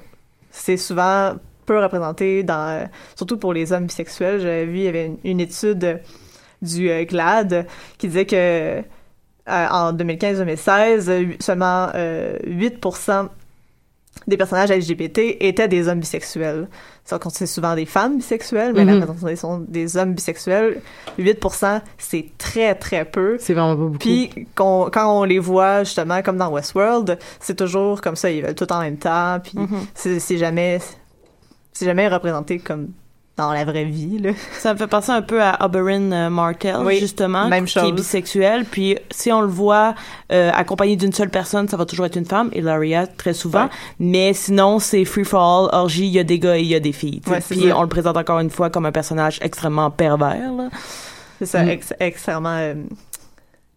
c'est 0.52 0.78
souvent 0.78 1.34
peu 1.70 1.80
représenté 1.82 2.44
dans 2.44 2.68
euh, 2.70 2.86
surtout 3.16 3.38
pour 3.38 3.54
les 3.54 3.72
hommes 3.74 3.86
bisexuels. 3.86 4.40
J'avais 4.42 4.66
vu 4.66 4.78
il 4.80 4.84
y 4.84 4.88
avait 4.88 5.06
une, 5.06 5.18
une 5.24 5.40
étude 5.40 5.84
euh, 5.84 5.96
du 6.62 6.90
euh, 6.90 7.06
GLAD 7.06 7.68
qui 7.98 8.08
disait 8.08 8.26
que 8.26 8.36
euh, 8.36 8.82
en 9.48 9.94
2015-2016, 9.94 11.10
euh, 11.10 11.26
seulement 11.40 11.90
euh, 11.96 12.38
8% 12.46 13.28
des 14.28 14.38
personnages 14.38 14.70
LGBT 14.72 15.38
étaient 15.40 15.68
des 15.68 15.88
hommes 15.88 16.00
bisexuels. 16.02 16.68
C'est 17.06 17.48
souvent 17.48 17.74
des 17.74 17.86
femmes 17.86 18.18
bisexuelles, 18.18 18.74
mais 18.76 18.84
Mhm. 18.86 19.00
la 19.00 19.06
représentation 19.06 19.60
des 19.68 19.98
hommes 19.98 20.14
bisexuels, 20.14 20.82
8%, 21.18 21.82
c'est 21.98 22.26
très, 22.38 22.76
très 22.76 23.06
peu. 23.06 23.38
C'est 23.40 23.54
vraiment 23.54 23.76
pas 23.76 23.84
beaucoup. 23.84 23.98
Puis 23.98 24.30
quand 24.54 24.90
on 24.96 25.24
les 25.24 25.40
voit, 25.40 25.84
justement, 25.84 26.22
comme 26.22 26.38
dans 26.38 26.52
Westworld, 26.52 27.18
c'est 27.40 27.56
toujours 27.56 28.02
comme 28.02 28.16
ça, 28.16 28.30
ils 28.30 28.44
veulent 28.44 28.54
tout 28.56 28.72
en 28.72 28.82
même 28.82 28.98
temps, 28.98 29.40
puis 29.44 29.54
Mhm. 29.58 29.80
c'est 29.96 30.20
c'est 30.20 30.38
jamais... 30.38 30.80
C'est 31.74 31.86
jamais 31.86 32.08
représenté 32.08 32.60
comme 32.60 32.90
dans 33.38 33.54
la 33.54 33.64
vraie 33.64 33.86
vie, 33.86 34.20
là. 34.20 34.32
Ça 34.60 34.74
me 34.74 34.78
fait 34.78 34.88
penser 34.88 35.12
un 35.12 35.22
peu 35.22 35.42
à 35.42 35.64
Oberyn 35.66 36.12
euh, 36.12 36.30
Martell, 36.30 36.76
Oui, 36.82 37.00
justement, 37.00 37.48
même 37.48 37.64
qui 37.66 37.80
est 37.80 37.92
bisexuel. 37.94 38.66
Puis 38.66 38.98
si 39.12 39.32
on 39.32 39.40
le 39.40 39.48
voit 39.48 39.96
euh, 40.34 40.52
accompagné 40.54 40.98
d'une 40.98 41.14
seule 41.14 41.30
personne, 41.30 41.66
ça 41.70 41.78
va 41.78 41.86
toujours 41.86 42.06
être 42.06 42.18
une 42.18 42.26
femme, 42.26 42.50
Ilaria, 42.54 43.08
très 43.08 43.34
souvent. 43.34 43.64
Ouais. 43.66 43.70
Mais 44.00 44.34
sinon, 44.34 44.80
c'est 44.80 45.06
free 45.06 45.24
for 45.24 45.40
all, 45.42 45.70
orgie, 45.80 46.06
il 46.08 46.12
y 46.12 46.20
a 46.20 46.26
des 46.26 46.38
gars 46.38 46.58
et 46.58 46.62
il 46.64 46.68
y 46.68 46.76
a 46.76 46.82
des 46.82 46.92
filles. 46.92 47.22
Ouais, 47.28 47.40
Puis 47.40 47.72
on 47.72 47.82
le 47.82 47.88
présente 47.88 48.18
encore 48.18 48.40
une 48.40 48.50
fois 48.50 48.70
comme 48.70 48.86
un 48.86 48.92
personnage 48.92 49.40
extrêmement 49.42 49.90
pervers. 49.90 50.52
C'est 51.40 51.46
ça, 51.46 51.64
Mm. 51.64 51.70
ex- 51.70 51.94
extrêmement... 52.02 52.58
euh, 52.58 52.74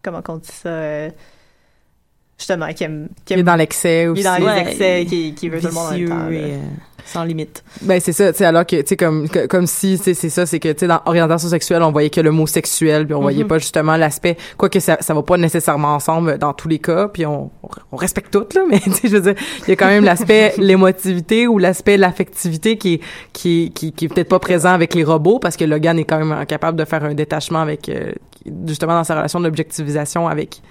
comment 0.03 0.21
on 0.27 0.35
dit 0.37 0.49
ça? 0.51 0.67
euh, 0.67 1.09
justement, 2.43 2.67
qui 2.73 2.83
aime... 2.83 3.07
Qui 3.25 3.33
Il 3.35 3.39
est 3.39 3.43
dans 3.43 3.55
l'excès 3.55 4.03
il 4.03 4.09
aussi. 4.09 4.21
est 4.21 4.23
dans 4.25 4.35
les 4.37 4.43
Ouais, 4.45 4.61
excès, 4.61 5.03
il- 5.03 5.07
qui, 5.09 5.33
qui 5.33 5.49
veut 5.49 5.59
tout 5.59 5.67
le 5.67 5.73
monde 5.73 5.87
en 5.87 5.91
même 5.97 6.09
temps. 6.09 6.29
et, 6.29 6.53
euh, 6.53 6.57
sans 7.05 7.23
limite. 7.25 7.63
Ben 7.81 7.99
c'est 7.99 8.13
ça, 8.13 8.31
tu 8.31 8.37
sais 8.37 8.45
alors 8.45 8.65
que 8.65 8.77
tu 8.77 8.83
sais 8.87 8.95
comme 8.95 9.27
comme 9.49 9.67
si 9.67 9.97
sais, 9.97 10.13
c'est 10.13 10.29
ça, 10.29 10.45
c'est 10.45 10.59
que 10.61 10.71
tu 10.71 10.79
sais 10.79 10.87
dans 10.87 11.01
orientation 11.05 11.49
sexuelle, 11.49 11.83
on 11.83 11.91
voyait 11.91 12.09
que 12.09 12.21
le 12.21 12.31
mot 12.31 12.47
sexuel, 12.47 13.05
puis 13.05 13.13
on 13.13 13.19
voyait 13.21 13.43
Mhm. 13.43 13.49
pas 13.49 13.57
justement 13.57 13.97
l'aspect 13.97 14.37
quoi 14.57 14.69
que 14.69 14.79
ça 14.79 14.97
ça 15.01 15.13
va 15.13 15.21
pas 15.21 15.35
nécessairement 15.35 15.95
ensemble 15.95 16.37
dans 16.37 16.53
tous 16.53 16.69
les 16.69 16.79
cas, 16.79 17.09
puis 17.09 17.25
on 17.25 17.51
on 17.91 17.97
respecte 17.97 18.31
tout 18.31 18.45
là, 18.55 18.61
mais 18.69 18.79
tu 18.79 18.91
sais 18.91 19.07
je 19.09 19.17
veux 19.17 19.33
dire, 19.33 19.43
il 19.67 19.69
y 19.69 19.73
a 19.73 19.75
quand 19.75 19.87
même 19.87 20.05
l'aspect 20.05 20.53
l'émotivité 20.57 21.45
ou 21.45 21.57
l'aspect 21.57 21.97
l'affectivité 21.97 22.77
qui 22.77 22.93
est 22.93 22.99
qui 23.33 23.71
qui 23.75 23.91
qui 23.91 24.05
est 24.05 24.07
peut-être 24.07 24.29
pas 24.29 24.39
présent 24.39 24.69
avec 24.71 24.93
les 24.95 25.03
robots 25.03 25.39
parce 25.39 25.57
que 25.57 25.65
Logan 25.65 25.99
est 25.99 26.05
quand 26.05 26.19
même 26.19 26.31
incapable 26.31 26.77
de 26.77 26.85
faire 26.85 27.03
un 27.03 27.13
détachement 27.13 27.59
avec 27.59 27.89
euh, 27.89 28.13
justement 28.65 28.93
dans 28.93 29.03
sa 29.03 29.15
relation 29.17 29.41
d'objectivisation 29.41 30.29
avec 30.29 30.61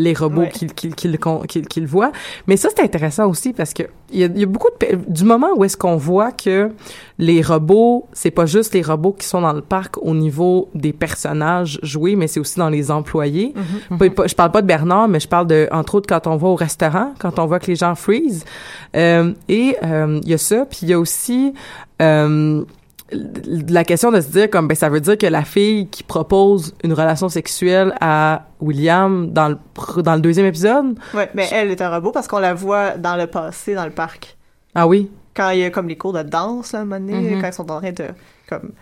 les 0.00 0.14
robots 0.14 0.42
Ouais. 0.42 0.48
qu'il 0.50 0.72
qu'il 0.72 0.94
qu'il 0.94 1.18
con- 1.18 1.40
qu'il 1.40 1.66
qu'il 1.66 1.86
voit. 1.86 2.12
Mais 2.46 2.56
ça, 2.56 2.68
c'est 2.74 2.82
intéressant 2.84 3.26
aussi 3.28 3.52
parce 3.52 3.74
que 3.74 3.82
il 4.10 4.20
y 4.20 4.24
a, 4.24 4.26
il 4.28 4.38
y 4.38 4.42
a 4.44 4.46
beaucoup 4.46 4.68
de... 4.80 4.96
Du 5.08 5.24
moment 5.24 5.48
où 5.56 5.64
est-ce 5.64 5.76
qu'on 5.76 5.96
voit 5.96 6.30
que 6.32 6.70
les 7.18 7.42
robots, 7.42 8.06
c'est 8.12 8.30
pas 8.30 8.46
juste 8.46 8.72
les 8.72 8.80
robots 8.80 9.12
qui 9.12 9.26
sont 9.26 9.40
dans 9.42 9.52
le 9.52 9.60
parc 9.60 9.98
au 10.00 10.14
niveau 10.14 10.70
des 10.74 10.92
personnages 10.94 11.78
joués, 11.82 12.16
mais 12.16 12.26
c'est 12.28 12.40
aussi 12.40 12.58
dans 12.58 12.70
les 12.70 12.90
employés. 12.90 13.52
Pas- 13.98 14.26
je 14.26 14.34
parle 14.34 14.52
pas 14.52 14.62
de 14.62 14.66
Bernard, 14.66 15.08
mais 15.08 15.20
je 15.20 15.28
parle 15.28 15.46
de, 15.48 15.68
entre 15.72 15.96
autres, 15.96 16.06
quand 16.08 16.26
on 16.26 16.36
va 16.36 16.48
au 16.48 16.54
restaurant, 16.54 17.12
quand 17.18 17.38
on 17.38 17.46
voit 17.46 17.58
que 17.58 17.66
les 17.66 17.76
gens 17.76 17.94
freeze. 17.96 18.44
Euh, 18.96 19.32
et 19.48 19.76
euh, 19.82 20.20
il 20.22 20.28
y 20.30 20.34
a 20.34 20.38
ça, 20.38 20.64
puis 20.64 20.78
il 20.82 20.88
y 20.90 20.92
a 20.94 20.98
aussi... 21.00 21.52
euh, 22.00 22.64
la 23.12 23.84
question 23.84 24.10
de 24.12 24.20
se 24.20 24.28
dire 24.28 24.50
comme 24.50 24.68
ben 24.68 24.74
ça 24.74 24.88
veut 24.88 25.00
dire 25.00 25.16
que 25.16 25.26
la 25.26 25.44
fille 25.44 25.88
qui 25.88 26.02
propose 26.02 26.74
une 26.84 26.92
relation 26.92 27.28
sexuelle 27.28 27.94
à 28.00 28.46
William 28.60 29.30
dans 29.32 29.48
le 29.48 30.02
dans 30.02 30.14
le 30.14 30.20
deuxième 30.20 30.46
épisode? 30.46 30.98
Ouais, 31.14 31.30
mais 31.34 31.48
elle 31.52 31.70
est 31.70 31.80
un 31.80 31.90
robot 31.94 32.12
parce 32.12 32.28
qu'on 32.28 32.38
la 32.38 32.54
voit 32.54 32.98
dans 32.98 33.16
le 33.16 33.26
passé, 33.26 33.74
dans 33.74 33.84
le 33.86 33.90
parc. 33.92 34.36
ah 34.74 34.86
oui 34.86 35.10
Quand 35.34 35.50
il 35.50 35.60
y 35.60 35.64
a 35.64 35.70
comme 35.70 35.88
les 35.88 35.96
cours 35.96 36.12
de 36.12 36.22
danse, 36.22 36.72
là, 36.72 36.80
à 36.80 36.82
un 36.82 36.84
moment 36.84 37.00
donné, 37.00 37.34
Mhm. 37.34 37.40
quand 37.40 37.48
ils 37.48 37.52
sont 37.52 37.70
en 37.70 37.80
train 37.80 37.92
de 37.92 38.04
comme, 38.48 38.72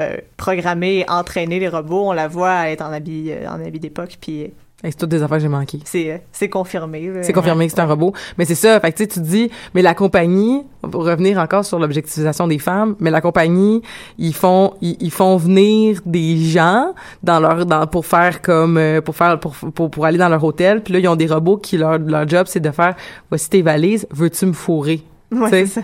euh, 0.00 0.16
programmer 0.36 1.04
entraîner 1.08 1.58
les 1.60 1.68
robots, 1.68 2.08
on 2.08 2.12
la 2.12 2.26
voit 2.28 2.68
être 2.70 2.82
en 2.82 2.92
habit, 2.92 3.30
euh, 3.32 3.48
en 3.48 3.60
habit 3.64 3.80
d'époque, 3.80 4.16
puis 4.20 4.52
c'est 4.90 4.98
toutes 4.98 5.10
des 5.10 5.22
affaires 5.22 5.38
que 5.38 5.42
j'ai 5.42 5.48
manquées. 5.48 5.80
C'est 5.84 6.12
euh, 6.12 6.18
c'est 6.32 6.48
confirmé. 6.48 7.10
c'est 7.22 7.32
confirmé 7.32 7.66
que 7.66 7.72
c'est 7.72 7.80
un 7.80 7.86
robot. 7.86 8.12
Mais 8.38 8.44
c'est 8.44 8.54
ça. 8.54 8.78
Fait 8.80 8.92
que 8.92 8.98
tu 8.98 9.08
te 9.08 9.20
dis 9.20 9.50
mais 9.74 9.82
la 9.82 9.94
compagnie 9.94 10.62
pour 10.82 11.04
revenir 11.04 11.38
encore 11.38 11.64
sur 11.64 11.78
l'objectivisation 11.78 12.46
des 12.46 12.58
femmes 12.58 12.94
mais 13.00 13.10
la 13.10 13.20
compagnie 13.20 13.82
ils 14.18 14.34
font 14.34 14.74
ils, 14.80 14.96
ils 15.00 15.10
font 15.10 15.36
venir 15.36 16.00
des 16.04 16.36
gens 16.36 16.94
dans 17.22 17.40
leur 17.40 17.66
dans 17.66 17.86
pour 17.86 18.06
faire 18.06 18.42
comme 18.42 18.76
euh, 18.76 19.00
pour 19.00 19.16
faire 19.16 19.40
pour, 19.40 19.54
pour 19.54 19.90
pour 19.90 20.04
aller 20.04 20.18
dans 20.18 20.28
leur 20.28 20.44
hôtel. 20.44 20.82
Puis 20.82 20.92
là 20.92 21.00
ils 21.00 21.08
ont 21.08 21.16
des 21.16 21.26
robots 21.26 21.56
qui 21.56 21.76
leur 21.78 21.98
leur 21.98 22.28
job 22.28 22.46
c'est 22.48 22.60
de 22.60 22.70
faire 22.70 22.94
voici 23.30 23.48
tes 23.48 23.62
valises 23.62 24.06
veux-tu 24.10 24.46
me 24.46 24.52
fourrer? 24.52 25.02
Ouais, 25.32 25.48
c'est 25.50 25.66
ça. 25.66 25.80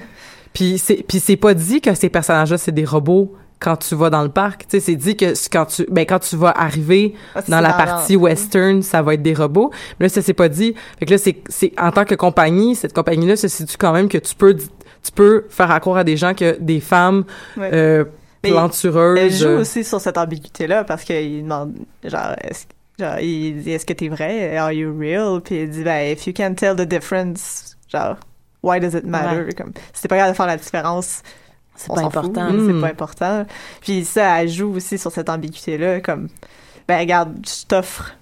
Puis 0.52 0.78
c'est 0.78 1.04
puis 1.06 1.20
c'est 1.20 1.36
pas 1.36 1.54
dit 1.54 1.80
que 1.80 1.94
ces 1.94 2.08
personnages-là 2.08 2.58
c'est 2.58 2.72
des 2.72 2.84
robots 2.84 3.34
quand 3.60 3.76
tu 3.76 3.94
vas 3.94 4.08
dans 4.10 4.22
le 4.22 4.30
parc, 4.30 4.62
tu 4.62 4.66
sais 4.70 4.80
c'est 4.80 4.96
dit 4.96 5.16
que 5.16 5.34
quand 5.52 5.66
tu 5.66 5.86
ben 5.90 6.06
quand 6.06 6.18
tu 6.18 6.34
vas 6.36 6.50
arriver 6.50 7.14
Ah, 7.34 7.42
dans 7.46 7.60
la 7.60 7.72
partie 7.74 8.16
western, 8.16 8.82
ça 8.82 9.02
va 9.02 9.14
être 9.14 9.22
des 9.22 9.34
robots. 9.34 9.70
Mais 9.98 10.06
là 10.06 10.08
ça 10.08 10.22
c'est 10.22 10.32
pas 10.34 10.48
dit. 10.48 10.74
Fait 10.98 11.06
que 11.06 11.10
là 11.12 11.18
c'est 11.18 11.36
c'est 11.48 11.72
en 11.78 11.92
tant 11.92 12.04
que 12.04 12.14
compagnie, 12.14 12.74
cette 12.74 12.94
compagnie 12.94 13.26
là 13.26 13.36
se 13.36 13.48
situe 13.48 13.76
quand 13.78 13.92
même 13.92 14.08
que 14.08 14.18
tu 14.18 14.34
peux 14.34 14.56
tu 14.56 15.12
peux 15.14 15.44
faire 15.50 15.70
accroire 15.70 15.98
à 15.98 16.04
des 16.04 16.16
gens 16.16 16.34
que 16.34 16.56
des 16.60 16.80
femmes 16.80 17.24
Ouais. 17.56 17.70
euh, 17.72 18.04
Mais 18.42 18.50
plantureuses 18.50 19.18
Elle 19.18 19.32
joue 19.32 19.48
euh, 19.48 19.60
aussi 19.60 19.84
sur 19.84 20.00
cette 20.00 20.16
ambiguïté-là 20.18 20.84
parce 20.84 21.04
qu'il 21.04 21.42
demande, 21.42 21.74
genre, 22.04 22.34
est-ce, 22.42 22.64
genre, 22.98 23.18
il 23.18 23.62
dit, 23.62 23.70
est-ce 23.72 23.84
que 23.86 23.92
t'es 23.94 24.08
vrai? 24.08 24.56
Are 24.56 24.72
you 24.72 24.94
real? 24.98 25.40
Puis 25.42 25.62
il 25.62 25.70
dit, 25.70 25.84
ben, 25.84 26.10
if 26.12 26.26
you 26.26 26.32
can't 26.34 26.54
tell 26.54 26.74
the 26.76 26.86
difference, 26.88 27.76
genre, 27.90 28.16
why 28.62 28.78
does 28.80 28.94
it 28.94 29.04
matter? 29.06 29.42
Ouais. 29.44 29.52
Comme, 29.54 29.72
si 29.92 30.02
t'es 30.02 30.08
pas 30.08 30.16
capable 30.16 30.32
de 30.32 30.36
faire 30.36 30.46
la 30.46 30.56
différence, 30.56 31.22
C'est 31.80 31.94
pas 31.94 32.02
important. 32.02 32.50
c'est 32.50 32.80
pas 32.80 32.88
important. 32.88 33.46
Puis 33.80 34.04
ça, 34.04 34.42
elle 34.42 34.48
joue 34.48 34.74
aussi 34.74 34.98
sur 34.98 35.10
cette 35.10 35.30
ambiguïté-là, 35.30 36.00
comme, 36.00 36.28
ben, 36.86 36.98
regarde, 36.98 37.34
je 37.46 37.66
t'offre 37.66 38.12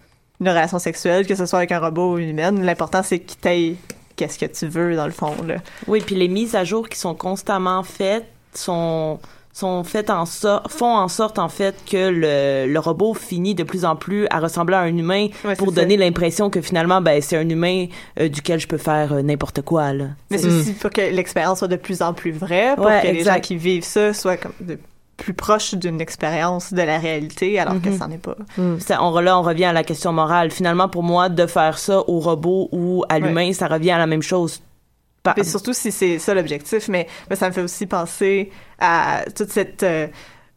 une 0.40 0.48
relation 0.48 0.78
sexuelle, 0.78 1.26
que 1.26 1.34
ce 1.34 1.46
soit 1.46 1.58
avec 1.58 1.72
un 1.72 1.80
robot 1.80 2.14
ou 2.14 2.18
une 2.18 2.28
humaine, 2.28 2.64
l'important 2.64 3.02
c'est 3.02 3.18
qu'il 3.18 3.38
t'aille 3.38 3.76
qu'est-ce 4.14 4.38
que 4.38 4.46
tu 4.46 4.66
veux, 4.66 4.94
dans 4.96 5.06
le 5.06 5.12
fond, 5.12 5.34
là. 5.46 5.56
Oui, 5.86 6.02
puis 6.04 6.14
les 6.14 6.28
mises 6.28 6.54
à 6.54 6.64
jour 6.64 6.88
qui 6.88 6.98
sont 6.98 7.14
constamment 7.14 7.82
faites 7.82 8.26
sont 8.54 9.18
sont 9.58 9.82
faites 9.84 10.10
en 10.10 10.24
sorte 10.26 10.70
font 10.70 10.94
en 10.96 11.08
sorte 11.08 11.38
en 11.38 11.48
fait 11.48 11.74
que 11.90 12.08
le, 12.08 12.72
le 12.72 12.78
robot 12.78 13.14
finit 13.14 13.54
de 13.54 13.64
plus 13.64 13.84
en 13.84 13.96
plus 13.96 14.26
à 14.30 14.38
ressembler 14.40 14.76
à 14.76 14.80
un 14.80 14.96
humain 14.96 15.28
Ouais, 15.44 15.56
pour 15.56 15.72
donner 15.72 15.96
l'impression 15.96 16.48
que 16.50 16.60
finalement 16.60 17.00
ben 17.00 17.20
c'est 17.20 17.36
un 17.36 17.48
humain 17.48 17.86
euh, 18.20 18.28
duquel 18.28 18.60
je 18.60 18.66
peux 18.68 18.78
faire 18.78 19.12
euh, 19.12 19.22
n'importe 19.22 19.62
quoi 19.62 19.92
là. 19.92 20.04
Mais 20.30 20.38
c'est 20.38 20.48
Mm. 20.48 20.60
aussi 20.60 20.72
pour 20.74 20.90
que 20.90 21.00
l'expérience 21.00 21.58
soit 21.58 21.68
de 21.68 21.76
plus 21.76 22.02
en 22.02 22.12
plus 22.14 22.32
vraie, 22.32 22.74
pour 22.76 22.86
Ouais, 22.86 23.00
que 23.02 23.08
les 23.08 23.24
gens 23.24 23.40
qui 23.40 23.56
vivent 23.56 23.84
ça 23.84 24.12
soient 24.14 24.36
comme 24.36 24.52
de 24.60 24.78
plus 25.16 25.34
proches 25.34 25.74
d'une 25.74 26.00
expérience 26.00 26.72
de 26.72 26.80
la 26.82 26.98
réalité, 26.98 27.58
alors 27.58 27.80
que 27.82 27.88
Mhm. 27.88 27.98
ça 27.98 28.06
n'en 28.06 28.14
est 28.14 28.18
pas. 28.18 28.36
Ça, 28.78 29.02
on, 29.02 29.18
là, 29.18 29.36
on 29.36 29.42
revient 29.42 29.64
à 29.64 29.72
la 29.72 29.82
question 29.82 30.12
morale. 30.12 30.52
Finalement, 30.52 30.88
pour 30.88 31.02
moi, 31.02 31.28
de 31.28 31.44
faire 31.46 31.76
ça 31.78 32.04
au 32.08 32.20
robot 32.20 32.68
ou 32.70 33.02
à 33.08 33.18
l'humain, 33.18 33.52
ça 33.52 33.66
revient 33.66 33.90
à 33.90 33.98
la 33.98 34.06
même 34.06 34.22
chose. 34.22 34.60
Puis 35.34 35.44
surtout 35.44 35.72
si 35.72 35.90
c'est 35.92 36.18
ça 36.18 36.34
l'objectif, 36.34 36.88
mais, 36.88 37.06
mais 37.30 37.36
ça 37.36 37.48
me 37.48 37.52
fait 37.52 37.62
aussi 37.62 37.86
penser 37.86 38.50
à 38.78 39.22
toute 39.36 39.50
cette 39.50 39.82
euh, 39.82 40.06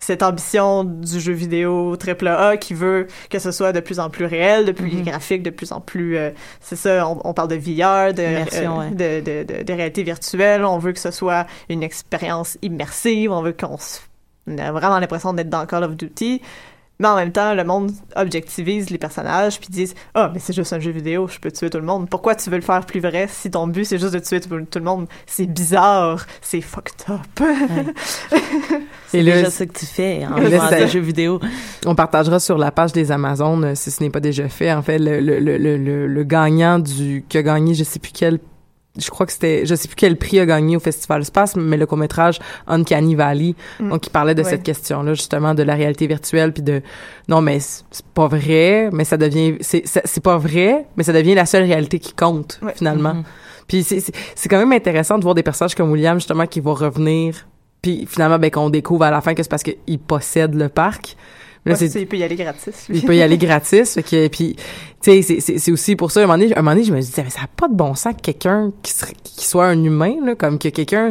cette 0.03 0.23
ambition 0.23 0.83
du 0.83 1.19
jeu 1.19 1.33
vidéo 1.33 1.95
triple 1.95 2.27
A 2.27 2.57
qui 2.57 2.73
veut 2.73 3.05
que 3.29 3.37
ce 3.37 3.51
soit 3.51 3.71
de 3.71 3.79
plus 3.81 3.99
en 3.99 4.09
plus 4.09 4.25
réel, 4.25 4.65
de 4.65 4.71
plus 4.71 4.91
Mhm. 4.91 5.03
graphique, 5.03 5.43
de 5.43 5.51
plus 5.51 5.71
en 5.71 5.79
plus 5.79 6.17
euh, 6.17 6.31
c'est 6.59 6.75
ça 6.75 7.07
on, 7.07 7.21
on 7.23 7.33
parle 7.35 7.49
de 7.49 7.55
VR, 7.55 8.11
de, 8.13 8.23
Immersion, 8.23 8.79
ouais. 8.79 8.89
de, 8.89 9.19
de, 9.23 9.43
de, 9.59 9.63
de 9.63 9.73
réalité 9.73 10.01
virtuelle, 10.01 10.65
on 10.65 10.79
veut 10.79 10.91
que 10.93 10.99
ce 10.99 11.11
soit 11.11 11.45
une 11.69 11.83
expérience 11.83 12.57
immersive, 12.63 13.31
on 13.31 13.43
veut 13.43 13.53
qu'on 13.53 13.77
on 14.47 14.57
a 14.57 14.71
vraiment 14.71 14.97
l'impression 14.97 15.33
d'être 15.33 15.49
dans 15.51 15.67
Call 15.67 15.83
of 15.83 15.95
Duty. 15.95 16.41
Mais 17.01 17.07
en 17.07 17.15
même 17.17 17.31
temps, 17.33 17.53
le 17.53 17.63
monde 17.65 17.91
objectivise 18.15 18.89
les 18.91 18.97
personnages 18.97 19.59
puis 19.59 19.67
disent 19.69 19.95
Ah, 20.13 20.29
mais 20.33 20.39
c'est 20.39 20.53
juste 20.53 20.71
un 20.71 20.79
jeu 20.79 20.91
vidéo, 20.91 21.27
je 21.27 21.39
peux 21.39 21.51
tuer 21.51 21.69
tout 21.69 21.79
le 21.79 21.83
monde. 21.83 22.07
Pourquoi 22.09 22.35
tu 22.35 22.49
veux 22.49 22.55
le 22.57 22.61
faire 22.61 22.85
plus 22.85 22.99
vrai 23.01 23.27
si 23.29 23.49
ton 23.51 23.67
but 23.67 23.83
c'est 23.85 23.97
juste 23.97 24.13
de 24.13 24.19
tuer 24.19 24.39
tout, 24.39 24.49
tout 24.69 24.79
le 24.79 24.85
monde? 24.85 25.07
C'est 25.25 25.47
bizarre, 25.47 26.25
c'est 26.41 26.61
fucked 26.61 27.05
up. 27.09 27.19
C'est 29.07 29.17
Et 29.17 29.23
là, 29.23 29.35
déjà 29.37 29.49
ça 29.49 29.65
que 29.65 29.73
tu 29.77 29.85
fais 29.85 30.25
en 30.25 30.37
jouant 30.37 30.61
à 30.61 30.75
des 30.75 30.87
jeux 30.87 30.99
vidéo. 31.01 31.39
On 31.85 31.95
partagera 31.95 32.39
sur 32.39 32.57
la 32.57 32.71
page 32.71 32.93
des 32.93 33.11
Amazones, 33.11 33.65
euh, 33.65 33.75
si 33.75 33.91
ce 33.91 34.01
n'est 34.03 34.09
pas 34.09 34.21
déjà 34.21 34.47
fait. 34.47 34.71
En 34.71 34.81
fait, 34.81 34.99
le, 34.99 35.19
le, 35.19 35.39
le, 35.39 35.57
le, 35.57 35.77
le- 35.77 36.07
le 36.07 36.23
gagnant 36.23 36.79
du 36.79 37.25
qui 37.27 37.37
a 37.37 37.43
gagné, 37.43 37.73
je 37.73 37.83
sais 37.83 37.99
plus 37.99 38.11
quel 38.13 38.39
je 38.97 39.09
crois 39.09 39.25
que 39.25 39.31
c'était, 39.31 39.65
je 39.65 39.73
sais 39.73 39.87
plus 39.87 39.95
quel 39.95 40.17
prix 40.17 40.39
a 40.39 40.45
gagné 40.45 40.75
au 40.75 40.79
Festival 40.81 41.23
Space, 41.23 41.55
mais 41.55 41.77
le 41.77 41.85
court-métrage 41.85 42.39
Uncanny 42.67 43.15
Valley, 43.15 43.55
Mm. 43.79 43.89
donc 43.89 44.07
il 44.07 44.09
parlait 44.09 44.35
de 44.35 44.43
Ouais. 44.43 44.49
cette 44.49 44.63
question-là, 44.63 45.13
justement, 45.13 45.53
de 45.53 45.63
la 45.63 45.75
réalité 45.75 46.07
virtuelle, 46.07 46.51
puis 46.51 46.61
de, 46.63 46.81
non, 47.29 47.41
mais 47.41 47.59
c'est 47.59 48.05
pas 48.13 48.27
vrai, 48.27 48.89
mais 48.91 49.05
ça 49.05 49.15
devient, 49.17 49.55
c'est, 49.61 49.83
pas 50.21 50.37
vrai, 50.37 50.85
mais 50.97 51.03
ça 51.03 51.13
devient 51.13 51.35
la 51.35 51.45
seule 51.45 51.63
réalité 51.63 51.99
qui 51.99 52.13
compte, 52.13 52.59
Ouais. 52.61 52.73
finalement. 52.75 53.13
Mhm. 53.13 53.23
Puis 53.67 53.83
c'est, 53.83 54.49
quand 54.49 54.59
même 54.59 54.73
intéressant 54.73 55.17
de 55.17 55.23
voir 55.23 55.35
des 55.35 55.43
personnages 55.43 55.75
comme 55.75 55.91
William, 55.91 56.17
justement, 56.17 56.45
qui 56.45 56.59
vont 56.59 56.73
revenir, 56.73 57.47
puis 57.81 58.05
finalement, 58.09 58.37
ben, 58.39 58.51
qu'on 58.51 58.69
découvre 58.69 59.03
à 59.05 59.11
la 59.11 59.21
fin 59.21 59.33
que 59.33 59.41
c'est 59.41 59.49
parce 59.49 59.63
qu'il 59.63 59.99
possède 59.99 60.53
le 60.53 60.67
parc. 60.67 61.15
Mais 61.63 61.73
là, 61.73 61.77
Ouais, 61.79 61.85
il 61.87 62.07
peut 62.07 62.17
y 62.17 62.23
aller 62.23 62.35
gratis. 62.35 62.89
lui. 62.89 62.97
il 62.97 63.05
peut 63.05 63.15
y 63.15 63.21
aller 63.21 63.37
gratis. 63.37 63.93
Fait 63.93 64.01
que, 64.03 64.27
puis, 64.27 64.55
tu 65.01 65.11
sais, 65.11 65.21
c'est- 65.21 65.39
c'est 65.39 65.57
c'est 65.57 65.71
aussi 65.71 65.95
pour 65.95 66.11
ça, 66.11 66.19
un 66.19 66.23
moment 66.23 66.37
donné, 66.37 66.53
un 66.55 66.61
moment 66.61 66.71
donné 66.75 66.83
je 66.85 66.93
me 66.93 66.99
disais, 66.99 67.23
mais 67.23 67.29
ça 67.29 67.41
n'a 67.41 67.47
pas 67.47 67.67
de 67.67 67.73
bon 67.75 67.95
sens 67.95 68.13
que 68.15 68.21
quelqu'un 68.21 68.71
qui, 68.83 68.91
serait- 68.93 69.15
qui 69.23 69.45
soit 69.45 69.65
un 69.65 69.83
humain, 69.83 70.13
là, 70.23 70.35
comme 70.35 70.59
que 70.59 70.69
quelqu'un, 70.69 71.09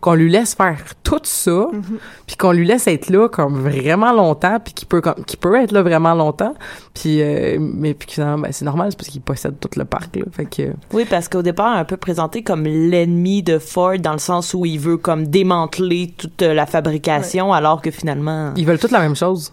qu'on 0.00 0.14
lui 0.14 0.30
laisse 0.30 0.54
faire 0.54 0.78
tout 1.02 1.20
ça, 1.22 1.68
Mhm. 1.72 1.82
puis 2.26 2.36
qu'on 2.36 2.52
lui 2.52 2.66
laisse 2.66 2.86
être 2.86 3.10
là 3.10 3.28
comme 3.28 3.60
vraiment 3.60 4.12
longtemps, 4.12 4.58
puis 4.62 4.72
qu'il 4.72 4.88
peut, 4.88 5.00
comme, 5.00 5.22
qu'il 5.26 5.38
peut 5.38 5.54
être 5.56 5.72
là 5.72 5.82
vraiment 5.82 6.14
longtemps. 6.14 6.54
Puis, 6.94 7.20
euh, 7.22 7.58
mais 7.60 7.94
puis 7.94 8.08
finalement, 8.12 8.38
ben, 8.42 8.52
c'est 8.52 8.64
normal, 8.64 8.88
c'est 8.90 8.96
parce 8.96 9.08
qu'il 9.08 9.20
possède 9.20 9.58
tout 9.60 9.70
le 9.76 9.84
parc, 9.84 10.16
là. 10.16 10.24
Fait 10.32 10.46
que, 10.46 10.72
Oui, 10.92 11.04
parce 11.08 11.28
qu'au 11.28 11.42
départ, 11.42 11.76
un 11.76 11.84
peu 11.84 11.96
présenté 11.96 12.42
comme 12.42 12.64
l'ennemi 12.64 13.42
de 13.42 13.58
Ford 13.58 13.98
dans 13.98 14.12
le 14.12 14.18
sens 14.18 14.54
où 14.54 14.64
il 14.66 14.78
veut 14.80 14.96
comme 14.96 15.26
démanteler 15.26 16.14
toute 16.16 16.42
la 16.42 16.66
fabrication, 16.66 17.52
alors 17.52 17.82
que 17.82 17.90
finalement, 17.90 18.52
ils 18.56 18.66
veulent 18.66 18.78
toutes 18.78 18.90
la 18.92 19.00
même 19.00 19.16
chose. 19.16 19.52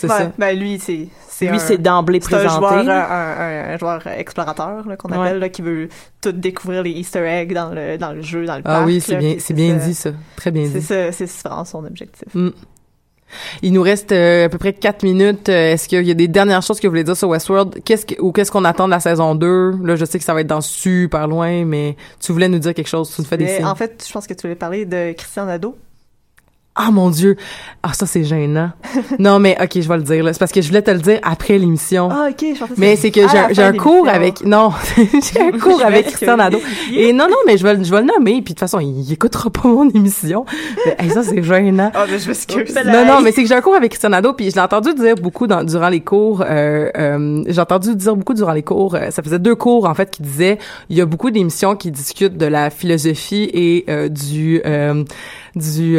C'est 0.00 0.08
Ouais, 0.10 0.18
ça. 0.18 0.32
Ben, 0.38 0.58
lui, 0.58 0.78
c'est. 0.78 1.08
c'est 1.28 1.46
lui, 1.46 1.56
un- 1.56 1.58
c'est 1.58 1.78
d'emblée 1.78 2.20
C'est 2.22 2.34
un 2.34 2.38
présenté. 2.38 2.58
joueur, 2.68 2.84
là. 2.84 3.06
un, 3.10 3.70
un- 3.70 3.74
un 3.74 3.78
joueur 3.78 4.06
explorateur 4.06 4.88
là, 4.88 4.96
qu'on 4.96 5.10
Ouais. 5.10 5.18
appelle, 5.28 5.38
là, 5.40 5.48
qui 5.50 5.60
veut 5.62 5.88
tout 6.22 6.32
découvrir 6.32 6.82
les 6.82 6.90
Easter 6.90 7.20
eggs 7.26 7.52
dans 7.52 7.70
le, 7.74 7.98
dans 7.98 8.12
le 8.12 8.22
jeu, 8.22 8.46
dans 8.46 8.56
le 8.56 8.62
Ah 8.64 8.76
parc. 8.76 8.86
oui, 8.86 9.00
c'est 9.00 9.16
bien, 9.16 9.36
c'est 9.38 9.52
dit, 9.54 9.94
ça. 9.94 10.10
Très 10.36 10.50
bien 10.50 10.64
C'est 10.72 10.78
dit. 10.78 10.84
ça, 10.86 11.12
c'est 11.12 11.30
vraiment 11.46 11.64
son 11.64 11.84
objectif. 11.84 12.24
Mm. 12.34 12.50
Il 13.62 13.72
nous 13.72 13.82
reste 13.82 14.10
euh, 14.10 14.46
à 14.46 14.48
peu 14.48 14.58
près 14.58 14.72
quatre 14.72 15.04
minutes. 15.04 15.48
Euh, 15.48 15.72
Est-ce 15.74 15.86
qu'il 15.86 16.02
y 16.04 16.10
a 16.10 16.14
des 16.14 16.26
dernières 16.26 16.62
choses 16.62 16.80
que 16.80 16.86
vous 16.88 16.90
voulez 16.90 17.04
dire 17.04 17.16
sur 17.16 17.28
Westworld? 17.28 17.80
Qu'est-ce 17.84 18.04
que, 18.04 18.20
ou 18.20 18.32
qu'est-ce 18.32 18.50
qu'on 18.50 18.64
attend 18.64 18.86
de 18.86 18.90
la 18.90 18.98
saison 18.98 19.36
2? 19.36 19.74
Là, 19.84 19.94
je 19.94 20.04
sais 20.04 20.18
que 20.18 20.24
ça 20.24 20.34
va 20.34 20.40
être 20.40 20.48
dans 20.48 20.60
super 20.60 21.28
loin, 21.28 21.64
mais 21.64 21.96
tu 22.20 22.32
voulais 22.32 22.48
nous 22.48 22.58
dire 22.58 22.74
quelque 22.74 22.88
chose. 22.88 23.08
Tu 23.14 23.20
nous 23.20 23.26
fais 23.28 23.36
des 23.36 23.44
Mais 23.44 23.56
signes. 23.58 23.66
en 23.66 23.74
fait, 23.76 24.04
je 24.04 24.12
pense 24.12 24.26
que 24.26 24.34
tu 24.34 24.42
voulais 24.42 24.56
parler 24.56 24.84
de 24.84 25.12
Christian 25.12 25.44
Nadeau. 25.46 25.76
Ah, 26.76 26.90
mon 26.92 27.10
Dieu! 27.10 27.36
Ah, 27.82 27.92
ça, 27.92 28.06
c'est 28.06 28.22
gênant. 28.24 28.70
non, 29.18 29.38
mais 29.40 29.56
OK, 29.60 29.80
je 29.80 29.88
vais 29.88 29.96
le 29.96 30.02
dire, 30.04 30.22
là. 30.24 30.32
C'est 30.32 30.38
parce 30.38 30.52
que 30.52 30.62
je 30.62 30.68
voulais 30.68 30.80
te 30.82 30.90
le 30.90 31.00
dire 31.00 31.18
après 31.24 31.58
l'émission. 31.58 32.08
Ah, 32.10 32.28
ok, 32.30 32.46
je 32.54 32.58
pensais 32.60 32.72
Mais 32.78 32.94
c'est 32.96 33.10
que 33.10 33.20
j'ai 33.52 33.62
un, 33.62 33.72
cours 33.72 34.08
avec 34.08 34.44
non 34.44 34.70
j'ai 34.96 35.40
un 35.40 35.50
cours 35.58 35.82
avec. 35.84 36.06
Christian 36.06 36.36
Nadeau 36.36 36.58
et 36.94 37.12
non 37.12 37.26
non 37.28 37.36
mais 37.46 37.58
je 37.58 37.64
vais 37.64 37.74
le- 37.74 37.84
je 37.84 37.90
vais 37.90 38.00
le 38.00 38.06
nommer 38.06 38.34
puis 38.34 38.40
de 38.40 38.48
toute 38.50 38.60
façon 38.60 38.78
il 38.80 39.12
écoutera 39.12 39.50
pas 39.50 39.68
mon 39.68 39.88
émission 39.90 40.44
mais, 40.86 40.96
hey, 40.98 41.10
ça 41.10 41.22
c'est 41.22 41.42
gênant 41.42 41.90
Ah, 41.94 42.06
ben, 42.08 42.18
je 42.18 42.28
m'excuse. 42.28 42.74
non, 42.86 43.04
non, 43.06 43.20
mais 43.20 43.32
c'est 43.32 43.42
que 43.42 43.48
j'ai 43.48 43.54
un 43.54 43.60
cours 43.60 43.74
avec 43.74 43.90
Christian 43.90 44.10
Nadeau, 44.10 44.32
puis 44.32 44.50
je 44.50 44.54
l'ai 44.54 44.60
entendu 44.62 44.94
dire 44.94 45.16
beaucoup 45.16 45.46
dans, 45.46 45.62
durant 45.64 45.88
les 45.88 46.00
cours. 46.00 46.42
Euh, 46.48 46.88
euh, 46.96 47.42
j'ai 47.46 47.60
entendu 47.60 47.94
dire 47.96 48.16
beaucoup 48.16 48.34
durant 48.34 48.52
les 48.52 48.62
cours. 48.62 48.94
euh, 48.94 49.10
ça 49.10 49.22
faisait 49.22 49.38
deux 49.38 49.54
cours 49.56 49.86
en 49.88 49.94
fait 49.94 50.10
qui 50.10 50.22
disaient 50.22 50.58
il 50.88 50.96
y 50.96 51.00
a 51.00 51.06
beaucoup 51.06 51.30
d'émissions 51.30 51.74
qui 51.76 51.90
discutent 51.90 52.36
de 52.36 52.46
la 52.46 52.70
philosophie 52.70 53.50
et 53.52 53.84
euh, 53.88 54.08
du 54.08 54.62
euh, 54.64 55.04
du 55.54 55.98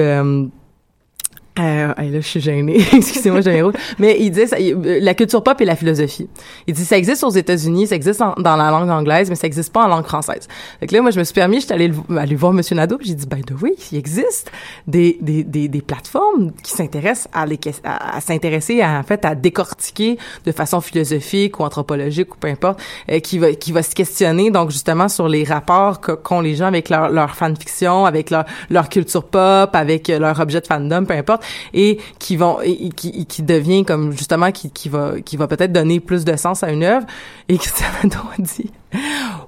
euh, 1.60 1.88
là, 1.98 2.06
je 2.12 2.20
suis 2.22 2.40
gênée. 2.40 2.78
Excusez-moi, 2.94 3.42
j'ai 3.42 3.60
un. 3.60 3.72
Mais 4.00 4.16
il 4.20 4.30
disait 4.32 4.48
ça, 4.48 4.56
euh, 4.60 5.00
la 5.02 5.14
culture 5.14 5.44
pop 5.44 5.60
et 5.60 5.66
la 5.66 5.76
philosophie. 5.76 6.30
Il 6.66 6.74
dit 6.74 6.86
ça 6.86 6.98
existe 6.98 7.24
aux 7.26 7.30
États-Unis, 7.30 7.88
ça 7.88 7.96
existe 7.96 8.22
dans 8.22 8.56
la 8.56 8.72
langue 8.72 8.90
anglaise, 8.90 9.30
mais 9.30 9.36
ça 9.36 9.48
existe 9.48 9.74
pas 9.74 9.84
en 9.84 9.88
langue 9.90 10.06
française. 10.06 10.48
Que 10.80 10.96
là, 10.96 11.02
moi, 11.02 11.12
je 11.12 11.20
me 11.20 11.24
suis 11.26 11.34
permis, 11.34 11.60
j'étais 11.60 11.74
allée 11.74 11.90
le- 11.90 12.18
aller 12.18 12.36
voir 12.36 12.54
Monsieur 12.54 12.76
Nadeau, 12.76 12.98
j'ai 13.02 13.16
dit 13.16 13.26
ben 13.28 13.42
de 13.46 13.54
oui, 13.62 13.74
il 13.92 13.98
existe 13.98 14.50
des 14.88 15.18
des 15.20 15.44
des, 15.44 15.68
des 15.68 15.82
plateformes 15.82 16.52
qui 16.64 16.72
s'intéressent 16.72 17.28
à 17.34 17.46
les 17.46 17.60
à, 17.84 18.16
à 18.18 18.22
s'intéresser 18.22 18.84
en 18.84 19.04
fait 19.04 19.26
à 19.26 19.36
décortiquer 19.36 20.18
de 20.46 20.52
façon 20.54 20.80
philosophique 20.80 21.60
ou 21.60 21.64
anthropologique 21.64 22.34
ou 22.34 22.38
peu 22.38 22.48
importe, 22.48 22.80
euh, 23.12 23.20
qui 23.20 23.40
va 23.40 23.54
qui 23.54 23.72
va 23.74 23.84
se 23.84 23.94
questionner 23.94 24.52
donc 24.52 24.72
justement 24.72 25.10
sur 25.10 25.28
les 25.28 25.44
rapports 25.44 26.00
qu'ont 26.00 26.40
les 26.42 26.56
gens 26.56 26.68
avec 26.68 26.90
leur 26.90 27.10
leur 27.10 27.36
fanfiction, 27.36 28.06
avec 28.06 28.30
leur 28.30 28.46
leur 28.70 28.88
culture 28.88 29.26
pop, 29.26 29.70
avec 29.76 30.10
euh, 30.10 30.18
leur 30.18 30.40
objet 30.40 30.62
de 30.62 30.68
fandom, 30.68 31.04
peu 31.06 31.14
importe, 31.14 31.41
et 31.74 32.00
qui 32.20 32.38
vont 32.38 32.60
et, 32.62 32.90
qui 32.90 33.26
qui 33.26 33.44
devient 33.44 33.86
comme 33.86 34.12
justement 34.12 34.52
qui 34.52 34.70
qui 34.72 34.90
va 34.90 35.14
qui 35.24 35.38
va 35.38 35.48
peut-être 35.48 35.72
donner 35.72 36.00
plus 36.00 36.26
de 36.26 36.36
sens 36.36 36.64
à 36.64 36.72
une 36.72 36.84
œuvre. 36.84 37.06
Et 37.50 37.58
Christian 37.60 37.88
a 38.04 38.42
dit 38.42 38.72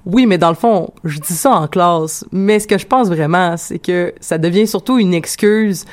oui, 0.06 0.26
mais 0.26 0.38
dans 0.38 0.50
le 0.50 0.56
fond, 0.56 0.94
je 1.04 1.20
dis 1.20 1.34
ça 1.34 1.52
en 1.52 1.68
classe, 1.68 2.26
mais 2.32 2.60
ce 2.60 2.68
que 2.68 2.78
je 2.78 2.86
pense 2.86 3.08
vraiment, 3.08 3.56
c'est 3.58 3.80
que 3.80 4.14
ça 4.20 4.38
devient 4.38 4.68
surtout 4.68 4.98
une 4.98 5.14
excuse 5.14 5.86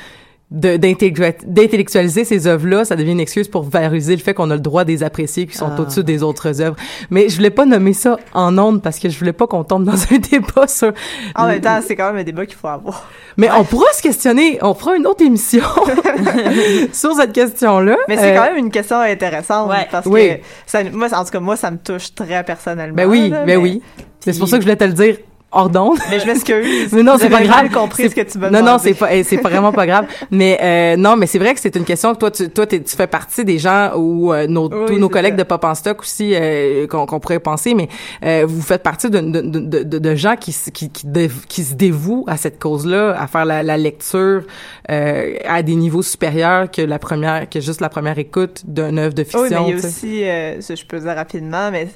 d'intellectualiser 0.51 2.25
ces 2.25 2.45
œuvres-là, 2.47 2.83
ça 2.85 2.95
devient 2.97 3.13
une 3.13 3.19
excuse 3.21 3.47
pour 3.47 3.63
valoriser 3.63 4.15
le 4.15 4.21
fait 4.21 4.33
qu'on 4.33 4.49
a 4.51 4.55
le 4.55 4.59
droit 4.61 4.83
de 4.83 4.89
les 4.89 5.01
apprécier, 5.03 5.47
qui 5.47 5.55
sont 5.55 5.69
Ah. 5.77 5.81
au-dessus 5.81 6.03
des 6.03 6.23
autres 6.23 6.61
œuvres. 6.61 6.75
Mais 7.09 7.29
je 7.29 7.35
voulais 7.37 7.49
pas 7.49 7.65
nommer 7.65 7.93
ça 7.93 8.17
en 8.33 8.57
ondes 8.57 8.81
parce 8.81 8.99
que 8.99 9.09
je 9.09 9.17
voulais 9.17 9.33
pas 9.33 9.47
qu'on 9.47 9.63
tombe 9.63 9.85
dans 9.85 9.93
un 10.11 10.17
débat 10.17 10.67
sur... 10.67 10.91
En 11.35 11.47
même 11.47 11.61
temps, 11.61 11.79
c'est 11.85 11.95
quand 11.95 12.07
même 12.11 12.17
un 12.21 12.23
débat 12.23 12.45
qu'il 12.45 12.57
faut 12.57 12.67
avoir. 12.67 13.09
Mais 13.37 13.49
on 13.57 13.63
pourra 13.63 13.85
se 13.93 14.01
questionner, 14.01 14.59
on 14.61 14.73
fera 14.73 14.95
une 14.97 15.07
autre 15.07 15.23
émission 15.23 15.63
sur 16.93 17.13
cette 17.15 17.31
question-là. 17.33 17.95
Mais 18.07 18.17
c'est 18.17 18.31
Euh, 18.33 18.35
quand 18.37 18.45
même 18.45 18.57
une 18.57 18.71
question 18.71 18.97
intéressante 18.99 19.69
Ouais. 19.69 19.87
parce 19.89 20.05
Oui. 20.05 20.29
que 20.29 20.33
ça, 20.65 20.83
moi, 20.91 21.07
en 21.13 21.23
tout 21.23 21.31
cas, 21.31 21.39
moi, 21.39 21.55
ça 21.55 21.71
me 21.71 21.77
touche 21.77 22.13
très 22.13 22.43
personnellement. 22.43 22.95
Ben 22.95 23.07
oui, 23.09 23.29
là, 23.29 23.39
ben 23.39 23.45
mais- 23.45 23.55
oui. 23.55 23.81
C'est 24.19 24.37
pour 24.37 24.47
ça 24.47 24.57
que 24.57 24.61
je 24.63 24.67
voulais 24.67 24.75
te 24.77 24.83
le 24.83 24.93
dire 24.93 25.17
hors 25.51 25.69
d'onde. 25.69 25.97
Mais 26.09 26.19
je 26.19 26.25
m'excuse. 26.25 26.91
Mais 26.93 27.03
non, 27.03 27.15
c'est 27.19 27.29
pas 27.29 27.43
grave. 27.43 27.69
compris 27.71 28.09
ce 28.09 28.15
que 28.15 28.21
tu 28.21 28.37
m'as 28.37 28.49
Non, 28.49 28.63
non, 28.63 28.77
c'est 28.79 28.93
pas, 28.93 29.13
eh, 29.13 29.23
c'est 29.23 29.37
vraiment 29.37 29.71
pas 29.71 29.85
grave. 29.85 30.05
Mais 30.29 30.57
euh, 30.61 30.95
non, 30.97 31.15
mais 31.15 31.27
c'est 31.27 31.39
vrai 31.39 31.53
que 31.53 31.59
c'est 31.59 31.75
une 31.75 31.83
question 31.83 32.13
que 32.13 32.19
toi, 32.19 32.31
tu, 32.31 32.49
toi, 32.49 32.65
tu 32.65 32.81
fais 32.85 33.07
partie 33.07 33.43
des 33.45 33.57
gens 33.59 33.91
ou 33.95 34.33
euh, 34.33 34.47
nos, 34.47 34.69
Oui, 34.69 34.85
tous 34.87 34.97
nos 34.99 35.09
collègues 35.09 35.33
ça. 35.33 35.43
de 35.43 35.43
Pop 35.43 35.63
en 35.63 35.75
Stock 35.75 36.01
aussi 36.01 36.31
euh, 36.33 36.87
qu'on, 36.87 37.05
pourrait 37.19 37.39
penser, 37.39 37.73
mais 37.73 37.89
euh, 38.23 38.45
vous 38.47 38.61
faites 38.61 38.83
partie 38.83 39.09
de, 39.09 39.19
de, 39.19 39.41
de, 39.41 39.83
de, 39.83 39.99
de 39.99 40.15
gens 40.15 40.35
qui, 40.35 40.55
qui, 40.73 40.89
qui, 40.89 41.05
qui 41.47 41.63
se 41.63 41.73
dévouent 41.75 42.25
à 42.27 42.37
cette 42.37 42.59
cause-là, 42.59 43.15
à 43.19 43.27
faire 43.27 43.45
la, 43.45 43.63
la 43.63 43.77
lecture 43.77 44.43
euh, 44.89 45.35
à 45.45 45.63
des 45.63 45.75
niveaux 45.75 46.01
supérieurs 46.01 46.69
que 46.69 46.81
la 46.81 46.99
première, 46.99 47.49
que 47.49 47.59
juste 47.59 47.81
la 47.81 47.89
première 47.89 48.17
écoute 48.17 48.63
d'une 48.65 48.99
œuvre 48.99 49.13
de 49.13 49.23
fiction. 49.23 49.41
Oui, 49.41 49.49
mais 49.51 49.61
il 49.67 49.69
y 49.69 49.73
a 49.73 49.87
aussi, 49.87 50.23
euh, 50.23 50.61
ça 50.61 50.75
je 50.75 50.85
peux 50.85 50.99
dire 50.99 51.15
rapidement, 51.15 51.71
mais 51.71 51.87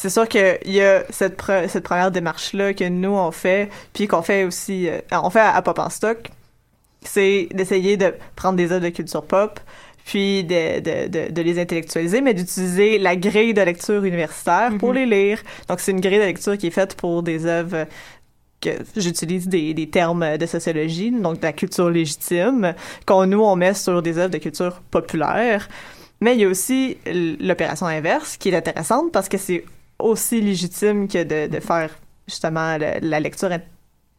c'est 0.00 0.08
sûr 0.08 0.26
qu'il 0.26 0.58
y 0.64 0.80
a 0.80 1.04
cette, 1.10 1.38
pre- 1.38 1.68
cette 1.68 1.84
première 1.84 2.10
démarche-là 2.10 2.72
que 2.72 2.88
nous, 2.88 3.10
on 3.10 3.30
fait, 3.32 3.68
puis 3.92 4.08
qu'on 4.08 4.22
fait 4.22 4.44
aussi, 4.44 4.88
euh, 4.88 4.98
on 5.12 5.28
fait 5.28 5.40
à, 5.40 5.54
à 5.54 5.60
Pop 5.60 5.78
en 5.78 5.90
Stock, 5.90 6.30
c'est 7.02 7.48
d'essayer 7.52 7.98
de 7.98 8.14
prendre 8.34 8.56
des 8.56 8.72
œuvres 8.72 8.84
de 8.84 8.88
culture 8.88 9.22
pop, 9.22 9.60
puis 10.06 10.42
de, 10.42 10.80
de, 10.80 11.08
de, 11.08 11.30
de 11.30 11.42
les 11.42 11.60
intellectualiser, 11.60 12.22
mais 12.22 12.32
d'utiliser 12.32 12.98
la 12.98 13.14
grille 13.14 13.52
de 13.52 13.60
lecture 13.60 14.02
universitaire 14.02 14.70
pour 14.78 14.94
les 14.94 15.04
lire. 15.04 15.42
Donc, 15.68 15.80
c'est 15.80 15.92
une 15.92 16.00
grille 16.00 16.18
de 16.18 16.24
lecture 16.24 16.56
qui 16.56 16.68
est 16.68 16.70
faite 16.70 16.94
pour 16.94 17.22
des 17.22 17.44
œuvres 17.44 17.86
que 18.62 18.70
j'utilise 18.96 19.48
des, 19.48 19.74
des 19.74 19.88
termes 19.88 20.38
de 20.38 20.46
sociologie, 20.46 21.10
donc 21.10 21.40
de 21.40 21.42
la 21.42 21.52
culture 21.52 21.90
légitime, 21.90 22.74
qu'on 23.06 23.26
nous, 23.26 23.42
on 23.42 23.54
met 23.54 23.74
sur 23.74 24.00
des 24.02 24.16
œuvres 24.16 24.30
de 24.30 24.38
culture 24.38 24.80
populaire. 24.90 25.68
Mais 26.20 26.34
il 26.34 26.40
y 26.40 26.44
a 26.44 26.48
aussi 26.48 26.98
l'opération 27.40 27.86
inverse 27.86 28.36
qui 28.36 28.48
est 28.48 28.56
intéressante 28.56 29.12
parce 29.12 29.28
que 29.28 29.38
c'est 29.38 29.64
aussi 30.04 30.40
légitime 30.40 31.08
que 31.08 31.22
de, 31.22 31.52
de 31.52 31.60
faire 31.60 31.90
justement 32.26 32.76
la 32.78 33.20
lecture 33.20 33.50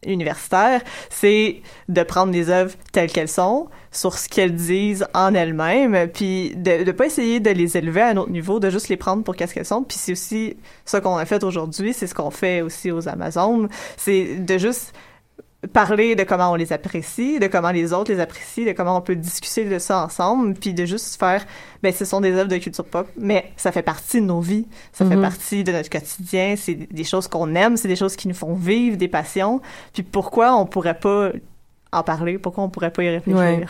universitaire, 0.05 0.82
c'est 1.09 1.61
de 1.88 2.03
prendre 2.03 2.34
les 2.34 2.49
œuvres 2.49 2.75
telles 2.91 3.11
qu'elles 3.11 3.27
sont, 3.27 3.69
sur 3.91 4.17
ce 4.17 4.27
qu'elles 4.27 4.55
disent 4.55 5.05
en 5.13 5.34
elles-mêmes, 5.34 6.09
puis 6.11 6.53
de 6.55 6.84
ne 6.84 6.91
pas 6.91 7.05
essayer 7.05 7.39
de 7.39 7.51
les 7.51 7.77
élever 7.77 8.01
à 8.01 8.07
un 8.09 8.17
autre 8.17 8.32
niveau, 8.32 8.59
de 8.59 8.69
juste 8.69 8.89
les 8.89 8.97
prendre 8.97 9.23
pour 9.23 9.36
qu'est-ce 9.36 9.53
qu'elles 9.53 9.65
sont. 9.65 9.84
Puis 9.84 9.97
c'est 9.97 10.13
aussi 10.13 10.57
ce 10.86 10.97
qu'on 10.97 11.17
a 11.17 11.25
fait 11.25 11.43
aujourd'hui, 11.43 11.93
c'est 11.93 12.07
ce 12.07 12.15
qu'on 12.15 12.32
fait 12.32 12.61
aussi 12.61 12.91
aux 12.91 13.07
Amazones, 13.07 13.69
c'est 13.97 14.38
de 14.38 14.57
juste 14.57 14.93
parler 15.74 16.16
de 16.16 16.24
comment 16.24 16.51
on 16.51 16.55
les 16.55 16.74
apprécie, 16.74 17.39
de 17.39 17.47
comment 17.47 17.72
les 17.72 17.93
autres 17.93 18.12
les 18.12 18.20
apprécient, 18.20 18.66
de 18.66 18.72
comment 18.72 18.97
on 18.97 19.01
peut 19.01 19.16
discuter 19.16 19.66
de 19.66 19.78
ça 19.80 20.03
ensemble, 20.03 20.55
puis 20.55 20.74
de 20.74 20.86
juste 20.86 21.20
faire, 21.20 21.45
ben 21.84 21.93
ce 21.93 22.03
sont 22.03 22.20
des 22.20 22.32
œuvres 22.34 22.49
de 22.49 22.57
culture 22.57 22.86
pop, 22.86 23.07
mais 23.16 23.51
ça 23.57 23.72
fait 23.72 23.84
partie 23.84 24.22
de 24.22 24.26
nos 24.26 24.41
vies, 24.41 24.68
ça 24.91 25.05
fait 25.05 25.16
Mhm. 25.16 25.22
partie 25.22 25.64
de 25.64 25.72
notre 25.72 25.89
quotidien, 25.89 26.55
c'est 26.57 26.74
des 26.91 27.03
choses 27.03 27.28
qu'on 27.28 27.53
aime, 27.55 27.78
c'est 27.78 27.88
des 27.88 27.95
choses 27.95 28.16
qui 28.16 28.28
nous 28.28 28.34
font 28.34 28.53
vivre, 28.55 28.97
des 28.97 29.07
passions, 29.07 29.62
puis 29.93 30.01
pourquoi 30.03 30.55
on 30.55 30.66
pourrait 30.66 30.97
pas 30.99 31.30
en 31.93 32.03
parler, 32.03 32.37
pourquoi 32.37 32.63
on 32.63 32.69
pourrait 32.69 32.91
pas 32.91 33.03
y 33.03 33.09
réfléchir? 33.09 33.39
Ouais. 33.39 33.65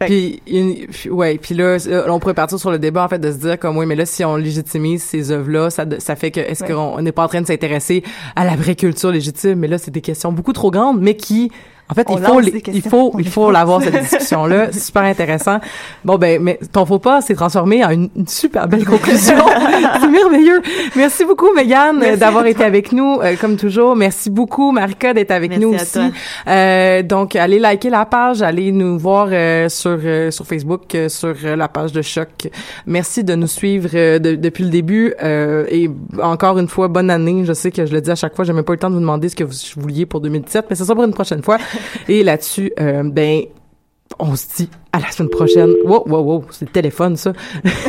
Puis, 0.00 0.42
une- 0.46 0.86
puis- 0.88 1.10
ouais, 1.10 1.38
puis 1.38 1.54
là, 1.54 1.76
euh, 1.86 2.06
on 2.08 2.18
pourrait 2.18 2.34
partir 2.34 2.58
sur 2.58 2.70
le 2.70 2.78
débat 2.78 3.04
en 3.04 3.08
fait 3.08 3.18
de 3.18 3.30
se 3.30 3.36
dire 3.36 3.58
comme 3.58 3.76
oui, 3.76 3.86
mais 3.86 3.94
là 3.94 4.04
si 4.04 4.24
on 4.24 4.36
légitimise 4.36 5.02
ces 5.02 5.30
œuvres-là, 5.30 5.70
ça 5.70 5.84
ça 5.98 6.16
fait 6.16 6.30
que 6.30 6.40
est-ce 6.40 6.64
Ouais. 6.64 6.72
qu'on 6.72 7.00
n'est 7.02 7.12
pas 7.12 7.24
en 7.24 7.28
train 7.28 7.40
de 7.40 7.46
s'intéresser 7.46 8.02
à 8.34 8.44
la 8.44 8.56
vraie 8.56 8.74
culture 8.74 9.10
légitime? 9.12 9.58
Mais 9.60 9.68
là, 9.68 9.78
c'est 9.78 9.90
des 9.90 10.00
questions 10.00 10.32
beaucoup 10.32 10.52
trop 10.52 10.70
grandes, 10.70 11.00
mais 11.00 11.14
qui 11.16 11.50
En 11.88 11.94
fait, 11.94 12.06
On 12.10 12.16
il 12.18 12.24
faut, 12.24 12.40
les- 12.40 12.62
il 12.72 12.82
faut, 12.82 13.14
il 13.18 13.28
faut 13.28 13.50
l'avoir 13.52 13.80
cette 13.80 14.00
discussion-là. 14.00 14.68
C'est 14.72 14.80
super 14.86 15.02
intéressant. 15.04 15.58
Bon 16.04 16.16
ben, 16.18 16.42
mais 16.42 16.58
ton 16.72 16.84
faux 16.84 16.98
pas 16.98 17.20
s'est 17.20 17.34
transformé 17.36 17.84
en 17.84 17.90
une, 17.90 18.08
une 18.16 18.26
super 18.26 18.66
belle 18.66 18.84
conclusion. 18.84 19.36
C'est 20.00 20.08
merveilleux. 20.08 20.60
Merci 20.96 21.24
beaucoup, 21.24 21.52
Megan, 21.54 22.02
d'avoir 22.16 22.44
été 22.46 22.64
avec 22.64 22.90
nous, 22.92 23.20
euh, 23.22 23.36
comme 23.40 23.56
toujours. 23.56 23.94
Merci 23.94 24.30
beaucoup, 24.30 24.72
Marika, 24.72 25.14
d'être 25.14 25.30
avec 25.30 25.50
Merci 25.50 25.64
nous 25.64 25.72
à 25.74 25.76
aussi. 25.76 25.92
toi. 25.92 26.08
Euh, 26.48 27.02
donc, 27.02 27.36
allez 27.36 27.58
liker 27.60 27.90
la 27.90 28.04
page, 28.04 28.42
allez 28.42 28.72
nous 28.72 28.98
voir 28.98 29.28
euh, 29.30 29.68
sur 29.68 29.98
euh, 30.02 30.30
sur 30.32 30.44
Facebook, 30.46 30.92
euh, 30.94 31.08
sur 31.08 31.34
la 31.56 31.68
page 31.68 31.92
de 31.92 32.02
Choc. 32.02 32.48
Merci 32.86 33.22
de 33.22 33.34
nous 33.36 33.46
suivre 33.46 33.90
euh, 33.94 34.18
de- 34.18 34.34
depuis 34.34 34.64
le 34.64 34.70
début 34.70 35.14
euh, 35.22 35.64
et 35.70 35.88
encore 36.22 36.58
une 36.58 36.68
fois, 36.68 36.88
bonne 36.88 37.10
année. 37.10 37.44
Je 37.44 37.52
sais 37.52 37.70
que 37.70 37.86
je 37.86 37.92
le 37.92 38.00
dis 38.00 38.10
à 38.10 38.16
chaque 38.16 38.34
fois, 38.34 38.44
j'ai 38.44 38.52
même 38.52 38.64
pas 38.64 38.72
eu 38.72 38.76
le 38.76 38.80
temps 38.80 38.88
de 38.90 38.94
vous 38.94 39.00
demander 39.00 39.28
ce 39.28 39.36
que 39.36 39.44
vous 39.44 39.54
vouliez 39.76 40.04
pour 40.06 40.20
2017, 40.20 40.66
mais 40.68 40.74
c'est 40.76 40.84
ça 40.84 40.94
pour 40.94 41.04
une 41.04 41.14
prochaine 41.14 41.42
fois. 41.42 41.58
Et 42.08 42.22
là-dessus, 42.22 42.72
euh, 42.80 43.02
ben 43.04 43.42
on 44.18 44.36
se 44.36 44.46
dit 44.56 44.70
à 44.92 45.00
la 45.00 45.10
semaine 45.10 45.30
prochaine. 45.30 45.72
Wow, 45.84 46.04
wow, 46.06 46.20
wow, 46.20 46.44
c'est 46.50 46.64
le 46.64 46.70
téléphone, 46.70 47.16
ça. 47.16 47.32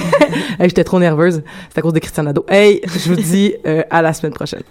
j'étais 0.59 0.83
trop 0.83 0.99
nerveuse. 0.99 1.43
C'est 1.69 1.79
à 1.79 1.81
cause 1.81 1.93
de 1.93 1.99
Christian 1.99 2.23
Nadeau. 2.23 2.45
Hey, 2.49 2.81
je 2.83 3.09
vous 3.09 3.15
dis 3.15 3.55
euh, 3.65 3.83
à 3.89 4.01
la 4.01 4.13
semaine 4.13 4.33
prochaine. 4.33 4.63